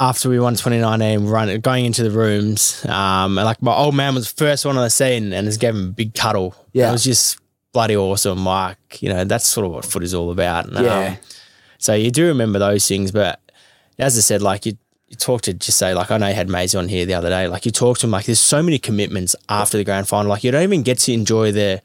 after 0.01 0.28
we 0.28 0.40
won 0.40 0.55
2019, 0.55 1.26
run 1.28 1.61
going 1.61 1.84
into 1.84 2.03
the 2.03 2.11
rooms, 2.11 2.84
um, 2.86 3.38
and 3.38 3.44
like 3.44 3.62
my 3.62 3.74
old 3.74 3.94
man 3.94 4.14
was 4.14 4.32
the 4.32 4.36
first 4.44 4.64
one 4.64 4.76
on 4.76 4.82
the 4.82 4.90
scene 4.90 5.32
and 5.32 5.46
just 5.46 5.61
gave 5.61 5.74
him 5.74 5.88
a 5.90 5.92
big 5.92 6.14
cuddle. 6.14 6.55
Yeah. 6.72 6.88
it 6.88 6.92
was 6.92 7.05
just 7.05 7.38
bloody 7.72 7.96
awesome. 7.96 8.44
Like 8.44 9.03
you 9.03 9.09
know, 9.09 9.24
that's 9.24 9.46
sort 9.46 9.66
of 9.66 9.72
what 9.72 9.84
foot 9.84 10.03
is 10.03 10.14
all 10.14 10.30
about. 10.32 10.66
And, 10.66 10.78
um, 10.78 10.84
Yeah. 10.84 11.16
so 11.78 11.94
you 11.94 12.11
do 12.11 12.26
remember 12.26 12.59
those 12.59 12.88
things, 12.88 13.12
but 13.12 13.40
as 13.98 14.16
I 14.18 14.20
said, 14.20 14.42
like 14.42 14.66
you. 14.66 14.76
You 15.11 15.16
talk 15.16 15.42
to 15.42 15.52
just 15.52 15.76
say 15.76 15.92
like 15.92 16.12
I 16.12 16.18
know 16.18 16.28
you 16.28 16.34
had 16.34 16.48
Maisie 16.48 16.78
on 16.78 16.86
here 16.88 17.04
the 17.04 17.14
other 17.14 17.28
day. 17.28 17.48
Like 17.48 17.66
you 17.66 17.72
talk 17.72 17.98
to 17.98 18.06
him 18.06 18.12
like 18.12 18.26
there's 18.26 18.40
so 18.40 18.62
many 18.62 18.78
commitments 18.78 19.34
after 19.48 19.76
the 19.76 19.82
grand 19.82 20.06
final. 20.06 20.30
Like 20.30 20.44
you 20.44 20.52
don't 20.52 20.62
even 20.62 20.84
get 20.84 21.00
to 21.00 21.12
enjoy 21.12 21.50
the 21.50 21.82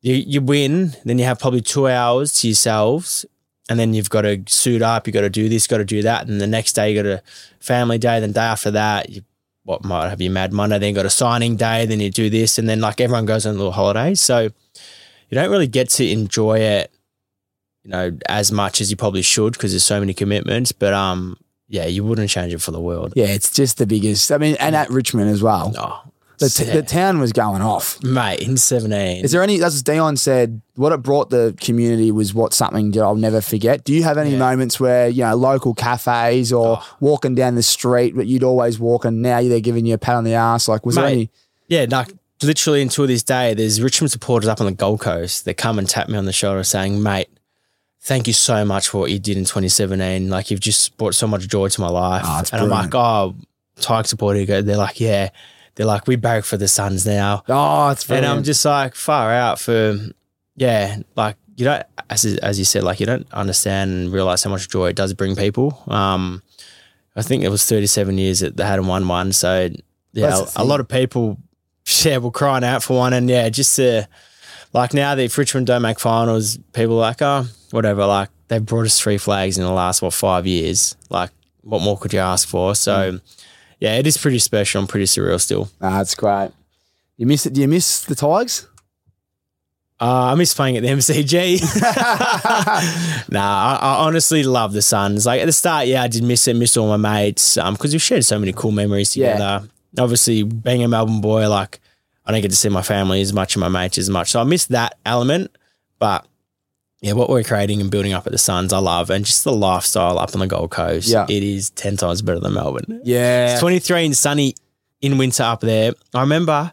you 0.00 0.14
you 0.14 0.40
win, 0.40 0.94
then 1.04 1.18
you 1.18 1.26
have 1.26 1.38
probably 1.38 1.60
two 1.60 1.88
hours 1.88 2.32
to 2.40 2.48
yourselves, 2.48 3.26
and 3.68 3.78
then 3.78 3.92
you've 3.92 4.08
got 4.08 4.22
to 4.22 4.42
suit 4.46 4.80
up, 4.80 5.06
you 5.06 5.12
got 5.12 5.20
to 5.20 5.30
do 5.30 5.50
this, 5.50 5.66
got 5.66 5.78
to 5.78 5.84
do 5.84 6.02
that, 6.02 6.26
and 6.26 6.40
the 6.40 6.46
next 6.46 6.72
day 6.72 6.90
you 6.90 7.02
got 7.02 7.08
a 7.08 7.22
family 7.60 7.98
day, 7.98 8.18
then 8.18 8.32
day 8.32 8.40
after 8.40 8.70
that 8.70 9.10
you 9.10 9.22
what 9.64 9.84
might 9.84 10.08
have 10.08 10.20
you 10.20 10.30
mad 10.30 10.52
Monday, 10.54 10.78
then 10.78 10.88
you 10.88 10.94
got 10.94 11.06
a 11.06 11.10
signing 11.10 11.54
day, 11.54 11.86
then 11.86 12.00
you 12.00 12.10
do 12.10 12.30
this, 12.30 12.58
and 12.58 12.66
then 12.68 12.80
like 12.80 13.00
everyone 13.00 13.26
goes 13.26 13.44
on 13.44 13.58
little 13.58 13.72
holidays, 13.72 14.22
so 14.22 14.40
you 14.40 14.50
don't 15.34 15.50
really 15.50 15.68
get 15.68 15.90
to 15.90 16.10
enjoy 16.10 16.58
it, 16.58 16.90
you 17.84 17.90
know, 17.90 18.18
as 18.26 18.50
much 18.50 18.80
as 18.80 18.90
you 18.90 18.96
probably 18.96 19.22
should 19.22 19.52
because 19.52 19.70
there's 19.72 19.84
so 19.84 20.00
many 20.00 20.14
commitments, 20.14 20.72
but 20.72 20.94
um. 20.94 21.36
Yeah, 21.72 21.86
you 21.86 22.04
wouldn't 22.04 22.28
change 22.28 22.52
it 22.52 22.60
for 22.60 22.70
the 22.70 22.80
world. 22.80 23.14
Yeah, 23.16 23.26
it's 23.26 23.50
just 23.50 23.78
the 23.78 23.86
biggest. 23.86 24.30
I 24.30 24.36
mean, 24.38 24.56
and 24.60 24.76
at 24.76 24.90
Richmond 24.90 25.30
as 25.30 25.42
well. 25.42 25.72
Oh, 25.78 26.02
The, 26.38 26.50
t- 26.50 26.64
the 26.70 26.82
town 26.82 27.18
was 27.18 27.32
going 27.32 27.62
off. 27.62 28.02
mate, 28.02 28.40
in 28.40 28.58
17. 28.58 29.24
Is 29.24 29.32
there 29.32 29.42
any, 29.42 29.62
as 29.62 29.82
Dion 29.82 30.18
said, 30.18 30.60
what 30.74 30.92
it 30.92 30.98
brought 31.02 31.30
the 31.30 31.56
community 31.60 32.10
was 32.10 32.34
what 32.34 32.52
something 32.52 32.90
that 32.90 33.00
I'll 33.02 33.14
never 33.14 33.40
forget. 33.40 33.84
Do 33.84 33.94
you 33.94 34.02
have 34.02 34.18
any 34.18 34.32
Yeah. 34.32 34.38
moments 34.38 34.78
where, 34.78 35.08
you 35.08 35.22
know, 35.24 35.34
local 35.34 35.72
cafes 35.72 36.52
or 36.52 36.78
Oh. 36.82 36.96
walking 37.00 37.34
down 37.34 37.54
the 37.54 37.62
street 37.62 38.16
that 38.16 38.26
you'd 38.26 38.44
always 38.44 38.78
walk 38.78 39.06
and 39.06 39.22
now 39.22 39.40
they're 39.40 39.60
giving 39.60 39.86
you 39.86 39.94
a 39.94 39.98
pat 39.98 40.16
on 40.16 40.24
the 40.24 40.34
ass? 40.34 40.68
Like, 40.68 40.84
was 40.84 40.96
there 40.96 41.06
any? 41.06 41.30
Yeah, 41.68 41.86
like 41.88 42.12
literally 42.42 42.82
until 42.82 43.06
this 43.06 43.22
day, 43.22 43.54
there's 43.54 43.80
Richmond 43.80 44.10
supporters 44.10 44.48
up 44.48 44.60
on 44.60 44.66
the 44.66 44.72
Gold 44.72 45.00
Coast 45.00 45.46
that 45.46 45.54
come 45.54 45.78
and 45.78 45.88
tap 45.88 46.10
me 46.10 46.18
on 46.18 46.26
the 46.26 46.32
shoulder 46.34 46.64
saying, 46.64 47.02
mate, 47.02 47.28
thank 48.02 48.26
you 48.26 48.32
so 48.32 48.64
much 48.64 48.88
for 48.88 48.98
what 48.98 49.10
you 49.10 49.18
did 49.18 49.36
in 49.36 49.44
2017. 49.44 50.28
Like 50.28 50.50
you've 50.50 50.60
just 50.60 50.96
brought 50.96 51.14
so 51.14 51.26
much 51.26 51.48
joy 51.48 51.68
to 51.68 51.80
my 51.80 51.88
life. 51.88 52.22
Oh, 52.26 52.42
and 52.52 52.62
I'm 52.62 52.68
like, 52.68 52.94
oh, 52.94 53.34
Tigers 53.80 54.10
supporter. 54.10 54.44
Go- 54.44 54.62
They're 54.62 54.76
like, 54.76 55.00
yeah. 55.00 55.30
They're 55.74 55.86
like, 55.86 56.06
we 56.06 56.16
barrack 56.16 56.44
for 56.44 56.56
the 56.58 56.68
Suns 56.68 57.06
now. 57.06 57.44
Oh, 57.48 57.88
it's 57.90 58.08
And. 58.10 58.26
I'm 58.26 58.42
just 58.42 58.62
like, 58.64 58.94
far 58.94 59.32
out 59.32 59.58
for, 59.58 59.96
yeah, 60.54 60.98
like, 61.16 61.36
you 61.56 61.64
don't, 61.64 61.82
as, 62.10 62.24
as 62.26 62.58
you 62.58 62.66
said, 62.66 62.82
like, 62.82 63.00
you 63.00 63.06
don't 63.06 63.26
understand 63.32 63.90
and 63.90 64.12
realize 64.12 64.42
how 64.44 64.50
much 64.50 64.68
joy 64.68 64.88
it 64.88 64.96
does 64.96 65.14
bring 65.14 65.34
people. 65.34 65.82
Um, 65.88 66.42
I 67.16 67.22
think 67.22 67.42
it 67.42 67.48
was 67.48 67.64
37 67.64 68.18
years 68.18 68.40
that 68.40 68.56
they 68.58 68.64
hadn't 68.64 68.86
won 68.86 69.08
one. 69.08 69.32
So, 69.32 69.70
yeah, 70.12 70.44
a, 70.56 70.62
a 70.62 70.64
lot 70.64 70.80
of 70.80 70.88
people, 70.88 71.38
yeah, 72.02 72.18
were 72.18 72.30
crying 72.30 72.64
out 72.64 72.82
for 72.82 72.98
one. 72.98 73.14
And 73.14 73.30
yeah, 73.30 73.48
just 73.48 73.74
to, 73.76 74.06
like 74.74 74.92
now 74.92 75.14
that 75.14 75.22
if 75.22 75.38
Richmond 75.38 75.66
don't 75.66 75.82
make 75.82 76.00
finals, 76.00 76.58
people 76.74 76.96
are 76.96 77.00
like, 77.00 77.22
oh, 77.22 77.46
whatever. 77.72 78.06
Like, 78.06 78.28
they've 78.48 78.64
brought 78.64 78.86
us 78.86 79.00
three 79.00 79.18
flags 79.18 79.58
in 79.58 79.64
the 79.64 79.72
last, 79.72 80.02
what, 80.02 80.12
five 80.14 80.46
years. 80.46 80.96
Like, 81.10 81.30
what 81.62 81.82
more 81.82 81.96
could 81.98 82.12
you 82.12 82.18
ask 82.20 82.46
for? 82.48 82.74
So, 82.74 83.18
yeah, 83.80 83.96
it 83.96 84.06
is 84.06 84.16
pretty 84.16 84.38
special 84.38 84.80
and 84.80 84.88
pretty 84.88 85.06
surreal 85.06 85.40
still. 85.40 85.70
Nah, 85.80 86.00
it's 86.00 86.14
great. 86.14 86.50
You 87.16 87.26
miss 87.26 87.46
it? 87.46 87.52
Do 87.52 87.60
you 87.60 87.68
miss 87.68 88.04
the 88.04 88.14
Tigers? 88.14 88.66
Uh, 90.00 90.32
I 90.32 90.34
miss 90.34 90.52
playing 90.52 90.76
at 90.76 90.82
the 90.82 90.88
MCG. 90.88 91.62
nah, 93.30 93.40
I, 93.40 93.78
I 93.80 93.94
honestly 94.06 94.42
love 94.42 94.72
the 94.72 94.82
Suns. 94.82 95.26
Like 95.26 95.40
at 95.40 95.46
the 95.46 95.52
start, 95.52 95.86
yeah, 95.86 96.02
I 96.02 96.08
did 96.08 96.24
miss 96.24 96.48
it, 96.48 96.54
miss 96.56 96.76
all 96.76 96.88
my 96.88 96.96
mates, 96.96 97.56
um, 97.56 97.74
because 97.74 97.92
we've 97.92 98.02
shared 98.02 98.24
so 98.24 98.38
many 98.38 98.52
cool 98.52 98.72
memories 98.72 99.16
Yeah. 99.16 99.32
together. 99.34 99.68
Obviously, 99.98 100.42
being 100.42 100.82
a 100.82 100.88
Melbourne 100.88 101.20
boy, 101.20 101.48
like 101.48 101.78
I 102.26 102.32
don't 102.32 102.40
get 102.42 102.50
to 102.50 102.56
see 102.56 102.68
my 102.68 102.82
family 102.82 103.20
as 103.20 103.32
much 103.32 103.54
and 103.54 103.60
my 103.60 103.68
mates 103.68 103.98
as 103.98 104.10
much, 104.10 104.30
so 104.32 104.40
I 104.40 104.44
miss 104.44 104.66
that 104.66 104.96
element. 105.06 105.56
But 105.98 106.26
yeah, 107.02 107.12
what 107.12 107.28
we're 107.28 107.42
creating 107.42 107.80
and 107.82 107.90
building 107.90 108.14
up 108.14 108.26
at 108.26 108.32
the 108.32 108.38
Suns, 108.38 108.72
I 108.72 108.78
love, 108.78 109.10
and 109.10 109.24
just 109.24 109.44
the 109.44 109.52
lifestyle 109.52 110.18
up 110.18 110.32
on 110.34 110.40
the 110.40 110.46
Gold 110.46 110.70
Coast. 110.70 111.08
Yeah. 111.08 111.26
it 111.28 111.42
is 111.42 111.68
ten 111.70 111.96
times 111.98 112.22
better 112.22 112.40
than 112.40 112.54
Melbourne. 112.54 113.02
Yeah. 113.04 113.52
It's 113.52 113.60
23 113.60 114.06
and 114.06 114.16
sunny 114.16 114.54
in 115.00 115.18
winter 115.18 115.42
up 115.42 115.60
there. 115.60 115.92
I 116.14 116.20
remember 116.22 116.72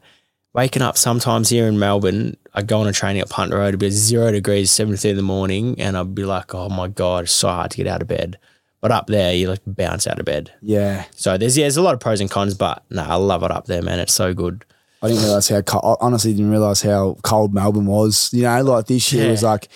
waking 0.54 0.82
up 0.82 0.98
sometimes 0.98 1.50
here 1.50 1.68
in 1.68 1.78
Melbourne. 1.80 2.38
I'd 2.54 2.68
go 2.68 2.80
on 2.80 2.88
a 2.88 2.92
training 2.92 3.22
at 3.22 3.30
Punt 3.30 3.54
Road. 3.54 3.70
It'd 3.70 3.80
be 3.80 3.90
zero 3.92 4.32
degrees, 4.32 4.72
7.30 4.72 5.10
in 5.12 5.16
the 5.18 5.22
morning. 5.24 5.80
And 5.82 5.96
I'd 5.98 6.16
be 6.16 6.26
like, 6.26 6.54
oh 6.56 6.70
my 6.70 6.88
God, 6.88 7.26
it's 7.26 7.32
so 7.32 7.48
hard 7.50 7.72
to 7.72 7.78
get 7.78 7.88
out 7.88 8.02
of 8.02 8.08
bed. 8.08 8.38
But 8.82 8.92
up 8.92 9.08
there, 9.08 9.34
you 9.34 9.50
like 9.50 9.60
bounce 9.68 10.08
out 10.08 10.20
of 10.20 10.26
bed. 10.26 10.52
yeah. 10.62 11.06
So 11.16 11.38
there's, 11.38 11.58
yeah, 11.58 11.64
there's 11.66 11.78
a 11.78 11.82
lot 11.82 11.94
of 11.94 12.00
pros 12.00 12.22
and 12.22 12.30
cons, 12.32 12.54
but 12.56 12.84
no, 12.90 13.04
I 13.04 13.16
love 13.16 13.44
it 13.44 13.52
up 13.52 13.66
there, 13.66 13.82
man. 13.82 14.00
It's 14.00 14.14
so 14.14 14.34
good. 14.34 14.64
I 15.02 15.08
didn't 15.10 15.24
realize 15.24 15.48
how 15.50 15.58
I 15.58 15.96
honestly 16.02 16.34
didn't 16.34 16.52
realize 16.52 16.82
how 16.82 17.18
cold 17.24 17.54
Melbourne 17.54 17.86
was. 17.86 18.30
You 18.34 18.44
know, 18.44 18.62
like 18.64 18.86
this 18.88 19.12
year 19.14 19.26
Yeah. 19.26 19.32
was 19.32 19.44
like, 19.44 19.68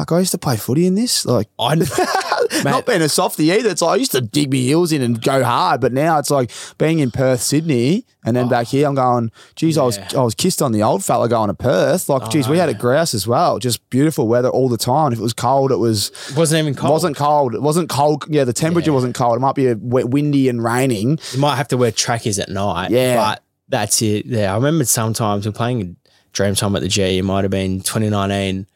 fuck, 0.00 0.12
I 0.12 0.20
used 0.20 0.32
to 0.32 0.38
play 0.38 0.56
footy 0.56 0.86
in 0.86 0.94
this. 0.94 1.24
Like, 1.24 1.48
I, 1.58 1.74
not 2.64 2.86
being 2.86 3.02
a 3.02 3.08
softie 3.08 3.52
either. 3.52 3.70
It's 3.70 3.82
like 3.82 3.92
I 3.92 3.96
used 3.96 4.12
to 4.12 4.20
dig 4.20 4.50
my 4.50 4.58
heels 4.58 4.92
in 4.92 5.02
and 5.02 5.20
go 5.20 5.44
hard, 5.44 5.80
but 5.80 5.92
now 5.92 6.18
it's 6.18 6.30
like 6.30 6.50
being 6.78 6.98
in 6.98 7.10
Perth, 7.10 7.40
Sydney, 7.40 8.06
and 8.24 8.36
then 8.36 8.46
oh. 8.46 8.48
back 8.48 8.66
here, 8.66 8.86
I'm 8.86 8.94
going, 8.94 9.30
geez, 9.56 9.78
I 9.78 9.84
was 9.84 9.98
Oh. 9.98 10.00
Yeah. 10.00 10.08
Oh, 10.14 10.20
I 10.20 10.24
was 10.24 10.34
kissed 10.34 10.62
on 10.62 10.72
the 10.72 10.82
old 10.82 11.04
fella 11.04 11.28
going 11.28 11.48
to 11.48 11.54
Perth. 11.54 12.08
Like, 12.08 12.22
oh, 12.22 12.28
geez, 12.28 12.48
we 12.48 12.58
had 12.58 12.68
a 12.68 12.74
grouse 12.74 13.12
as 13.12 13.26
well. 13.26 13.58
Just 13.58 13.88
beautiful 13.90 14.28
weather 14.28 14.48
all 14.48 14.68
the 14.68 14.78
time. 14.78 15.12
If 15.12 15.18
it 15.18 15.22
was 15.22 15.32
cold, 15.32 15.72
it 15.72 15.76
was 15.76 16.12
wasn't 16.36 16.60
even 16.60 16.74
cold. 16.74 16.92
wasn't 16.92 17.16
cold. 17.16 17.54
It 17.54 17.62
wasn't 17.62 17.88
cold. 17.88 18.24
Yeah, 18.28 18.44
the 18.44 18.52
temperature 18.52 18.90
Yeah. 18.90 18.94
wasn't 18.94 19.14
cold. 19.14 19.36
It 19.36 19.40
might 19.40 19.54
be 19.54 19.66
a 19.68 19.76
wet, 19.76 20.10
windy 20.10 20.48
and 20.48 20.62
raining. 20.62 21.18
You 21.32 21.40
might 21.40 21.56
have 21.56 21.68
to 21.68 21.76
wear 21.76 21.90
trackies 21.90 22.38
at 22.38 22.48
night. 22.48 22.90
Yeah. 22.90 23.16
But 23.16 23.42
that's 23.68 24.00
it. 24.00 24.26
Yeah. 24.26 24.52
I 24.52 24.54
remember 24.54 24.84
sometimes 24.84 25.44
we're 25.44 25.52
playing 25.52 25.96
Dreamtime 26.32 26.76
at 26.76 26.82
the 26.82 26.88
G. 26.88 27.18
It 27.18 27.24
might 27.24 27.42
have 27.44 27.50
been 27.50 27.80
2019 27.80 28.66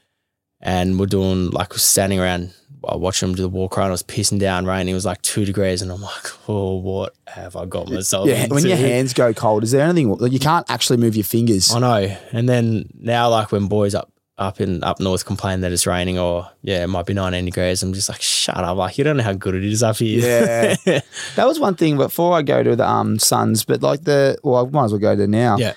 and 0.65 0.99
we're 0.99 1.07
doing 1.07 1.51
like 1.51 1.73
standing 1.75 2.19
around 2.19 2.53
I 2.89 2.97
watching 2.97 3.29
them 3.29 3.37
do 3.37 3.43
the 3.43 3.49
walk 3.49 3.79
around. 3.79 3.89
It 3.89 3.93
was 3.93 4.03
pissing 4.03 4.39
down 4.39 4.67
rain. 4.67 4.89
It 4.89 4.95
was 4.95 5.07
like 5.07 5.23
two 5.23 5.45
degrees, 5.45 5.83
and 5.83 5.91
I'm 5.91 6.03
like, 6.03 6.49
"Oh, 6.49 6.77
what 6.77 7.15
have 7.27 7.57
I 7.57 7.67
got 7.67 7.89
myself?" 7.91 8.29
Yeah, 8.29 8.47
when 8.49 8.67
your 8.67 8.77
hands 8.77 9.13
go 9.15 9.33
cold, 9.33 9.63
is 9.65 9.71
there 9.71 9.83
anything 9.83 10.11
like 10.11 10.33
you 10.33 10.39
can't 10.39 10.69
actually 10.71 10.99
move 10.99 11.17
your 11.17 11.25
fingers? 11.25 11.73
I 11.75 11.79
know. 11.79 12.17
And 12.33 12.49
then 12.49 12.91
now, 12.99 13.31
like 13.31 13.53
when 13.53 13.69
boys 13.69 13.95
up 13.95 14.11
up 14.37 14.61
in 14.61 14.83
up 14.83 15.01
north 15.01 15.25
complain 15.25 15.61
that 15.61 15.73
it's 15.73 15.87
raining, 15.87 16.19
or 16.19 16.51
yeah, 16.63 16.85
it 16.85 16.89
might 16.89 17.07
be 17.07 17.15
19 17.15 17.45
degrees. 17.45 17.83
I'm 17.83 17.93
just 17.93 18.09
like, 18.09 18.21
shut 18.21 18.57
up! 18.57 18.77
Like 18.77 18.99
you 18.99 19.05
don't 19.05 19.17
know 19.17 19.23
how 19.23 19.33
good 19.33 19.55
it 19.55 19.65
is 19.65 19.83
up 19.83 19.97
here. 19.97 20.77
Yeah. 20.85 21.01
That 21.37 21.47
was 21.47 21.59
one 21.59 21.77
thing 21.77 21.97
before 21.97 22.37
I 22.37 22.43
go 22.43 22.63
to 22.63 22.77
the 22.77 22.89
um 22.89 23.19
Suns, 23.19 23.65
but 23.65 23.83
like 23.83 24.05
the 24.05 24.39
well, 24.43 24.67
I 24.67 24.71
might 24.71 24.85
as 24.85 24.93
well 24.93 25.01
go 25.01 25.17
to 25.17 25.27
now. 25.27 25.57
yeah. 25.57 25.75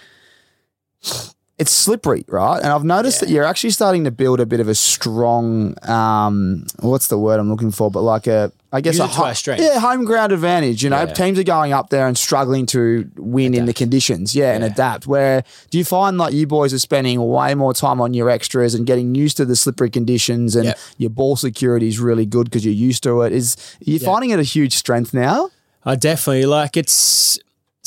It's 1.59 1.71
slippery, 1.71 2.23
right? 2.27 2.57
And 2.57 2.67
I've 2.67 2.83
noticed 2.83 3.19
that 3.21 3.29
you're 3.29 3.43
actually 3.43 3.71
starting 3.71 4.03
to 4.03 4.11
build 4.11 4.39
a 4.39 4.45
bit 4.45 4.59
of 4.59 4.67
a 4.67 4.75
strong 4.75 5.73
um 5.89 6.65
what's 6.79 7.07
the 7.07 7.17
word 7.17 7.39
I'm 7.39 7.49
looking 7.49 7.71
for? 7.71 7.89
But 7.89 8.01
like 8.01 8.27
a 8.27 8.51
I 8.71 8.81
guess 8.81 8.95
Use 8.95 9.01
a 9.01 9.05
it 9.05 9.07
to 9.07 9.13
ho- 9.13 9.23
our 9.25 9.33
strength. 9.33 9.63
yeah, 9.63 9.79
home 9.79 10.03
ground 10.05 10.33
advantage. 10.33 10.83
You 10.83 10.89
know, 10.91 10.99
Yeah. 11.03 11.13
teams 11.13 11.39
are 11.39 11.43
going 11.43 11.71
up 11.73 11.89
there 11.89 12.05
and 12.05 12.15
struggling 12.17 12.65
to 12.67 13.09
win 13.15 13.53
in 13.55 13.65
the 13.65 13.73
conditions, 13.73 14.35
yeah, 14.35 14.53
and 14.53 14.63
adapt. 14.63 15.07
Where 15.07 15.43
do 15.71 15.77
you 15.79 15.85
find 15.85 16.17
like 16.19 16.33
you 16.33 16.45
boys 16.45 16.73
are 16.73 16.79
spending 16.79 17.25
way 17.27 17.55
more 17.55 17.73
time 17.73 18.01
on 18.01 18.13
your 18.13 18.29
extras 18.29 18.75
and 18.75 18.85
getting 18.85 19.15
used 19.15 19.37
to 19.37 19.45
the 19.45 19.55
slippery 19.55 19.89
conditions 19.89 20.55
and 20.55 20.65
Yep. 20.65 20.77
your 20.97 21.09
ball 21.09 21.35
security 21.37 21.87
is 21.87 21.97
really 21.97 22.25
good 22.25 22.45
because 22.45 22.63
you're 22.65 22.73
used 22.89 23.01
to 23.03 23.21
it? 23.21 23.31
Is 23.33 23.55
you're 23.79 23.93
you 23.93 23.99
finding 24.05 24.29
it 24.31 24.39
a 24.39 24.43
huge 24.43 24.75
strength 24.75 25.11
now? 25.13 25.49
I 25.85 25.95
definitely 25.95 26.45
like 26.45 26.75
it's 26.77 27.39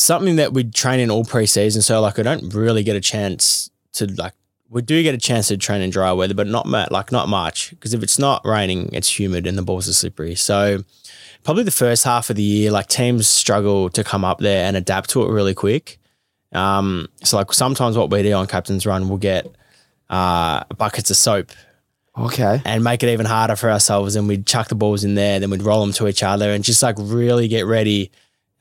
something 0.03 0.37
that 0.37 0.53
we 0.53 0.65
train 0.65 1.01
in 1.01 1.11
all 1.11 1.25
preseason. 1.25 1.83
So 1.83 2.01
like 2.01 2.19
I 2.19 2.23
don't 2.23 2.53
really 2.55 2.83
get 2.83 2.97
a 2.97 3.01
chance 3.01 3.71
to 3.95 4.07
like 4.07 4.35
we 4.69 4.83
do 4.83 5.03
get 5.03 5.15
a 5.15 5.19
chance 5.19 5.49
to 5.49 5.57
train 5.57 5.83
in 5.83 5.91
dry 5.91 6.13
weather, 6.13 6.35
but 6.35 6.47
not 6.47 6.69
like 6.69 7.11
not 7.11 7.29
much 7.29 7.71
because 7.71 7.93
if 7.95 8.03
it's 8.03 8.19
not 8.19 8.45
raining, 8.47 8.91
it's 8.93 9.19
humid 9.19 9.47
and 9.47 9.59
the 9.59 9.63
balls 9.63 9.89
are 9.89 9.93
slippery. 9.93 10.35
So 10.37 10.85
probably 11.43 11.65
the 11.65 11.71
first 11.71 12.05
half 12.05 12.31
of 12.31 12.37
the 12.37 12.43
year, 12.43 12.71
like 12.71 12.87
teams 12.87 13.27
struggle 13.27 13.91
to 13.91 14.05
come 14.05 14.25
up 14.25 14.39
there 14.39 14.65
and 14.67 14.77
adapt 14.77 15.11
to 15.11 15.23
it 15.25 15.31
really 15.31 15.55
quick. 15.55 15.99
Um, 16.53 17.09
so 17.25 17.37
like 17.37 17.53
sometimes 17.53 17.97
what 17.97 18.11
we 18.11 18.23
do 18.23 18.33
on 18.33 18.47
captain's 18.47 18.87
run, 18.87 19.09
we'll 19.09 19.19
get 19.19 19.47
uh, 20.09 20.65
buckets 20.77 21.11
of 21.11 21.17
soap 21.17 21.51
Okay. 22.19 22.61
and 22.65 22.83
make 22.85 23.03
it 23.03 23.09
even 23.13 23.27
harder 23.27 23.57
for 23.57 23.71
ourselves. 23.71 24.17
And 24.17 24.29
we'd 24.29 24.47
chuck 24.47 24.69
the 24.69 24.75
balls 24.75 25.05
in 25.05 25.15
there, 25.15 25.41
then 25.41 25.51
we'd 25.51 25.63
roll 25.63 25.81
them 25.81 25.93
to 25.95 26.09
each 26.09 26.23
other 26.23 26.51
and 26.51 26.63
just 26.63 26.83
like 26.83 26.97
really 26.99 27.49
get 27.49 27.67
ready, 27.67 28.11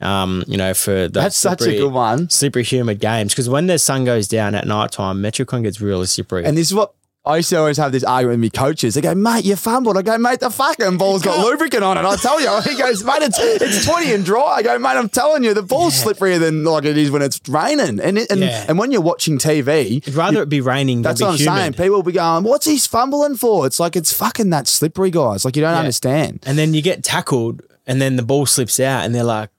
um, 0.02 0.43
you 0.47 0.58
know, 0.58 0.74
for 0.74 1.08
the 1.08 1.20
That's 1.22 1.36
such 1.36 1.62
a 1.62 1.76
good 1.78 1.91
one. 1.91 2.30
Slippery 2.30 2.64
humid 2.64 3.00
games 3.00 3.34
because 3.34 3.50
when 3.50 3.68
the 3.68 3.78
sun 3.80 4.06
goes 4.06 4.28
down 4.28 4.56
at 4.56 4.66
night 4.68 4.91
time, 4.91 5.22
Metricon 5.22 5.64
gets 5.64 5.82
really 5.82 6.06
slippery. 6.06 6.45
And 6.45 6.58
this 6.58 6.68
is 6.68 6.74
what 6.74 6.93
I 7.26 7.36
used 7.38 7.50
to 7.50 7.58
always 7.58 7.76
have 7.78 7.91
this 7.91 8.06
argument 8.06 8.38
with 8.39 8.41
me 8.41 8.50
coaches. 8.50 8.95
They 8.95 9.02
go, 9.02 9.14
mate, 9.14 9.43
you 9.43 9.58
fumbled. 9.58 9.97
I 9.97 10.02
go, 10.02 10.18
mate, 10.18 10.39
the 10.39 10.50
fucking 10.50 10.97
ball's 10.97 11.22
got 11.22 11.45
lubricant 11.45 11.84
on 11.84 11.97
it. 11.97 12.06
I 12.06 12.16
tell 12.16 12.39
you. 12.39 12.50
He 12.72 12.78
goes, 12.78 13.04
mate, 13.04 13.22
it's, 13.22 13.38
it's 13.39 13.86
20 13.86 14.14
and 14.14 14.26
dry. 14.26 14.41
I 14.56 14.64
go, 14.64 14.80
mate, 14.80 14.95
I'm 14.95 15.10
telling 15.10 15.43
you, 15.43 15.54
the 15.54 15.62
ball's 15.62 16.02
slipperier 16.02 16.39
than 16.39 16.64
like 16.64 16.86
it 16.86 16.97
is 16.97 17.12
when 17.12 17.22
it's 17.22 17.39
raining. 17.50 18.00
And 18.00 18.18
it, 18.18 18.32
and, 18.32 18.39
Yeah. 18.39 18.66
and 18.70 18.80
when 18.80 18.91
you're 18.91 19.02
watching 19.02 19.38
TV, 19.38 20.08
I'd 20.08 20.14
rather 20.16 20.43
it 20.43 20.50
be 20.50 20.62
raining 20.62 21.02
that's 21.02 21.20
than 21.20 21.28
what 21.28 21.34
I'm 21.34 21.39
humid. 21.39 21.58
saying. 21.60 21.74
People 21.74 21.89
will 21.97 22.04
be 22.04 22.14
going, 22.14 22.45
what's 22.45 22.66
he 22.66 22.78
fumbling 22.80 23.36
for? 23.36 23.68
It's 23.68 23.82
like, 23.82 23.97
it's 23.97 24.14
fucking 24.14 24.50
that 24.52 24.68
slippery, 24.68 25.12
guys. 25.12 25.43
Like, 25.43 25.58
you 25.58 25.62
don't 25.62 25.74
Yeah. 25.74 25.80
understand. 25.80 26.39
And 26.47 26.58
then 26.58 26.74
you 26.74 26.82
get 26.82 27.04
tackled, 27.04 27.62
and 27.86 28.02
then 28.02 28.16
the 28.16 28.24
ball 28.24 28.45
slips 28.45 28.80
out, 28.80 29.04
and 29.06 29.14
they're 29.14 29.24
like, 29.26 29.50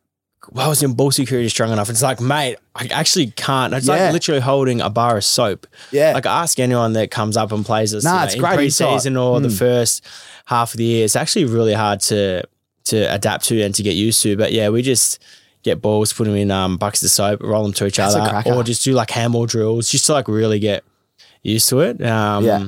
"Why 0.49 0.66
wasn't 0.66 0.97
ball 0.97 1.11
security 1.11 1.49
strong 1.49 1.72
enough?" 1.72 1.91
It's 1.91 2.03
like, 2.03 2.20
mate, 2.20 2.57
I 2.74 2.86
actually 2.86 3.28
can't. 3.32 3.74
It's 3.74 3.86
Yeah. 3.86 4.05
like 4.05 4.12
literally 4.14 4.41
holding 4.41 4.80
a 4.80 4.91
bar 4.91 5.16
of 5.18 5.24
soap. 5.24 5.66
Yeah. 5.93 6.12
Like 6.14 6.26
ask 6.26 6.59
anyone 6.59 6.95
that 6.95 7.11
comes 7.11 7.36
up 7.36 7.53
and 7.53 7.64
plays 7.64 7.95
us 7.95 8.05
Nah, 8.05 8.11
you 8.12 8.16
know, 8.18 8.24
it's 8.24 8.34
in 8.34 8.41
great 8.41 8.59
preseason 8.59 9.20
or 9.22 9.41
the 9.41 9.49
Mm. 9.49 9.59
first 9.59 10.05
half 10.47 10.72
of 10.72 10.78
the 10.78 10.84
year. 10.84 11.05
It's 11.05 11.16
actually 11.16 11.45
really 11.45 11.74
hard 11.74 12.01
to 12.03 12.43
to 12.86 13.14
adapt 13.14 13.45
to 13.47 13.62
and 13.62 13.74
to 13.74 13.82
get 13.82 13.95
used 13.95 14.22
to. 14.22 14.36
But 14.36 14.53
yeah, 14.53 14.68
we 14.70 14.82
just 14.82 15.18
get 15.62 15.82
balls, 15.82 16.12
put 16.12 16.24
them 16.24 16.34
in 16.34 16.51
um, 16.51 16.76
buckets 16.78 17.03
of 17.03 17.11
soap, 17.11 17.43
roll 17.43 17.62
them 17.62 17.72
to 17.74 17.86
each 17.86 17.99
That's 17.99 18.14
other, 18.14 18.43
or 18.51 18.62
just 18.64 18.82
do 18.82 18.93
like 18.95 19.11
handball 19.11 19.45
drills, 19.47 19.88
just 19.91 20.07
to 20.07 20.12
like 20.14 20.26
really 20.26 20.59
get 20.59 20.82
used 21.43 21.68
to 21.68 21.80
it. 21.80 22.03
Um, 22.05 22.45
Yeah. 22.45 22.66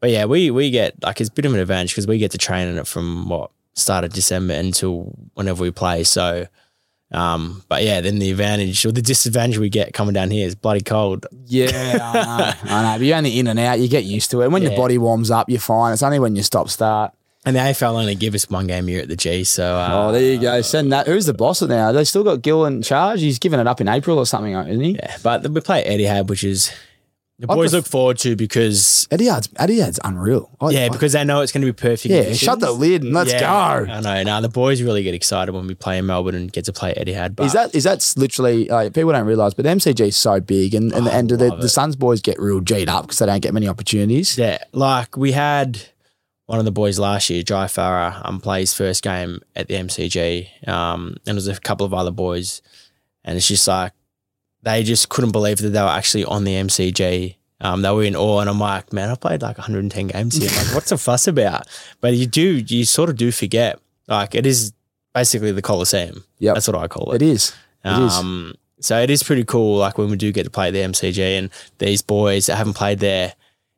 But 0.00 0.10
yeah, 0.10 0.24
we 0.24 0.50
we 0.50 0.70
get 0.70 0.94
like 1.04 1.20
it's 1.20 1.30
a 1.30 1.32
bit 1.32 1.44
of 1.44 1.52
an 1.54 1.60
advantage 1.60 1.90
because 1.92 2.06
we 2.08 2.18
get 2.18 2.30
to 2.32 2.38
train 2.38 2.66
in 2.66 2.76
it 2.78 2.86
from 2.88 3.28
what 3.28 3.50
start 3.74 4.02
of 4.04 4.12
December 4.12 4.54
until 4.54 5.12
whenever 5.34 5.62
we 5.62 5.70
play. 5.70 6.02
So, 6.04 6.46
um, 7.12 7.62
but 7.68 7.82
yeah, 7.82 8.00
then 8.00 8.18
the 8.18 8.30
advantage 8.30 8.84
or 8.86 8.92
the 8.92 9.02
disadvantage 9.02 9.58
we 9.58 9.68
get 9.68 9.92
coming 9.92 10.14
down 10.14 10.30
here 10.30 10.46
is 10.46 10.54
bloody 10.54 10.80
cold. 10.80 11.26
Yeah, 11.46 11.70
I 11.72 12.12
know. 12.66 12.74
I 12.74 12.82
know. 12.82 12.98
But 12.98 13.04
you're 13.06 13.16
only 13.16 13.38
in 13.38 13.46
and 13.48 13.58
out. 13.58 13.78
You 13.80 13.88
get 13.88 14.04
used 14.04 14.30
to 14.32 14.40
it. 14.40 14.44
And 14.44 14.52
when 14.52 14.62
your 14.62 14.76
body 14.76 14.98
warms 14.98 15.30
up, 15.30 15.48
you're 15.50 15.60
fine. 15.60 15.92
It's 15.92 16.02
only 16.02 16.18
when 16.18 16.36
you 16.36 16.42
stop 16.42 16.68
start. 16.68 17.12
And 17.44 17.56
the 17.56 17.60
AFL 17.60 17.98
only 17.98 18.14
give 18.14 18.34
us 18.36 18.48
one 18.48 18.68
game 18.68 18.86
here 18.86 19.00
at 19.02 19.08
the 19.08 19.16
G. 19.16 19.42
So, 19.42 19.74
uh, 19.76 19.88
Oh, 19.90 20.12
there 20.12 20.22
you 20.22 20.38
go. 20.40 20.62
Send 20.62 20.92
that. 20.92 21.08
Who's 21.08 21.26
the 21.26 21.34
boss 21.34 21.60
now? 21.60 21.90
They 21.90 22.04
still 22.04 22.22
got 22.22 22.40
Gill 22.40 22.64
in 22.66 22.82
charge. 22.82 23.20
He's 23.20 23.40
given 23.40 23.58
it 23.58 23.66
up 23.66 23.80
in 23.80 23.88
April 23.88 24.16
or 24.18 24.26
something, 24.26 24.52
isn't 24.54 24.80
he? 24.80 24.92
yeah, 24.92 25.16
but 25.24 25.48
we 25.50 25.60
play 25.60 25.82
Eddie 25.82 26.04
Etihad, 26.04 26.28
which 26.28 26.44
is 26.44 26.72
the 27.42 27.54
boys 27.54 27.70
pref- 27.70 27.82
look 27.82 27.86
forward 27.86 28.18
to 28.18 28.36
because 28.36 29.06
Etihad's, 29.10 29.48
Etihad's 29.48 30.00
unreal. 30.04 30.50
I- 30.60 30.70
yeah, 30.70 30.84
I- 30.86 30.88
because 30.88 31.12
they 31.12 31.24
know 31.24 31.40
it's 31.42 31.52
going 31.52 31.60
to 31.66 31.66
be 31.66 31.72
perfect. 31.72 32.06
yeah. 32.06 32.18
conditions. 32.22 32.38
Shut 32.40 32.60
the 32.60 32.72
lid 32.72 33.02
and 33.02 33.12
let's 33.12 33.32
Yeah, 33.32 33.40
go. 33.86 33.92
I 33.92 34.00
know. 34.00 34.22
Now 34.22 34.40
the 34.40 34.48
boys 34.48 34.80
really 34.80 35.02
get 35.02 35.14
excited 35.14 35.52
when 35.52 35.66
we 35.66 35.74
play 35.74 35.98
in 35.98 36.06
Melbourne 36.06 36.34
and 36.34 36.52
get 36.52 36.64
to 36.66 36.72
play 36.72 36.94
Etihad. 36.94 37.36
But 37.36 37.46
Is 37.46 37.52
that 37.52 37.74
is 37.74 37.84
that's 37.84 38.16
literally 38.16 38.66
like 38.68 38.94
people 38.94 39.12
don't 39.12 39.26
realize, 39.26 39.54
but 39.54 39.64
the 39.64 39.70
MCG 39.70 40.00
is 40.08 40.16
so 40.16 40.40
big, 40.40 40.74
and 40.74 40.92
and, 40.92 41.06
Oh, 41.06 41.10
and 41.10 41.28
the, 41.28 41.36
the. 41.56 41.68
Suns 41.68 41.96
boys 41.96 42.20
get 42.20 42.38
real 42.38 42.60
G'd 42.60 42.88
up 42.88 43.04
because 43.04 43.18
they 43.18 43.26
don't 43.26 43.42
get 43.42 43.52
many 43.52 43.68
opportunities. 43.68 44.38
Yeah, 44.38 44.58
like 44.72 45.16
we 45.16 45.32
had 45.32 45.80
one 46.46 46.58
of 46.58 46.64
the 46.64 46.72
boys 46.72 46.98
last 46.98 47.30
year, 47.30 47.42
Jy 47.42 47.66
Farrar, 47.68 48.20
um, 48.24 48.38
play 48.40 48.60
his 48.60 48.74
first 48.74 49.02
game 49.02 49.40
at 49.56 49.68
the 49.68 49.74
MCG, 49.74 50.68
um, 50.68 51.16
and 51.26 51.36
there's 51.36 51.48
a 51.48 51.58
couple 51.58 51.86
of 51.86 51.94
other 51.94 52.10
boys, 52.10 52.62
and 53.24 53.36
it's 53.36 53.48
just 53.48 53.66
like 53.66 53.92
they 54.62 54.82
just 54.82 55.08
couldn't 55.08 55.32
believe 55.32 55.58
that 55.58 55.70
they 55.70 55.80
were 55.82 55.88
actually 55.88 56.24
on 56.24 56.44
the 56.44 56.54
MCG. 56.54 57.36
Um, 57.60 57.82
they 57.82 57.90
were 57.90 58.02
in 58.02 58.16
awe, 58.16 58.40
and 58.40 58.50
I'm 58.50 58.58
like, 58.58 58.92
man, 58.92 59.08
I 59.10 59.14
played 59.14 59.42
like 59.42 59.56
110 59.56 60.08
games 60.08 60.36
here. 60.36 60.50
Like, 60.50 60.74
what's 60.74 60.90
the 60.90 60.98
fuss 60.98 61.28
about? 61.28 61.68
But 62.00 62.14
you 62.14 62.26
do, 62.26 62.58
you 62.58 62.84
sort 62.84 63.08
of 63.08 63.16
do 63.16 63.30
forget, 63.30 63.78
like 64.08 64.34
it 64.34 64.46
is 64.46 64.72
basically 65.14 65.52
the 65.52 65.62
Coliseum. 65.62 66.24
Yeah, 66.38 66.54
that's 66.54 66.66
what 66.66 66.76
I 66.76 66.88
call 66.88 67.12
it. 67.12 67.22
It 67.22 67.26
is. 67.26 67.54
It 67.84 68.02
is. 68.02 68.14
Um, 68.14 68.54
so 68.80 69.00
it 69.00 69.10
is 69.10 69.22
pretty 69.22 69.44
cool. 69.44 69.78
Like 69.78 69.96
when 69.96 70.10
we 70.10 70.16
do 70.16 70.32
get 70.32 70.44
to 70.44 70.50
play 70.50 70.70
the 70.72 70.80
MCG 70.80 71.38
and 71.38 71.50
these 71.78 72.02
boys 72.02 72.46
that 72.46 72.56
haven't 72.56 72.74
played 72.74 72.98
there, 72.98 73.34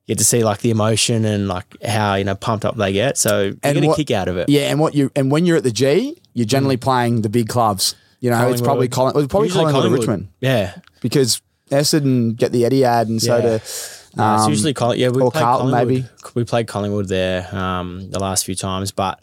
get 0.06 0.18
to 0.18 0.24
see 0.24 0.42
like 0.44 0.60
the 0.60 0.70
emotion 0.70 1.24
and 1.24 1.48
like 1.48 1.64
how 1.82 2.14
you 2.14 2.24
know 2.24 2.34
pumped 2.34 2.64
up 2.64 2.76
they 2.76 2.92
get. 2.92 3.18
So 3.18 3.42
you 3.42 3.58
And 3.62 3.80
get 3.80 3.90
a 3.90 3.94
kick 3.94 4.10
out 4.10 4.28
of 4.28 4.36
it. 4.38 4.48
Yeah, 4.48 4.70
and 4.70 4.80
what 4.80 4.94
you 4.94 5.10
and 5.14 5.30
when 5.30 5.44
you're 5.44 5.58
at 5.58 5.62
the 5.62 5.70
G, 5.70 6.18
you're 6.32 6.46
generally 6.46 6.76
playing 6.78 7.22
the 7.22 7.28
big 7.28 7.48
clubs. 7.48 7.94
You 8.24 8.30
know, 8.30 8.48
it's 8.48 8.62
probably 8.62 8.88
Colin, 8.88 9.12
Collingwood. 9.12 9.24
it's 9.24 9.30
probably 9.30 9.48
Usually 9.48 9.70
Collingwood, 9.70 9.98
Richmond 10.00 10.28
Yeah, 10.40 10.74
because 11.02 11.42
Essendon 11.70 12.34
get 12.34 12.52
the 12.52 12.62
Etihad, 12.62 13.02
and 13.02 13.20
so 13.20 13.36
Yeah. 13.36 13.42
do 13.42 13.48
No, 13.48 13.56
it's 13.58 14.44
um, 14.44 14.50
usually 14.50 14.72
Colling. 14.72 14.98
Yeah, 14.98 15.10
we 15.10 15.20
or 15.20 15.30
played 15.30 15.42
Carlton, 15.42 15.70
maybe. 15.70 16.06
We 16.34 16.44
played 16.44 16.66
Collingwood 16.66 17.08
there 17.08 17.54
um, 17.54 18.10
the 18.10 18.18
last 18.18 18.46
few 18.46 18.54
times, 18.54 18.92
but. 18.92 19.20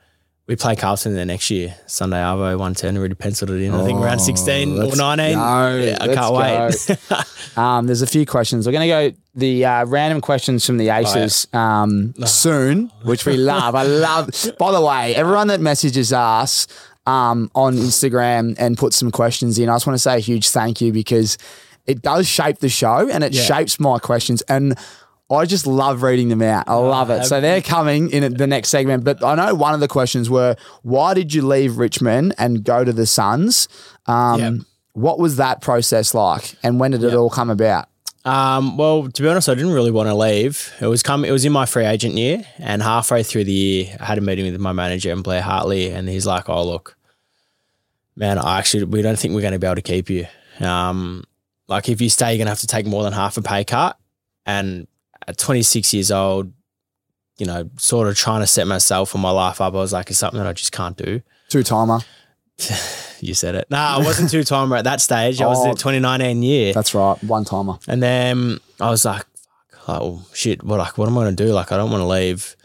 We 0.47 0.55
play 0.57 0.75
Carlton 0.75 1.13
there 1.15 1.23
next 1.23 1.49
year. 1.49 1.73
Sunday 1.87 2.17
Arvo 2.17 2.59
one 2.59 2.73
ten 2.73 2.97
already 2.97 3.13
penciled 3.13 3.51
it 3.51 3.61
in. 3.61 3.73
I 3.73 3.85
think 3.85 4.01
around 4.01 4.19
sixteen 4.19 4.77
or 4.81 4.95
nineteen. 4.97 5.35
go. 5.37 5.77
Yeah, 5.77 5.97
I 6.01 6.13
can't 6.13 6.33
wait. 6.33 6.97
Um, 7.57 7.85
there's 7.85 8.01
a 8.01 8.07
few 8.07 8.25
questions. 8.25 8.65
We're 8.65 8.71
going 8.71 8.89
to 8.89 9.11
go 9.11 9.17
the 9.35 9.65
uh, 9.65 9.85
random 9.85 10.21
questions 10.21 10.65
from 10.65 10.77
the 10.77 10.89
Aces 10.89 11.47
um, 11.53 12.13
soon, 12.25 12.91
which 13.03 13.25
we 13.25 13.35
love. 13.35 13.75
I 13.75 13.83
love. 13.83 14.29
By 14.57 14.71
the 14.71 14.81
way, 14.81 15.15
everyone 15.15 15.47
that 15.47 15.59
messages 15.59 16.13
us 16.13 16.65
um, 17.05 17.49
on 17.55 17.75
Instagram 17.75 18.55
and 18.59 18.77
put 18.77 18.93
some 18.93 19.11
questions 19.11 19.57
in, 19.59 19.69
I 19.69 19.75
just 19.75 19.87
want 19.87 19.95
to 19.95 19.99
say 20.01 20.15
a 20.17 20.19
huge 20.19 20.49
thank 20.49 20.81
you 20.81 20.91
because 20.93 21.37
it 21.87 22.01
does 22.01 22.27
shape 22.27 22.59
the 22.59 22.69
show 22.69 23.09
and 23.09 23.23
it 23.23 23.33
Yeah. 23.33 23.41
shapes 23.43 23.79
my 23.79 23.99
questions 23.99 24.41
and. 24.43 24.77
I 25.33 25.45
just 25.45 25.65
love 25.65 26.03
reading 26.03 26.27
them 26.27 26.41
out. 26.41 26.65
I 26.67 26.73
love 26.73 27.09
it. 27.09 27.23
So 27.23 27.39
they're 27.39 27.61
coming 27.61 28.09
in 28.09 28.33
the 28.33 28.47
next 28.47 28.67
segment. 28.67 29.05
But 29.05 29.23
I 29.23 29.33
know 29.35 29.55
one 29.55 29.73
of 29.73 29.79
the 29.79 29.87
questions 29.87 30.29
were, 30.29 30.57
why 30.81 31.13
did 31.13 31.33
you 31.33 31.41
leave 31.47 31.77
Richmond 31.77 32.35
and 32.37 32.65
go 32.65 32.83
to 32.83 32.91
the 32.91 33.05
Suns? 33.05 33.69
Um, 34.07 34.39
Yep. 34.41 34.53
What 34.91 35.19
was 35.19 35.37
that 35.37 35.61
process 35.61 36.13
like, 36.13 36.55
and 36.63 36.81
when 36.81 36.91
did 36.91 37.01
it 37.05 37.13
all 37.13 37.29
come 37.29 37.49
about? 37.49 37.85
Um, 38.23 38.77
well, 38.77 39.07
to 39.07 39.21
be 39.21 39.27
honest, 39.27 39.49
I 39.49 39.55
didn't 39.55 39.73
really 39.73 39.91
want 39.91 40.07
to 40.07 40.15
leave. 40.15 40.73
It 40.79 40.87
was 40.87 41.01
come. 41.01 41.25
It 41.25 41.31
was 41.31 41.43
in 41.43 41.51
my 41.51 41.65
free 41.65 41.85
agent 41.85 42.15
year, 42.15 42.43
and 42.59 42.81
halfway 42.81 43.23
through 43.23 43.45
the 43.45 43.51
year, 43.51 43.97
I 43.99 44.05
had 44.05 44.17
a 44.17 44.21
meeting 44.21 44.51
with 44.51 44.61
my 44.61 44.73
manager 44.73 45.11
and 45.11 45.23
Blair 45.23 45.41
Hartley, 45.41 45.89
and 45.89 46.07
he's 46.07 46.25
like, 46.25 46.47
"Oh, 46.47 46.63
look, 46.63 46.95
man, 48.15 48.37
I 48.37 48.59
actually 48.59 48.83
we 48.83 49.01
don't 49.01 49.17
think 49.17 49.33
we're 49.33 49.41
going 49.41 49.53
to 49.53 49.59
be 49.59 49.65
able 49.65 49.75
to 49.75 49.81
keep 49.81 50.09
you. 50.09 50.27
Um, 50.59 51.23
like 51.67 51.89
if 51.89 51.99
you 51.99 52.09
stay, 52.09 52.31
you're 52.31 52.37
going 52.37 52.45
to 52.45 52.51
have 52.51 52.59
to 52.59 52.67
take 52.67 52.85
more 52.85 53.03
than 53.03 53.13
half 53.13 53.37
a 53.37 53.41
pay 53.41 53.63
cut." 53.63 53.97
And 54.45 54.87
at 55.27 55.37
26 55.37 55.93
years 55.93 56.11
old, 56.11 56.51
you 57.37 57.45
know, 57.45 57.69
sort 57.77 58.07
of 58.07 58.15
trying 58.15 58.41
to 58.41 58.47
set 58.47 58.67
myself 58.67 59.13
and 59.15 59.23
my 59.23 59.31
life 59.31 59.61
up, 59.61 59.73
I 59.73 59.77
was 59.77 59.93
like, 59.93 60.11
"It's 60.11 60.19
something 60.19 60.39
that 60.39 60.47
I 60.47 60.53
just 60.53 60.71
can't 60.71 60.95
do." 60.95 61.21
Two 61.49 61.63
timer. 61.63 62.01
You 63.23 63.35
said 63.35 63.53
it. 63.53 63.67
No, 63.69 63.77
I 63.77 63.97
wasn't 63.99 64.31
two 64.31 64.43
timer 64.43 64.77
at 64.77 64.85
that 64.85 64.99
stage. 64.99 65.41
I 65.41 65.45
was 65.45 65.59
Oh. 65.59 65.65
the 65.69 65.75
2019 65.75 66.41
year. 66.41 66.73
That's 66.73 66.95
right. 66.95 67.23
One 67.23 67.45
timer. 67.45 67.77
And 67.87 68.01
then 68.01 68.57
I 68.79 68.89
was 68.89 69.05
like, 69.05 69.23
fuck, 69.69 69.87
like, 69.89 70.01
oh, 70.01 70.25
shit, 70.33 70.63
what, 70.63 70.79
like, 70.79 70.97
what 70.97 71.07
am 71.07 71.15
I 71.19 71.25
going 71.25 71.35
to 71.35 71.45
do? 71.45 71.53
Like, 71.53 71.71
I 71.71 71.77
don't 71.77 71.91
want 71.91 72.01
to 72.01 72.07
leave. 72.07 72.55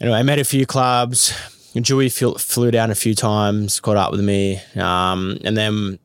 Anyway, 0.00 0.16
I 0.16 0.22
met 0.22 0.38
a 0.38 0.44
few 0.44 0.64
clubs. 0.64 1.34
Dewey 1.74 2.08
flew, 2.08 2.34
flew 2.36 2.70
down 2.70 2.90
a 2.90 2.94
few 2.94 3.14
times, 3.14 3.80
caught 3.80 3.98
up 3.98 4.12
with 4.12 4.22
me. 4.22 4.60
Um, 4.76 5.36
and 5.44 5.58
then 5.58 5.98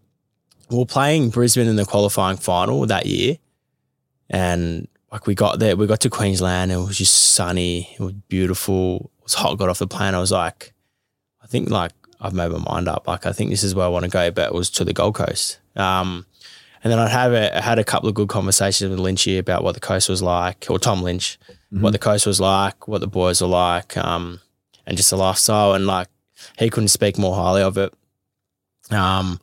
we 0.69 0.77
were 0.77 0.85
playing 0.85 1.29
Brisbane 1.29 1.67
in 1.69 1.77
the 1.77 1.85
qualifying 1.85 2.35
final 2.35 2.85
that 2.87 3.05
year. 3.05 3.37
And 4.29 4.89
like, 5.13 5.27
we 5.27 5.33
got 5.33 5.59
there, 5.59 5.77
we 5.77 5.87
got 5.87 6.01
to 6.01 6.09
Queensland 6.09 6.73
and 6.73 6.81
it 6.81 6.85
was 6.85 6.97
just 6.97 7.15
sunny. 7.15 7.89
It 7.97 8.03
was 8.03 8.11
beautiful. 8.27 9.11
It 9.19 9.23
was 9.23 9.33
hot. 9.35 9.57
Got 9.57 9.69
off 9.69 9.79
the 9.79 9.87
plane. 9.87 10.13
I 10.13 10.19
was 10.19 10.31
like, 10.33 10.73
I 11.41 11.47
think 11.47 11.69
like 11.69 11.93
I've 12.25 12.33
made 12.33 12.51
my 12.51 12.59
mind 12.59 12.87
up. 12.87 13.07
Like, 13.07 13.25
I 13.25 13.31
think 13.31 13.49
this 13.49 13.63
is 13.63 13.73
where 13.75 13.85
I 13.85 13.89
want 13.89 14.03
to 14.05 14.11
go, 14.11 14.31
but 14.31 14.47
it 14.47 14.53
was 14.53 14.69
to 14.71 14.83
the 14.85 14.93
Gold 14.93 15.15
Coast. 15.15 15.59
Um, 15.75 16.25
and 16.83 16.91
then 16.91 16.99
I'd 16.99 17.09
have 17.11 17.33
a, 17.33 17.57
I 17.57 17.61
had 17.61 17.79
a 17.79 17.83
couple 17.83 18.09
of 18.09 18.15
good 18.15 18.29
conversations 18.29 18.89
with 18.89 18.99
Lynchy 18.99 19.37
about 19.39 19.63
what 19.63 19.73
the 19.73 19.79
coast 19.79 20.07
was 20.09 20.21
like, 20.21 20.67
or 20.69 20.77
Tom 20.79 21.01
Lynch, 21.01 21.37
what 21.71 21.91
the 21.91 21.99
coast 21.99 22.25
was 22.27 22.39
like, 22.39 22.87
what 22.87 23.01
the 23.01 23.07
boys 23.07 23.41
were 23.41 23.47
like, 23.47 23.97
um, 23.97 24.39
and 24.85 24.95
just 24.97 25.09
the 25.09 25.17
lifestyle. 25.17 25.73
And 25.73 25.87
like 25.87 26.07
he 26.59 26.69
couldn't 26.69 26.89
speak 26.89 27.17
more 27.17 27.35
highly 27.35 27.61
of 27.63 27.77
it. 27.77 27.93
Um, 28.91 29.39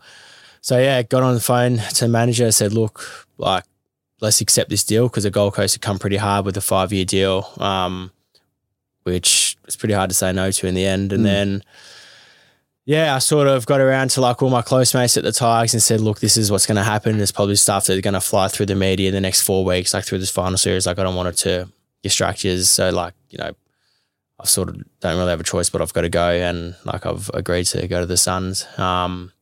so 0.61 0.78
yeah, 0.78 1.03
got 1.03 1.22
on 1.24 1.35
the 1.35 1.41
phone 1.41 1.78
to 1.78 2.05
the 2.05 2.09
manager, 2.09 2.51
said, 2.53 2.72
look, 2.72 3.26
like 3.39 3.64
let's 4.20 4.41
accept 4.41 4.70
this 4.70 4.85
deal 4.85 5.09
because 5.09 5.24
the 5.24 5.30
Gold 5.30 5.55
Coast 5.55 5.74
had 5.74 5.83
come 5.83 5.99
pretty 5.99 6.18
hard 6.18 6.45
with 6.45 6.57
a 6.57 6.61
five 6.61 6.93
year 6.93 7.05
deal, 7.05 7.51
um, 7.59 8.12
which 9.03 9.57
was 9.66 9.74
pretty 9.74 9.95
hard 9.95 10.11
to 10.11 10.14
say 10.14 10.33
no 10.33 10.51
to 10.53 10.66
in 10.68 10.74
the 10.74 10.87
end. 10.87 11.12
And 11.12 11.22
Mm. 11.22 11.24
then 11.24 11.62
yeah, 12.85 13.14
I 13.14 13.18
sort 13.18 13.47
of 13.47 13.64
got 13.66 13.80
around 13.80 14.11
to 14.12 14.20
like 14.20 14.43
all 14.43 14.51
my 14.51 14.62
close 14.62 14.93
mates 14.95 15.16
at 15.16 15.22
the 15.24 15.33
Tigers 15.33 15.72
and 15.74 15.83
said, 15.83 16.01
look, 16.01 16.20
this 16.20 16.37
is 16.37 16.51
what's 16.51 16.66
going 16.66 16.76
to 16.76 16.83
happen. 16.83 17.16
There's 17.16 17.33
probably 17.33 17.57
stuff 17.57 17.87
that's 17.87 18.01
going 18.01 18.14
to 18.14 18.20
fly 18.20 18.49
through 18.49 18.66
the 18.66 18.74
media 18.74 19.09
in 19.09 19.14
the 19.14 19.20
next 19.20 19.43
four 19.43 19.64
weeks, 19.64 19.95
like 19.95 20.05
through 20.05 20.18
this 20.18 20.30
final 20.30 20.59
series. 20.59 20.87
Like, 20.87 20.99
I 20.99 21.05
don't 21.05 21.14
want 21.14 21.28
it 21.28 21.37
to 21.39 21.68
distract 22.03 22.45
you. 22.45 22.59
So, 22.59 22.91
like, 22.91 23.14
you 23.30 23.39
know, 23.39 23.53
I 24.41 24.45
sort 24.47 24.68
of 24.68 24.76
don't 25.01 25.16
really 25.16 25.30
have 25.30 25.41
a 25.41 25.45
choice, 25.45 25.70
but 25.70 25.80
I've 25.80 25.93
got 25.93 26.01
to 26.01 26.09
go. 26.09 26.28
And 26.30 26.74
like, 26.85 27.07
I've 27.07 27.30
agreed 27.35 27.66
to 27.66 27.87
go 27.87 28.01
to 28.01 28.07
the 28.07 28.16
Suns. 28.16 28.66
Um, 28.76 29.33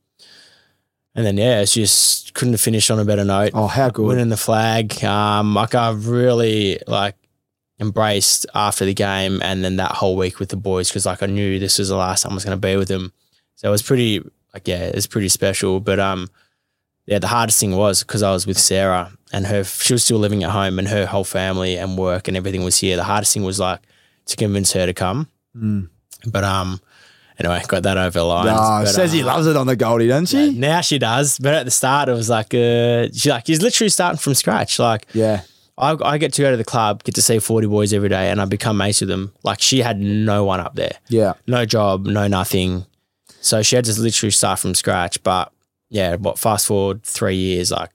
and 1.15 1.25
then, 1.27 1.39
yeah, 1.39 1.61
it's 1.61 1.75
just 1.75 2.35
couldn't 2.35 2.53
have 2.55 2.61
finished 2.61 2.91
on 2.91 3.01
a 3.01 3.05
better 3.05 3.25
note 3.25 3.51
Oh, 3.55 3.67
how 3.67 3.89
good. 3.89 4.07
winning 4.07 4.29
the 4.29 4.37
flag. 4.37 5.03
Um, 5.03 5.55
like 5.55 5.75
I've 5.75 6.07
really 6.07 6.79
like 6.87 7.17
embraced 7.81 8.47
after 8.55 8.85
the 8.85 8.95
game, 8.95 9.41
and 9.43 9.65
then 9.65 9.77
that 9.77 9.93
whole 9.93 10.15
week 10.15 10.39
with 10.39 10.51
the 10.51 10.57
boys 10.57 10.89
because 10.89 11.07
like 11.07 11.23
I 11.23 11.27
knew 11.27 11.59
this 11.59 11.79
was 11.79 11.89
the 11.89 11.97
last 11.97 12.23
time 12.23 12.33
I 12.33 12.35
was 12.35 12.45
going 12.45 12.57
to 12.57 12.61
be 12.67 12.77
with 12.77 12.89
them. 12.89 13.13
So 13.61 13.69
it 13.69 13.71
was 13.71 13.83
pretty 13.83 14.21
like 14.55 14.67
yeah, 14.67 14.85
it 14.85 14.95
was 14.95 15.07
pretty 15.07 15.29
special. 15.29 15.81
But 15.81 16.01
um, 16.01 16.29
yeah, 17.05 17.19
the 17.19 17.27
hardest 17.29 17.61
thing 17.61 17.77
was 17.77 18.03
because 18.03 18.23
I 18.23 18.31
was 18.33 18.47
with 18.47 18.59
Sarah 18.59 19.13
and 19.35 19.47
her 19.47 19.65
she 19.65 19.93
was 19.93 20.03
still 20.03 20.17
living 20.19 20.43
at 20.45 20.51
home 20.51 20.79
and 20.79 20.89
her 20.89 21.05
whole 21.05 21.25
family 21.25 21.77
and 21.77 21.99
work 21.99 22.27
and 22.27 22.39
everything 22.39 22.65
was 22.65 22.79
here. 22.79 22.97
The 22.97 23.05
hardest 23.05 23.35
thing 23.35 23.43
was 23.45 23.61
like 23.61 23.81
to 24.27 24.37
convince 24.37 24.73
her 24.73 24.87
to 24.87 24.95
come. 24.95 25.29
But 26.27 26.43
um, 26.45 26.81
anyway, 27.39 27.63
got 27.69 27.83
that 27.83 27.99
over 27.99 28.19
the 28.19 28.25
line. 28.25 28.47
But, 28.47 28.87
says 28.87 29.13
he 29.13 29.23
uh, 29.23 29.27
loves 29.27 29.47
it 29.47 29.57
on 29.57 29.67
the 29.67 29.77
Goldie, 29.77 30.09
doesn't 30.09 30.27
she? 30.27 30.53
now 30.59 30.81
she 30.81 30.99
does, 30.99 31.39
but 31.39 31.53
at 31.53 31.65
the 31.67 31.71
start 31.71 32.09
it 32.09 32.13
was 32.13 32.31
like, 32.31 32.55
uh, 32.55 33.09
she 33.13 33.29
like 33.29 33.47
he's 33.47 33.61
literally 33.61 33.91
starting 33.91 34.19
from 34.19 34.33
scratch. 34.33 34.79
Like 34.79 35.07
Yeah. 35.13 35.43
I, 35.77 35.97
I 36.03 36.19
get 36.19 36.33
to 36.35 36.43
go 36.43 36.51
to 36.51 36.57
the 36.57 36.65
club, 36.65 37.05
get 37.05 37.15
to 37.17 37.23
see 37.23 37.39
forty 37.41 37.67
boys 37.67 37.93
every 37.93 38.09
day, 38.09 38.31
and 38.31 38.41
I 38.41 38.47
become 38.47 38.79
mates 38.79 39.01
with 39.01 39.09
them. 39.11 39.33
Like 39.43 39.61
she 39.61 39.81
had 39.81 39.99
no 40.01 40.45
one 40.45 40.61
up 40.61 40.75
there, 40.77 40.93
Yeah. 41.09 41.35
no 41.47 41.67
job, 41.67 42.07
no 42.07 42.27
nothing. 42.27 42.87
So 43.41 43.63
she 43.63 43.77
had 43.77 43.85
to 43.87 44.01
literally 44.01 44.31
start 44.31 44.59
from 44.59 44.75
scratch. 44.75 45.23
But 45.23 45.53
yeah, 45.89 46.17
what 46.17 46.39
fast 46.39 46.67
forward 46.67 47.03
three 47.03 47.37
years, 47.37 47.71
like 47.71 47.91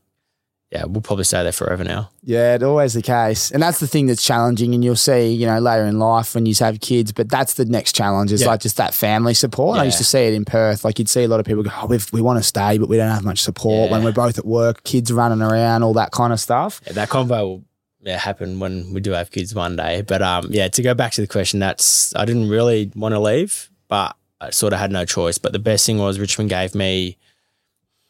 yeah, 0.71 0.83
we'll 0.85 1.01
probably 1.01 1.23
stay 1.23 1.41
there 1.43 1.51
forever 1.53 1.83
now. 1.83 2.09
Yeah, 2.23 2.55
it's 2.55 2.63
always 2.63 2.93
the 2.95 3.01
case. 3.01 3.51
And 3.51 3.61
that's 3.61 3.79
the 3.79 3.87
thing 3.87 4.07
that's 4.07 4.23
challenging. 4.25 4.73
And 4.73 4.83
you'll 4.83 4.95
see, 4.97 5.31
you 5.31 5.45
know, 5.45 5.59
later 5.59 5.85
in 5.85 5.99
life 5.99 6.35
when 6.35 6.45
you 6.45 6.53
have 6.59 6.81
kids, 6.81 7.13
but 7.13 7.29
that's 7.29 7.53
the 7.53 7.65
next 7.65 7.93
challenge 7.95 8.33
is 8.33 8.41
Yeah. 8.41 8.47
like 8.47 8.61
just 8.61 8.75
that 8.77 8.93
family 8.93 9.35
support. 9.35 9.79
I 9.79 9.85
used 9.85 9.99
to 9.99 10.03
see 10.03 10.19
it 10.25 10.33
in 10.33 10.43
Perth. 10.43 10.83
Like 10.83 10.99
you'd 10.99 11.07
see 11.07 11.23
a 11.23 11.27
lot 11.29 11.39
of 11.39 11.45
people 11.45 11.63
go, 11.63 11.69
oh, 11.81 11.85
we've, 11.85 12.11
we 12.11 12.19
want 12.19 12.39
to 12.39 12.43
stay, 12.43 12.77
but 12.77 12.89
we 12.89 12.97
don't 12.97 13.11
have 13.11 13.23
much 13.23 13.41
support 13.41 13.91
when 13.91 14.03
we're 14.03 14.11
both 14.11 14.37
at 14.37 14.45
work, 14.45 14.83
kids 14.83 15.13
running 15.13 15.41
around, 15.41 15.83
all 15.83 15.93
that 15.93 16.11
kind 16.11 16.33
of 16.33 16.39
stuff. 16.41 16.81
Yeah, 16.87 16.93
that 16.93 17.09
convo 17.09 17.29
will 17.29 17.63
yeah, 18.01 18.17
happen 18.17 18.59
when 18.59 18.91
we 18.93 18.99
do 18.99 19.11
have 19.11 19.31
kids 19.31 19.55
one 19.55 19.75
day. 19.77 20.01
But 20.01 20.21
um, 20.23 20.47
yeah, 20.49 20.67
to 20.67 20.81
go 20.81 20.93
back 20.93 21.13
to 21.13 21.21
the 21.21 21.27
question, 21.27 21.59
that's 21.59 22.13
I 22.15 22.25
didn't 22.25 22.49
really 22.49 22.91
want 22.95 23.13
to 23.13 23.19
leave, 23.19 23.69
but 23.87 24.15
I 24.41 24.49
sort 24.49 24.73
of 24.73 24.79
had 24.79 24.91
no 24.91 25.05
choice. 25.05 25.37
But 25.37 25.53
the 25.53 25.59
best 25.59 25.85
thing 25.85 25.97
was 25.97 26.19
Richmond 26.19 26.49
gave 26.49 26.75
me, 26.75 27.17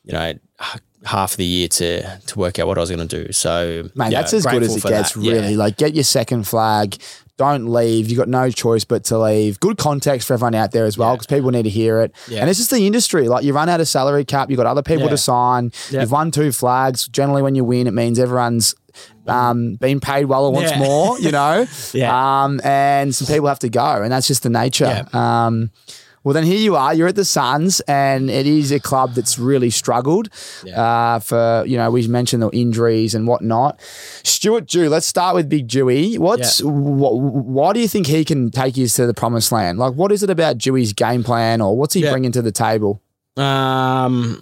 you 0.04 0.14
know, 0.14 0.34
half 1.06 1.32
of 1.32 1.38
the 1.38 1.46
year 1.46 1.68
to 1.68 2.20
to 2.20 2.40
work 2.40 2.58
out 2.60 2.68
what 2.68 2.78
I 2.78 2.82
was 2.82 2.90
going 2.90 3.08
to 3.08 3.24
do. 3.26 3.32
So 3.32 3.90
Mate, 3.96 4.12
yeah, 4.12 4.22
that's 4.22 4.34
as 4.34 4.46
good 4.46 4.64
as 4.64 4.76
it 4.76 4.84
gets, 4.84 5.14
that. 5.14 5.22
Yeah. 5.22 5.34
really. 5.34 5.56
Like, 5.56 5.78
get 5.78 5.94
your 5.94 6.04
second 6.04 6.48
flag. 6.48 6.98
Don't 7.38 7.66
leave. 7.68 8.10
You 8.10 8.16
got 8.16 8.30
no 8.30 8.50
choice 8.50 8.86
but 8.86 9.04
to 9.06 9.20
leave. 9.20 9.60
Good 9.60 9.78
context 9.78 10.26
for 10.28 10.36
everyone 10.36 10.56
out 10.56 10.72
there 10.72 10.86
as 10.86 10.98
well, 10.98 11.10
Yeah. 11.10 11.16
because 11.16 11.28
people 11.28 11.52
need 11.52 11.64
to 11.64 11.70
hear 11.70 12.00
it. 12.02 12.14
Yeah. 12.30 12.40
And 12.40 12.50
it's 12.50 12.58
just 12.60 12.72
the 12.72 12.88
industry. 12.88 13.28
Like, 13.28 13.44
you 13.44 13.52
run 13.54 13.68
out 13.68 13.82
of 13.82 13.90
salary 13.90 14.24
cap. 14.24 14.50
you've 14.50 14.56
got 14.58 14.66
other 14.68 14.82
people 14.82 15.04
Yeah. 15.04 15.10
to 15.10 15.18
sign. 15.18 15.74
Yeah. 15.92 16.00
You've 16.02 16.12
won 16.14 16.32
two 16.32 16.54
flags. 16.54 17.08
Generally, 17.10 17.42
when 17.42 17.54
you 17.54 17.66
win, 17.66 17.88
it 17.88 17.94
means 17.94 18.20
everyone's 18.20 18.74
um, 19.28 19.76
been 19.76 20.00
paid 20.00 20.26
well 20.26 20.46
or 20.46 20.54
wants 20.54 20.72
Yeah. 20.72 20.80
more. 20.80 21.20
You 21.20 21.32
know. 21.32 21.68
Yeah. 21.94 22.44
Um, 22.46 22.62
and 22.64 23.14
some 23.14 23.28
people 23.28 23.50
have 23.50 23.60
to 23.60 23.70
go, 23.70 24.02
and 24.02 24.10
that's 24.14 24.28
just 24.28 24.44
the 24.44 24.50
nature. 24.50 25.06
Yeah. 25.14 25.46
Um, 25.48 25.72
well, 26.26 26.34
then 26.34 26.44
here 26.44 26.58
you 26.58 26.76
are. 26.76 26.94
You're 26.94 27.08
at 27.08 27.16
the 27.16 27.24
Suns, 27.24 27.80
and 27.88 28.30
it 28.30 28.46
is 28.48 28.72
a 28.74 28.80
club 28.82 29.14
that's 29.14 29.40
really 29.40 29.70
struggled 29.70 30.28
Yeah. 30.66 30.82
uh, 30.82 31.20
for 31.20 31.64
you 31.66 31.78
know 31.78 31.90
we 31.92 32.06
mentioned 32.08 32.42
the 32.44 32.50
injuries 32.50 33.16
and 33.16 33.28
whatnot. 33.28 33.80
Stuart 34.24 34.68
Dew, 34.68 34.90
let's 34.90 35.06
start 35.08 35.36
with 35.36 35.48
Big 35.48 35.68
Dewey. 35.68 36.18
What's 36.18 36.60
wh- 36.60 36.66
why 36.68 37.72
do 37.74 37.80
you 37.80 37.88
think 37.88 38.08
he 38.08 38.26
can 38.26 38.52
take 38.52 38.76
you 38.76 38.88
to 38.88 39.06
the 39.06 39.14
promised 39.14 39.52
land? 39.52 39.78
Like, 39.80 39.94
what 39.94 40.12
is 40.12 40.24
it 40.24 40.30
about 40.30 40.58
Dewey's 40.58 40.92
game 40.92 41.24
plan, 41.24 41.62
or 41.62 41.78
what's 41.78 41.94
he 41.94 42.02
Yeah. 42.02 42.12
bringing 42.12 42.32
to 42.34 42.42
the 42.42 42.52
table? 42.52 43.02
Um, 43.38 44.42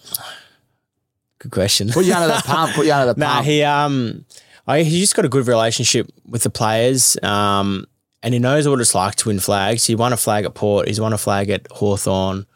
good 1.39 1.51
question. 1.51 1.89
Put 1.89 2.05
you 2.05 2.13
under 2.13 2.27
the 2.33 2.41
pump. 2.45 2.73
Put 2.73 2.85
you 2.85 2.93
under 2.93 3.13
the 3.13 3.19
Nah, 3.19 3.33
pump. 3.35 3.45
he 3.45 3.63
um, 3.63 4.25
I, 4.67 4.83
he 4.83 5.01
just 5.01 5.15
got 5.15 5.25
a 5.25 5.29
good 5.29 5.47
relationship 5.47 6.09
with 6.25 6.43
the 6.43 6.49
players. 6.49 7.17
Um, 7.21 7.85
and 8.23 8.33
he 8.33 8.39
knows 8.39 8.67
what 8.67 8.79
it's 8.79 8.95
like 8.95 9.15
to 9.15 9.27
win 9.27 9.39
flags. 9.39 9.85
He 9.85 9.95
won 9.95 10.13
a 10.13 10.17
flag 10.17 10.45
at 10.45 10.55
Port. 10.55 10.87
He's 10.87 11.01
won 11.01 11.11
a 11.11 11.17
flag 11.17 11.49
at 11.49 11.67
Hawthorn. 11.69 12.47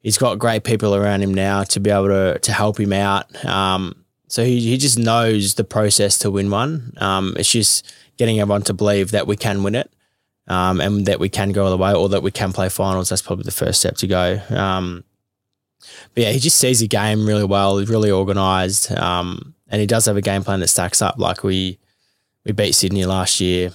He's 0.00 0.18
got 0.18 0.40
great 0.40 0.64
people 0.64 0.96
around 0.96 1.22
him 1.22 1.32
now 1.32 1.62
to 1.62 1.80
be 1.80 1.90
able 1.90 2.08
to 2.08 2.38
to 2.40 2.52
help 2.52 2.78
him 2.78 2.92
out. 2.92 3.44
Um, 3.44 4.04
so 4.26 4.44
he 4.44 4.60
he 4.60 4.76
just 4.76 4.98
knows 4.98 5.54
the 5.54 5.64
process 5.64 6.18
to 6.18 6.30
win 6.30 6.50
one. 6.50 6.94
Um, 6.96 7.34
it's 7.38 7.52
just 7.52 7.90
getting 8.16 8.40
everyone 8.40 8.62
to 8.62 8.74
believe 8.74 9.12
that 9.12 9.28
we 9.28 9.36
can 9.36 9.62
win 9.62 9.76
it. 9.76 9.90
Um, 10.48 10.80
and 10.80 11.06
that 11.06 11.20
we 11.20 11.28
can 11.28 11.52
go 11.52 11.64
all 11.64 11.70
the 11.70 11.76
way, 11.76 11.94
or 11.94 12.08
that 12.08 12.24
we 12.24 12.32
can 12.32 12.52
play 12.52 12.68
finals. 12.68 13.08
That's 13.08 13.22
probably 13.22 13.44
the 13.44 13.52
first 13.52 13.78
step 13.78 13.96
to 13.98 14.08
go. 14.08 14.40
Um, 14.50 15.04
but 16.14 16.24
yeah, 16.24 16.30
he 16.30 16.40
just 16.40 16.58
sees 16.58 16.80
the 16.80 16.88
game 16.88 17.26
really 17.26 17.44
well. 17.44 17.78
He's 17.78 17.88
really 17.88 18.10
organised, 18.10 18.90
um, 18.90 19.54
and 19.68 19.80
he 19.80 19.86
does 19.86 20.04
have 20.06 20.16
a 20.16 20.20
game 20.20 20.42
plan 20.42 20.58
that 20.58 20.66
stacks 20.66 21.00
up. 21.00 21.16
Like 21.16 21.44
we 21.44 21.78
we 22.44 22.50
beat 22.50 22.74
Sydney 22.74 23.04
last 23.04 23.40
year. 23.40 23.70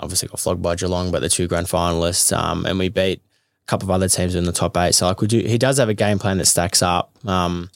Obviously 0.00 0.28
got 0.28 0.40
flogged 0.40 0.62
by 0.62 0.74
Geelong, 0.76 1.10
but 1.10 1.20
the 1.20 1.28
two 1.28 1.46
grand 1.46 1.66
finalists, 1.66 2.36
um, 2.36 2.66
and 2.66 2.78
we 2.78 2.88
beat 2.88 3.20
a 3.20 3.66
couple 3.66 3.86
of 3.86 3.90
other 3.90 4.08
teams 4.08 4.34
in 4.34 4.44
the 4.44 4.52
top 4.52 4.76
eight. 4.76 4.94
So 4.94 5.06
like 5.06 5.20
we 5.20 5.26
do, 5.28 5.38
he 5.40 5.58
does 5.58 5.78
have 5.78 5.88
a 5.88 5.94
game 5.94 6.18
plan 6.18 6.38
that 6.38 6.46
stacks 6.46 6.82
up. 6.82 7.12
Um, 7.26 7.70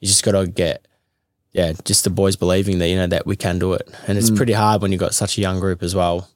you 0.00 0.08
just 0.08 0.22
got 0.24 0.32
to 0.32 0.46
get, 0.46 0.86
yeah, 1.52 1.72
just 1.84 2.04
the 2.04 2.10
boys 2.10 2.36
believing 2.36 2.78
that 2.80 2.88
you 2.88 2.96
know 2.96 3.06
that 3.06 3.26
we 3.26 3.36
can 3.36 3.58
do 3.58 3.72
it, 3.74 3.88
and 4.06 4.16
it's 4.18 4.30
pretty 4.30 4.52
hard 4.52 4.82
when 4.82 4.92
you've 4.92 5.00
got 5.00 5.14
such 5.14 5.38
a 5.38 5.40
young 5.40 5.60
group 5.60 5.82
as 5.82 5.94
well. 5.94 6.28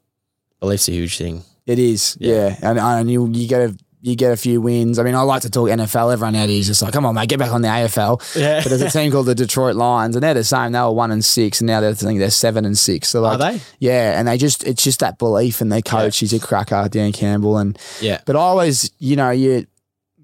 Belief's 0.61 0.89
a 0.89 0.93
huge 0.93 1.17
thing. 1.19 1.43
It 1.67 1.79
is, 1.79 2.17
yeah, 2.21 2.35
Yeah. 2.49 2.71
and, 2.71 2.79
and 2.79 3.11
you 3.11 3.29
you 3.33 3.47
get 3.49 3.63
a 3.63 3.77
you 4.03 4.17
get 4.17 4.33
a 4.33 4.37
few 4.37 4.61
wins. 4.61 4.99
I 4.99 5.03
mean, 5.03 5.15
I 5.15 5.21
like 5.23 5.43
to 5.43 5.51
talk 5.51 5.69
NFL. 5.69 6.13
Everyone 6.13 6.35
out 6.35 6.49
here 6.49 6.59
is 6.59 6.67
just 6.67 6.81
like, 6.81 6.93
come 6.93 7.05
on, 7.05 7.15
mate, 7.15 7.29
get 7.29 7.39
back 7.39 7.53
on 7.53 7.61
the 7.63 7.69
AFL. 7.69 8.35
Yeah. 8.35 8.61
But 8.63 8.71
there's 8.71 8.81
a 8.83 8.91
team 8.91 9.13
called 9.13 9.27
the 9.27 9.35
Detroit 9.35 9.77
Lions, 9.77 10.17
and 10.17 10.23
they're 10.23 10.33
the 10.35 10.43
same. 10.45 10.73
They 10.73 10.81
were 10.81 10.91
one 10.93 11.11
and 11.11 11.25
six, 11.25 11.61
and 11.61 11.67
now 11.67 11.81
they're 11.81 11.91
I 11.91 11.95
think 11.95 12.19
they're 12.19 12.31
seven 12.31 12.65
and 12.65 12.79
six. 12.79 13.09
So 13.09 13.21
like, 13.21 13.41
Are 13.41 13.53
they? 13.53 13.61
Yeah, 13.79 14.19
and 14.19 14.27
they 14.27 14.39
just 14.39 14.65
it's 14.65 14.83
just 14.83 15.01
that 15.01 15.19
belief 15.19 15.61
in 15.61 15.69
their 15.69 15.83
coach. 15.83 16.19
He's 16.19 16.33
a 16.33 16.41
cracker, 16.41 16.89
Dan 16.91 17.13
Campbell, 17.13 17.59
and 17.59 17.79
Yeah. 18.01 18.21
but 18.25 18.37
I 18.37 18.39
always, 18.41 18.91
you 18.99 19.17
know, 19.17 19.31
you. 19.31 19.67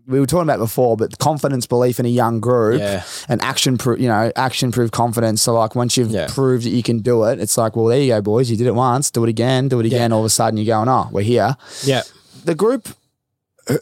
We 0.09 0.21
were 0.21 0.27
talking 0.27 0.45
about 0.45 0.61
before, 0.61 0.97
but 0.97 1.19
confidence, 1.19 1.67
belief 1.67 1.99
in 1.99 2.07
a 2.07 2.09
young 2.09 2.39
group, 2.39 2.79
Yeah. 2.79 3.03
and 3.29 3.43
action, 3.43 3.77
pro- 3.77 3.97
you 3.97 4.07
know, 4.07 4.31
action 4.37 4.71
proof 4.71 4.93
confidence. 4.93 5.43
So, 5.43 5.53
like, 5.55 5.75
once 5.75 5.97
you've 5.97 6.13
Yeah. 6.13 6.29
proved 6.29 6.65
that 6.65 6.71
you 6.71 6.85
can 6.85 7.01
do 7.01 7.25
it, 7.25 7.41
it's 7.41 7.59
like, 7.59 7.75
well, 7.75 7.87
there 7.87 7.99
you 8.01 8.13
go, 8.13 8.21
boys. 8.23 8.49
You 8.49 8.57
did 8.57 8.69
it 8.69 8.75
once, 8.77 9.11
do 9.11 9.25
it 9.25 9.29
again, 9.29 9.67
do 9.67 9.81
it 9.81 9.87
again. 9.87 10.13
All 10.13 10.21
of 10.21 10.25
a 10.27 10.31
sudden, 10.31 10.59
you're 10.59 10.77
going, 10.77 10.89
oh, 10.89 11.09
we're 11.11 11.23
here 11.23 11.57
Yeah. 11.83 12.03
the 12.45 12.55
group, 12.55 12.89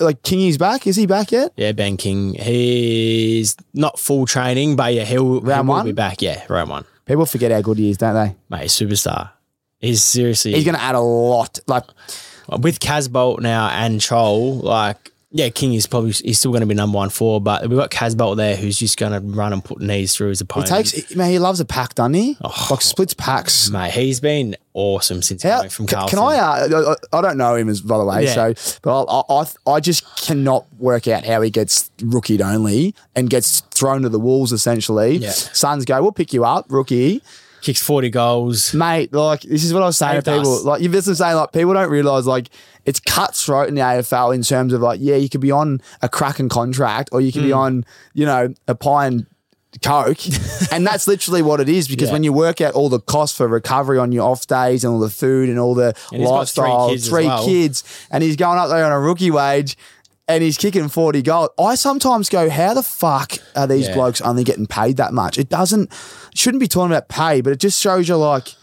like 0.01 0.23
Kingy's 0.23 0.59
back. 0.59 0.87
Is 0.87 0.97
he 0.97 1.07
back 1.07 1.33
yet? 1.33 1.53
Yeah, 1.57 1.73
Ben 1.73 1.97
King. 1.97 2.35
He's 2.35 3.57
not 3.73 3.99
full 3.99 4.27
training, 4.27 4.77
but 4.77 4.95
yeah, 4.95 5.05
he'll, 5.05 5.41
he'll 5.41 5.65
one? 5.65 5.85
be 5.85 5.93
back. 5.93 6.23
Yeah, 6.23 6.43
round 6.49 6.71
one. 6.71 6.85
People 7.05 7.27
forget 7.27 7.53
how 7.53 7.61
good 7.61 7.79
he 7.79 7.91
is, 7.91 7.99
don't 7.99 8.15
they? 8.15 8.35
Mate, 8.49 8.69
superstar. 8.69 9.31
He's 9.79 10.03
seriously 10.03 10.55
He's 10.55 10.65
going 10.65 10.77
to 10.77 10.83
add 10.83 10.95
a 10.95 11.01
lot. 11.01 11.59
Like, 11.67 11.85
with 12.49 12.81
Casboult 12.81 13.41
now 13.41 13.69
and 13.69 14.01
Chol, 14.01 14.63
like 14.63 15.13
yeah, 15.37 15.49
King 15.49 15.75
is 15.75 15.89
probably 15.89 16.13
he's 16.13 16.39
still 16.39 16.53
going 16.53 16.61
to 16.61 16.67
be 16.67 16.75
number 16.77 16.95
one 16.95 17.11
four, 17.11 17.41
but 17.41 17.63
we've 17.69 17.77
got 17.77 17.91
Casboult 17.91 18.37
there 18.37 18.55
who's 18.55 18.79
just 18.79 18.97
going 18.97 19.11
to 19.13 19.19
run 19.37 19.53
and 19.53 19.65
put 19.65 19.81
knees 19.81 20.15
through 20.15 20.29
his 20.29 20.41
he 20.41 20.63
takes, 20.63 21.17
man, 21.17 21.29
he 21.29 21.41
loves 21.41 21.59
a 21.59 21.65
pack, 21.65 21.97
doesn't 21.97 22.15
he? 22.15 22.37
Oh. 22.41 22.69
like 22.71 22.81
splits 22.81 23.15
packs. 23.15 23.69
Mate, 23.69 23.91
he's 23.91 24.21
been 24.21 24.57
awesome 24.75 25.23
since 25.23 25.43
How, 25.43 25.57
coming 25.57 25.71
from 25.71 25.87
Carlton. 25.89 26.17
can 26.17 26.25
I, 26.25 26.37
uh, 26.39 26.95
I? 27.13 27.21
Don't 27.21 27.37
know 27.37 27.57
him 27.57 27.69
as 27.69 27.81
by 27.81 27.99
the 27.99 28.05
way, 28.05 28.25
Yeah. 28.27 28.53
so 28.55 28.79
but 28.83 29.05
I, 29.07 29.23
I, 29.43 29.73
I 29.75 29.81
just 29.81 30.05
cannot 30.19 30.67
work 30.79 31.09
out 31.09 31.25
how 31.25 31.43
he 31.43 31.51
gets 31.51 31.91
rookied 32.01 32.41
only 32.41 32.95
and 33.17 33.29
gets 33.29 33.59
thrown 33.73 34.03
to 34.03 34.09
the 34.09 34.21
wolves 34.21 34.53
essentially. 34.53 35.17
Yeah. 35.17 35.31
Suns 35.33 35.85
go, 35.85 36.01
we'll 36.01 36.13
pick 36.13 36.33
you 36.33 36.45
up, 36.45 36.67
rookie. 36.69 37.23
Kicks 37.61 37.83
forty 37.83 38.11
goals. 38.11 38.75
mate. 38.75 39.13
Like 39.13 39.41
this 39.41 39.65
is 39.65 39.73
what 39.73 39.83
I 39.83 39.87
was 39.87 39.97
saying 39.97 40.17
Saved 40.17 40.27
to 40.27 40.37
people. 40.37 40.55
us. 40.59 40.65
Like 40.65 40.83
you've 40.83 40.93
been 40.93 41.01
saying, 41.01 41.35
like 41.35 41.51
people 41.51 41.73
don't 41.73 41.91
realize 41.91 42.27
like 42.27 42.51
it's 42.87 43.01
cutthroat 43.01 43.69
in 43.69 43.75
the 43.75 43.81
AFL 43.81 44.35
in 44.35 44.43
terms 44.43 44.73
of 44.73 44.81
like 44.81 45.01
yeah, 45.03 45.17
you 45.17 45.29
could 45.29 45.41
be 45.41 45.51
on 45.51 45.81
a 46.03 46.09
cracking 46.09 46.49
contract 46.49 47.09
or 47.13 47.21
you 47.21 47.33
could 47.33 47.43
be 47.43 47.51
Hmm. 47.51 47.59
on 47.59 47.85
you 48.15 48.27
know 48.27 48.53
a 48.69 48.75
pie 48.75 49.07
and 49.07 49.27
coke, 49.83 50.19
and 50.73 50.87
that's 50.87 51.09
literally 51.09 51.43
what 51.43 51.61
it 51.61 51.69
is. 51.69 51.89
Because 51.89 52.09
Yeah. 52.09 52.13
when 52.13 52.23
you 52.25 52.33
work 52.33 52.61
out 52.61 52.75
all 52.75 52.89
the 52.89 53.01
costs 53.01 53.37
for 53.37 53.49
recovery 53.49 53.99
on 53.99 54.13
your 54.13 54.29
off 54.31 54.47
days 54.47 54.85
and 54.85 54.93
all 54.93 55.01
the 55.01 55.11
food 55.11 55.49
and 55.49 55.59
all 55.59 55.75
the 55.75 55.95
And 56.13 56.21
he's 56.21 56.29
three 56.29 56.37
lifestyle, 56.37 56.89
kids 56.91 57.09
three 57.09 57.27
well. 57.27 57.45
kids, 57.45 57.85
and 58.11 58.23
he's 58.23 58.37
going 58.37 58.59
up 58.59 58.69
there 58.69 58.85
on 58.85 58.93
a 58.93 59.01
rookie 59.01 59.31
wage. 59.33 59.77
And 60.27 60.43
he's 60.43 60.57
kicking 60.57 60.89
40 60.89 61.21
goals. 61.21 61.51
I 61.59 61.75
sometimes 61.75 62.31
go, 62.31 62.49
how 62.49 62.73
the 62.73 62.83
fuck 62.83 63.33
are 63.55 63.67
these 63.67 63.89
Yeah. 63.89 63.95
blokes 63.95 64.23
only 64.23 64.43
getting 64.43 64.67
paid 64.67 64.97
that 64.97 65.13
much? 65.13 65.37
It 65.37 65.51
doesn't, 65.51 65.91
shouldn't 66.35 66.63
be 66.63 66.67
talking 66.67 66.91
about 66.93 67.09
pay, 67.11 67.43
but 67.43 67.53
it 67.53 67.61
just 67.61 67.79
shows 67.79 68.09
you 68.09 68.17
like, 68.17 68.55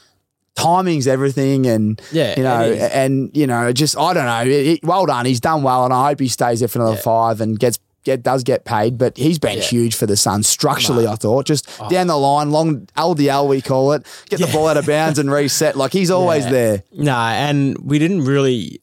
timing's 0.56 1.08
everything 1.08 1.66
and 1.66 2.02
Yeah, 2.12 2.36
you 2.38 2.44
know 2.44 2.62
and 2.74 3.36
you 3.36 3.48
know 3.48 3.72
just 3.72 3.98
I 3.98 4.14
don't 4.14 4.26
know 4.26 4.42
it, 4.42 4.68
it- 4.68 4.84
well 4.84 5.06
done 5.06 5.26
he's 5.26 5.40
done 5.40 5.64
well 5.64 5.86
and 5.86 5.94
I 5.94 6.10
hope 6.10 6.20
he 6.20 6.28
stays 6.28 6.60
there 6.60 6.68
for 6.68 6.80
another 6.80 6.96
Yeah. 6.96 7.02
five 7.02 7.42
and 7.42 7.58
gets 7.60 7.80
get 8.04 8.22
does 8.24 8.44
get 8.44 8.66
paid 8.66 8.98
but 8.98 9.16
he's 9.18 9.40
been 9.40 9.58
Yeah. 9.60 9.64
huge 9.64 9.96
for 9.96 10.06
the 10.08 10.18
Suns 10.18 10.48
structurally 10.48 11.08
I 11.08 11.16
thought 11.16 11.46
just 11.46 11.70
oh. 11.80 11.88
down 11.90 12.08
the 12.08 12.18
line 12.18 12.52
long 12.52 12.88
LDL 12.98 13.48
we 13.48 13.62
call 13.62 13.94
it 13.94 14.06
get 14.30 14.40
the 14.40 14.48
ball 14.48 14.68
out 14.68 14.78
of 14.78 14.86
bounds 14.86 15.20
and 15.20 15.32
reset 15.32 15.76
like 15.78 15.94
he's 15.94 16.12
always 16.12 16.44
Yeah. 16.46 16.52
there 16.52 16.84
Nah, 16.92 17.30
and 17.30 17.78
we 17.78 17.98
didn't 18.00 18.26
really, 18.26 18.82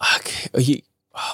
like, 0.00 0.28
he, 0.58 0.84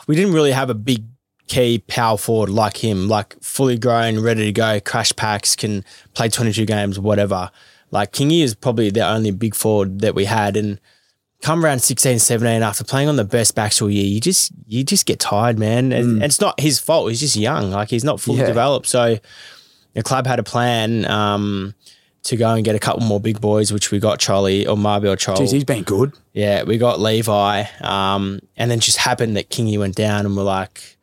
we 0.06 0.16
didn't 0.16 0.32
really 0.34 0.52
have 0.52 0.70
a 0.70 0.74
big 0.74 1.04
key 1.48 1.78
power 1.86 2.16
forward 2.16 2.48
like 2.48 2.82
him, 2.82 3.08
like 3.08 3.36
fully 3.42 3.76
grown, 3.78 4.18
ready 4.20 4.44
to 4.46 4.52
go, 4.52 4.80
crash 4.80 5.14
packs, 5.16 5.54
can 5.54 5.84
play 6.14 6.28
22 6.28 6.64
games, 6.64 6.98
whatever. 6.98 7.50
Like 7.92 8.12
Kingy 8.12 8.42
is 8.42 8.54
probably 8.56 8.90
the 8.90 9.06
only 9.06 9.30
big 9.30 9.54
forward 9.54 10.00
that 10.00 10.14
we 10.16 10.24
had. 10.24 10.56
And 10.56 10.80
come 11.42 11.64
around 11.64 11.80
16, 11.80 12.18
17 12.18 12.62
after 12.62 12.82
playing 12.84 13.08
on 13.08 13.16
the 13.16 13.24
best 13.24 13.54
backs 13.54 13.80
all 13.80 13.90
year, 13.90 14.04
you 14.04 14.20
just 14.20 14.50
you 14.66 14.82
just 14.82 15.06
get 15.06 15.20
tired, 15.20 15.58
man. 15.58 15.92
And, 15.92 16.14
and 16.14 16.22
it's 16.24 16.40
not 16.40 16.58
his 16.58 16.78
fault. 16.80 17.10
He's 17.10 17.20
just 17.20 17.36
young. 17.36 17.70
Like 17.70 17.90
he's 17.90 18.02
not 18.04 18.18
fully 18.20 18.40
Yeah. 18.40 18.46
developed. 18.46 18.86
So 18.88 19.18
the 19.94 20.02
club 20.02 20.26
had 20.26 20.38
a 20.38 20.42
plan 20.42 21.04
um, 21.04 21.74
to 22.22 22.36
go 22.36 22.54
and 22.54 22.64
get 22.64 22.74
a 22.74 22.78
couple 22.78 23.02
more 23.02 23.20
big 23.20 23.40
boys, 23.40 23.72
which 23.72 23.90
we 23.90 23.98
got 23.98 24.18
Charlie 24.18 24.66
or 24.66 24.76
Marby 24.76 25.12
or 25.12 25.16
Charlie. 25.16 25.46
He's 25.46 25.64
been 25.64 25.82
good. 25.82 26.14
Yeah, 26.32 26.62
we 26.62 26.78
got 26.78 26.98
Levi, 26.98 27.64
um, 27.82 28.40
and 28.56 28.70
then 28.70 28.80
just 28.80 28.96
happened 28.96 29.36
that 29.36 29.50
Kingy 29.50 29.78
went 29.78 29.96
down, 29.96 30.24
and 30.24 30.34
we're 30.34 30.44
like 30.44 30.96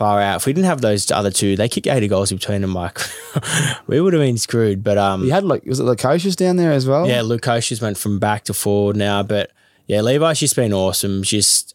far 0.00 0.20
out. 0.20 0.36
If 0.36 0.46
we 0.46 0.54
didn't 0.54 0.66
have 0.66 0.80
those 0.80 1.10
other 1.10 1.30
two, 1.30 1.54
they 1.56 1.68
kicked 1.68 1.86
eighty 1.86 2.08
goals 2.08 2.32
between 2.32 2.62
them. 2.62 2.72
Like 2.72 2.98
we 3.86 4.00
would 4.00 4.14
have 4.14 4.22
been 4.22 4.38
screwed. 4.38 4.82
But 4.82 4.96
um, 4.98 5.22
You 5.22 5.30
had 5.30 5.44
like 5.44 5.64
was 5.66 5.78
it 5.78 5.84
Lukosius 5.84 6.34
down 6.34 6.56
there 6.56 6.72
as 6.72 6.86
well? 6.86 7.06
yeah, 7.06 7.20
Lukosius 7.20 7.82
went 7.82 7.98
from 7.98 8.18
back 8.18 8.44
to 8.44 8.54
forward 8.54 8.96
now, 8.96 9.22
but 9.22 9.50
yeah, 9.86 10.00
Levi's 10.00 10.40
just 10.40 10.56
been 10.56 10.72
awesome. 10.72 11.22
Just 11.22 11.74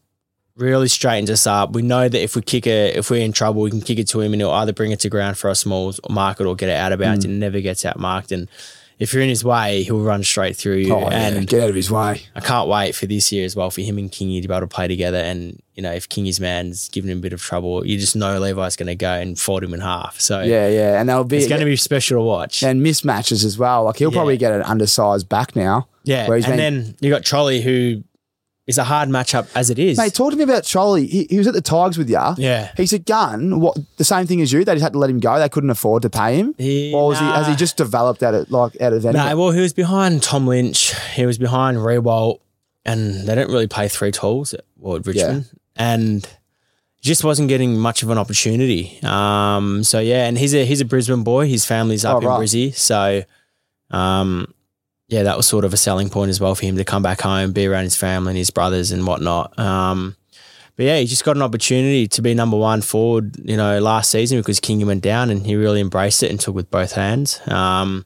really 0.58 0.88
straightens 0.88 1.30
us 1.30 1.46
up. 1.46 1.74
We 1.74 1.82
know 1.82 2.10
that 2.10 2.22
if 2.22 2.36
we 2.36 2.42
kick 2.42 2.66
it, 2.66 2.96
if 2.96 3.10
we're 3.12 3.24
in 3.24 3.34
trouble, 3.34 3.62
we 3.62 3.70
can 3.70 3.82
kick 3.82 4.00
it 4.00 4.08
to 4.10 4.22
him, 4.22 4.34
and 4.34 4.42
he'll 4.42 4.52
either 4.52 4.74
bring 4.74 4.92
it 4.92 5.02
to 5.02 5.10
ground 5.10 5.38
for 5.38 5.50
our 5.50 5.56
smalls 5.56 6.00
mark 6.10 6.40
it 6.40 6.46
or 6.46 6.56
get 6.56 6.70
it 6.70 6.78
out 6.78 6.94
of 6.94 7.00
bounds. 7.00 7.26
Mm. 7.26 7.30
and 7.30 7.40
never 7.40 7.62
gets 7.62 7.86
out 7.86 8.00
marked. 8.00 8.32
And 8.32 8.50
if 9.00 9.14
you're 9.14 9.22
in 9.24 9.30
his 9.30 9.44
way, 9.44 9.84
he'll 9.84 10.00
run 10.00 10.24
straight 10.24 10.56
through 10.56 10.78
you. 10.78 10.94
Oh, 10.96 11.02
yeah. 11.02 11.28
and 11.30 11.48
Get 11.48 11.64
out 11.64 11.70
of 11.70 11.76
his 11.76 11.92
way. 11.92 12.22
I 12.36 12.40
can't 12.40 12.70
wait 12.70 12.96
for 12.96 13.06
this 13.06 13.32
year 13.32 13.44
as 13.46 13.56
well 13.56 13.70
for 13.70 13.82
him 13.82 13.98
and 13.98 14.10
Kingy 14.12 14.42
to 14.42 14.48
be 14.48 14.54
able 14.54 14.62
to 14.68 14.74
play 14.74 14.88
together. 14.88 15.18
And 15.18 15.62
you 15.76 15.84
know, 15.84 15.92
if 15.92 16.08
Kingy's 16.08 16.40
man's 16.40 16.88
giving 16.90 17.12
him 17.12 17.18
a 17.18 17.22
bit 17.22 17.34
of 17.34 17.42
trouble, 17.42 17.86
you 17.86 17.98
just 17.98 18.16
know 18.16 18.40
Levi's 18.40 18.76
going 18.78 18.88
to 18.88 18.96
go 18.96 19.12
and 19.12 19.38
fold 19.38 19.64
him 19.64 19.74
in 19.74 19.82
half. 19.82 20.20
So 20.22 20.42
Yeah, 20.42 20.70
yeah. 20.70 21.00
And 21.00 21.10
they'll 21.10 21.24
be 21.26 21.38
it's 21.38 21.48
going 21.48 21.60
to 21.60 21.66
be 21.66 21.76
special 21.76 22.18
to 22.20 22.24
watch. 22.24 22.64
and 22.64 22.82
mismatches 22.86 23.44
as 23.44 23.58
well. 23.58 23.84
Like 23.84 23.98
he'll 23.98 24.12
Yeah. 24.12 24.16
probably 24.18 24.38
get 24.38 24.54
an 24.54 24.62
undersized 24.62 25.28
back 25.28 25.56
now. 25.56 25.88
yeah, 26.04 26.32
and 26.32 26.44
been- 26.46 26.58
then 26.58 26.96
you 27.02 27.10
got 27.10 27.24
Trolley 27.26 27.62
who 27.62 28.04
is 28.68 28.78
a 28.80 28.84
hard 28.84 29.10
matchup 29.10 29.48
as 29.56 29.70
it 29.70 29.78
is. 29.78 29.98
Mate, 29.98 30.14
talk 30.14 30.32
to 30.32 30.38
me 30.38 30.44
about 30.44 30.64
Charlie. 30.64 31.06
He, 31.06 31.28
he 31.30 31.38
was 31.38 31.46
at 31.46 31.54
the 31.54 31.62
Tigers 31.62 31.98
with 32.00 32.10
you. 32.10 32.20
yeah. 32.38 32.72
He's 32.76 32.94
a 32.94 33.00
gun. 33.00 33.60
What 33.60 33.78
the 33.98 34.04
same 34.04 34.26
thing 34.26 34.42
as 34.42 34.52
you? 34.52 34.66
They 34.66 34.74
just 34.74 34.82
had 34.84 34.94
to 34.94 35.00
let 35.00 35.10
him 35.10 35.20
go. 35.20 35.38
They 35.38 35.50
couldn't 35.50 35.70
afford 35.70 36.02
to 36.02 36.10
pay 36.10 36.38
him. 36.38 36.56
He- 36.58 36.92
or 36.94 37.10
was 37.10 37.20
he, 37.20 37.26
has 37.26 37.48
he 37.48 37.56
just 37.56 37.78
developed 37.78 38.24
out 38.24 38.34
of 38.34 38.50
like 38.50 38.80
out 38.82 38.94
of 38.94 39.06
any? 39.06 39.18
No, 39.18 39.38
well, 39.38 39.52
he 39.52 39.62
was 39.62 39.74
behind 39.74 40.24
Tom 40.24 40.48
Lynch. 40.48 40.94
He 41.14 41.26
was 41.28 41.38
behind 41.38 41.78
Riewoldt, 41.78 42.40
and 42.86 43.28
they 43.28 43.36
don't 43.36 43.50
really 43.52 43.68
play 43.68 43.88
three 43.88 44.12
tools 44.12 44.54
at, 44.56 44.62
at 44.62 45.06
Richmond, 45.06 45.48
and 45.76 46.28
just 47.02 47.24
wasn't 47.24 47.50
getting 47.50 47.78
much 47.78 48.02
of 48.02 48.10
an 48.10 48.18
opportunity. 48.18 48.98
Um, 49.04 49.84
so 49.84 50.00
yeah, 50.00 50.26
and 50.26 50.40
he's 50.40 50.56
a 50.56 50.66
he's 50.66 50.82
a 50.82 50.86
Brisbane 50.86 51.24
boy. 51.24 51.48
His 51.48 51.66
family's 51.68 52.04
up 52.04 52.16
Oh, 52.16 52.20
in 52.22 52.26
right. 52.26 52.40
Brizzy, 52.40 52.74
so 52.74 53.22
um, 53.92 54.52
yeah, 55.08 55.24
that 55.24 55.38
was 55.38 55.46
sort 55.48 55.66
of 55.66 55.74
a 55.74 55.78
selling 55.78 56.10
point 56.10 56.30
as 56.30 56.40
well 56.40 56.56
for 56.56 56.66
him 56.66 56.78
to 56.78 56.84
come 56.84 57.04
back 57.04 57.22
home, 57.22 57.52
be 57.52 57.68
around 57.68 57.84
his 57.84 57.96
family 57.96 58.32
and 58.32 58.38
his 58.38 58.50
brothers 58.50 58.92
and 58.92 59.06
whatnot. 59.06 59.58
Um, 59.60 60.16
but 60.76 60.86
yeah, 60.88 60.98
he 61.00 61.06
just 61.06 61.24
got 61.24 61.36
an 61.36 61.42
opportunity 61.42 62.08
to 62.08 62.22
be 62.22 62.34
number 62.34 62.58
one 62.58 62.82
forward, 62.82 63.38
you 63.44 63.56
know, 63.56 63.80
last 63.80 64.12
season 64.12 64.40
because 64.40 64.60
King 64.60 64.86
went 64.86 65.04
down 65.04 65.30
and 65.30 65.46
he 65.46 65.56
really 65.56 65.80
embraced 65.80 66.22
it 66.24 66.32
and 66.32 66.40
took 66.40 66.56
with 66.56 66.70
both 66.72 66.94
hands. 66.94 67.40
Um, 67.48 68.06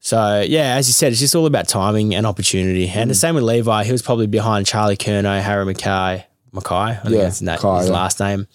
so 0.00 0.40
yeah, 0.46 0.76
as 0.76 0.88
you 0.88 0.92
said, 0.94 1.12
it's 1.12 1.20
just 1.20 1.34
all 1.34 1.46
about 1.46 1.68
timing 1.68 2.14
and 2.14 2.26
opportunity. 2.26 2.88
And 2.88 3.10
the 3.10 3.14
Mm. 3.14 3.18
same 3.20 3.34
with 3.34 3.44
Levi, 3.44 3.84
he 3.84 3.92
was 3.92 4.00
probably 4.02 4.26
behind 4.26 4.66
Charlie 4.66 4.96
Curnow, 4.96 5.40
Harry 5.42 5.66
McKay, 5.74 6.24
McKay, 6.54 6.90
I 6.90 6.94
think 7.02 7.14
Yeah, 7.16 7.22
that's 7.24 7.40
that, 7.40 7.60
McKay, 7.60 7.80
his 7.80 7.88
yeah. 7.88 7.94
last 7.94 8.20
name. 8.20 8.46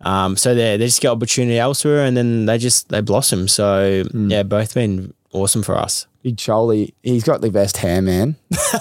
Um, 0.00 0.36
so 0.36 0.54
they 0.54 0.76
they 0.76 0.86
just 0.86 1.00
get 1.00 1.08
opportunity 1.10 1.58
elsewhere, 1.58 2.04
and 2.04 2.16
then 2.16 2.46
they 2.46 2.56
just 2.56 2.88
they 2.88 3.00
blossom. 3.00 3.48
So 3.48 4.04
Mm. 4.04 4.30
yeah, 4.30 4.44
both 4.44 4.72
been 4.74 5.12
awesome 5.32 5.62
for 5.62 5.76
us. 5.76 6.06
Big 6.22 6.36
Charlie. 6.36 6.94
He's 7.04 7.22
got 7.22 7.40
the 7.42 7.50
best 7.50 7.76
hair, 7.76 8.02
man. 8.02 8.34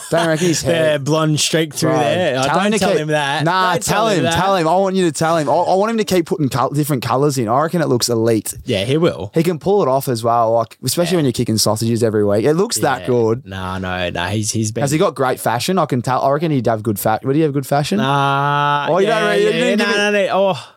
Don't 0.10 0.28
reckon 0.28 0.48
his 0.48 0.62
hair. 0.64 0.94
Yeah, 0.94 0.98
blonde 0.98 1.40
streak 1.40 1.72
through 1.74 1.92
Bro, 1.92 2.00
there. 2.00 2.40
I 2.40 2.48
don't 2.70 2.80
tell 2.80 2.90
keep- 2.90 2.98
him 3.00 3.08
that. 3.10 3.44
Nah, 3.46 3.74
Don't 3.74 3.84
tell 3.86 4.08
him, 4.10 4.24
tell 4.24 4.56
him. 4.56 4.68
I 4.68 4.76
want 4.76 4.96
you 4.96 5.06
to 5.06 5.12
tell 5.12 5.38
him. 5.38 5.48
I, 5.48 5.54
I 5.54 5.76
want 5.76 5.92
him 5.92 5.98
to 6.00 6.04
keep 6.04 6.26
putting 6.26 6.50
col- 6.50 6.72
different 6.72 7.04
colours 7.04 7.38
in. 7.38 7.48
I 7.48 7.62
reckon 7.62 7.82
it 7.82 7.88
looks 7.88 8.10
elite. 8.10 8.56
Yeah, 8.66 8.86
he 8.86 8.98
will. 8.98 9.30
He 9.36 9.44
can 9.44 9.60
pull 9.60 9.84
it 9.84 9.88
off 9.88 10.08
as 10.08 10.24
well, 10.24 10.52
like 10.54 10.80
especially 10.84 11.18
when 11.18 11.26
you're 11.26 11.32
kicking 11.32 11.60
sausages 11.60 12.02
every 12.02 12.26
week. 12.26 12.44
It 12.44 12.56
looks 12.56 12.78
that 12.80 13.06
good. 13.06 13.46
No, 13.46 13.78
no, 13.78 14.10
no. 14.10 14.26
He's 14.30 14.52
he's 14.52 14.72
been. 14.72 14.82
Has 14.82 14.90
he 14.92 14.98
got 14.98 15.14
great 15.14 15.40
fashion? 15.40 15.78
I 15.78 15.86
can 15.86 16.02
tell. 16.02 16.24
I 16.24 16.32
reckon 16.32 16.50
he'd 16.50 16.66
have 16.66 16.82
good 16.82 17.00
fashion. 17.00 17.28
Would 17.28 17.36
he 17.36 17.44
have 17.44 17.54
good 17.54 17.68
fashion? 17.68 18.00
Nah. 18.00 18.88
Oh, 18.90 18.98
you 18.98 19.08
yeah, 19.08 19.20
don't 19.20 19.30
really- 19.30 19.44
you 19.44 19.50
yeah, 19.64 19.76
no, 19.76 19.86
give 19.86 19.96
no, 19.96 20.12
no. 20.12 20.28
Oh, 20.32 20.74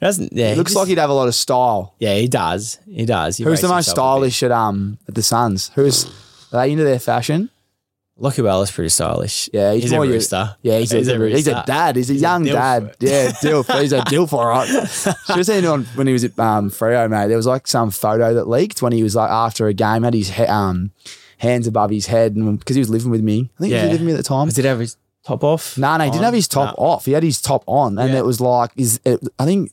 doesn't. 0.00 0.32
Yeah, 0.32 0.52
It 0.52 0.58
looks 0.58 0.72
he 0.72 0.78
like 0.78 0.88
he'd 0.88 0.98
have 0.98 1.10
a 1.10 1.14
lot 1.14 1.28
of 1.28 1.34
style. 1.34 1.94
Yeah, 1.98 2.14
he 2.14 2.28
does. 2.28 2.78
He 2.86 3.04
does. 3.04 3.36
He 3.36 3.44
Who's 3.44 3.60
the 3.60 3.68
most 3.68 3.88
a 3.88 3.90
stylish 3.90 4.42
at 4.42 4.50
um 4.50 4.98
at 5.08 5.14
the 5.14 5.22
Suns? 5.22 5.70
Who's 5.74 6.06
are 6.52 6.62
they 6.62 6.72
into 6.72 6.84
their 6.84 6.98
fashion? 6.98 7.50
Lachie 8.20 8.44
Weller's 8.44 8.70
pretty 8.70 8.90
stylish. 8.90 9.48
Yeah, 9.52 9.72
he's 9.72 9.84
he's, 9.84 9.92
more 9.92 10.04
a 10.04 10.08
rooster. 10.08 10.54
Yeah, 10.60 10.78
he's, 10.78 10.92
a, 10.92 10.98
he's, 10.98 11.46
a, 11.48 11.64
dad. 11.66 11.96
He's 11.96 12.10
a 12.10 12.12
He's 12.12 12.20
young 12.22 12.44
dilf. 12.44 12.52
dad. 12.52 12.96
Yeah, 13.00 13.30
dilf. 13.30 13.80
He's 13.80 13.94
a 13.94 14.00
dilf, 14.00 14.34
all 14.34 14.46
right. 14.46 14.68
Should 14.68 15.36
have 15.36 15.46
seen 15.46 15.64
on 15.64 15.84
when 15.94 16.06
he 16.06 16.12
was 16.12 16.24
at 16.24 16.38
um, 16.38 16.70
Freo, 16.70 17.08
mate. 17.08 17.28
There 17.28 17.38
was 17.38 17.46
like 17.46 17.66
some 17.66 17.90
photo 17.90 18.34
that 18.34 18.46
leaked 18.46 18.82
when 18.82 18.92
he 18.92 19.02
was 19.02 19.16
like 19.16 19.30
after 19.30 19.68
a 19.68 19.72
game, 19.72 20.02
had 20.02 20.12
his 20.12 20.28
he- 20.28 20.42
um, 20.44 20.90
hands 21.38 21.66
above 21.66 21.88
his 21.88 22.06
head, 22.06 22.36
and 22.36 22.58
because 22.58 22.76
he 22.76 22.80
was 22.80 22.90
living 22.90 23.10
with 23.10 23.22
me. 23.22 23.50
I 23.56 23.60
think 23.60 23.72
he 23.72 23.74
was 23.74 23.84
living 23.84 23.92
with 23.92 24.02
me 24.02 24.12
at 24.12 24.16
the 24.18 24.22
time. 24.22 24.48
It 24.48 24.64
have 24.66 24.80
his 24.80 24.98
top 25.26 25.44
off? 25.44 25.76
No, 25.78 25.96
no, 25.96 26.04
he 26.04 26.10
didn't 26.10 26.20
on? 26.20 26.24
have 26.26 26.34
his 26.34 26.48
top 26.48 26.76
No. 26.78 26.84
off. 26.84 27.04
He 27.06 27.12
had 27.12 27.22
his 27.22 27.40
top 27.40 27.62
on, 27.66 27.98
and 27.98 28.12
Yeah. 28.12 28.18
it 28.20 28.24
was 28.24 28.40
like, 28.40 28.70
is 28.76 29.00
it, 29.04 29.20
I 29.38 29.44
think 29.44 29.72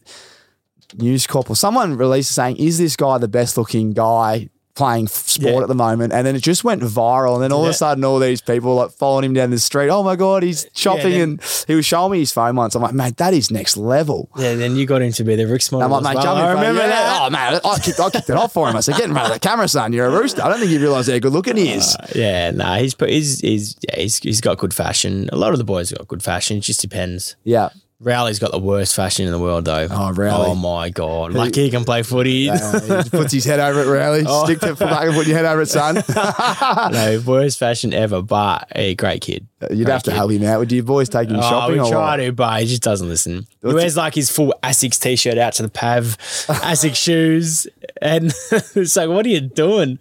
News 0.98 1.28
Corp 1.28 1.50
or 1.50 1.56
someone 1.56 1.98
released 1.98 2.32
saying, 2.32 2.58
"Is 2.58 2.78
this 2.78 2.96
guy 2.96 3.18
the 3.18 3.28
best 3.28 3.58
looking 3.58 3.92
guy 3.94 4.50
playing 4.78 5.08
sport 5.08 5.56
Yeah. 5.56 5.62
at 5.62 5.68
the 5.68 5.76
moment?" 5.76 6.14
And 6.14 6.26
then 6.26 6.36
it 6.36 6.42
just 6.44 6.64
went 6.64 6.82
viral, 6.82 7.34
and 7.34 7.44
then 7.44 7.52
all 7.52 7.64
of 7.66 7.70
a 7.70 7.74
sudden, 7.74 8.04
all 8.06 8.20
these 8.20 8.40
people 8.42 8.76
like 8.76 8.92
following 8.92 9.26
him 9.26 9.34
down 9.34 9.50
the 9.50 9.60
street. 9.60 9.90
Oh 9.90 10.04
my 10.04 10.16
god, 10.16 10.44
he's 10.44 10.68
shopping, 10.74 11.12
then- 11.12 11.22
and 11.22 11.42
he 11.68 11.76
was 11.76 11.86
showing 11.86 12.12
me 12.14 12.20
his 12.20 12.32
phone 12.32 12.56
once. 12.56 12.76
I'm 12.76 12.82
like, 12.82 12.94
mate, 12.94 13.18
that 13.18 13.34
is 13.34 13.52
next 13.52 13.76
level. 13.76 14.30
Yeah, 14.38 14.54
then 14.56 14.76
you 14.76 14.86
got 14.86 15.02
him 15.02 15.12
to 15.12 15.24
be 15.24 15.36
the 15.36 15.48
Rick's 15.48 15.72
model. 15.72 15.94
I'm 15.94 16.04
like, 16.04 16.16
as 16.16 16.24
mate, 16.24 16.24
well. 16.26 16.36
I 16.38 16.52
remember 16.54 16.82
that. 16.88 17.22
Oh 17.22 17.30
man, 17.30 17.60
I 17.66 17.80
kicked, 17.80 18.00
I 18.00 18.10
kicked 18.10 18.30
it 18.30 18.36
off 18.38 18.54
for 18.54 18.70
him. 18.70 18.76
I 18.76 18.80
said, 18.80 18.96
"Get 18.96 19.06
in 19.06 19.14
front 19.14 19.28
of 19.28 19.34
the 19.34 19.40
camera, 19.40 19.68
son. 19.68 19.92
You're 19.94 20.06
a 20.06 20.12
rooster." 20.12 20.44
I 20.44 20.50
don't 20.50 20.60
think 20.60 20.72
you 20.72 20.80
realise 20.80 21.08
how 21.10 21.18
good 21.20 21.34
looking 21.34 21.58
he 21.58 21.74
uh, 21.74 21.78
is. 21.78 21.98
Yeah, 22.16 22.52
no, 22.52 22.76
he's 22.76 22.96
he's 23.00 23.40
he's 23.40 23.76
yeah, 23.90 24.00
he's 24.00 24.18
he's 24.20 24.42
got 24.42 24.58
good 24.58 24.74
fashion. 24.74 25.30
A 25.34 25.36
lot 25.36 25.52
of 25.54 25.58
the 25.58 25.64
boys 25.66 25.92
got 25.92 26.08
good 26.08 26.24
fashion. 26.24 26.58
It 26.58 26.62
just 26.62 26.82
depends. 26.82 27.36
Yeah. 27.44 27.70
Rowley's 28.00 28.38
got 28.38 28.52
the 28.52 28.60
worst 28.60 28.96
fashion 28.96 29.26
in 29.26 29.32
the 29.32 29.40
world, 29.40 29.66
though. 29.66 29.88
Oh, 29.90 30.12
Rowley. 30.12 30.46
Oh 30.50 30.56
my 30.56 30.90
god! 30.92 31.34
Lucky 31.34 31.64
he 31.64 31.72
can 31.72 31.84
play 31.84 32.04
footy. 32.04 32.48
Uh, 32.48 33.02
he 33.04 33.10
puts 33.10 33.34
his 33.34 33.44
head 33.44 33.60
over 33.60 33.82
it, 33.82 33.88
Rowley. 33.92 34.24
Oh. 34.28 34.46
Stick 34.46 34.60
to 34.60 34.70
and 34.70 35.16
put 35.16 35.26
your 35.26 35.36
head 35.36 35.46
over 35.46 35.62
it, 35.62 35.66
son. 35.66 35.96
no, 36.92 37.24
worst 37.26 37.58
fashion 37.58 37.94
ever, 37.94 38.22
but 38.22 38.68
a 38.76 38.94
great 38.94 39.22
kid. 39.22 39.48
You'd 39.72 39.86
Great 39.86 39.88
have 39.94 40.04
to 40.04 40.12
kid. 40.12 40.16
help 40.18 40.32
him 40.32 40.44
out. 40.44 40.60
Would 40.60 40.72
your 40.72 40.84
boys 40.84 41.10
take 41.10 41.30
him 41.30 41.38
Oh, 41.38 41.42
shopping 41.42 41.82
we 41.82 41.90
try 41.90 42.18
to, 42.18 42.32
but 42.32 42.62
he 42.62 42.68
just 42.68 42.84
doesn't 42.84 43.10
listen. 43.10 43.48
He 43.62 43.68
What's 43.68 43.74
wears 43.74 43.98
like 43.98 44.14
his 44.14 44.30
full 44.30 44.54
Asics 44.62 45.00
t-shirt 45.00 45.40
out 45.40 45.54
to 45.54 45.64
the 45.64 45.70
pav, 45.70 46.18
Asics 46.20 46.98
shoes, 46.98 47.66
and 48.00 48.32
it's 48.76 48.96
like, 48.96 49.10
what 49.10 49.26
are 49.26 49.30
you 49.30 49.42
doing? 49.42 49.98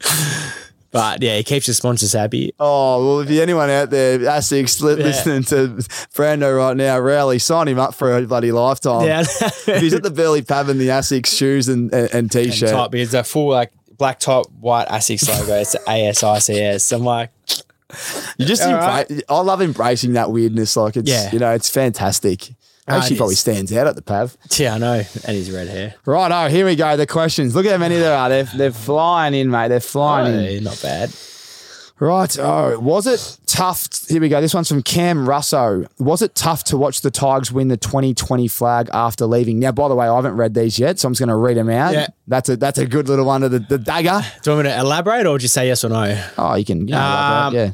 But 0.97 1.23
yeah, 1.23 1.37
he 1.37 1.43
keeps 1.45 1.67
his 1.67 1.77
sponsors 1.77 2.13
happy. 2.13 2.53
Oh, 2.59 3.05
well, 3.07 3.21
if 3.21 3.31
anyone 3.31 3.71
out 3.71 3.91
there, 3.91 4.19
Asics, 4.19 4.81
li- 4.81 4.99
Yeah. 4.99 5.05
listening 5.07 5.43
to 5.45 5.69
Brando 6.15 6.57
right 6.57 6.77
now, 6.77 6.99
Rowley, 6.99 7.39
sign 7.39 7.69
him 7.69 7.79
up 7.79 7.95
for 7.95 8.17
a 8.17 8.23
bloody 8.27 8.53
lifetime. 8.53 9.07
Yeah, 9.07 9.21
If 9.21 9.81
he's 9.81 9.95
at 9.95 10.03
the 10.03 10.11
Burleigh 10.11 10.43
Pub 10.43 10.69
in 10.69 10.79
the 10.79 10.89
Asics 10.89 11.27
shoes 11.37 11.69
and, 11.69 11.93
and, 11.93 12.13
and 12.15 12.31
t-shirt. 12.33 12.71
top. 12.71 12.95
It's 12.95 13.15
a 13.15 13.25
full 13.25 13.49
like 13.51 13.73
black 13.99 14.19
top, 14.21 14.47
white 14.61 14.89
Asics 14.89 15.29
logo. 15.29 15.55
It's 15.61 15.75
ASICS. 15.87 16.93
I'm 16.95 17.03
like, 17.05 17.31
you 18.37 18.45
just 18.47 18.63
embra- 18.63 18.81
right. 18.81 19.23
I 19.29 19.41
love 19.41 19.63
embracing 19.63 20.15
that 20.15 20.31
weirdness. 20.31 20.77
Like 20.77 20.97
it's, 20.97 21.09
Yeah. 21.11 21.31
you 21.33 21.39
know, 21.39 21.53
it's 21.53 21.71
fantastic. 21.71 22.55
Actually, 22.89 23.17
probably 23.17 23.35
stands 23.35 23.73
out 23.73 23.87
at 23.87 23.97
the 23.97 24.03
Pav. 24.03 24.37
yeah, 24.57 24.75
I 24.75 24.79
know. 24.79 24.95
And 25.25 25.37
his 25.37 25.51
red 25.51 25.69
hair. 25.69 25.95
Right, 26.05 26.31
oh, 26.31 26.49
here 26.49 26.65
we 26.67 26.77
go. 26.77 26.97
The 26.97 27.07
questions. 27.07 27.55
Look 27.55 27.67
at 27.67 27.73
how 27.73 27.79
many 27.79 27.97
there 27.97 28.17
are. 28.17 28.29
They're, 28.29 28.45
they're 28.45 28.71
flying 28.73 29.35
in, 29.35 29.51
mate. 29.51 29.69
They're 29.69 29.81
flying 29.81 30.35
in. 30.35 30.61
Oh, 30.67 30.71
not 30.71 30.81
bad. 30.83 31.11
Right. 31.99 32.39
Oh, 32.39 32.79
was 32.79 33.07
it 33.07 33.39
tough? 33.47 33.89
Here 34.07 34.21
we 34.21 34.29
go. 34.29 34.41
This 34.43 34.53
one's 34.53 34.69
from 34.69 34.83
Cam 34.83 35.27
Russo. 35.27 35.87
Was 35.99 36.21
it 36.21 36.35
tough 36.35 36.63
to 36.65 36.77
watch 36.77 37.01
the 37.01 37.11
Tigers 37.11 37.51
win 37.51 37.69
the 37.69 37.79
2020 37.79 38.49
flag 38.49 38.91
after 38.93 39.25
leaving? 39.25 39.59
Now, 39.59 39.73
by 39.73 39.89
the 39.89 39.95
way, 39.95 40.07
I 40.07 40.15
haven't 40.15 40.37
read 40.37 40.53
these 40.53 40.79
yet, 40.79 40.99
so 40.99 41.09
I'm 41.09 41.15
just 41.15 41.21
going 41.21 41.31
to 41.31 41.35
read 41.37 41.57
them 41.57 41.71
out. 41.71 41.95
Yeah. 41.95 42.09
That's 42.29 42.51
a 42.51 42.57
that's 42.59 42.79
a 42.79 42.85
good 42.87 43.09
little 43.09 43.25
one 43.25 43.43
of 43.43 43.51
the, 43.51 43.61
the 43.61 43.79
dagger. 43.79 44.21
Do 44.43 44.51
you 44.51 44.57
want 44.57 44.67
me 44.67 44.73
to 44.75 44.79
elaborate 44.79 45.27
or 45.27 45.39
just 45.39 45.55
say 45.55 45.69
yes 45.69 45.85
or 45.85 45.89
no? 45.89 46.23
Oh, 46.37 46.55
you 46.55 46.67
can. 46.67 46.81
You 46.87 46.95
know, 46.95 47.01
Um, 47.01 47.55
yeah. 47.55 47.73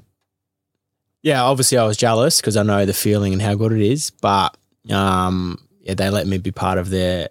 Yeah, 1.22 1.42
obviously 1.42 1.78
I 1.78 1.84
was 1.84 1.96
jealous 1.96 2.40
because 2.40 2.56
I 2.56 2.62
know 2.62 2.84
the 2.86 2.92
feeling 2.94 3.32
and 3.32 3.42
how 3.42 3.54
good 3.54 3.72
it 3.72 3.80
is, 3.82 4.10
but 4.10 4.56
um, 4.90 5.58
yeah, 5.80 5.94
they 5.94 6.10
let 6.10 6.26
me 6.26 6.38
be 6.38 6.50
part 6.50 6.78
of 6.78 6.90
their 6.90 7.28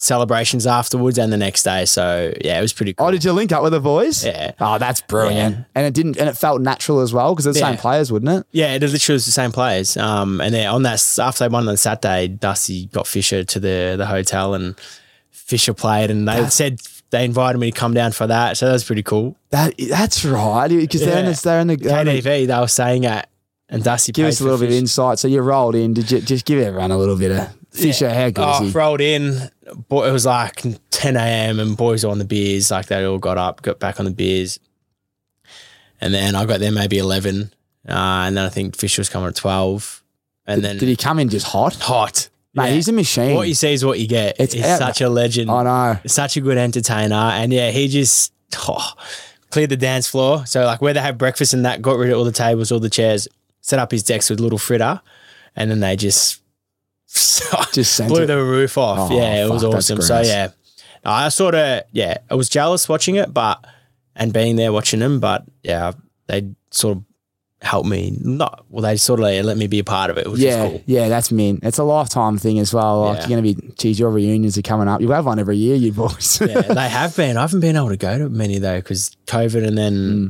celebrations 0.00 0.64
afterwards 0.66 1.18
and 1.18 1.32
the 1.32 1.36
next 1.36 1.64
day. 1.64 1.84
So 1.84 2.32
yeah, 2.44 2.58
it 2.58 2.62
was 2.62 2.72
pretty 2.72 2.94
cool. 2.94 3.08
Oh, 3.08 3.10
did 3.10 3.24
you 3.24 3.32
link 3.32 3.50
up 3.50 3.62
with 3.64 3.72
the 3.72 3.80
boys? 3.80 4.24
Yeah. 4.24 4.52
Oh, 4.60 4.78
that's 4.78 5.00
brilliant. 5.00 5.56
Yeah. 5.56 5.64
And 5.74 5.86
it 5.86 5.94
didn't, 5.94 6.16
and 6.18 6.28
it 6.28 6.36
felt 6.36 6.60
natural 6.60 7.00
as 7.00 7.12
well 7.12 7.34
because 7.34 7.44
they're 7.44 7.52
the 7.54 7.58
same 7.58 7.76
players, 7.76 8.12
wouldn't 8.12 8.30
it? 8.30 8.46
Yeah, 8.52 8.74
it 8.74 8.82
literally 8.82 9.14
was 9.14 9.26
the 9.26 9.32
same 9.32 9.50
players. 9.50 9.96
Um, 9.96 10.40
and 10.40 10.54
then 10.54 10.68
on 10.68 10.82
that 10.84 11.04
after 11.18 11.44
they 11.44 11.52
won 11.52 11.68
on 11.68 11.76
Saturday, 11.76 12.28
Dusty 12.28 12.86
got 12.86 13.06
Fisher 13.08 13.42
to 13.44 13.60
the 13.60 13.94
the 13.98 14.06
hotel 14.06 14.54
and 14.54 14.76
Fisher 15.30 15.74
played, 15.74 16.10
and 16.10 16.28
they 16.28 16.34
That's- 16.34 16.54
said 16.54 16.80
they 17.10 17.24
invited 17.24 17.58
me 17.58 17.70
to 17.72 17.76
come 17.76 17.94
down 17.94 18.12
for 18.12 18.26
that. 18.26 18.56
So 18.56 18.66
that 18.66 18.72
was 18.72 18.84
pretty 18.84 19.02
cool. 19.02 19.34
That 19.50 19.74
that's 19.90 20.24
right 20.24 20.68
because 20.68 21.00
they're 21.00 21.18
in 21.18 21.24
Yeah. 21.24 21.32
the 21.32 21.40
they're 21.42 21.60
in 21.60 21.66
the 21.68 21.76
they're 21.76 22.00
in 22.00 22.06
the- 22.06 22.12
KDV, 22.22 22.46
they 22.46 22.58
were 22.60 22.68
saying 22.68 23.04
at 23.06 23.28
and 23.68 23.82
Dusty 23.84 24.12
Give 24.12 24.26
us 24.26 24.40
a 24.40 24.44
little 24.44 24.58
bit 24.58 24.70
of 24.70 24.74
insight. 24.74 25.18
So 25.18 25.28
you 25.28 25.40
rolled 25.40 25.74
in. 25.74 25.94
Did 25.94 26.10
you 26.10 26.20
just 26.20 26.44
give 26.44 26.58
everyone 26.60 26.90
a 26.90 26.96
little 26.98 27.16
bit 27.16 27.30
of 27.32 27.54
Fisher? 27.70 28.08
How 28.12 28.30
good 28.30 28.38
Oh, 28.44 28.64
is 28.64 28.72
he? 28.72 28.78
rolled 28.78 29.00
in. 29.00 29.50
Boy, 29.88 30.08
it 30.08 30.12
was 30.12 30.24
like 30.26 30.64
10 30.90 31.16
a.m. 31.16 31.60
and 31.60 31.76
boys 31.76 32.04
were 32.04 32.10
on 32.10 32.18
the 32.18 32.24
beers. 32.24 32.70
Like 32.70 32.86
they 32.86 33.04
all 33.04 33.18
got 33.18 33.36
up, 33.36 33.60
got 33.62 33.78
back 33.78 33.98
on 34.00 34.06
the 34.06 34.10
beers. 34.10 34.58
And 36.00 36.14
then 36.14 36.34
I 36.34 36.44
got 36.46 36.60
there 36.60 36.72
maybe 36.72 36.98
11. 36.98 37.52
Uh, 37.88 37.92
and 37.92 38.36
then 38.36 38.44
I 38.44 38.48
think 38.48 38.76
Fisher 38.76 39.00
was 39.00 39.08
coming 39.08 39.28
at 39.28 39.36
12. 39.36 40.02
And 40.46 40.62
then 40.62 40.78
Did 40.78 40.88
he 40.88 40.96
come 40.96 41.18
in 41.18 41.28
just 41.28 41.46
hot? 41.46 41.74
hot. 41.76 42.28
Mate, 42.54 42.68
Yeah. 42.68 42.74
he's 42.74 42.88
a 42.88 42.92
machine. 42.92 43.34
What 43.34 43.48
you 43.48 43.54
see 43.54 43.72
is 43.74 43.84
what 43.84 43.98
you 44.00 44.06
get. 44.06 44.36
It's 44.38 44.54
He's 44.54 44.64
out- 44.64 44.78
such 44.78 45.00
a 45.02 45.08
legend. 45.08 45.50
I 45.50 45.62
know. 45.64 45.98
Such 46.06 46.36
a 46.36 46.40
good 46.40 46.56
entertainer. 46.56 47.14
And 47.14 47.52
yeah, 47.52 47.70
he 47.70 47.88
just 47.88 48.32
oh, 48.66 48.92
cleared 49.50 49.70
the 49.70 49.76
dance 49.76 50.06
floor. 50.06 50.46
So 50.46 50.64
like 50.64 50.80
where 50.80 50.94
they 50.94 51.00
had 51.00 51.18
breakfast 51.18 51.52
and 51.52 51.64
that, 51.66 51.82
got 51.82 51.98
rid 51.98 52.10
of 52.10 52.18
all 52.18 52.24
the 52.24 52.32
tables, 52.32 52.72
all 52.72 52.80
the 52.80 52.88
chairs, 52.90 53.28
set 53.60 53.78
up 53.78 53.90
his 53.90 54.02
decks 54.02 54.30
with 54.30 54.40
little 54.40 54.58
fritter. 54.58 55.00
And 55.56 55.70
then 55.70 55.80
they 55.80 55.96
just 55.96 56.40
Just 57.72 58.06
blew 58.06 58.22
it. 58.22 58.26
the 58.26 58.36
roof 58.36 58.76
off. 58.76 59.10
Oh, 59.10 59.16
yeah, 59.16 59.46
it 59.46 59.50
was 59.50 59.64
awesome. 59.64 60.02
So 60.02 60.20
yeah, 60.20 60.48
I 61.04 61.30
sort 61.30 61.54
of 61.54 61.84
yeah, 61.92 62.18
I 62.30 62.34
was 62.34 62.48
jealous 62.48 62.88
watching 62.88 63.16
it, 63.16 63.32
but 63.32 63.64
and 64.14 64.32
being 64.32 64.56
there 64.56 64.72
watching 64.72 65.00
them, 65.00 65.18
but 65.20 65.44
yeah, 65.62 65.92
they 66.26 66.50
sort 66.70 66.98
of 66.98 67.04
helped 67.62 67.88
me. 67.88 68.18
Not 68.20 68.66
well, 68.68 68.82
they 68.82 68.96
sort 68.98 69.20
of 69.20 69.24
like, 69.24 69.42
let 69.42 69.56
me 69.56 69.68
be 69.68 69.78
a 69.78 69.84
part 69.84 70.10
of 70.10 70.18
it, 70.18 70.30
which 70.30 70.40
yeah, 70.40 70.68
cool. 70.68 70.82
yeah, 70.86 71.08
that's 71.08 71.32
mean. 71.32 71.60
It's 71.62 71.78
a 71.78 71.84
lifetime 71.84 72.36
thing 72.36 72.58
as 72.58 72.74
well. 72.74 73.00
Like 73.00 73.14
Yeah. 73.22 73.28
you're 73.28 73.40
going 73.40 73.54
to 73.54 73.62
be, 73.62 73.72
geez, 73.78 73.98
your 73.98 74.10
reunions 74.10 74.58
are 74.58 74.62
coming 74.62 74.86
up. 74.86 75.00
You 75.00 75.10
have 75.12 75.24
one 75.24 75.38
every 75.38 75.56
year, 75.56 75.76
you 75.76 75.92
boys. 75.92 76.40
Yeah, 76.42 76.60
they 76.60 76.88
have 76.90 77.16
been. 77.16 77.36
I 77.38 77.40
haven't 77.40 77.60
been 77.60 77.76
able 77.76 77.88
to 77.88 77.96
go 77.96 78.18
to 78.18 78.28
many 78.28 78.58
though 78.58 78.78
because 78.78 79.16
COVID, 79.26 79.66
and 79.66 79.78
then 79.78 79.94
hmm. 79.94 80.26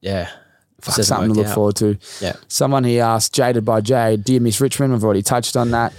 yeah, 0.00 0.30
Fuck, 0.80 0.94
something 1.04 1.30
to 1.30 1.34
look 1.34 1.46
out. 1.48 1.54
forward 1.54 1.76
to. 1.76 1.98
Yeah. 2.20 2.36
Someone 2.46 2.84
he 2.84 3.00
asked, 3.00 3.34
Jaded 3.34 3.64
by 3.64 3.80
Jade, 3.80 4.24
dear 4.24 4.40
miss 4.40 4.60
Richmond? 4.60 4.92
We've 4.92 5.04
already 5.04 5.22
touched 5.22 5.56
on 5.56 5.70
that. 5.72 5.92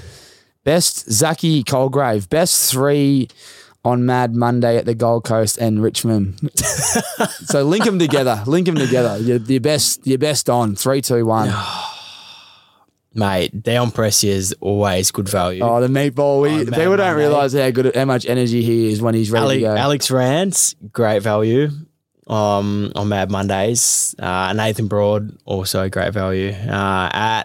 Best 0.64 1.12
Zaki 1.12 1.64
Colgrave, 1.64 2.30
best 2.30 2.72
three 2.72 3.28
on 3.84 4.06
Mad 4.06 4.36
Monday 4.36 4.78
at 4.78 4.86
the 4.86 4.94
Gold 4.94 5.24
Coast 5.24 5.58
and 5.58 5.82
Richmond. 5.82 6.50
so 7.46 7.64
link 7.64 7.86
them 7.86 7.98
together. 8.00 8.44
Link 8.46 8.66
them 8.66 8.76
together. 8.76 9.18
Your, 9.20 9.38
your 9.38 9.62
best, 9.62 10.06
your 10.06 10.18
best 10.18 10.50
on 10.50 10.76
three, 10.76 11.02
two, 11.02 11.26
one. 11.26 11.50
mate, 13.14 13.64
Dion 13.64 13.92
Prestia 13.92 14.30
is 14.30 14.56
always 14.60 15.12
good 15.12 15.28
value. 15.30 15.62
Oh, 15.64 15.82
the 15.82 15.88
meatball. 15.88 16.42
We, 16.42 16.50
Oh, 16.50 16.66
people 16.66 16.98
don't 16.98 17.16
realize 17.16 17.54
how 17.54 17.70
good, 17.72 17.96
how 17.96 18.06
much 18.06 18.26
energy 18.26 18.62
he 18.62 18.92
is 18.92 19.02
when 19.02 19.16
he's 19.16 19.32
ready 19.32 19.56
to 19.56 19.62
go. 19.62 19.76
Alex 19.76 20.12
Rance, 20.12 20.76
great 20.92 21.22
value. 21.22 21.70
Um, 22.30 22.92
on 22.96 23.10
Mad 23.10 23.32
Mondays, 23.32 24.14
uh, 24.20 24.54
Nathan 24.54 24.88
Broad 24.88 25.36
also 25.46 25.90
great 25.90 26.14
value. 26.14 26.52
Uh, 26.52 27.10
at 27.12 27.44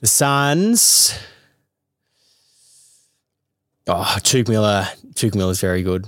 the 0.00 0.06
Suns, 0.06 1.18
oh, 3.86 4.16
Touk 4.20 4.48
Miller, 4.48 4.86
Touk 5.14 5.34
Miller 5.34 5.52
is 5.52 5.60
very 5.60 5.82
good. 5.82 6.06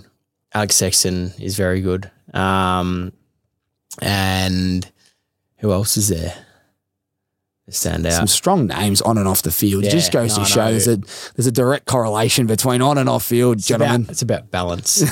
Alex 0.53 0.77
Sexton 0.77 1.33
is 1.41 1.57
very 1.57 1.81
good. 1.81 2.11
Um, 2.35 3.13
and 4.03 4.91
who 5.59 5.73
else 5.73 5.97
is 5.97 6.09
there? 6.09 6.44
Stand 7.71 8.07
Some 8.13 8.27
strong 8.27 8.67
names 8.67 9.01
on 9.01 9.17
and 9.17 9.27
off 9.27 9.41
the 9.43 9.51
field. 9.51 9.85
it 9.85 9.91
just 9.91 10.13
goes 10.13 10.37
no, 10.37 10.45
to 10.45 10.51
show 10.51 10.65
no. 10.67 10.71
there's 10.73 10.87
a 10.89 10.97
there's 11.35 11.47
a 11.47 11.53
direct 11.53 11.87
correlation 11.87 12.47
between 12.47 12.83
on 12.83 12.99
and 12.99 13.09
off 13.09 13.25
field, 13.25 13.57
It's 13.57 13.67
gentlemen. 13.67 14.03
About, 14.03 14.11
it's 14.11 14.21
about 14.23 14.51
balance. 14.51 15.03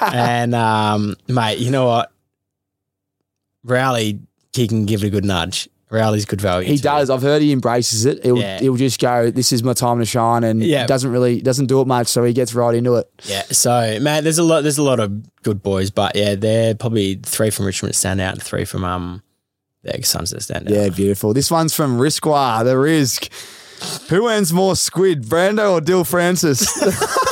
and 0.02 0.54
um, 0.54 1.16
mate, 1.28 1.58
you 1.58 1.70
know 1.70 1.86
what? 1.86 2.10
Rowley, 3.62 4.20
he 4.54 4.66
can 4.68 4.86
give 4.86 5.04
it 5.04 5.08
a 5.08 5.10
good 5.10 5.24
nudge. 5.24 5.68
Rowley's 5.90 6.24
good 6.24 6.40
value. 6.40 6.68
He 6.68 6.76
does. 6.76 7.10
I've 7.10 7.20
heard 7.20 7.42
he 7.42 7.50
embraces 7.52 8.06
it. 8.06 8.24
He'll, 8.24 8.38
Yeah. 8.38 8.60
he'll 8.60 8.76
just 8.76 9.00
go, 9.00 9.30
"This 9.30 9.52
is 9.52 9.64
my 9.64 9.72
time 9.72 9.98
to 9.98 10.04
shine," 10.04 10.44
and 10.44 10.62
Yeah. 10.62 10.86
doesn't 10.86 11.10
really 11.10 11.40
doesn't 11.42 11.66
do 11.66 11.80
it 11.80 11.86
much. 11.88 12.06
So 12.06 12.22
he 12.22 12.32
gets 12.32 12.54
right 12.54 12.74
into 12.74 12.94
it. 12.94 13.10
Yeah. 13.24 13.42
So, 13.50 13.98
man, 14.00 14.22
there's 14.22 14.38
a 14.38 14.44
lot. 14.44 14.62
There's 14.62 14.78
a 14.78 14.84
lot 14.84 15.00
of 15.00 15.42
good 15.42 15.62
boys, 15.64 15.90
but 15.90 16.14
yeah, 16.14 16.36
they're 16.36 16.76
probably 16.76 17.16
three 17.22 17.50
from 17.50 17.66
Richmond 17.66 17.94
stand 17.96 18.20
out, 18.20 18.34
and 18.34 18.42
three 18.42 18.64
from 18.64 18.84
um, 18.84 19.22
the 19.82 20.02
Suns 20.02 20.30
that 20.30 20.42
stand 20.42 20.68
out. 20.68 20.74
Yeah, 20.74 20.88
beautiful. 20.90 21.32
This 21.32 21.50
one's 21.50 21.74
from 21.74 21.98
Risqua, 21.98 22.64
the 22.64 22.78
Risk. 22.78 23.30
Who 24.10 24.28
earns 24.28 24.52
more 24.52 24.76
squid, 24.76 25.24
Brando 25.24 25.72
or 25.72 25.80
Dill 25.80 26.04
Francis? 26.04 26.66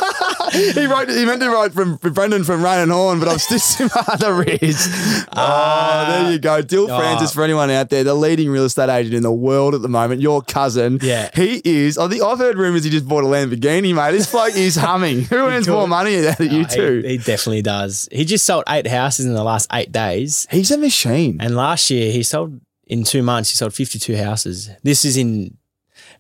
he 0.52 0.86
wrote. 0.86 1.08
He 1.08 1.24
meant 1.24 1.40
to 1.40 1.50
write 1.50 1.72
from 1.72 1.96
Brendan 1.96 2.44
from 2.44 2.62
Rain 2.62 2.78
and 2.80 2.92
Horn, 2.92 3.18
but 3.18 3.28
I've 3.28 3.40
stitched 3.42 3.78
him 3.78 3.88
the 3.88 4.32
Risk. 4.60 5.28
oh, 5.36 6.04
there 6.08 6.32
you 6.32 6.38
go, 6.38 6.62
Dill 6.62 6.90
oh. 6.90 6.98
Francis. 6.98 7.32
For 7.32 7.42
anyone 7.44 7.70
out 7.70 7.90
there, 7.90 8.04
the 8.04 8.14
leading 8.14 8.50
real 8.50 8.64
estate 8.64 8.88
agent 8.90 9.14
in 9.14 9.22
the 9.22 9.32
world 9.32 9.74
at 9.74 9.82
the 9.82 9.88
moment. 9.88 10.20
Your 10.20 10.42
cousin. 10.42 10.98
Yeah. 11.02 11.30
he 11.34 11.60
is. 11.64 11.98
Oh, 11.98 12.06
I 12.06 12.08
think 12.08 12.22
I've 12.22 12.38
heard 12.38 12.56
rumors 12.58 12.84
he 12.84 12.90
just 12.90 13.06
bought 13.08 13.24
a 13.24 13.26
Lamborghini, 13.26 13.94
mate. 13.94 14.12
This 14.12 14.30
bloke 14.30 14.56
is 14.56 14.76
humming. 14.76 15.22
Who 15.22 15.36
earns 15.36 15.68
more 15.68 15.88
money 15.88 16.26
out 16.26 16.40
of 16.40 16.52
you 16.52 16.60
Oh, 16.60 16.64
he- 16.64 16.74
two? 16.76 17.02
He, 17.06 17.18
definitely 17.18 17.62
does. 17.62 18.08
He 18.10 18.24
just 18.24 18.44
sold 18.44 18.64
eight 18.68 18.86
houses 18.86 19.26
in 19.26 19.34
the 19.34 19.44
last 19.44 19.68
eight 19.72 19.92
days, 19.92 20.46
He's 20.50 20.70
a 20.70 20.78
machine. 20.78 21.38
and 21.40 21.54
last 21.56 21.90
year 21.90 22.10
he 22.12 22.22
sold 22.22 22.60
in 22.86 23.04
two 23.04 23.22
months. 23.22 23.50
He 23.50 23.56
sold 23.56 23.74
fifty-two 23.74 24.16
houses. 24.16 24.70
This 24.82 25.04
is 25.04 25.16
in 25.16 25.56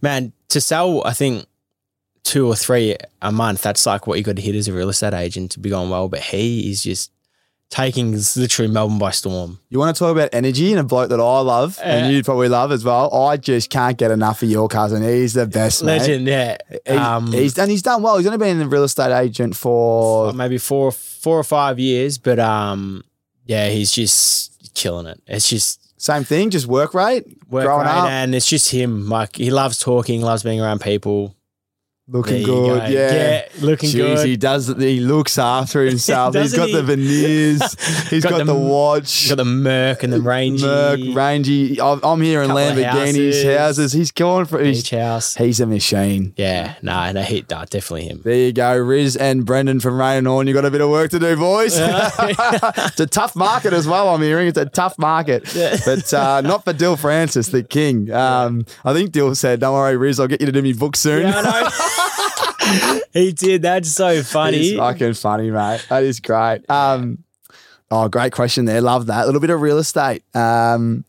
man 0.02 0.32
to 0.50 0.60
sell. 0.60 1.02
I 1.06 1.12
think 1.14 1.46
two 2.24 2.46
or 2.46 2.54
three 2.56 2.96
a 3.22 3.32
month. 3.32 3.62
That's 3.62 3.86
like 3.86 4.06
what 4.06 4.18
you 4.18 4.24
got 4.24 4.36
to 4.36 4.42
hit 4.42 4.54
as 4.54 4.68
a 4.68 4.72
real 4.72 4.88
estate 4.88 5.14
agent 5.14 5.52
to 5.52 5.60
be 5.60 5.70
going 5.70 5.90
well. 5.90 6.08
But 6.08 6.20
he 6.20 6.70
is 6.70 6.82
just 6.82 7.10
taking 7.70 8.12
literally 8.36 8.72
Melbourne 8.72 8.98
by 8.98 9.10
storm. 9.10 9.58
You 9.68 9.78
want 9.78 9.94
to 9.94 9.98
talk 9.98 10.10
about 10.12 10.30
energy 10.32 10.70
and 10.70 10.80
a 10.80 10.84
bloke 10.84 11.10
that 11.10 11.20
I 11.20 11.40
love 11.40 11.78
and 11.82 12.06
Uh, 12.06 12.08
you'd 12.08 12.24
probably 12.24 12.48
love 12.48 12.72
as 12.72 12.82
well. 12.82 13.12
I 13.14 13.36
just 13.36 13.68
can't 13.68 13.96
get 13.98 14.10
enough 14.10 14.42
of 14.42 14.48
your 14.50 14.68
cousin. 14.68 15.02
He's 15.02 15.34
the 15.34 15.46
best, 15.46 15.84
mate. 15.84 15.98
Legend, 16.00 16.26
yeah. 16.26 16.56
He- 16.86 16.92
Um, 16.92 17.30
he's 17.30 17.52
done. 17.52 17.68
He's 17.68 17.82
done 17.82 18.00
well. 18.02 18.16
He's 18.16 18.26
only 18.26 18.38
been 18.38 18.60
a 18.62 18.66
real 18.68 18.84
estate 18.84 19.12
agent 19.14 19.54
for. 19.54 20.32
maybe 20.32 20.56
four, 20.56 20.90
four 20.92 21.38
or 21.38 21.44
five 21.44 21.78
years, 21.78 22.16
but 22.16 22.38
um, 22.38 23.04
yeah, 23.44 23.68
he's 23.68 23.92
just 23.92 24.72
killing 24.74 25.06
it. 25.06 25.20
It's 25.26 25.48
just 25.50 25.80
Same 26.00 26.24
thing, 26.24 26.48
just 26.50 26.66
work 26.66 26.94
rate. 26.94 27.26
work 27.50 27.64
growing 27.66 27.84
rate, 27.86 27.92
up, 27.92 28.08
and 28.08 28.34
it's 28.34 28.46
just 28.48 28.70
him. 28.70 29.08
Like 29.10 29.36
he 29.36 29.50
loves 29.50 29.78
talking, 29.78 30.22
loves 30.22 30.42
being 30.42 30.60
around 30.60 30.80
people. 30.80 31.34
Looking 32.08 32.42
good. 32.42 32.80
go. 32.80 32.86
Yeah. 32.86 33.46
looking 33.60 33.90
Jeez, 33.90 34.16
good. 34.16 34.26
he 34.26 34.36
does. 34.36 34.68
He 34.68 35.00
looks 35.00 35.38
after 35.38 35.84
himself. 35.86 36.34
he's 36.34 36.54
got 36.54 36.68
he? 36.68 36.74
the 36.74 36.82
veneers. 36.82 37.58
He's 38.08 38.22
got, 38.24 38.30
Got 38.30 38.38
the, 38.38 38.44
the- 38.46 38.54
watch. 38.54 39.12
He's 39.12 39.28
got 39.28 39.36
the 39.36 39.44
Merc 39.44 40.02
and 40.02 40.12
the 40.12 40.20
Rangy 40.20 40.62
Merc, 40.64 41.00
rangy. 41.14 41.80
I'm 41.80 42.20
here 42.22 42.42
in 42.42 42.50
Lamborghinis, 42.50 42.84
houses. 43.44 43.58
houses. 43.58 43.92
He's 43.92 44.10
going 44.12 44.46
for. 44.46 44.58
He's, 44.62 44.78
beach 44.82 44.90
house. 44.90 45.34
he's 45.34 45.60
a 45.60 45.66
machine. 45.66 46.32
Yeah, 46.36 46.76
no, 46.82 47.12
no, 47.12 47.22
he, 47.22 47.44
no, 47.50 47.64
definitely 47.64 48.06
him. 48.08 48.22
There 48.24 48.34
you 48.34 48.52
go, 48.52 48.76
Riz 48.78 49.16
and 49.16 49.44
Brendan 49.44 49.80
from 49.80 49.98
Rain 50.00 50.18
and 50.18 50.26
Horn. 50.26 50.46
You 50.46 50.54
got 50.54 50.64
a 50.64 50.70
bit 50.70 50.80
of 50.80 50.88
work 50.90 51.10
to 51.10 51.18
do, 51.18 51.36
boys. 51.36 51.74
it's 51.78 53.00
a 53.00 53.06
tough 53.06 53.36
market 53.36 53.72
as 53.72 53.86
well. 53.86 54.08
I'm 54.14 54.22
hearing 54.22 54.48
it's 54.48 54.58
a 54.58 54.66
tough 54.66 54.98
market, 54.98 55.44
but 55.84 56.12
uh, 56.14 56.40
not 56.40 56.64
for 56.64 56.72
Dill 56.72 56.96
Francis, 56.96 57.48
the 57.48 57.62
king. 57.62 58.10
Um, 58.10 58.64
I 58.84 58.94
think 58.94 59.12
Dill 59.12 59.34
said, 59.34 59.60
"Don't 59.60 59.74
worry, 59.74 59.96
Riz, 59.96 60.18
I'll 60.18 60.28
get 60.28 60.40
you 60.40 60.46
to 60.46 60.52
do 60.52 60.62
me 60.62 60.72
book 60.72 60.96
soon." 60.96 61.22
Yeah. 61.22 61.68
he 63.12 63.32
did. 63.32 63.62
That's 63.62 63.90
so 63.90 64.22
funny. 64.22 64.58
It's 64.58 64.78
fucking 64.78 65.14
funny, 65.14 65.50
mate. 65.50 65.84
That 65.88 66.04
is 66.04 66.20
great. 66.20 66.68
Um, 66.70 67.24
oh, 67.90 68.08
great 68.08 68.32
question 68.32 68.64
there. 68.64 68.80
Love 68.80 69.06
that. 69.06 69.24
A 69.24 69.26
little 69.26 69.40
bit 69.40 69.50
of 69.50 69.60
real 69.60 69.78
estate. 69.78 70.22
Um, 70.34 71.04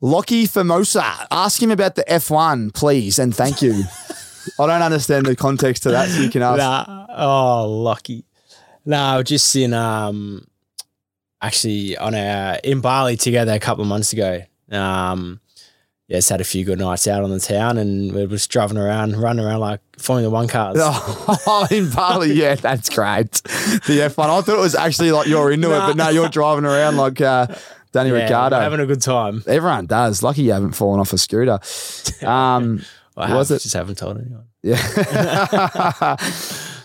Lockie 0.00 0.46
Formosa, 0.46 1.26
ask 1.30 1.62
him 1.62 1.70
about 1.70 1.94
the 1.94 2.04
F1, 2.08 2.74
please, 2.74 3.18
and 3.18 3.34
thank 3.34 3.62
you. 3.62 3.84
I 4.58 4.66
don't 4.66 4.82
understand 4.82 5.26
the 5.26 5.36
context 5.36 5.84
to 5.84 5.90
that, 5.92 6.08
so 6.08 6.20
you 6.20 6.30
can 6.30 6.42
ask. 6.42 6.58
Nah. 6.58 7.06
Oh, 7.16 7.68
lucky. 7.70 8.24
No, 8.84 9.22
just 9.22 9.54
in 9.54 9.72
um, 9.72 10.44
actually 11.40 11.96
on 11.96 12.14
a 12.14 12.58
in 12.64 12.80
Bali 12.80 13.16
together 13.16 13.52
a 13.52 13.60
couple 13.60 13.82
of 13.82 13.88
months 13.88 14.12
ago. 14.12 14.42
Um, 14.70 15.40
yeah, 16.12 16.18
just 16.18 16.28
had 16.28 16.42
a 16.42 16.44
few 16.44 16.62
good 16.64 16.78
nights 16.78 17.06
out 17.08 17.24
on 17.24 17.30
the 17.30 17.40
town, 17.40 17.78
and 17.78 18.12
we 18.12 18.20
were 18.20 18.26
just 18.26 18.50
driving 18.50 18.76
around, 18.76 19.16
running 19.16 19.44
around 19.44 19.60
like 19.60 19.80
Formula 19.98 20.28
One 20.28 20.46
cars. 20.46 20.76
Oh, 20.80 21.66
in 21.70 21.88
Bali, 21.90 22.32
yeah, 22.34 22.54
that's 22.54 22.90
great. 22.90 23.32
The 23.32 24.10
F1. 24.10 24.18
I 24.18 24.40
thought 24.42 24.48
it 24.48 24.60
was 24.60 24.74
actually 24.74 25.10
like 25.10 25.26
you're 25.26 25.50
into 25.50 25.68
it, 25.74 25.78
but 25.78 25.96
no, 25.96 26.10
you're 26.10 26.28
driving 26.28 26.66
around 26.66 26.98
like 26.98 27.20
uh, 27.20 27.46
Danny 27.92 28.10
Yeah, 28.10 28.16
Ricciardo. 28.16 28.60
having 28.60 28.80
a 28.80 28.86
good 28.86 29.00
time. 29.00 29.42
Everyone 29.46 29.86
does. 29.86 30.22
Lucky 30.22 30.42
you 30.42 30.52
haven't 30.52 30.72
fallen 30.72 31.00
off 31.00 31.12
a 31.14 31.18
scooter. 31.18 31.58
Um, 32.26 32.82
I 33.16 33.34
Was 33.34 33.48
have, 33.48 33.56
it- 33.56 33.62
just 33.62 33.74
haven't 33.74 33.96
told 33.98 34.18
anyone. 34.18 34.44
yeah. 34.62 34.76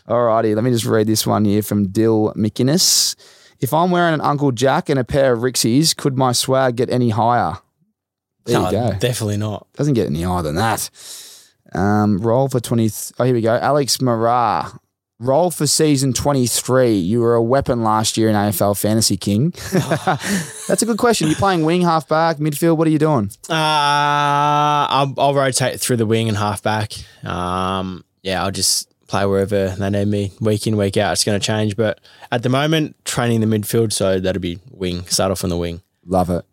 Alrighty, 0.07 0.55
let 0.55 0.63
me 0.63 0.71
just 0.71 0.85
read 0.85 1.05
this 1.07 1.27
one 1.27 1.45
here 1.45 1.61
from 1.61 1.89
Dill 1.89 2.33
McInnes. 2.35 3.15
If 3.59 3.73
I'm 3.73 3.91
wearing 3.91 4.13
an 4.13 4.21
Uncle 4.21 4.51
Jack 4.51 4.87
and 4.89 4.97
a 4.99 5.03
pair 5.03 5.33
of 5.33 5.39
Rixies, 5.41 5.95
could 5.95 6.17
my 6.17 6.31
swag 6.31 6.77
get 6.77 6.89
any 6.89 7.09
higher? 7.09 7.57
There 8.47 8.59
no, 8.59 8.65
you 8.65 8.71
go. 8.71 8.91
definitely 8.99 9.37
not. 9.37 9.67
Doesn't 9.73 9.93
get 9.93 10.07
any 10.07 10.21
higher 10.23 10.41
than 10.41 10.55
that. 10.55 10.89
Um, 11.73 12.19
roll 12.19 12.47
for 12.49 12.59
20. 12.59 12.89
oh, 13.19 13.23
here 13.23 13.33
we 13.33 13.41
go. 13.41 13.55
Alex 13.55 14.01
Marat. 14.01 14.71
Roll 15.19 15.49
for 15.49 15.65
season 15.65 16.13
23. 16.13 16.93
You 16.93 17.21
were 17.21 17.33
a 17.33 17.41
weapon 17.41 17.83
last 17.83 18.17
year 18.17 18.29
in 18.29 18.35
AFL 18.35 18.79
Fantasy 18.79 19.17
King. 19.17 19.49
That's 20.67 20.83
a 20.83 20.85
good 20.85 20.99
question. 20.99 21.27
You're 21.27 21.37
playing 21.37 21.65
wing, 21.65 21.81
half 21.81 22.07
back, 22.07 22.37
midfield? 22.37 22.77
What 22.77 22.87
are 22.87 22.91
you 22.91 22.99
doing? 22.99 23.31
Uh, 23.49 23.53
I'll, 24.87 25.13
I'll 25.17 25.33
rotate 25.33 25.79
through 25.79 25.97
the 25.97 26.05
wing 26.05 26.27
and 26.27 26.37
half 26.37 26.61
back. 26.61 26.93
Um, 27.25 28.05
yeah, 28.21 28.43
I'll 28.43 28.51
just 28.51 28.93
play 29.07 29.25
wherever 29.25 29.69
they 29.69 29.89
need 29.89 30.07
me. 30.07 30.31
Week 30.39 30.67
in, 30.67 30.77
week 30.77 30.97
out, 30.97 31.13
it's 31.13 31.23
going 31.23 31.39
to 31.39 31.43
change. 31.45 31.75
But 31.75 31.99
at 32.31 32.43
the 32.43 32.49
moment, 32.49 32.95
training 33.03 33.41
the 33.41 33.47
midfield, 33.47 33.93
so 33.93 34.19
that'll 34.19 34.39
be 34.41 34.59
wing. 34.69 35.03
Start 35.07 35.31
off 35.31 35.43
on 35.43 35.49
the 35.49 35.57
wing. 35.57 35.81
Love 36.05 36.29
it. 36.29 36.45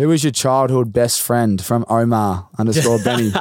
Who 0.00 0.08
was 0.08 0.24
your 0.24 0.30
childhood 0.32 0.94
best 0.94 1.20
friend 1.20 1.62
from 1.62 1.84
Omar 1.86 2.48
underscore 2.58 2.98
Benny? 3.04 3.32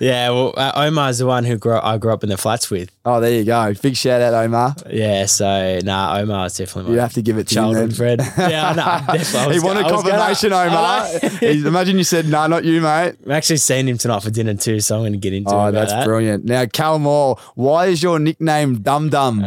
Yeah, 0.00 0.30
well, 0.30 0.54
uh, 0.56 0.72
Omar's 0.74 1.18
the 1.18 1.26
one 1.26 1.44
who 1.44 1.58
grew, 1.58 1.78
I 1.78 1.98
grew 1.98 2.10
up 2.14 2.22
in 2.24 2.30
the 2.30 2.38
flats 2.38 2.70
with. 2.70 2.90
oh, 3.04 3.20
there 3.20 3.30
you 3.32 3.44
go. 3.44 3.74
Big 3.74 3.94
shout 3.94 4.22
out, 4.22 4.32
Omar. 4.32 4.74
Yeah, 4.88 5.26
so 5.26 5.80
nah, 5.84 6.16
Omar's 6.18 6.56
definitely 6.56 6.94
You 6.94 7.00
have 7.00 7.12
to 7.12 7.20
give 7.20 7.36
it 7.36 7.48
to 7.48 7.54
him. 7.58 7.64
childhood 7.64 7.94
friend. 7.94 8.20
Yeah, 8.38 8.72
no, 8.72 9.18
definitely. 9.18 9.38
I 9.40 9.42
He 9.52 9.54
was 9.58 9.64
wanted 9.64 9.82
was 9.84 10.02
gonna- 10.02 10.16
confirmation, 10.16 10.52
Omar. 10.54 11.08
know. 11.42 11.68
Imagine 11.68 11.98
you 11.98 12.04
said, 12.04 12.26
"No, 12.26 12.46
not 12.46 12.64
you, 12.64 12.80
mate." 12.80 13.16
I'm 13.26 13.30
actually 13.32 13.58
seeing 13.58 13.86
him 13.86 13.98
tonight 13.98 14.22
for 14.22 14.30
dinner 14.30 14.54
too, 14.54 14.80
so 14.80 14.96
I'm 14.96 15.02
going 15.02 15.12
to 15.12 15.18
get 15.18 15.34
into 15.34 15.50
it. 15.50 15.54
Oh, 15.54 15.70
that's 15.72 15.92
that. 15.92 16.06
brilliant. 16.06 16.46
Now, 16.46 16.64
Cal 16.64 16.98
Moore, 17.00 17.36
why 17.54 17.86
is 17.88 18.02
your 18.02 18.18
nickname 18.18 18.80
Dum 18.80 19.10
Dum? 19.10 19.44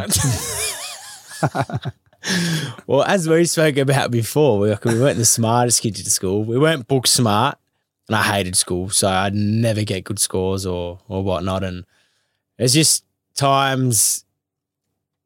Well, 2.86 3.02
as 3.02 3.28
we 3.28 3.44
spoke 3.44 3.76
about 3.76 4.10
before, 4.10 4.58
we, 4.58 4.68
we 4.84 5.00
weren't 5.00 5.18
the 5.18 5.24
smartest 5.24 5.82
kids 5.82 6.00
at 6.00 6.06
school. 6.06 6.44
We 6.44 6.58
weren't 6.58 6.86
book 6.86 7.06
smart, 7.06 7.58
and 8.08 8.16
I 8.16 8.22
hated 8.22 8.56
school, 8.56 8.90
so 8.90 9.08
I'd 9.08 9.34
never 9.34 9.82
get 9.84 10.04
good 10.04 10.18
scores 10.18 10.66
or 10.66 11.00
or 11.08 11.22
whatnot. 11.22 11.64
And 11.64 11.84
it's 12.58 12.74
just 12.74 13.04
times 13.34 14.24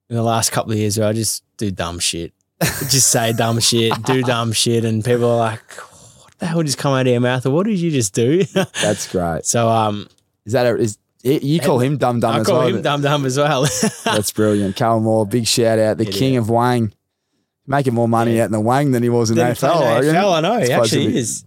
in 0.09 0.17
the 0.17 0.23
last 0.23 0.53
couple 0.53 0.73
of 0.73 0.79
years 0.79 0.99
where 0.99 1.09
I 1.09 1.13
just 1.13 1.45
do 1.57 1.71
dumb 1.71 1.99
shit, 1.99 2.33
just 2.61 3.11
say 3.11 3.33
dumb 3.33 3.61
shit, 3.61 3.93
do 4.05 4.23
dumb 4.35 4.53
shit, 4.53 4.85
and 4.85 5.05
people 5.05 5.31
are 5.31 5.37
like, 5.37 5.73
"What 6.23 6.39
the 6.39 6.47
hell 6.47 6.63
just 6.63 6.79
come 6.79 6.95
out 6.95 7.03
of 7.03 7.13
your 7.13 7.21
mouth? 7.21 7.45
Or 7.47 7.51
what 7.51 7.67
did 7.67 7.79
you 7.79 7.91
just 7.91 8.15
do?" 8.15 8.45
That's 8.83 9.11
great. 9.11 9.45
so 9.45 9.69
um, 9.69 10.09
Is 10.45 10.53
that 10.53 10.67
a, 10.67 10.77
is 10.77 10.99
you 11.23 11.61
call 11.61 11.79
him 11.81 11.97
Dum 11.99 12.21
Dum 12.21 12.35
I 12.35 12.39
as 12.41 12.47
call 12.47 12.59
well? 12.61 12.69
him 12.69 12.83
dumb 12.83 13.03
dumb 13.03 13.27
as 13.27 13.37
well. 13.39 13.63
That's 14.05 14.33
brilliant. 14.33 14.77
Cal 14.77 15.01
Moore, 15.01 15.27
big 15.27 15.47
shout 15.47 15.79
out, 15.79 15.99
the 15.99 16.05
Yeah, 16.07 16.11
king 16.11 16.33
yeah. 16.35 16.41
of 16.41 16.51
Wang. 16.51 16.93
Making 17.67 17.95
more 17.95 18.09
money 18.09 18.41
out 18.41 18.47
in 18.47 18.53
the 18.53 18.61
Wang 18.61 18.91
than 18.91 19.03
he 19.03 19.09
was 19.11 19.31
in 19.31 19.37
Then 19.37 19.55
AFL. 19.55 19.73
playing 19.75 19.89
I 19.89 19.95
reckon. 20.01 20.15
AFL, 20.15 20.33
I 20.33 20.41
know, 20.41 20.59
he 20.61 20.73
actually 20.73 21.07
be- 21.09 21.19
is. 21.19 21.45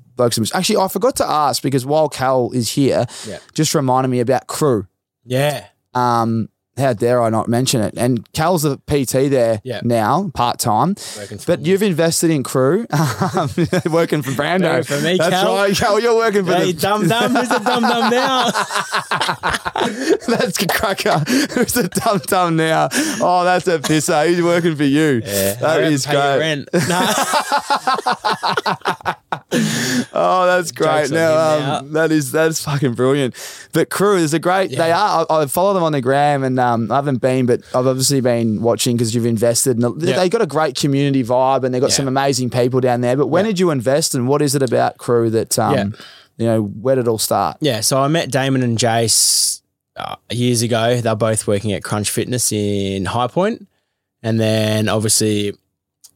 Actually, 0.53 0.77
I 0.77 0.87
forgot 0.87 1.15
to 1.17 1.25
ask 1.27 1.61
because 1.63 1.85
while 1.85 2.07
Cal 2.07 2.51
is 2.51 2.69
here, 2.71 3.05
Yeah. 3.27 3.39
just 3.53 3.73
reminded 3.73 4.09
me 4.09 4.19
about 4.19 4.45
crew. 4.47 4.85
yeah, 5.25 5.65
Um, 5.95 6.49
how 6.77 6.93
dare 6.93 7.21
I 7.21 7.29
not 7.29 7.47
mention 7.47 7.81
it? 7.81 7.93
And 7.97 8.31
Cal's 8.33 8.65
a 8.65 8.77
PT 8.87 9.29
there 9.29 9.61
Yeah. 9.63 9.81
now, 9.83 10.31
part 10.33 10.59
time. 10.59 10.95
But 11.45 11.65
you've 11.65 11.83
invested 11.83 12.29
in 12.31 12.43
crew, 12.43 12.85
working 13.91 14.21
for 14.21 14.31
Brando. 14.31 14.85
For 14.85 14.99
me, 15.01 15.17
That's 15.17 15.29
Cal. 15.29 15.55
right, 15.55 15.75
Cal. 15.75 15.99
You're 15.99 16.15
working 16.15 16.45
for 16.45 16.53
Hey, 16.53 16.71
the 16.71 16.79
dumb 16.81 17.07
dumb, 17.07 17.35
who's 17.35 17.49
the 17.49 17.59
dumb 17.59 17.83
dumb 17.83 18.09
now? 18.09 18.49
That's 20.27 20.61
a 20.61 20.67
cracker. 20.67 21.19
Who's 21.53 21.75
a 21.77 21.87
dum 21.89 22.19
dum 22.27 22.55
now? 22.55 22.87
Oh, 23.21 23.43
that's 23.43 23.67
a 23.67 23.79
pisser. 23.79 24.25
Eh? 24.25 24.29
He's 24.29 24.41
working 24.41 24.75
for 24.75 24.83
you. 24.83 25.21
Yeah, 25.25 25.53
that 25.55 25.63
I 25.63 25.81
don't 25.81 26.03
pay 26.03 26.13
your 26.13 26.37
great. 26.37 26.39
Rent. 26.39 26.69
No. 26.87 26.99
Oh, 30.15 30.45
that's 30.45 30.71
great. 30.71 31.09
Jokes 31.09 31.11
Now, 31.11 31.79
um, 31.79 31.91
that 31.93 32.11
is 32.11 32.31
that's 32.31 32.63
fucking 32.63 32.93
brilliant. 32.93 33.33
But 33.73 33.89
crew 33.89 34.17
is 34.17 34.33
a 34.33 34.39
great. 34.39 34.69
They 34.71 34.91
are. 34.91 35.25
I, 35.29 35.41
I 35.41 35.45
follow 35.47 35.73
them 35.73 35.83
on 35.83 35.91
the 35.91 36.01
gram, 36.01 36.43
and 36.43 36.59
um, 36.59 36.91
I 36.91 36.95
haven't 36.95 37.17
been, 37.21 37.45
but 37.45 37.61
I've 37.73 37.87
obviously 37.87 38.21
been 38.21 38.61
watching 38.61 38.95
because 38.95 39.15
you've 39.15 39.25
invested. 39.25 39.77
And 39.79 40.01
Yeah. 40.01 40.15
they 40.17 40.29
got 40.29 40.41
a 40.41 40.45
great 40.47 40.75
community 40.75 41.23
vibe, 41.23 41.63
and 41.63 41.73
they've 41.73 41.81
got 41.81 41.89
Yeah. 41.91 41.95
some 41.97 42.07
amazing 42.07 42.49
people 42.51 42.79
down 42.79 43.01
there. 43.01 43.15
But 43.17 43.27
when 43.27 43.45
Yeah. 43.45 43.51
did 43.51 43.59
you 43.59 43.71
invest, 43.71 44.13
and 44.15 44.27
what 44.27 44.41
is 44.41 44.53
it 44.55 44.61
about 44.61 44.97
crew 44.97 45.29
that 45.31 45.57
um, 45.57 45.73
Yeah. 45.73 45.83
you 46.37 46.45
know, 46.45 46.61
where 46.63 46.95
did 46.95 47.05
it 47.05 47.07
all 47.09 47.17
start? 47.17 47.57
yeah, 47.61 47.81
so 47.81 47.99
I 48.01 48.07
met 48.07 48.29
Damon 48.31 48.61
and 48.63 48.77
Jace 48.77 49.61
uh, 49.95 50.15
years 50.31 50.61
ago. 50.61 51.01
They're 51.01 51.15
both 51.15 51.47
working 51.47 51.71
at 51.73 51.83
Crunch 51.83 52.09
Fitness 52.11 52.51
in 52.51 53.05
High 53.05 53.27
Point, 53.27 53.67
and 54.21 54.39
then 54.39 54.89
obviously 54.89 55.53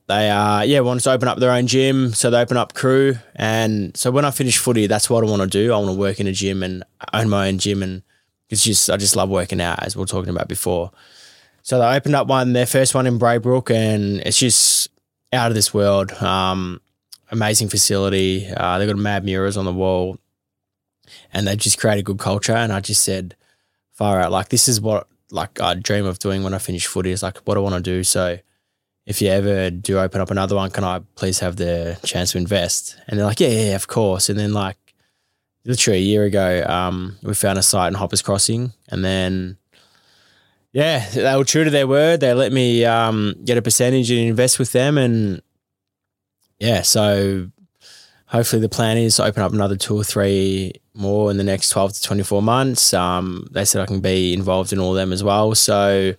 they 0.08 0.30
uh 0.30 0.62
yeah 0.62 0.80
wanted 0.80 1.04
to 1.04 1.12
open 1.12 1.28
up 1.28 1.40
their 1.40 1.52
own 1.52 1.68
gym, 1.68 2.14
so 2.14 2.30
they 2.30 2.40
opened 2.40 2.58
up 2.58 2.74
Crew. 2.74 3.16
And 3.36 3.96
so 3.96 4.10
when 4.10 4.26
I 4.26 4.32
finish 4.32 4.58
footy, 4.58 4.88
that's 4.88 5.10
what 5.10 5.24
I 5.24 5.28
want 5.30 5.42
to 5.42 5.48
do. 5.48 5.74
I 5.74 5.78
want 5.78 5.90
to 5.90 5.98
work 5.98 6.20
in 6.20 6.28
a 6.28 6.32
gym 6.32 6.64
and 6.64 6.84
own 7.14 7.30
my 7.30 7.50
own 7.50 7.58
gym, 7.58 7.84
and 7.84 8.04
it's 8.50 8.64
just 8.64 8.90
I 8.90 8.98
just 8.98 9.16
love 9.16 9.30
working 9.30 9.62
out, 9.62 9.84
as 9.84 9.96
we 9.96 10.00
were 10.00 10.08
talking 10.08 10.30
about 10.30 10.48
before. 10.48 10.92
So 11.62 11.80
they 11.80 11.86
opened 11.86 12.16
up 12.16 12.28
one, 12.28 12.54
their 12.54 12.66
first 12.66 12.96
one 12.96 13.06
in 13.06 13.20
Braybrook, 13.20 13.70
and 13.70 14.22
it's 14.22 14.40
just 14.40 14.90
out 15.34 15.52
of 15.52 15.56
this 15.56 15.74
world. 15.74 16.14
Um, 16.14 16.80
amazing 17.30 17.68
facility. 17.68 18.48
Uh, 18.48 18.80
they 18.80 18.88
got 18.88 18.96
mad 18.96 19.26
mirrors 19.26 19.58
on 19.58 19.66
the 19.66 19.74
wall, 19.74 20.18
and 21.34 21.46
they 21.46 21.58
just 21.58 21.78
created 21.78 22.00
a 22.00 22.04
good 22.04 22.20
culture. 22.20 22.56
And 22.56 22.72
I 22.72 22.80
just 22.80 23.04
said, 23.04 23.36
far 23.92 24.22
out, 24.22 24.32
like 24.32 24.48
this 24.48 24.70
is 24.70 24.80
what 24.80 25.08
like 25.32 25.60
I 25.60 25.74
dream 25.74 26.06
of 26.06 26.20
doing 26.20 26.44
when 26.44 26.54
I 26.54 26.58
finish 26.60 26.88
footy. 26.88 27.12
Is 27.12 27.24
like 27.24 27.40
what 27.40 27.58
I 27.58 27.60
want 27.60 27.76
to 27.76 27.82
do. 27.82 28.06
So 28.06 28.40
if 29.08 29.22
you 29.22 29.30
ever 29.30 29.72
do 29.72 29.98
open 29.98 30.20
up 30.20 30.32
another 30.32 30.58
one, 30.58 30.70
can 30.70 30.84
I 30.84 31.00
please 31.16 31.40
have 31.40 31.56
the 31.56 31.98
chance 32.04 32.34
to 32.34 32.38
invest? 32.38 32.98
And 33.08 33.18
they're 33.18 33.26
like, 33.26 33.40
yeah, 33.40 33.48
yeah, 33.48 33.76
of 33.76 33.88
course. 33.88 34.28
And 34.28 34.38
then 34.38 34.54
like 34.54 34.76
literally 35.64 36.00
a 36.00 36.02
year 36.02 36.26
ago, 36.26 36.66
um, 36.68 37.18
we 37.24 37.34
found 37.34 37.58
a 37.58 37.64
site 37.64 37.88
in 37.88 37.94
Hoppers 37.94 38.22
Crossing, 38.22 38.74
and 38.90 39.06
then 39.06 39.58
yeah, 40.74 41.10
they 41.10 41.36
were 41.38 41.46
true 41.46 41.64
to 41.64 41.70
their 41.70 41.88
word. 41.88 42.20
They 42.20 42.34
let 42.34 42.52
me 42.52 42.84
um, 42.84 43.36
get 43.46 43.58
a 43.58 43.62
percentage 43.62 44.12
and 44.12 44.20
invest 44.20 44.60
with 44.60 44.74
them, 44.74 44.98
and 44.98 45.42
yeah, 46.60 46.82
so 46.82 47.50
hopefully 48.26 48.62
the 48.62 48.68
plan 48.68 48.98
is 48.98 49.16
to 49.16 49.24
open 49.24 49.42
up 49.42 49.54
another 49.54 49.78
two 49.78 49.96
or 49.96 50.04
three 50.04 50.74
more 50.94 51.32
in 51.32 51.38
the 51.38 51.46
next 51.46 51.70
twelve 51.70 51.94
to 51.94 52.04
twenty 52.04 52.24
four 52.24 52.42
months. 52.42 52.94
Um, 52.94 53.48
they 53.52 53.64
said 53.64 53.82
I 53.82 53.86
can 53.86 54.02
be 54.02 54.34
involved 54.34 54.74
in 54.74 54.80
all 54.80 54.92
of 54.92 54.98
them 54.98 55.14
as 55.14 55.24
well. 55.24 55.56
So 55.56 56.14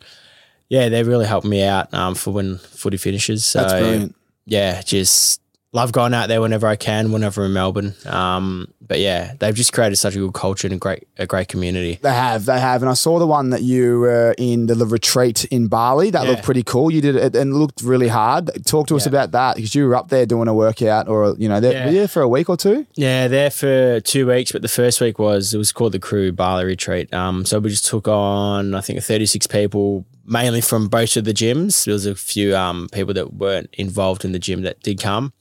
yeah, 0.68 0.88
they 0.88 1.02
really 1.02 1.26
helped 1.26 1.46
me 1.46 1.62
out 1.64 1.92
um, 1.94 2.14
for 2.14 2.32
when 2.32 2.58
footy 2.58 2.96
finishes. 2.96 3.44
So 3.44 3.60
That's 3.60 3.72
brilliant. 3.72 4.16
yeah, 4.46 4.82
just 4.82 5.40
love 5.72 5.92
going 5.92 6.14
out 6.14 6.28
there 6.28 6.40
whenever 6.40 6.66
I 6.66 6.76
can, 6.76 7.12
whenever 7.12 7.44
in 7.44 7.52
Melbourne. 7.52 7.94
Um, 8.06 8.68
but 8.80 9.00
yeah, 9.00 9.34
they've 9.38 9.54
just 9.54 9.72
created 9.74 9.96
such 9.96 10.16
a 10.16 10.18
good 10.18 10.32
culture 10.32 10.66
and 10.66 10.74
a 10.74 10.78
great 10.78 11.06
a 11.18 11.26
great 11.26 11.48
community. 11.48 11.98
They 12.00 12.12
have, 12.12 12.46
they 12.46 12.58
have, 12.58 12.82
and 12.82 12.90
I 12.90 12.94
saw 12.94 13.18
the 13.18 13.26
one 13.26 13.50
that 13.50 13.62
you 13.62 14.00
were 14.00 14.34
in 14.38 14.66
the 14.66 14.86
retreat 14.86 15.44
in 15.46 15.68
Bali. 15.68 16.08
That 16.10 16.24
Yeah. 16.24 16.30
looked 16.30 16.42
pretty 16.44 16.62
cool. 16.62 16.90
You 16.90 17.00
did 17.02 17.16
it 17.16 17.36
and 17.36 17.54
looked 17.54 17.82
really 17.82 18.08
hard. 18.08 18.50
Talk 18.64 18.86
to 18.88 18.96
us 18.96 19.04
Yeah. 19.04 19.10
about 19.10 19.32
that 19.32 19.56
because 19.56 19.74
you 19.74 19.86
were 19.86 19.94
up 19.96 20.08
there 20.08 20.24
doing 20.24 20.48
a 20.48 20.54
workout, 20.54 21.06
or 21.06 21.34
you 21.38 21.48
know, 21.50 21.60
there, 21.60 21.72
Yeah. 21.72 21.84
were 21.84 21.92
you 21.92 21.98
there 21.98 22.08
for 22.08 22.22
a 22.22 22.28
week 22.28 22.48
or 22.48 22.56
two? 22.56 22.86
Yeah, 22.94 23.28
there 23.28 23.50
for 23.50 24.00
two 24.00 24.26
weeks, 24.26 24.52
but 24.52 24.62
the 24.62 24.68
first 24.68 25.00
week 25.02 25.18
was 25.18 25.52
it 25.52 25.58
was 25.58 25.70
called 25.72 25.92
the 25.92 25.98
Crew 25.98 26.32
Bali 26.32 26.64
Retreat. 26.64 27.12
Um, 27.12 27.44
so 27.44 27.58
we 27.58 27.68
just 27.68 27.84
took 27.84 28.08
on 28.08 28.74
I 28.74 28.80
think 28.80 29.02
thirty 29.02 29.26
six 29.26 29.46
people, 29.46 30.06
mainly 30.24 30.62
from 30.62 30.88
both 30.88 31.14
of 31.18 31.24
the 31.24 31.34
gyms. 31.34 31.84
There 31.84 31.92
was 31.92 32.06
a 32.06 32.14
few 32.14 32.56
um 32.56 32.88
people 32.90 33.12
that 33.14 33.34
weren't 33.34 33.68
involved 33.74 34.24
in 34.24 34.32
the 34.32 34.38
gym 34.38 34.62
that 34.62 34.82
did 34.82 34.98
come. 35.00 35.34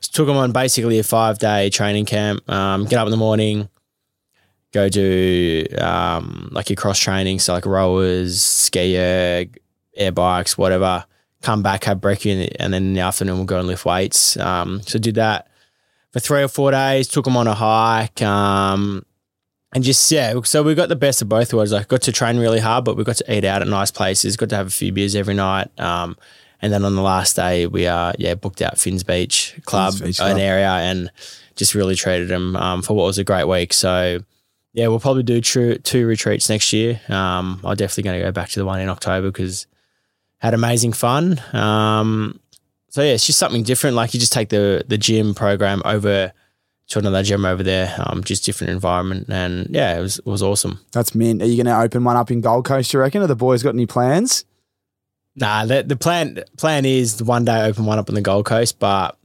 Took 0.00 0.26
them 0.26 0.36
on 0.36 0.52
basically 0.52 0.98
a 0.98 1.02
five 1.02 1.38
day 1.38 1.70
training 1.70 2.06
camp. 2.06 2.48
Um, 2.50 2.84
get 2.84 2.98
up 2.98 3.06
in 3.06 3.10
the 3.10 3.16
morning, 3.16 3.68
go 4.72 4.88
do 4.88 5.64
um 5.78 6.48
like 6.52 6.68
your 6.70 6.76
cross 6.76 6.98
training, 6.98 7.38
so 7.38 7.52
like 7.54 7.66
rowers, 7.66 8.38
skier, 8.38 9.54
air 9.94 10.12
bikes, 10.12 10.56
whatever. 10.56 11.04
Come 11.42 11.62
back, 11.62 11.84
have 11.84 11.98
brekkie, 11.98 12.50
and 12.58 12.72
then 12.72 12.82
in 12.82 12.94
the 12.94 13.00
afternoon 13.00 13.36
we'll 13.36 13.44
go 13.44 13.58
and 13.58 13.68
lift 13.68 13.84
weights. 13.84 14.36
Um, 14.36 14.82
so 14.82 14.98
did 14.98 15.16
that 15.16 15.48
for 16.12 16.20
three 16.20 16.42
or 16.42 16.48
four 16.48 16.70
days. 16.70 17.08
Took 17.08 17.26
them 17.26 17.36
on 17.36 17.46
a 17.46 17.54
hike, 17.54 18.22
um, 18.22 19.04
and 19.74 19.84
just 19.84 20.10
yeah. 20.10 20.40
So 20.44 20.62
we 20.62 20.74
got 20.74 20.88
the 20.88 20.96
best 20.96 21.22
of 21.22 21.28
both 21.28 21.52
worlds. 21.52 21.72
Like 21.72 21.88
got 21.88 22.02
to 22.02 22.12
train 22.12 22.38
really 22.38 22.60
hard, 22.60 22.84
but 22.84 22.96
we 22.96 23.04
got 23.04 23.16
to 23.16 23.36
eat 23.36 23.44
out 23.44 23.62
at 23.62 23.68
nice 23.68 23.90
places. 23.90 24.36
Got 24.36 24.48
to 24.50 24.56
have 24.56 24.66
a 24.66 24.70
few 24.70 24.92
beers 24.92 25.14
every 25.14 25.34
night. 25.34 25.68
Um, 25.78 26.16
and 26.62 26.72
then 26.72 26.84
on 26.84 26.94
the 26.94 27.02
last 27.02 27.36
day, 27.36 27.66
we 27.66 27.86
uh 27.86 28.12
yeah 28.18 28.34
booked 28.34 28.62
out 28.62 28.78
Finn's 28.78 29.04
Beach 29.04 29.54
Club, 29.64 29.94
Beach 29.94 30.18
an 30.20 30.26
Club. 30.26 30.38
area, 30.38 30.68
and 30.68 31.10
just 31.54 31.74
really 31.74 31.94
treated 31.94 32.28
them 32.28 32.56
um, 32.56 32.82
for 32.82 32.94
what 32.94 33.04
was 33.04 33.18
a 33.18 33.24
great 33.24 33.44
week. 33.44 33.72
So. 33.72 34.20
Yeah, 34.72 34.88
we'll 34.88 35.00
probably 35.00 35.22
do 35.22 35.40
two, 35.40 35.76
two 35.76 36.06
retreats 36.06 36.50
next 36.50 36.70
year. 36.70 37.00
Um, 37.08 37.62
I'm 37.64 37.76
definitely 37.76 38.02
going 38.02 38.18
to 38.20 38.26
go 38.26 38.30
back 38.30 38.50
to 38.50 38.58
the 38.58 38.66
one 38.66 38.78
in 38.78 38.90
October 38.90 39.28
because 39.28 39.66
had 40.36 40.52
amazing 40.52 40.92
fun. 40.92 41.40
Um, 41.54 42.40
so 42.90 43.00
yeah, 43.00 43.12
it's 43.12 43.26
just 43.26 43.38
something 43.38 43.62
different. 43.62 43.96
Like 43.96 44.12
you 44.12 44.20
just 44.20 44.32
take 44.34 44.50
the 44.50 44.84
the 44.86 44.98
gym 44.98 45.34
program 45.34 45.80
over 45.86 46.32
to 46.88 46.98
another 46.98 47.22
gym 47.22 47.44
over 47.44 47.62
there, 47.62 47.94
um, 47.98 48.22
just 48.22 48.44
different 48.44 48.70
environment, 48.70 49.28
and 49.28 49.66
yeah, 49.70 49.98
it 49.98 50.00
was 50.00 50.18
it 50.18 50.26
was 50.26 50.42
awesome. 50.42 50.80
That's 50.92 51.14
mint. 51.14 51.42
Are 51.42 51.46
you 51.46 51.56
going 51.62 51.74
to 51.74 51.80
open 51.80 52.04
one 52.04 52.16
up 52.16 52.30
in 52.30 52.40
Gold 52.40 52.64
Coast? 52.64 52.92
You 52.92 53.00
reckon? 53.00 53.22
Are 53.22 53.26
the 53.26 53.34
boys 53.34 53.62
got 53.62 53.74
any 53.74 53.86
plans? 53.86 54.44
Nah, 55.36 55.66
the, 55.66 55.82
the 55.82 55.96
plan 55.96 56.42
plan 56.56 56.84
is 56.84 57.22
one 57.22 57.44
day 57.44 57.62
open 57.62 57.84
one 57.84 57.98
up 57.98 58.08
on 58.08 58.14
the 58.14 58.22
Gold 58.22 58.46
Coast, 58.46 58.78
but 58.78 59.18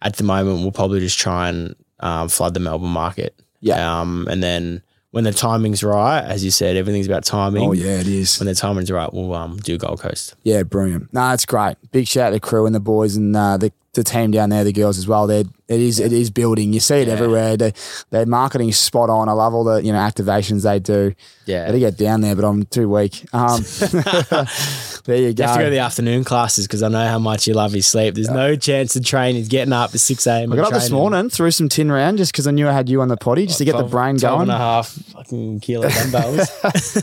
at 0.00 0.16
the 0.16 0.24
moment 0.24 0.60
we'll 0.60 0.72
probably 0.72 1.00
just 1.00 1.18
try 1.18 1.48
and 1.48 1.74
um, 2.00 2.28
flood 2.28 2.54
the 2.54 2.60
Melbourne 2.60 2.90
market. 2.90 3.34
Yeah. 3.60 4.00
Um, 4.00 4.26
and 4.30 4.42
then 4.42 4.82
when 5.10 5.24
the 5.24 5.32
timing's 5.32 5.82
right, 5.82 6.20
as 6.20 6.44
you 6.44 6.50
said, 6.50 6.76
everything's 6.76 7.06
about 7.06 7.24
timing. 7.24 7.68
Oh 7.68 7.72
yeah, 7.72 8.00
it 8.00 8.06
is. 8.06 8.38
When 8.38 8.46
the 8.46 8.54
timing's 8.54 8.90
right, 8.90 9.12
we'll 9.12 9.34
um, 9.34 9.56
do 9.58 9.76
Gold 9.76 10.00
Coast. 10.00 10.36
Yeah, 10.42 10.62
brilliant. 10.62 11.12
No, 11.12 11.28
that's 11.30 11.44
great. 11.46 11.76
Big 11.90 12.06
shout 12.06 12.26
out 12.26 12.30
to 12.30 12.34
the 12.34 12.40
crew 12.40 12.66
and 12.66 12.74
the 12.74 12.80
boys 12.80 13.16
and 13.16 13.36
uh, 13.36 13.56
the 13.56 13.72
the 13.98 14.04
team 14.04 14.30
down 14.30 14.50
there, 14.50 14.64
the 14.64 14.72
girls 14.72 14.98
as 14.98 15.06
well. 15.06 15.26
They 15.26 15.40
it 15.40 15.80
is 15.80 16.00
it 16.00 16.12
is 16.12 16.30
building. 16.30 16.72
You 16.72 16.80
see 16.80 16.96
it 17.02 17.08
Yeah. 17.08 17.14
everywhere. 17.14 17.56
They, 17.56 17.72
their 18.10 18.24
marketing 18.26 18.70
is 18.70 18.78
spot 18.78 19.10
on. 19.10 19.28
I 19.28 19.32
love 19.32 19.52
all 19.54 19.64
the 19.64 19.82
you 19.82 19.92
know 19.92 19.98
activations 19.98 20.62
they 20.62 20.78
do. 20.78 21.14
Yeah. 21.44 21.70
To 21.70 21.78
get 21.78 21.96
down 21.96 22.20
there, 22.20 22.34
but 22.36 22.44
I'm 22.44 22.64
too 22.64 22.88
weak. 22.90 23.26
Um, 23.32 23.62
there 25.04 25.16
you 25.16 25.32
go. 25.32 25.42
You 25.42 25.48
have 25.48 25.56
to 25.56 25.58
go 25.58 25.64
to 25.64 25.70
the 25.70 25.78
afternoon 25.78 26.24
classes 26.24 26.66
because 26.66 26.82
I 26.82 26.88
know 26.88 27.06
how 27.06 27.18
much 27.18 27.46
you 27.46 27.54
love 27.54 27.74
your 27.74 27.82
sleep. 27.82 28.14
There's 28.14 28.28
no 28.30 28.54
chance 28.56 28.92
to 28.94 29.00
train. 29.00 29.34
He's 29.34 29.48
getting 29.48 29.72
up 29.72 29.94
at 29.94 30.00
6 30.00 30.26
a.m. 30.26 30.52
I 30.52 30.56
got 30.56 30.66
up 30.66 30.72
this 30.72 30.90
morning, 30.90 31.30
threw 31.30 31.50
some 31.50 31.68
tin 31.68 31.90
round 31.90 32.18
just 32.18 32.32
because 32.32 32.46
I 32.46 32.50
knew 32.50 32.68
I 32.68 32.72
had 32.72 32.88
you 32.88 33.00
on 33.00 33.08
the 33.08 33.16
potty, 33.16 33.46
just 33.46 33.58
to 33.58 33.64
get 33.64 33.76
the 33.76 33.84
brain 33.84 34.16
going. 34.16 34.42
and 34.42 34.50
a 34.50 34.58
half 34.58 34.88
fucking 34.88 35.60
kilo 35.60 35.88
dumbbells. 35.88 36.50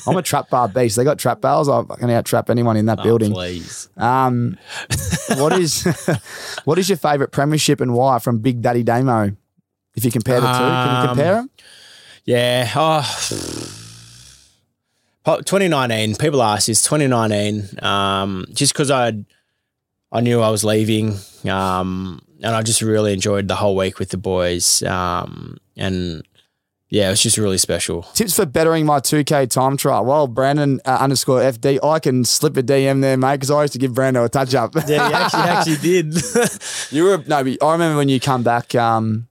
I'm 0.08 0.18
a 0.18 0.22
trap 0.22 0.50
bar 0.50 0.68
beast. 0.68 0.96
They 0.96 1.04
got 1.04 1.18
trap 1.18 1.42
bars. 1.42 1.68
I 1.68 1.84
can 1.98 2.10
out 2.12 2.26
trap 2.26 2.50
anyone 2.50 2.78
in 2.78 2.86
that 2.86 3.02
building. 3.02 3.32
Oh, 3.32 3.36
please. 3.36 3.90
Um, 3.98 4.58
what 5.38 5.54
is 5.54 5.84
what 6.66 6.78
is 6.78 6.85
your 6.90 6.98
favourite 6.98 7.32
premiership 7.32 7.82
and 7.82 7.94
why 7.94 8.20
from 8.20 8.40
Big 8.40 8.62
Daddy 8.62 8.84
Damo? 8.84 9.36
If 9.96 10.04
you 10.06 10.12
compare 10.12 10.42
the 10.42 10.48
two, 10.48 10.54
can 10.58 10.92
you 10.92 10.98
Um, 11.02 11.08
compare 11.08 11.34
them? 11.36 11.50
Yeah. 12.26 12.72
Oh. 12.76 13.02
2019. 15.26 16.16
People 16.16 16.44
ask, 16.44 16.70
is 16.70 16.84
2019? 16.84 17.80
Um, 17.84 18.46
just 18.54 18.74
because 18.74 18.92
I, 18.92 19.14
I 20.12 20.22
knew 20.22 20.42
I 20.42 20.50
was 20.50 20.64
leaving, 20.64 21.18
um, 21.50 22.22
and 22.44 22.56
I 22.56 22.62
just 22.62 22.82
really 22.82 23.14
enjoyed 23.14 23.48
the 23.48 23.56
whole 23.56 23.76
week 23.76 23.98
with 23.98 24.10
the 24.10 24.18
boys, 24.18 24.84
um, 24.84 25.58
and 25.78 26.24
yeah, 26.90 27.08
it 27.08 27.12
was 27.12 27.22
just 27.24 27.38
really 27.38 27.58
special. 27.58 28.04
Tips 28.14 28.36
for 28.36 28.46
bettering 28.46 28.86
my 28.86 29.00
2K 29.00 29.50
time 29.50 29.76
trial. 29.78 30.06
Well, 30.06 30.28
Brandon 30.28 30.80
uh, 30.86 30.98
underscore 31.02 31.40
FD, 31.42 31.84
I 31.84 32.00
can 32.00 32.24
slip 32.26 32.56
a 32.58 32.64
DM 32.64 33.02
there, 33.02 33.18
mate, 33.18 33.36
because 33.36 33.52
I 33.52 33.62
used 33.64 33.74
to 33.74 33.80
give 33.80 33.92
Brando 33.94 34.24
a 34.24 34.30
touch 34.30 34.54
up. 34.56 34.76
Yeah, 34.88 35.08
you 35.10 35.14
actually 35.16 35.42
actually 35.42 35.78
did. 35.78 36.16
you 36.92 37.04
were 37.06 37.24
no, 37.28 37.38
I 37.38 37.72
remember 37.74 37.98
when 37.98 38.10
you 38.10 38.20
come 38.20 38.44
back. 38.44 38.76
Um, 38.76 39.28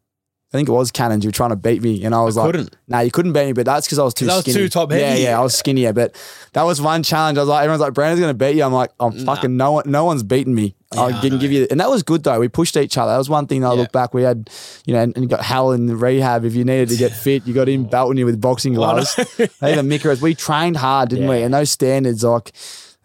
I 0.53 0.57
think 0.57 0.69
it 0.69 0.73
was 0.73 0.93
Cannons. 0.93 1.25
You 1.25 1.29
were 1.29 1.33
trying 1.33 1.51
to 1.51 1.57
beat 1.57 1.83
me, 1.83 2.05
and 2.05 2.15
I 2.15 2.23
was 2.23 2.37
like, 2.37 2.47
couldn't. 2.47 2.77
"No, 2.87 3.01
you 3.01 3.11
couldn't 3.11 3.33
beat 3.33 3.47
me." 3.47 3.53
But 3.55 3.67
that's 3.67 3.87
because 3.89 3.99
I 3.99 4.05
was 4.05 4.15
too 4.15 4.27
I 4.31 4.35
was 4.37 4.45
skinny. 4.45 4.57
too 4.59 4.69
top 4.69 4.93
Yeah, 4.93 4.99
heavy. 4.99 5.23
yeah, 5.23 5.31
yeah, 5.31 5.39
I 5.41 5.43
was 5.43 5.53
skinnier. 5.57 5.93
But 5.93 6.15
that 6.53 6.63
was 6.63 6.81
one 6.81 7.03
challenge. 7.03 7.39
I 7.39 7.41
was 7.41 7.49
like, 7.49 7.65
everyone's 7.65 7.81
like, 7.81 7.93
"Brandon's 7.95 8.21
going 8.21 8.31
to 8.31 8.39
beat 8.39 8.57
you." 8.57 8.63
I'm 8.63 8.73
like, 8.73 8.91
"I'm 9.01 9.11
fucking 9.25 9.57
no 9.57 9.73
one. 9.73 9.91
No 9.91 10.05
one's 10.05 10.23
beaten 10.23 10.55
me." 10.55 10.77
I 10.97 11.09
Yeah, 11.11 11.19
I 11.19 11.29
give 11.29 11.53
you, 11.53 11.67
and 11.71 11.81
that 11.81 11.91
was 11.91 12.03
good 12.03 12.23
though. 12.25 12.39
We 12.41 12.49
pushed 12.49 12.77
each 12.77 12.97
other. 12.99 13.13
That 13.13 13.19
was 13.19 13.29
one 13.31 13.47
thing 13.47 13.61
that 13.63 13.69
I 13.69 13.75
Yeah. 13.75 13.81
look 13.81 13.93
back. 13.93 14.15
We 14.15 14.23
had, 14.23 14.49
you 14.87 14.95
know, 14.95 15.01
and, 15.03 15.17
and 15.17 15.29
got 15.29 15.43
Hal 15.43 15.73
in 15.73 15.87
the 15.87 15.97
rehab. 15.97 16.45
If 16.45 16.55
you 16.55 16.65
needed 16.65 16.89
to 16.91 16.97
get 16.97 17.13
fit, 17.25 17.47
you 17.47 17.55
got 17.55 17.69
him 17.69 17.85
belting 17.85 18.19
you 18.19 18.27
with 18.27 18.41
boxing 18.41 18.75
gloves. 18.75 19.19
Even 19.67 19.89
Mika, 19.89 20.17
we 20.21 20.35
trained 20.35 20.77
hard, 20.77 21.11
didn't 21.11 21.29
we? 21.29 21.43
And 21.43 21.53
those 21.55 21.71
standards, 21.71 22.23
like. 22.25 22.53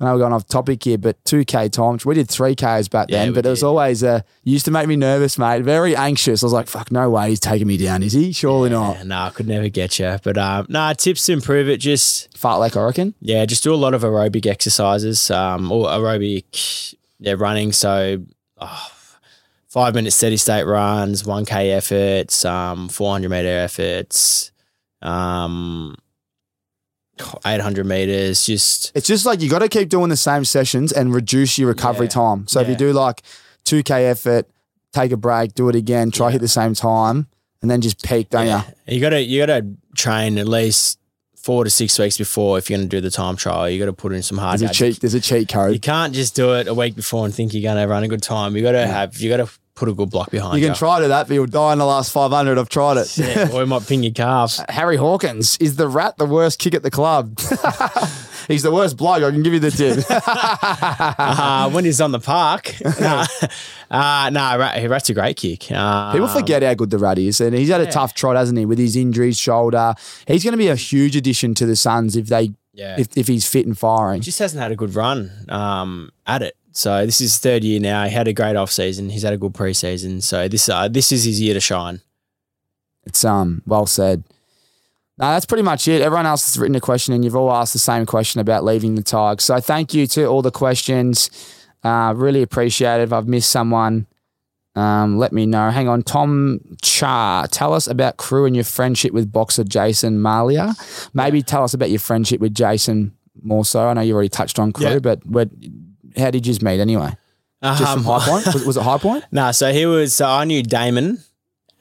I 0.02 0.06
know 0.06 0.14
we're 0.14 0.20
going 0.20 0.32
off 0.32 0.48
topic 0.48 0.82
here, 0.86 0.98
but 0.98 1.22
2K 1.26 1.70
times. 1.74 2.06
We 2.06 2.16
did 2.16 2.30
3Ks 2.30 2.90
back 2.90 3.10
then, 3.10 3.28
we 3.28 3.34
but 3.34 3.46
it 3.46 3.50
was 3.50 3.64
always, 3.64 4.02
uh, 4.02 4.22
used 4.46 4.64
to 4.64 4.72
make 4.72 4.88
me 4.88 4.96
nervous, 4.96 5.38
mate. 5.38 5.62
Very 5.64 5.94
anxious. 5.94 6.42
I 6.42 6.46
was 6.46 6.54
like, 6.54 6.68
fuck, 6.70 6.90
no 6.90 7.10
way 7.10 7.28
he's 7.32 7.42
taking 7.42 7.68
me 7.68 7.76
down, 7.76 8.02
is 8.02 8.14
he? 8.14 8.32
Surely 8.32 8.70
not. 8.70 8.96
Yeah, 8.96 9.04
no, 9.04 9.18
I 9.24 9.30
could 9.32 9.46
never 9.50 9.68
get 9.68 10.00
you. 10.00 10.18
But 10.24 10.38
um, 10.38 10.68
nah, 10.70 10.94
tips 10.94 11.26
to 11.26 11.34
improve 11.34 11.68
it. 11.68 11.82
Just 11.82 12.32
Fartlek, 12.32 12.78
I 12.78 12.86
reckon. 12.86 13.14
yeah, 13.20 13.44
just 13.46 13.62
do 13.62 13.74
a 13.74 13.76
lot 13.76 13.94
of 13.94 14.04
aerobic 14.04 14.46
exercises, 14.46 15.30
um, 15.32 15.70
or 15.70 15.88
aerobic, 15.88 16.96
yeah, 17.20 17.36
running. 17.38 17.72
So, 17.72 18.24
oh, 18.58 18.92
five 19.68 19.94
minute 19.96 20.12
steady 20.12 20.38
state 20.38 20.64
runs, 20.64 21.26
one 21.26 21.46
k 21.46 21.72
efforts, 21.72 22.44
um, 22.46 22.90
four 22.90 23.12
hundred 23.12 23.30
meter 23.30 23.50
efforts, 23.50 24.52
um, 25.02 25.96
eight 27.46 27.62
hundred 27.62 27.86
meters. 27.86 28.46
Just 28.46 28.92
It's 28.96 29.08
just 29.08 29.26
like 29.26 29.42
you 29.42 29.50
got 29.50 29.60
to 29.60 29.70
keep 29.70 29.90
doing 29.90 30.10
the 30.10 30.18
same 30.18 30.46
sessions 30.46 30.92
and 30.92 31.14
reduce 31.14 31.58
your 31.58 31.68
recovery 31.70 32.06
Yeah. 32.06 32.12
time. 32.12 32.48
So 32.48 32.60
if 32.62 32.70
you 32.70 32.76
do 32.76 32.94
like 32.94 33.22
2K 33.66 34.10
effort, 34.10 34.48
take 34.94 35.12
a 35.12 35.18
break, 35.18 35.54
do 35.54 35.70
it 35.70 35.76
again, 35.76 36.12
try 36.12 36.32
hit 36.32 36.42
the 36.42 36.48
same 36.48 36.74
time, 36.74 37.28
and 37.62 37.70
then 37.70 37.82
just 37.82 38.04
peak, 38.04 38.30
don't 38.30 38.48
yeah, 38.48 38.64
you? 38.88 38.96
you 38.96 39.02
gotta 39.02 39.22
you 39.22 39.46
gotta 39.46 39.68
train 39.96 40.38
at 40.38 40.48
least 40.48 40.99
four 41.42 41.64
to 41.64 41.70
six 41.70 41.98
weeks 41.98 42.18
before 42.18 42.58
if 42.58 42.70
you're 42.70 42.78
gonna 42.78 42.88
do 42.90 43.02
the 43.02 43.10
time 43.12 43.36
trial. 43.36 43.70
You 43.70 43.80
gotta 43.80 43.94
put 43.94 44.14
in 44.14 44.22
some 44.24 44.38
hard. 44.38 44.60
There's 44.60 44.72
a 44.72 44.74
cheat. 44.74 45.00
There's 45.02 45.14
a 45.14 45.22
cheat 45.22 45.50
code. 45.50 45.74
You 45.74 45.80
can't 45.80 46.14
just 46.14 46.36
do 46.36 46.54
it 46.56 46.68
a 46.68 46.74
week 46.74 46.96
before 46.96 47.26
and 47.26 47.34
think 47.34 47.54
you're 47.54 47.64
gonna 47.64 47.88
run 47.88 48.04
a 48.04 48.08
good 48.08 48.22
time. 48.22 48.56
You 48.56 48.62
gotta 48.64 48.86
have 48.86 49.18
you 49.20 49.30
gotta 49.30 49.50
put 49.76 49.88
a 49.88 49.94
good 49.94 50.10
block 50.10 50.30
behind 50.30 50.58
You 50.58 50.64
you. 50.64 50.68
can 50.68 50.76
try 50.78 51.00
to 51.00 51.06
do 51.06 51.08
that, 51.10 51.28
but 51.30 51.34
you'll 51.34 51.46
die 51.46 51.72
in 51.72 51.80
the 51.80 51.86
last 51.86 52.12
500. 52.12 52.58
I've 52.58 52.68
tried 52.68 52.98
it. 52.98 53.18
Yeah, 53.18 53.50
or 53.54 53.66
might 53.66 53.88
ping 53.88 54.04
your 54.04 54.12
calf. 54.12 54.60
Harry 54.70 54.98
Hawkins 54.98 55.56
is 55.62 55.78
the 55.78 55.88
rat 55.88 56.18
the 56.18 56.26
worst 56.26 56.60
kick 56.60 56.74
at 56.76 56.84
the 56.84 56.92
club. 56.92 57.38
He's 58.50 58.64
the 58.64 58.72
worst 58.72 58.98
bloke. 58.98 59.22
I 59.24 59.30
can 59.30 59.44
give 59.44 59.54
you 59.54 59.60
the 59.60 59.70
tip. 59.70 60.04
uh, 60.10 61.70
when 61.70 61.86
he's 61.86 62.02
on 62.02 62.12
the 62.12 62.20
park. 62.20 62.74
nah, 63.00 63.26
uh, 63.92 64.30
nah 64.32 64.56
Rat, 64.56 64.90
Rat's 64.90 65.10
a 65.12 65.14
great 65.14 65.38
kick. 65.38 65.72
Um, 65.72 66.12
People 66.14 66.28
forget 66.28 66.64
how 66.64 66.74
good 66.74 66.90
the 66.90 66.98
rat 66.98 67.20
is, 67.20 67.40
and 67.42 67.56
he's 67.56 67.70
had 67.70 67.80
a 67.80 67.92
tough 67.92 68.16
trot, 68.16 68.36
hasn't 68.36 68.58
he? 68.58 68.66
With 68.66 68.80
his 68.80 68.96
injuries, 68.96 69.38
shoulder, 69.38 69.94
he's 70.28 70.44
going 70.44 70.54
to 70.54 70.58
be 70.58 70.68
a 70.68 70.76
huge 70.76 71.16
addition 71.16 71.54
to 71.56 71.68
the 71.68 71.76
Suns 71.76 72.16
if 72.18 72.26
they 72.26 72.52
Yeah. 72.74 72.96
if, 73.00 73.16
if 73.16 73.28
he's 73.28 73.48
fit 73.48 73.68
and 73.68 73.78
firing. 73.78 74.22
He 74.22 74.26
just 74.26 74.40
hasn't 74.40 74.62
had 74.62 74.72
a 74.72 74.76
good 74.76 74.96
run 74.96 75.32
um, 75.48 76.12
at 76.26 76.42
it. 76.42 76.56
So 76.72 77.06
this 77.06 77.22
is 77.22 77.34
his 77.34 77.38
third 77.38 77.64
year 77.64 77.80
now. 77.80 78.06
He 78.06 78.12
had 78.12 78.28
a 78.28 78.34
great 78.34 78.56
off 78.56 78.72
season. 78.72 79.10
He's 79.10 79.24
had 79.24 79.34
a 79.34 79.38
good 79.38 79.54
preseason. 79.54 80.24
So 80.24 80.48
this 80.48 80.68
uh, 80.70 80.88
this 80.88 81.12
is 81.12 81.24
his 81.24 81.40
year 81.40 81.54
to 81.54 81.60
shine. 81.60 82.02
It's 83.06 83.24
um 83.24 83.62
well 83.68 83.86
said. 83.86 84.24
No, 85.20 85.26
that's 85.32 85.46
pretty 85.46 85.64
much 85.64 85.88
it. 85.88 86.02
Everyone 86.02 86.26
else 86.26 86.46
has 86.46 86.58
written 86.60 86.76
a 86.76 86.80
question, 86.82 87.14
and 87.14 87.24
you've 87.26 87.36
all 87.36 87.52
asked 87.52 87.74
the 87.74 87.80
same 87.80 88.06
question 88.06 88.40
about 88.40 88.64
leaving 88.64 88.96
the 88.96 89.04
Tigers. 89.04 89.44
So 89.44 89.60
thank 89.60 89.94
you 89.94 90.08
to 90.08 90.26
all 90.26 90.42
the 90.42 90.52
questions. 90.52 91.30
Uh, 91.84 92.14
really 92.16 92.42
appreciate 92.42 93.02
it. 93.02 93.04
If 93.04 93.14
I've 93.14 93.28
missed 93.28 93.50
someone, 93.52 94.08
um, 94.76 95.18
let 95.18 95.34
me 95.34 95.46
know. 95.46 95.70
Hang 95.72 95.90
on, 95.90 96.04
Tom 96.04 96.62
Char, 96.82 97.48
tell 97.48 97.74
us 97.74 97.86
about 97.88 98.16
crew 98.18 98.46
and 98.46 98.56
your 98.56 98.64
friendship 98.66 99.12
with 99.12 99.30
boxer 99.32 99.64
Jason 99.66 100.22
Malia. 100.22 100.74
Maybe 101.14 101.42
tell 101.42 101.64
us 101.66 101.74
about 101.74 101.90
your 101.90 102.00
friendship 102.00 102.40
with 102.40 102.54
Jason 102.54 103.14
more 103.42 103.66
so. 103.66 103.88
I 103.88 103.94
know 103.94 104.02
you 104.02 104.14
already 104.14 104.30
touched 104.30 104.58
on 104.60 104.72
crew, 104.72 104.88
Yeah. 104.88 105.00
but 105.00 105.26
what, 105.26 105.50
how 106.18 106.32
did 106.32 106.48
you 106.48 106.56
meet 106.62 106.80
anyway? 106.80 107.12
Just 107.62 107.82
Um, 107.82 108.04
from 108.04 108.14
High 108.20 108.26
Point? 108.30 108.46
Was, 108.54 108.66
was 108.66 108.78
it 108.78 108.84
High 108.84 108.98
Point? 109.00 109.26
No, 109.34 109.52
so 109.52 109.74
he 109.74 109.86
was. 109.86 110.14
So 110.14 110.26
I 110.28 110.46
knew 110.46 110.64
Damon, 110.64 111.20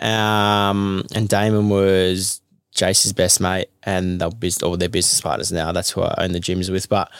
um, 0.01 1.05
and 1.15 1.29
Damon 1.29 1.69
was 1.69 2.41
Jace's 2.79 3.13
best 3.13 3.41
mate, 3.41 3.69
and 3.83 4.21
they're 4.21 4.31
bus- 4.31 4.63
all 4.63 4.77
their 4.77 4.89
business 4.89 5.21
partners 5.21 5.53
now. 5.53 5.73
That's 5.73 5.91
who 5.91 6.03
I 6.03 6.15
own 6.19 6.33
the 6.33 6.41
gyms 6.41 6.71
with. 6.71 6.89
But 6.89 7.11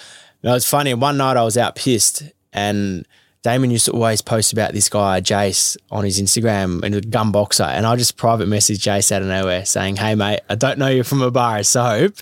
you 0.43 0.49
know, 0.51 0.57
it's 0.57 0.69
funny. 0.69 0.95
One 0.95 1.17
night 1.17 1.37
I 1.37 1.43
was 1.45 1.59
out 1.59 1.75
pissed, 1.77 2.23
and 2.53 3.07
Damon 3.43 3.71
used 3.71 3.87
to 3.87 3.93
always 3.93 4.21
post 4.21 4.53
about 4.53 4.73
this 4.73 4.89
guy 4.89 5.21
Jace 5.21 5.77
on 5.91 6.05
his 6.05 6.21
Instagram 6.21 6.83
and 6.83 6.95
a 6.95 7.01
gun 7.01 7.31
boxer, 7.33 7.65
and 7.65 7.87
I 7.87 7.97
just 7.97 8.17
private 8.17 8.49
messaged 8.49 8.79
Jace 8.81 9.13
out 9.13 9.23
of 9.23 9.29
nowhere 9.29 9.65
saying, 9.65 9.97
"Hey 9.97 10.15
mate, 10.15 10.41
I 10.49 10.55
don't 10.55 10.79
know 10.79 10.89
you 10.89 11.03
from 11.05 11.23
a 11.23 11.31
bar 11.31 11.59
of 11.59 11.67
soap." 11.67 12.15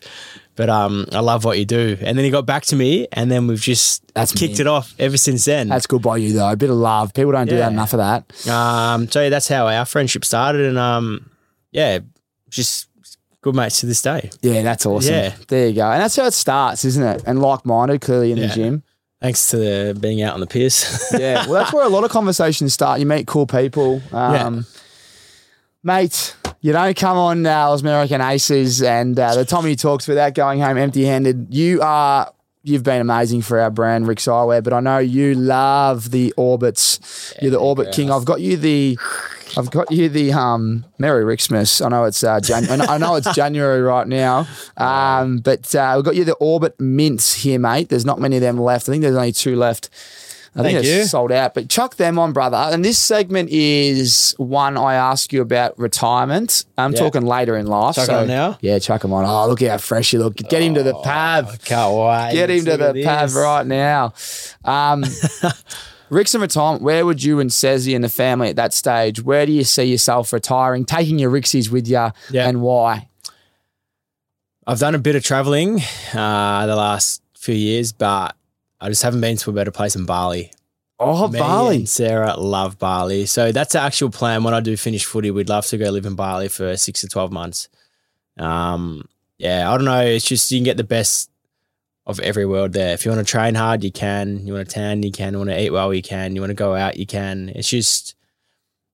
But 0.56 0.70
um, 0.70 1.04
I 1.12 1.20
love 1.20 1.44
what 1.44 1.58
you 1.58 1.66
do, 1.66 1.98
and 2.00 2.16
then 2.16 2.24
he 2.24 2.30
got 2.30 2.46
back 2.46 2.64
to 2.66 2.76
me, 2.76 3.06
and 3.12 3.30
then 3.30 3.46
we've 3.46 3.60
just 3.60 4.02
That's 4.14 4.32
kicked 4.32 4.52
mint. 4.52 4.60
it 4.60 4.66
off 4.66 4.94
ever 4.98 5.18
since 5.18 5.44
then. 5.44 5.68
That's 5.68 5.86
good 5.86 6.00
by 6.00 6.16
you, 6.16 6.32
though. 6.32 6.48
A 6.50 6.56
bit 6.56 6.70
of 6.70 6.76
love. 6.76 7.12
People 7.12 7.32
don't 7.32 7.46
do 7.46 7.58
that 7.58 7.72
enough 7.72 7.92
of 7.92 7.98
that. 7.98 8.48
Um, 8.48 9.06
so 9.10 9.20
yeah, 9.20 9.28
that's 9.28 9.48
how 9.48 9.68
our 9.68 9.84
friendship 9.84 10.24
started, 10.24 10.62
and 10.64 10.78
um, 10.78 11.28
yeah, 11.72 11.98
just 12.48 12.88
good 13.46 13.54
mates 13.54 13.78
to 13.80 13.86
this 13.86 14.02
day. 14.02 14.28
Yeah, 14.42 14.62
that's 14.62 14.84
awesome. 14.84 15.14
Yeah. 15.14 15.34
There 15.46 15.68
you 15.68 15.74
go. 15.74 15.88
And 15.88 16.02
that's 16.02 16.16
how 16.16 16.24
it 16.26 16.32
starts, 16.32 16.84
isn't 16.84 17.02
it? 17.02 17.22
And 17.26 17.40
like 17.40 17.64
minded, 17.64 18.00
clearly 18.00 18.32
in 18.32 18.40
the 18.40 18.48
gym. 18.48 18.82
Thanks 19.20 19.50
to 19.50 19.56
the, 19.56 19.96
being 19.98 20.20
out 20.20 20.34
on 20.34 20.40
the 20.40 20.46
piers. 20.48 20.84
Yeah. 21.12 21.46
Well, 21.46 21.54
that's 21.54 21.72
where 21.72 21.86
a 21.86 21.88
lot 21.88 22.02
of 22.02 22.10
conversations 22.10 22.74
start. 22.74 22.98
You 22.98 23.06
meet 23.06 23.26
cool 23.26 23.46
people. 23.46 24.02
Um, 24.12 24.66
Mate, 25.84 26.34
you 26.60 26.72
don't 26.72 26.96
come 26.96 27.16
on 27.16 27.46
uh, 27.46 27.68
American 27.68 28.20
Aces 28.20 28.82
and 28.82 29.16
uh, 29.16 29.36
the 29.36 29.44
Tommy 29.44 29.76
talks 29.76 30.08
without 30.08 30.34
going 30.34 30.58
home 30.60 30.76
empty 30.76 31.04
handed. 31.04 31.54
You 31.54 31.80
are. 31.82 32.32
You've 32.64 32.82
been 32.82 33.00
amazing 33.00 33.42
for 33.42 33.60
our 33.60 33.70
brand, 33.70 34.08
Rick's 34.08 34.26
Eyewear, 34.26 34.64
but 34.64 34.72
I 34.72 34.80
know 34.80 34.98
you 34.98 35.36
love 35.36 36.10
the 36.10 36.34
orbits. 36.36 37.32
You're 37.40 37.52
the 37.52 37.60
orbit 37.60 37.94
king. 37.94 38.10
I've 38.10 38.24
got 38.24 38.40
you 38.40 38.56
the, 38.56 38.98
I've 39.56 39.70
got 39.70 39.90
you 39.90 40.08
the 40.08 40.32
um 40.32 40.84
Merry 40.98 41.24
Ricksmas. 41.24 41.84
I 41.84 41.88
know 41.88 42.04
it's 42.04 42.22
uh, 42.22 42.40
Jan- 42.40 42.80
I 42.80 42.98
know- 42.98 43.14
it's 43.16 43.32
January 43.34 43.80
right 43.80 44.06
now, 44.06 44.46
um, 44.76 45.38
but 45.38 45.74
uh, 45.74 45.92
we've 45.96 46.04
got 46.04 46.16
you 46.16 46.24
the 46.24 46.34
orbit 46.34 46.78
mints 46.80 47.34
here, 47.34 47.58
mate. 47.58 47.88
There's 47.88 48.04
not 48.04 48.20
many 48.20 48.36
of 48.36 48.42
them 48.42 48.58
left. 48.58 48.88
I 48.88 48.92
think 48.92 49.02
there's 49.02 49.16
only 49.16 49.32
two 49.32 49.56
left. 49.56 49.88
I 50.58 50.62
think 50.62 50.78
Thank 50.80 50.86
it's 50.86 51.10
sold 51.10 51.32
out, 51.32 51.52
but 51.52 51.68
chuck 51.68 51.96
them 51.96 52.18
on, 52.18 52.32
brother. 52.32 52.56
And 52.56 52.82
this 52.82 52.98
segment 52.98 53.50
is 53.50 54.34
one 54.38 54.78
I 54.78 54.94
ask 54.94 55.30
you 55.30 55.42
about 55.42 55.78
retirement. 55.78 56.64
I'm 56.78 56.92
Yeah. 56.92 56.98
talking 56.98 57.26
later 57.26 57.58
in 57.58 57.66
life. 57.66 57.96
Chuck 57.96 58.06
so, 58.06 58.20
on 58.20 58.26
now? 58.28 58.56
Yeah, 58.62 58.78
chuck 58.78 59.02
them 59.02 59.12
on. 59.12 59.26
Oh, 59.26 59.46
look 59.48 59.60
at 59.60 59.70
how 59.70 59.76
fresh 59.76 60.14
you 60.14 60.18
look. 60.18 60.36
Get 60.36 60.62
him 60.62 60.72
to 60.72 60.82
the 60.82 60.94
pav. 60.94 61.62
Can't 61.62 61.94
wait. 61.94 62.30
Get 62.32 62.48
him 62.48 62.64
to 62.64 62.76
the 62.78 63.02
pav 63.04 63.34
right 63.34 63.66
now. 63.66 64.14
Um, 64.64 65.04
Ricks 66.08 66.34
and 66.34 66.42
retirement, 66.42 66.82
where 66.82 67.04
would 67.04 67.22
you 67.22 67.40
and 67.40 67.50
Sezzy 67.50 67.94
and 67.94 68.04
the 68.04 68.08
family 68.08 68.48
at 68.50 68.56
that 68.56 68.72
stage, 68.72 69.22
where 69.22 69.44
do 69.46 69.52
you 69.52 69.64
see 69.64 69.84
yourself 69.84 70.32
retiring, 70.32 70.84
taking 70.84 71.18
your 71.18 71.30
Rixies 71.30 71.70
with 71.70 71.88
you 71.88 72.10
Yeah. 72.30 72.48
and 72.48 72.60
why? 72.62 73.08
I've 74.66 74.78
done 74.78 74.94
a 74.94 74.98
bit 74.98 75.16
of 75.16 75.22
traveling 75.24 75.80
uh, 76.14 76.66
the 76.66 76.76
last 76.76 77.22
few 77.38 77.54
years, 77.54 77.92
but 77.92 78.34
I 78.80 78.88
just 78.88 79.02
haven't 79.02 79.20
been 79.20 79.36
to 79.38 79.50
a 79.50 79.52
better 79.52 79.70
place 79.70 79.94
than 79.94 80.06
Bali. 80.06 80.50
Oh, 80.98 81.28
Me 81.28 81.38
Bali. 81.38 81.76
and 81.76 81.88
Sarah 81.88 82.36
love 82.36 82.78
Bali. 82.78 83.26
So 83.26 83.52
that's 83.52 83.74
the 83.74 83.80
actual 83.80 84.10
plan. 84.10 84.42
When 84.44 84.54
I 84.54 84.60
do 84.60 84.76
finish 84.76 85.04
footy, 85.04 85.30
we'd 85.30 85.48
love 85.48 85.66
to 85.66 85.76
go 85.76 85.90
live 85.90 86.06
in 86.06 86.14
Bali 86.14 86.48
for 86.48 86.76
six 86.76 87.02
to 87.02 87.08
12 87.08 87.30
months. 87.32 87.68
Um, 88.38 89.06
yeah, 89.38 89.70
I 89.70 89.76
don't 89.76 89.84
know. 89.84 90.00
It's 90.00 90.24
just 90.24 90.50
you 90.50 90.58
can 90.58 90.64
get 90.64 90.76
the 90.78 90.84
best 90.84 91.30
of 92.06 92.20
every 92.20 92.46
world 92.46 92.72
there. 92.72 92.94
If 92.94 93.04
you 93.04 93.10
want 93.10 93.26
to 93.26 93.30
train 93.30 93.54
hard, 93.54 93.82
you 93.82 93.90
can. 93.90 94.46
You 94.46 94.54
want 94.54 94.68
to 94.68 94.74
tan, 94.74 95.02
you 95.02 95.10
can. 95.10 95.32
You 95.32 95.38
want 95.38 95.50
to 95.50 95.60
eat 95.60 95.70
well, 95.70 95.92
you 95.92 96.02
can. 96.02 96.34
You 96.34 96.40
want 96.40 96.50
to 96.50 96.54
go 96.54 96.74
out, 96.74 96.96
you 96.96 97.06
can. 97.06 97.50
It's 97.54 97.68
just, 97.68 98.14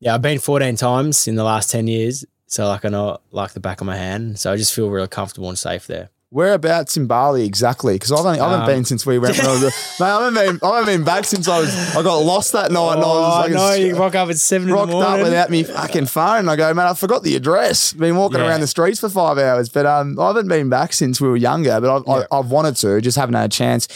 yeah, 0.01 0.15
I've 0.15 0.23
been 0.23 0.39
14 0.39 0.77
times 0.77 1.29
in 1.29 1.35
the 1.35 1.45
last 1.45 1.71
10 1.71 1.87
years. 1.89 2.25
So 2.47 2.67
like 2.69 2.85
I 2.85 2.89
know 2.89 3.19
like 3.31 3.53
the 3.53 3.61
back 3.61 3.81
of 3.81 3.87
my 3.87 3.97
hand. 3.97 4.39
So 4.39 4.53
I 4.53 4.57
just 4.57 4.75
feel 4.75 4.91
really 4.91 5.09
comfortable 5.09 5.49
and 5.49 5.59
safe 5.59 5.87
there. 5.87 6.11
Whereabouts 6.33 6.97
in 6.97 7.07
Bali 7.07 7.45
exactly? 7.45 7.93
Because 7.97 8.11
I've 8.11 8.25
only, 8.25 8.41
I 8.41 8.45
haven't 8.49 8.61
Um, 8.63 8.67
been 8.67 8.85
since 8.87 9.05
we 9.05 9.19
went. 9.19 9.37
When 9.37 9.47
I 9.47 9.53
was, 9.53 9.63
mate, 9.63 10.07
I 10.07 10.09
haven't 10.25 10.35
been. 10.35 10.59
I 10.67 10.77
haven't 10.79 10.87
been 10.87 11.05
back 11.05 11.27
since 11.27 11.47
I 11.47 11.61
was. 11.61 11.95
I 11.95 12.03
got 12.03 12.17
lost 12.17 12.53
that 12.53 12.73
night. 12.73 12.95
and 12.95 13.03
I 13.05 13.07
was 13.07 13.51
like, 13.51 13.51
Oh, 13.51 13.55
no, 13.69 13.75
you 13.75 13.97
rock 13.97 14.15
up 14.15 14.31
at 14.31 14.39
seven 14.39 14.71
in 14.71 14.75
the 14.75 14.81
rocked 14.81 14.93
up 14.95 15.19
without 15.21 15.51
me 15.51 15.63
fucking 15.63 16.07
phone. 16.07 16.39
And 16.39 16.51
I 16.51 16.57
go, 16.57 16.73
man, 16.73 16.87
I 16.87 16.95
forgot 16.95 17.23
the 17.23 17.37
address. 17.37 17.93
Been 17.93 18.17
walking 18.17 18.39
Yeah. 18.41 18.47
around 18.49 18.61
the 18.63 18.67
streets 18.67 18.99
for 19.01 19.11
five 19.11 19.37
hours, 19.37 19.69
but 19.69 19.85
um, 19.85 20.19
I 20.19 20.29
haven't 20.29 20.49
been 20.49 20.71
back 20.71 20.95
since 20.95 21.21
we 21.21 21.29
were 21.29 21.37
younger. 21.37 21.79
But 21.83 21.95
I've, 21.97 22.03
Yeah. 22.07 22.25
I, 22.33 22.39
I've 22.39 22.51
wanted 22.51 22.77
to, 22.77 22.99
just 23.03 23.19
haven't 23.19 23.35
had 23.35 23.45
a 23.45 23.49
chance. 23.55 23.87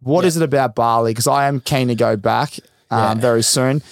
What 0.00 0.24
is 0.24 0.36
Yeah. 0.36 0.42
it 0.42 0.46
about 0.46 0.74
Bali? 0.74 1.12
Because 1.12 1.28
I 1.28 1.46
am 1.46 1.60
keen 1.60 1.86
to 1.86 1.94
go 1.94 2.16
back 2.16 2.58
um, 2.90 3.20
very 3.20 3.42
soon. 3.44 3.82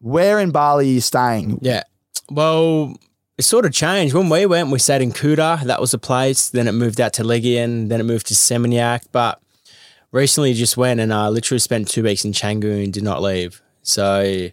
Where 0.00 0.38
in 0.38 0.50
Bali 0.50 0.86
are 0.88 0.92
you 0.92 1.02
staying? 1.02 1.58
Yeah. 1.60 1.82
Well, 2.30 2.96
it 3.38 3.42
sort 3.42 3.64
of 3.64 3.72
changed. 3.72 4.14
When 4.14 4.28
we 4.28 4.46
went, 4.46 4.70
we 4.70 4.78
stayed 4.78 5.02
in 5.02 5.12
Kuta. 5.12 5.62
That 5.64 5.80
was 5.80 5.92
the 5.92 5.98
place. 5.98 6.50
Then 6.50 6.68
it 6.68 6.72
moved 6.72 7.00
out 7.00 7.12
to 7.14 7.22
Legian. 7.22 7.88
Then 7.88 8.00
it 8.00 8.04
moved 8.04 8.26
to 8.28 8.34
Seminyak. 8.34 9.06
But 9.12 9.40
recently 10.10 10.52
just 10.54 10.76
went 10.76 11.00
and 11.00 11.12
uh, 11.12 11.30
literally 11.30 11.58
spent 11.58 11.88
two 11.88 12.02
weeks 12.02 12.24
in 12.24 12.32
Canggu 12.32 12.84
and 12.84 12.92
did 12.92 13.02
not 13.02 13.22
leave. 13.22 13.62
So, 13.82 14.48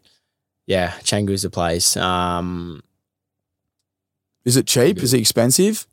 yeah, 0.65 0.91
Canggu's 1.03 1.41
the 1.41 1.49
place. 1.49 1.97
Um, 1.97 2.81
Is 4.45 4.55
it 4.57 4.65
cheap? 4.65 4.97
Is 5.03 5.13
it 5.13 5.19
expensive? 5.19 5.85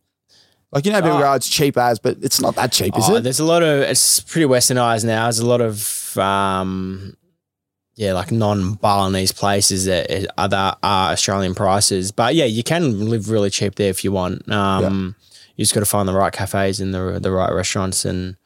Like 0.72 0.84
you 0.86 0.92
know, 0.92 1.00
people 1.00 1.18
Oh. 1.18 1.20
go, 1.20 1.32
it's 1.34 1.48
cheap 1.48 1.76
as, 1.76 1.98
but 1.98 2.18
it's 2.22 2.40
not 2.40 2.54
that 2.56 2.72
cheap, 2.72 2.96
is 2.98 3.08
oh, 3.08 3.16
it? 3.16 3.22
There's 3.22 3.40
a 3.40 3.44
lot 3.44 3.62
of, 3.62 3.80
it's 3.82 4.20
pretty 4.20 4.46
westernized 4.46 5.04
now. 5.04 5.24
There's 5.24 5.38
a 5.38 5.46
lot 5.46 5.60
of, 5.60 6.16
um, 6.18 7.16
yeah, 7.97 8.12
like 8.12 8.31
non-Balinese 8.31 9.32
places 9.32 9.89
at 9.89 10.10
at 10.10 10.27
other 10.39 10.74
uh, 10.82 11.10
Australian 11.12 11.55
prices. 11.55 12.12
But 12.12 12.35
yeah, 12.35 12.44
you 12.44 12.62
can 12.62 13.09
live 13.10 13.31
really 13.31 13.51
cheap 13.51 13.74
there 13.77 13.90
if 13.90 14.05
you 14.05 14.12
want. 14.12 14.48
Um, 14.51 15.16
You 15.56 15.62
just 15.64 15.73
got 15.74 15.81
to 15.81 15.86
find 15.86 16.06
the 16.06 16.12
right 16.14 16.32
cafes 16.32 16.81
and 16.81 16.93
the 16.94 17.18
the 17.20 17.31
right 17.32 17.52
restaurants 17.52 18.05
and 18.05 18.36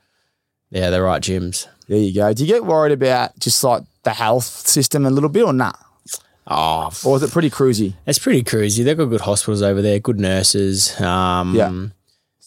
yeah, 0.70 0.90
the 0.90 1.02
right 1.02 1.20
gyms. 1.20 1.66
There 1.88 1.98
you 1.98 2.14
go. 2.14 2.32
Do 2.32 2.44
you 2.44 2.48
get 2.54 2.64
worried 2.64 2.92
about 2.92 3.36
just 3.40 3.64
like 3.64 3.82
the 4.04 4.10
health 4.12 4.44
system 4.44 5.04
a 5.04 5.10
little 5.10 5.28
bit 5.28 5.42
or 5.44 5.52
not? 5.52 5.76
Oh, 6.46 6.90
Or 7.04 7.16
is 7.16 7.22
it 7.22 7.30
pretty 7.30 7.50
cruisy? 7.50 7.94
it's 8.06 8.18
pretty 8.18 8.42
cruisy. 8.42 8.84
They've 8.84 8.96
got 8.96 9.04
good 9.06 9.20
hospitals 9.22 9.62
over 9.62 9.82
there, 9.82 9.98
good 10.00 10.18
nurses. 10.18 10.98
Um, 11.00 11.54
Yeah. 11.54 11.70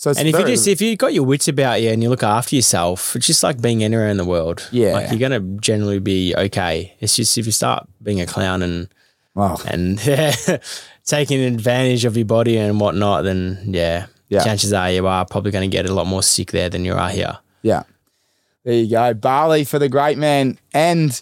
So 0.03 0.09
And 0.17 0.27
if 0.27 0.37
you 0.37 0.45
just 0.45 0.67
if 0.67 0.81
you 0.81 0.97
got 0.97 1.13
your 1.13 1.23
wits 1.23 1.47
about 1.47 1.81
you 1.81 1.89
and 1.89 2.03
you 2.03 2.09
look 2.09 2.23
after 2.23 2.57
yourself, 2.57 3.15
it's 3.15 3.25
just 3.25 3.41
like 3.41 3.61
being 3.61 3.85
anywhere 3.85 4.09
in 4.09 4.17
the 4.17 4.25
world. 4.25 4.67
Yeah. 4.69 4.91
like 4.95 5.09
you're 5.11 5.19
gonna 5.19 5.39
generally 5.61 5.99
be 5.99 6.35
okay. 6.35 6.93
It's 6.99 7.15
just 7.15 7.37
if 7.37 7.45
you 7.45 7.53
start 7.53 7.87
being 8.01 8.19
a 8.19 8.25
clown 8.25 8.61
and 8.61 8.89
Wow. 9.33 9.57
and 9.65 9.97
taking 11.05 11.39
advantage 11.39 12.03
of 12.03 12.17
your 12.17 12.25
body 12.25 12.57
and 12.57 12.81
whatnot, 12.81 13.23
then 13.23 13.59
yeah, 13.65 14.07
Yeah. 14.27 14.43
chances 14.43 14.73
are 14.73 14.91
you 14.91 15.07
are 15.07 15.25
probably 15.25 15.51
going 15.51 15.69
to 15.69 15.73
get 15.77 15.89
a 15.89 15.93
lot 15.93 16.05
more 16.05 16.21
sick 16.21 16.51
there 16.51 16.69
than 16.69 16.83
you 16.83 16.93
are 16.95 17.09
here. 17.09 17.37
Yeah. 17.61 17.83
There 18.65 18.73
you 18.73 18.89
go. 18.89 19.13
Bali 19.13 19.63
for 19.63 19.79
the 19.79 19.87
great 19.89 20.17
man. 20.17 20.59
And 20.73 21.19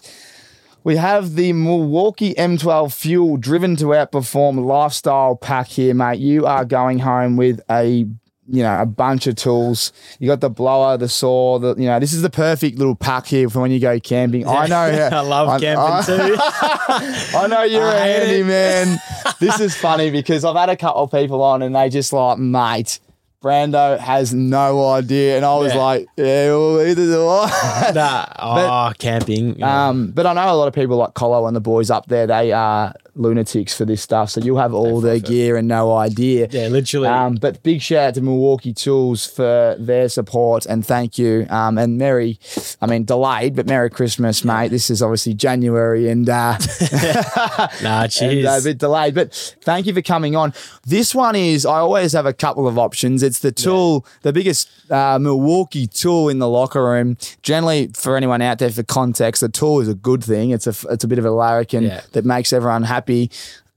we 0.84 0.96
have 0.96 1.36
the 1.36 1.52
Milwaukee 1.52 2.34
M12 2.34 2.92
Fuel 2.92 3.36
driven 3.36 3.76
to 3.76 3.86
outperform 3.86 4.64
lifestyle 4.64 5.36
pack 5.36 5.68
here, 5.68 5.94
mate. 5.94 6.18
You 6.18 6.46
are 6.46 6.64
going 6.64 6.98
home 6.98 7.36
with 7.36 7.60
a 7.70 8.06
you 8.48 8.62
know, 8.62 8.80
a 8.80 8.86
bunch 8.86 9.26
of 9.26 9.36
tools. 9.36 9.92
You 10.18 10.26
got 10.28 10.40
the 10.40 10.50
blower, 10.50 10.96
the 10.96 11.08
saw, 11.08 11.58
the 11.58 11.74
you 11.76 11.86
know, 11.86 12.00
this 12.00 12.12
is 12.12 12.22
the 12.22 12.30
perfect 12.30 12.76
little 12.78 12.96
pack 12.96 13.26
here 13.26 13.48
for 13.48 13.60
when 13.60 13.70
you 13.70 13.78
go 13.80 13.98
camping. 14.00 14.46
I 14.46 14.66
know 14.66 14.76
I 15.12 15.20
love 15.20 15.60
camping 15.60 16.16
too. 16.16 16.36
I 16.38 17.46
know 17.48 17.62
you're 17.62 17.82
a 17.82 17.88
I 17.88 17.98
hate 18.00 18.18
handy 18.26 18.40
it. 18.40 18.44
man. 18.46 18.98
This 19.40 19.60
is 19.60 19.76
funny 19.76 20.10
because 20.10 20.44
I've 20.44 20.56
had 20.56 20.68
a 20.70 20.76
couple 20.76 21.02
of 21.04 21.10
people 21.10 21.42
on 21.42 21.62
and 21.62 21.74
they 21.74 21.88
just 21.88 22.12
like, 22.12 22.38
mate, 22.38 22.98
Brando 23.42 23.98
has 23.98 24.32
no 24.34 24.86
idea. 24.88 25.36
And 25.36 25.44
I 25.44 25.56
was 25.56 25.74
Yeah. 25.74 25.80
like, 25.80 26.06
yeah, 26.16 26.48
well, 26.50 26.80
either 26.80 27.06
do 27.06 27.26
I. 27.28 27.92
Nah, 27.94 28.26
oh, 28.38 28.92
camping. 28.98 29.62
Um, 29.62 30.12
but 30.12 30.26
I 30.26 30.32
know 30.32 30.52
a 30.52 30.56
lot 30.56 30.68
of 30.68 30.74
people 30.74 30.96
like 30.96 31.14
Colo 31.14 31.46
and 31.46 31.56
the 31.56 31.60
boys 31.60 31.90
up 31.90 32.06
there, 32.06 32.26
they 32.26 32.52
are 32.52 32.94
lunatics 33.14 33.74
for 33.76 33.84
this 33.84 34.02
stuff. 34.02 34.30
So 34.30 34.40
you'll 34.40 34.58
have 34.58 34.72
all 34.74 35.00
their 35.00 35.18
gear 35.18 35.56
and 35.56 35.68
no 35.68 35.94
idea. 35.96 36.48
yeah, 36.50 36.68
literally. 36.68 37.08
Um, 37.08 37.34
but 37.34 37.62
big 37.62 37.82
shout 37.82 38.08
out 38.08 38.14
to 38.14 38.20
Milwaukee 38.22 38.72
Tools 38.72 39.26
for 39.26 39.76
their 39.78 40.08
support 40.08 40.64
and 40.66 40.84
thank 40.86 41.18
you. 41.18 41.46
Um, 41.50 41.76
and 41.78 41.98
Merry, 41.98 42.38
I 42.80 42.86
mean, 42.86 43.04
delayed, 43.04 43.54
but 43.56 43.66
Merry 43.66 43.90
Christmas, 43.90 44.44
mate. 44.44 44.68
This 44.68 44.88
is 44.90 45.02
obviously 45.02 45.34
January 45.34 46.08
and, 46.08 46.28
uh, 46.28 46.56
nah, 47.82 48.06
and 48.20 48.46
uh, 48.46 48.56
a 48.58 48.62
bit 48.62 48.78
delayed. 48.78 49.14
But 49.14 49.34
thank 49.60 49.86
you 49.86 49.92
for 49.94 50.02
coming 50.02 50.34
on. 50.36 50.54
This 50.86 51.14
one 51.14 51.36
is 51.36 51.66
I 51.66 51.78
always 51.78 52.12
have 52.12 52.26
a 52.26 52.32
couple 52.32 52.66
of 52.66 52.78
options. 52.78 53.22
It's 53.22 53.40
the 53.40 53.52
tool, 53.52 54.06
the 54.22 54.32
biggest 54.32 54.68
uh, 54.90 55.18
Milwaukee 55.18 55.86
tool 55.86 56.28
in 56.28 56.38
the 56.38 56.48
locker 56.48 56.82
room. 56.82 57.16
Generally, 57.42 57.90
for 57.94 58.16
anyone 58.16 58.40
out 58.42 58.58
there, 58.58 58.70
for 58.70 58.82
context, 58.82 59.40
the 59.42 59.48
tool 59.48 59.80
is 59.80 59.88
a 59.88 59.94
good 59.94 60.24
thing. 60.24 60.50
It's 60.50 60.66
a 60.66 60.74
it's 60.90 61.04
a 61.04 61.08
bit 61.08 61.18
of 61.18 61.24
a 61.24 61.30
larrikin 61.30 61.84
Yeah. 61.84 62.00
that 62.12 62.24
makes 62.24 62.52
everyone 62.52 62.84
happy. 62.84 63.01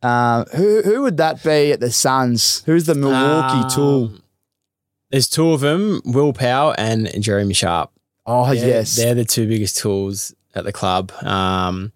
Uh, 0.02 0.46
who 0.56 0.82
who 0.84 1.02
would 1.02 1.18
that 1.18 1.44
be 1.44 1.72
at 1.72 1.80
the 1.80 1.92
Suns? 1.92 2.62
Who's 2.66 2.86
the 2.86 2.96
Milwaukee 2.96 3.74
tool? 3.74 4.04
Um, 4.06 4.24
There's 5.10 5.28
two 5.28 5.52
of 5.52 5.62
them, 5.62 6.02
Wil 6.06 6.34
Powell 6.34 6.76
and 6.78 7.10
Jeremy 7.22 7.54
Sharp. 7.54 7.92
Oh 8.26 8.54
They're- 8.54 8.68
yes, 8.68 8.96
They're 8.96 9.16
the 9.16 9.26
two 9.26 9.48
biggest 9.48 9.78
tools 9.78 10.34
at 10.54 10.64
the 10.64 10.72
club. 10.72 11.12
Um, 11.24 11.92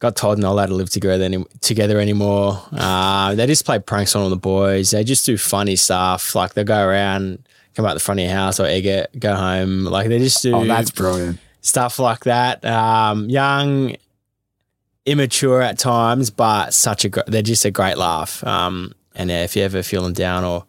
got 0.00 0.16
told 0.16 0.38
not 0.38 0.52
allowed 0.52 0.66
to 0.66 0.74
live 0.74 0.90
together 0.90 1.24
any, 1.24 1.44
together 1.60 1.98
anymore. 2.00 2.62
Uh, 2.72 3.34
they 3.34 3.46
just 3.46 3.64
play 3.64 3.78
pranks 3.78 4.14
on 4.16 4.22
all 4.22 4.30
the 4.30 4.36
boys. 4.36 4.90
They 4.92 5.04
just 5.04 5.26
do 5.26 5.36
funny 5.36 5.76
stuff. 5.76 6.34
Like 6.34 6.54
they'll 6.54 6.64
go 6.64 6.82
around, 6.84 7.46
come 7.74 7.84
out 7.84 7.94
the 7.94 8.00
front 8.00 8.20
of 8.20 8.26
your 8.26 8.34
house 8.34 8.58
or 8.60 8.66
egg 8.66 8.86
it, 8.86 9.10
go 9.18 9.34
home. 9.34 9.84
Like 9.84 10.08
they 10.08 10.18
just 10.18 10.42
do 10.42 10.54
oh 10.54 10.64
that's 10.64 10.90
brilliant. 10.90 11.38
stuff 11.60 11.98
like 11.98 12.24
that. 12.24 12.64
Um, 12.64 13.28
young, 13.28 13.96
immature 15.06 15.62
at 15.62 15.78
times, 15.78 16.30
but 16.30 16.74
such 16.74 17.04
a 17.04 17.08
gr- 17.08 17.20
they're 17.26 17.42
just 17.42 17.64
a 17.64 17.70
great 17.70 17.96
laugh. 17.98 18.44
Um, 18.44 18.92
and 19.14 19.30
yeah, 19.30 19.44
if 19.44 19.56
you're 19.56 19.64
ever 19.64 19.82
feeling 19.82 20.12
down 20.12 20.44
or 20.44 20.64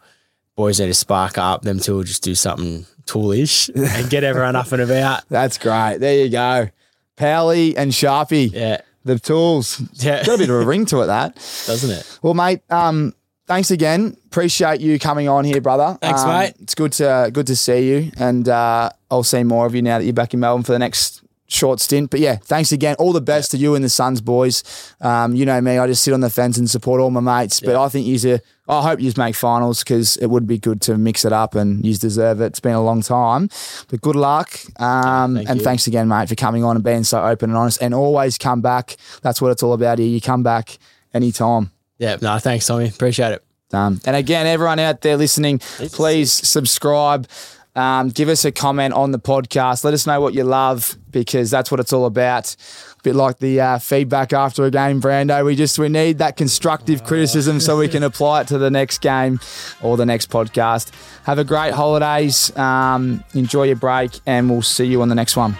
boys 0.55 0.79
need 0.79 0.87
to 0.87 0.93
spark 0.93 1.37
up, 1.37 1.61
them 1.63 1.79
two 1.79 1.95
will 1.97 2.03
just 2.03 2.23
do 2.23 2.35
something 2.35 2.85
toolish 3.05 3.69
and 3.75 4.09
get 4.09 4.23
everyone 4.23 4.55
up 4.55 4.71
and 4.71 4.81
about. 4.81 5.27
That's 5.29 5.57
great. 5.57 5.97
There 5.99 6.23
you 6.25 6.29
go, 6.29 6.69
Powley 7.17 7.73
and 7.77 7.91
Sharpie, 7.91 8.51
Yeah, 8.51 8.81
the 9.03 9.19
tools. 9.19 9.81
yeah, 9.95 10.23
Got 10.25 10.35
a 10.35 10.37
bit 10.39 10.49
of 10.49 10.55
a 10.61 10.65
ring 10.65 10.85
to 10.87 11.01
it. 11.01 11.07
That. 11.07 11.35
doesn't 11.67 11.89
it? 11.91 12.19
Well, 12.21 12.33
mate, 12.33 12.61
um, 12.69 13.13
thanks 13.47 13.69
again. 13.71 14.17
Appreciate 14.27 14.79
you 14.81 14.97
coming 14.97 15.27
on 15.27 15.43
here, 15.45 15.61
brother. 15.61 15.97
Thanks, 16.01 16.21
Um, 16.21 16.29
mate. 16.29 16.53
It's 16.61 16.73
good 16.75 16.93
to 16.93 17.29
good 17.33 17.47
to 17.47 17.55
see 17.55 17.89
you, 17.89 18.11
and 18.17 18.47
uh, 18.47 18.89
I'll 19.09 19.23
see 19.23 19.43
more 19.43 19.65
of 19.65 19.75
you 19.75 19.81
now 19.81 19.97
that 19.99 20.05
you're 20.05 20.13
back 20.13 20.33
in 20.33 20.39
Melbourne 20.39 20.63
for 20.63 20.71
the 20.71 20.79
next 20.79 21.21
short 21.51 21.79
stint. 21.79 22.09
But 22.09 22.19
yeah, 22.19 22.37
thanks 22.37 22.71
again. 22.71 22.95
All 22.99 23.13
the 23.13 23.21
best 23.21 23.51
to 23.51 23.57
you 23.57 23.75
and 23.75 23.83
the 23.83 23.89
Suns 23.89 24.21
boys. 24.21 24.63
Um, 25.01 25.35
you 25.35 25.45
know 25.45 25.59
me, 25.61 25.77
I 25.77 25.87
just 25.87 26.03
sit 26.03 26.13
on 26.13 26.21
the 26.21 26.29
fence 26.29 26.57
and 26.57 26.69
support 26.69 27.01
all 27.01 27.11
my 27.11 27.19
mates. 27.19 27.59
But 27.59 27.75
I 27.75 27.89
think 27.89 28.07
you 28.07 28.39
I 28.67 28.81
hope 28.81 29.01
you 29.01 29.11
make 29.17 29.35
finals 29.35 29.83
because 29.83 30.15
it 30.17 30.27
would 30.27 30.47
be 30.47 30.57
good 30.57 30.81
to 30.83 30.97
mix 30.97 31.25
it 31.25 31.33
up 31.33 31.55
and 31.55 31.85
you 31.85 31.93
deserve 31.95 32.39
it. 32.39 32.45
It's 32.45 32.59
been 32.61 32.73
a 32.73 32.81
long 32.81 33.01
time, 33.01 33.49
but 33.89 33.99
good 33.99 34.15
luck. 34.15 34.57
Um, 34.79 35.35
Thank 35.35 35.49
and 35.49 35.59
you. 35.59 35.63
thanks 35.65 35.87
again, 35.87 36.07
mate, 36.07 36.29
for 36.29 36.35
coming 36.35 36.63
on 36.63 36.77
and 36.77 36.85
being 36.85 37.03
so 37.03 37.21
open 37.21 37.49
and 37.49 37.57
honest. 37.57 37.81
And 37.81 37.93
always 37.93 38.37
come 38.37 38.61
back. 38.61 38.95
That's 39.23 39.41
what 39.41 39.51
it's 39.51 39.61
all 39.61 39.73
about 39.73 39.99
here. 39.99 40.07
You 40.07 40.21
come 40.21 40.41
back 40.41 40.77
anytime. 41.13 41.71
Yeah, 41.97 42.17
no, 42.21 42.37
thanks, 42.39 42.65
Tommy. 42.65 42.87
Appreciate 42.87 43.33
it. 43.33 43.43
Um, 43.73 43.99
and 44.05 44.15
again, 44.15 44.47
everyone 44.47 44.79
out 44.79 45.01
there 45.01 45.17
listening, 45.17 45.59
please 45.59 46.31
subscribe. 46.31 47.27
Um, 47.75 48.09
give 48.09 48.27
us 48.27 48.43
a 48.43 48.51
comment 48.51 48.93
on 48.93 49.11
the 49.11 49.19
podcast. 49.19 49.85
Let 49.85 49.93
us 49.93 50.05
know 50.05 50.19
what 50.19 50.33
you 50.33 50.43
love 50.43 50.97
because 51.09 51.49
that's 51.49 51.71
what 51.71 51.79
it's 51.79 51.93
all 51.93 52.05
about. 52.05 52.53
A 52.99 53.03
bit 53.03 53.15
like 53.15 53.39
the 53.39 53.61
uh, 53.61 53.79
feedback 53.79 54.33
after 54.33 54.65
a 54.65 54.71
game, 54.71 55.01
Brando. 55.01 55.45
We 55.45 55.55
just 55.55 55.79
we 55.79 55.87
need 55.87 56.17
that 56.17 56.35
constructive 56.35 57.05
criticism 57.05 57.61
so 57.61 57.77
we 57.77 57.87
can 57.87 58.03
apply 58.11 58.41
it 58.41 58.47
to 58.49 58.57
the 58.57 58.69
next 58.69 58.99
game 58.99 59.39
or 59.81 59.95
the 59.95 60.05
next 60.05 60.29
podcast. 60.29 60.91
Have 61.23 61.39
a 61.39 61.45
great 61.45 61.73
holidays. 61.73 62.55
Um, 62.57 63.23
enjoy 63.33 63.63
your 63.63 63.77
break, 63.77 64.19
and 64.25 64.49
we'll 64.49 64.61
see 64.61 64.85
you 64.85 65.01
on 65.01 65.07
the 65.07 65.15
next 65.15 65.37
one. 65.37 65.55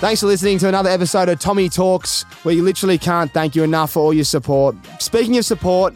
Thanks 0.00 0.20
for 0.20 0.26
listening 0.26 0.58
to 0.58 0.68
another 0.68 0.90
episode 0.90 1.28
of 1.28 1.40
Tommy 1.40 1.68
Talks. 1.68 2.22
Where 2.44 2.54
we 2.54 2.60
literally 2.60 2.98
can't 2.98 3.32
thank 3.32 3.56
you 3.56 3.64
enough 3.64 3.92
for 3.92 4.00
all 4.00 4.12
your 4.14 4.24
support. 4.24 4.76
Speaking 5.00 5.38
of 5.38 5.44
support, 5.44 5.94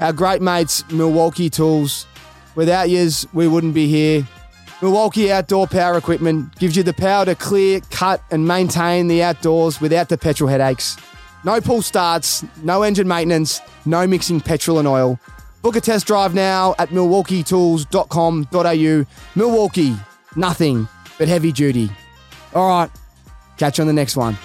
our 0.00 0.12
great 0.12 0.40
mates, 0.40 0.88
Milwaukee 0.90 1.50
Tools, 1.50 2.06
Without 2.54 2.90
yous, 2.90 3.26
we 3.32 3.48
wouldn't 3.48 3.74
be 3.74 3.88
here. 3.88 4.26
Milwaukee 4.82 5.30
Outdoor 5.30 5.66
Power 5.66 5.96
Equipment 5.96 6.58
gives 6.58 6.76
you 6.76 6.82
the 6.82 6.92
power 6.92 7.24
to 7.24 7.34
clear, 7.34 7.80
cut, 7.90 8.22
and 8.30 8.46
maintain 8.46 9.06
the 9.06 9.22
outdoors 9.22 9.80
without 9.80 10.08
the 10.08 10.18
petrol 10.18 10.50
headaches. 10.50 10.96
No 11.44 11.60
pull 11.60 11.82
starts, 11.82 12.44
no 12.62 12.82
engine 12.82 13.08
maintenance, 13.08 13.60
no 13.86 14.06
mixing 14.06 14.40
petrol 14.40 14.78
and 14.78 14.88
oil. 14.88 15.18
Book 15.62 15.76
a 15.76 15.80
test 15.80 16.06
drive 16.06 16.34
now 16.34 16.74
at 16.78 16.88
milwaukeetools.com.au. 16.88 19.06
Milwaukee, 19.34 19.96
nothing 20.34 20.88
but 21.18 21.28
heavy 21.28 21.52
duty. 21.52 21.90
All 22.54 22.68
right, 22.68 22.90
catch 23.56 23.78
you 23.78 23.82
on 23.82 23.88
the 23.88 23.92
next 23.92 24.16
one. 24.16 24.36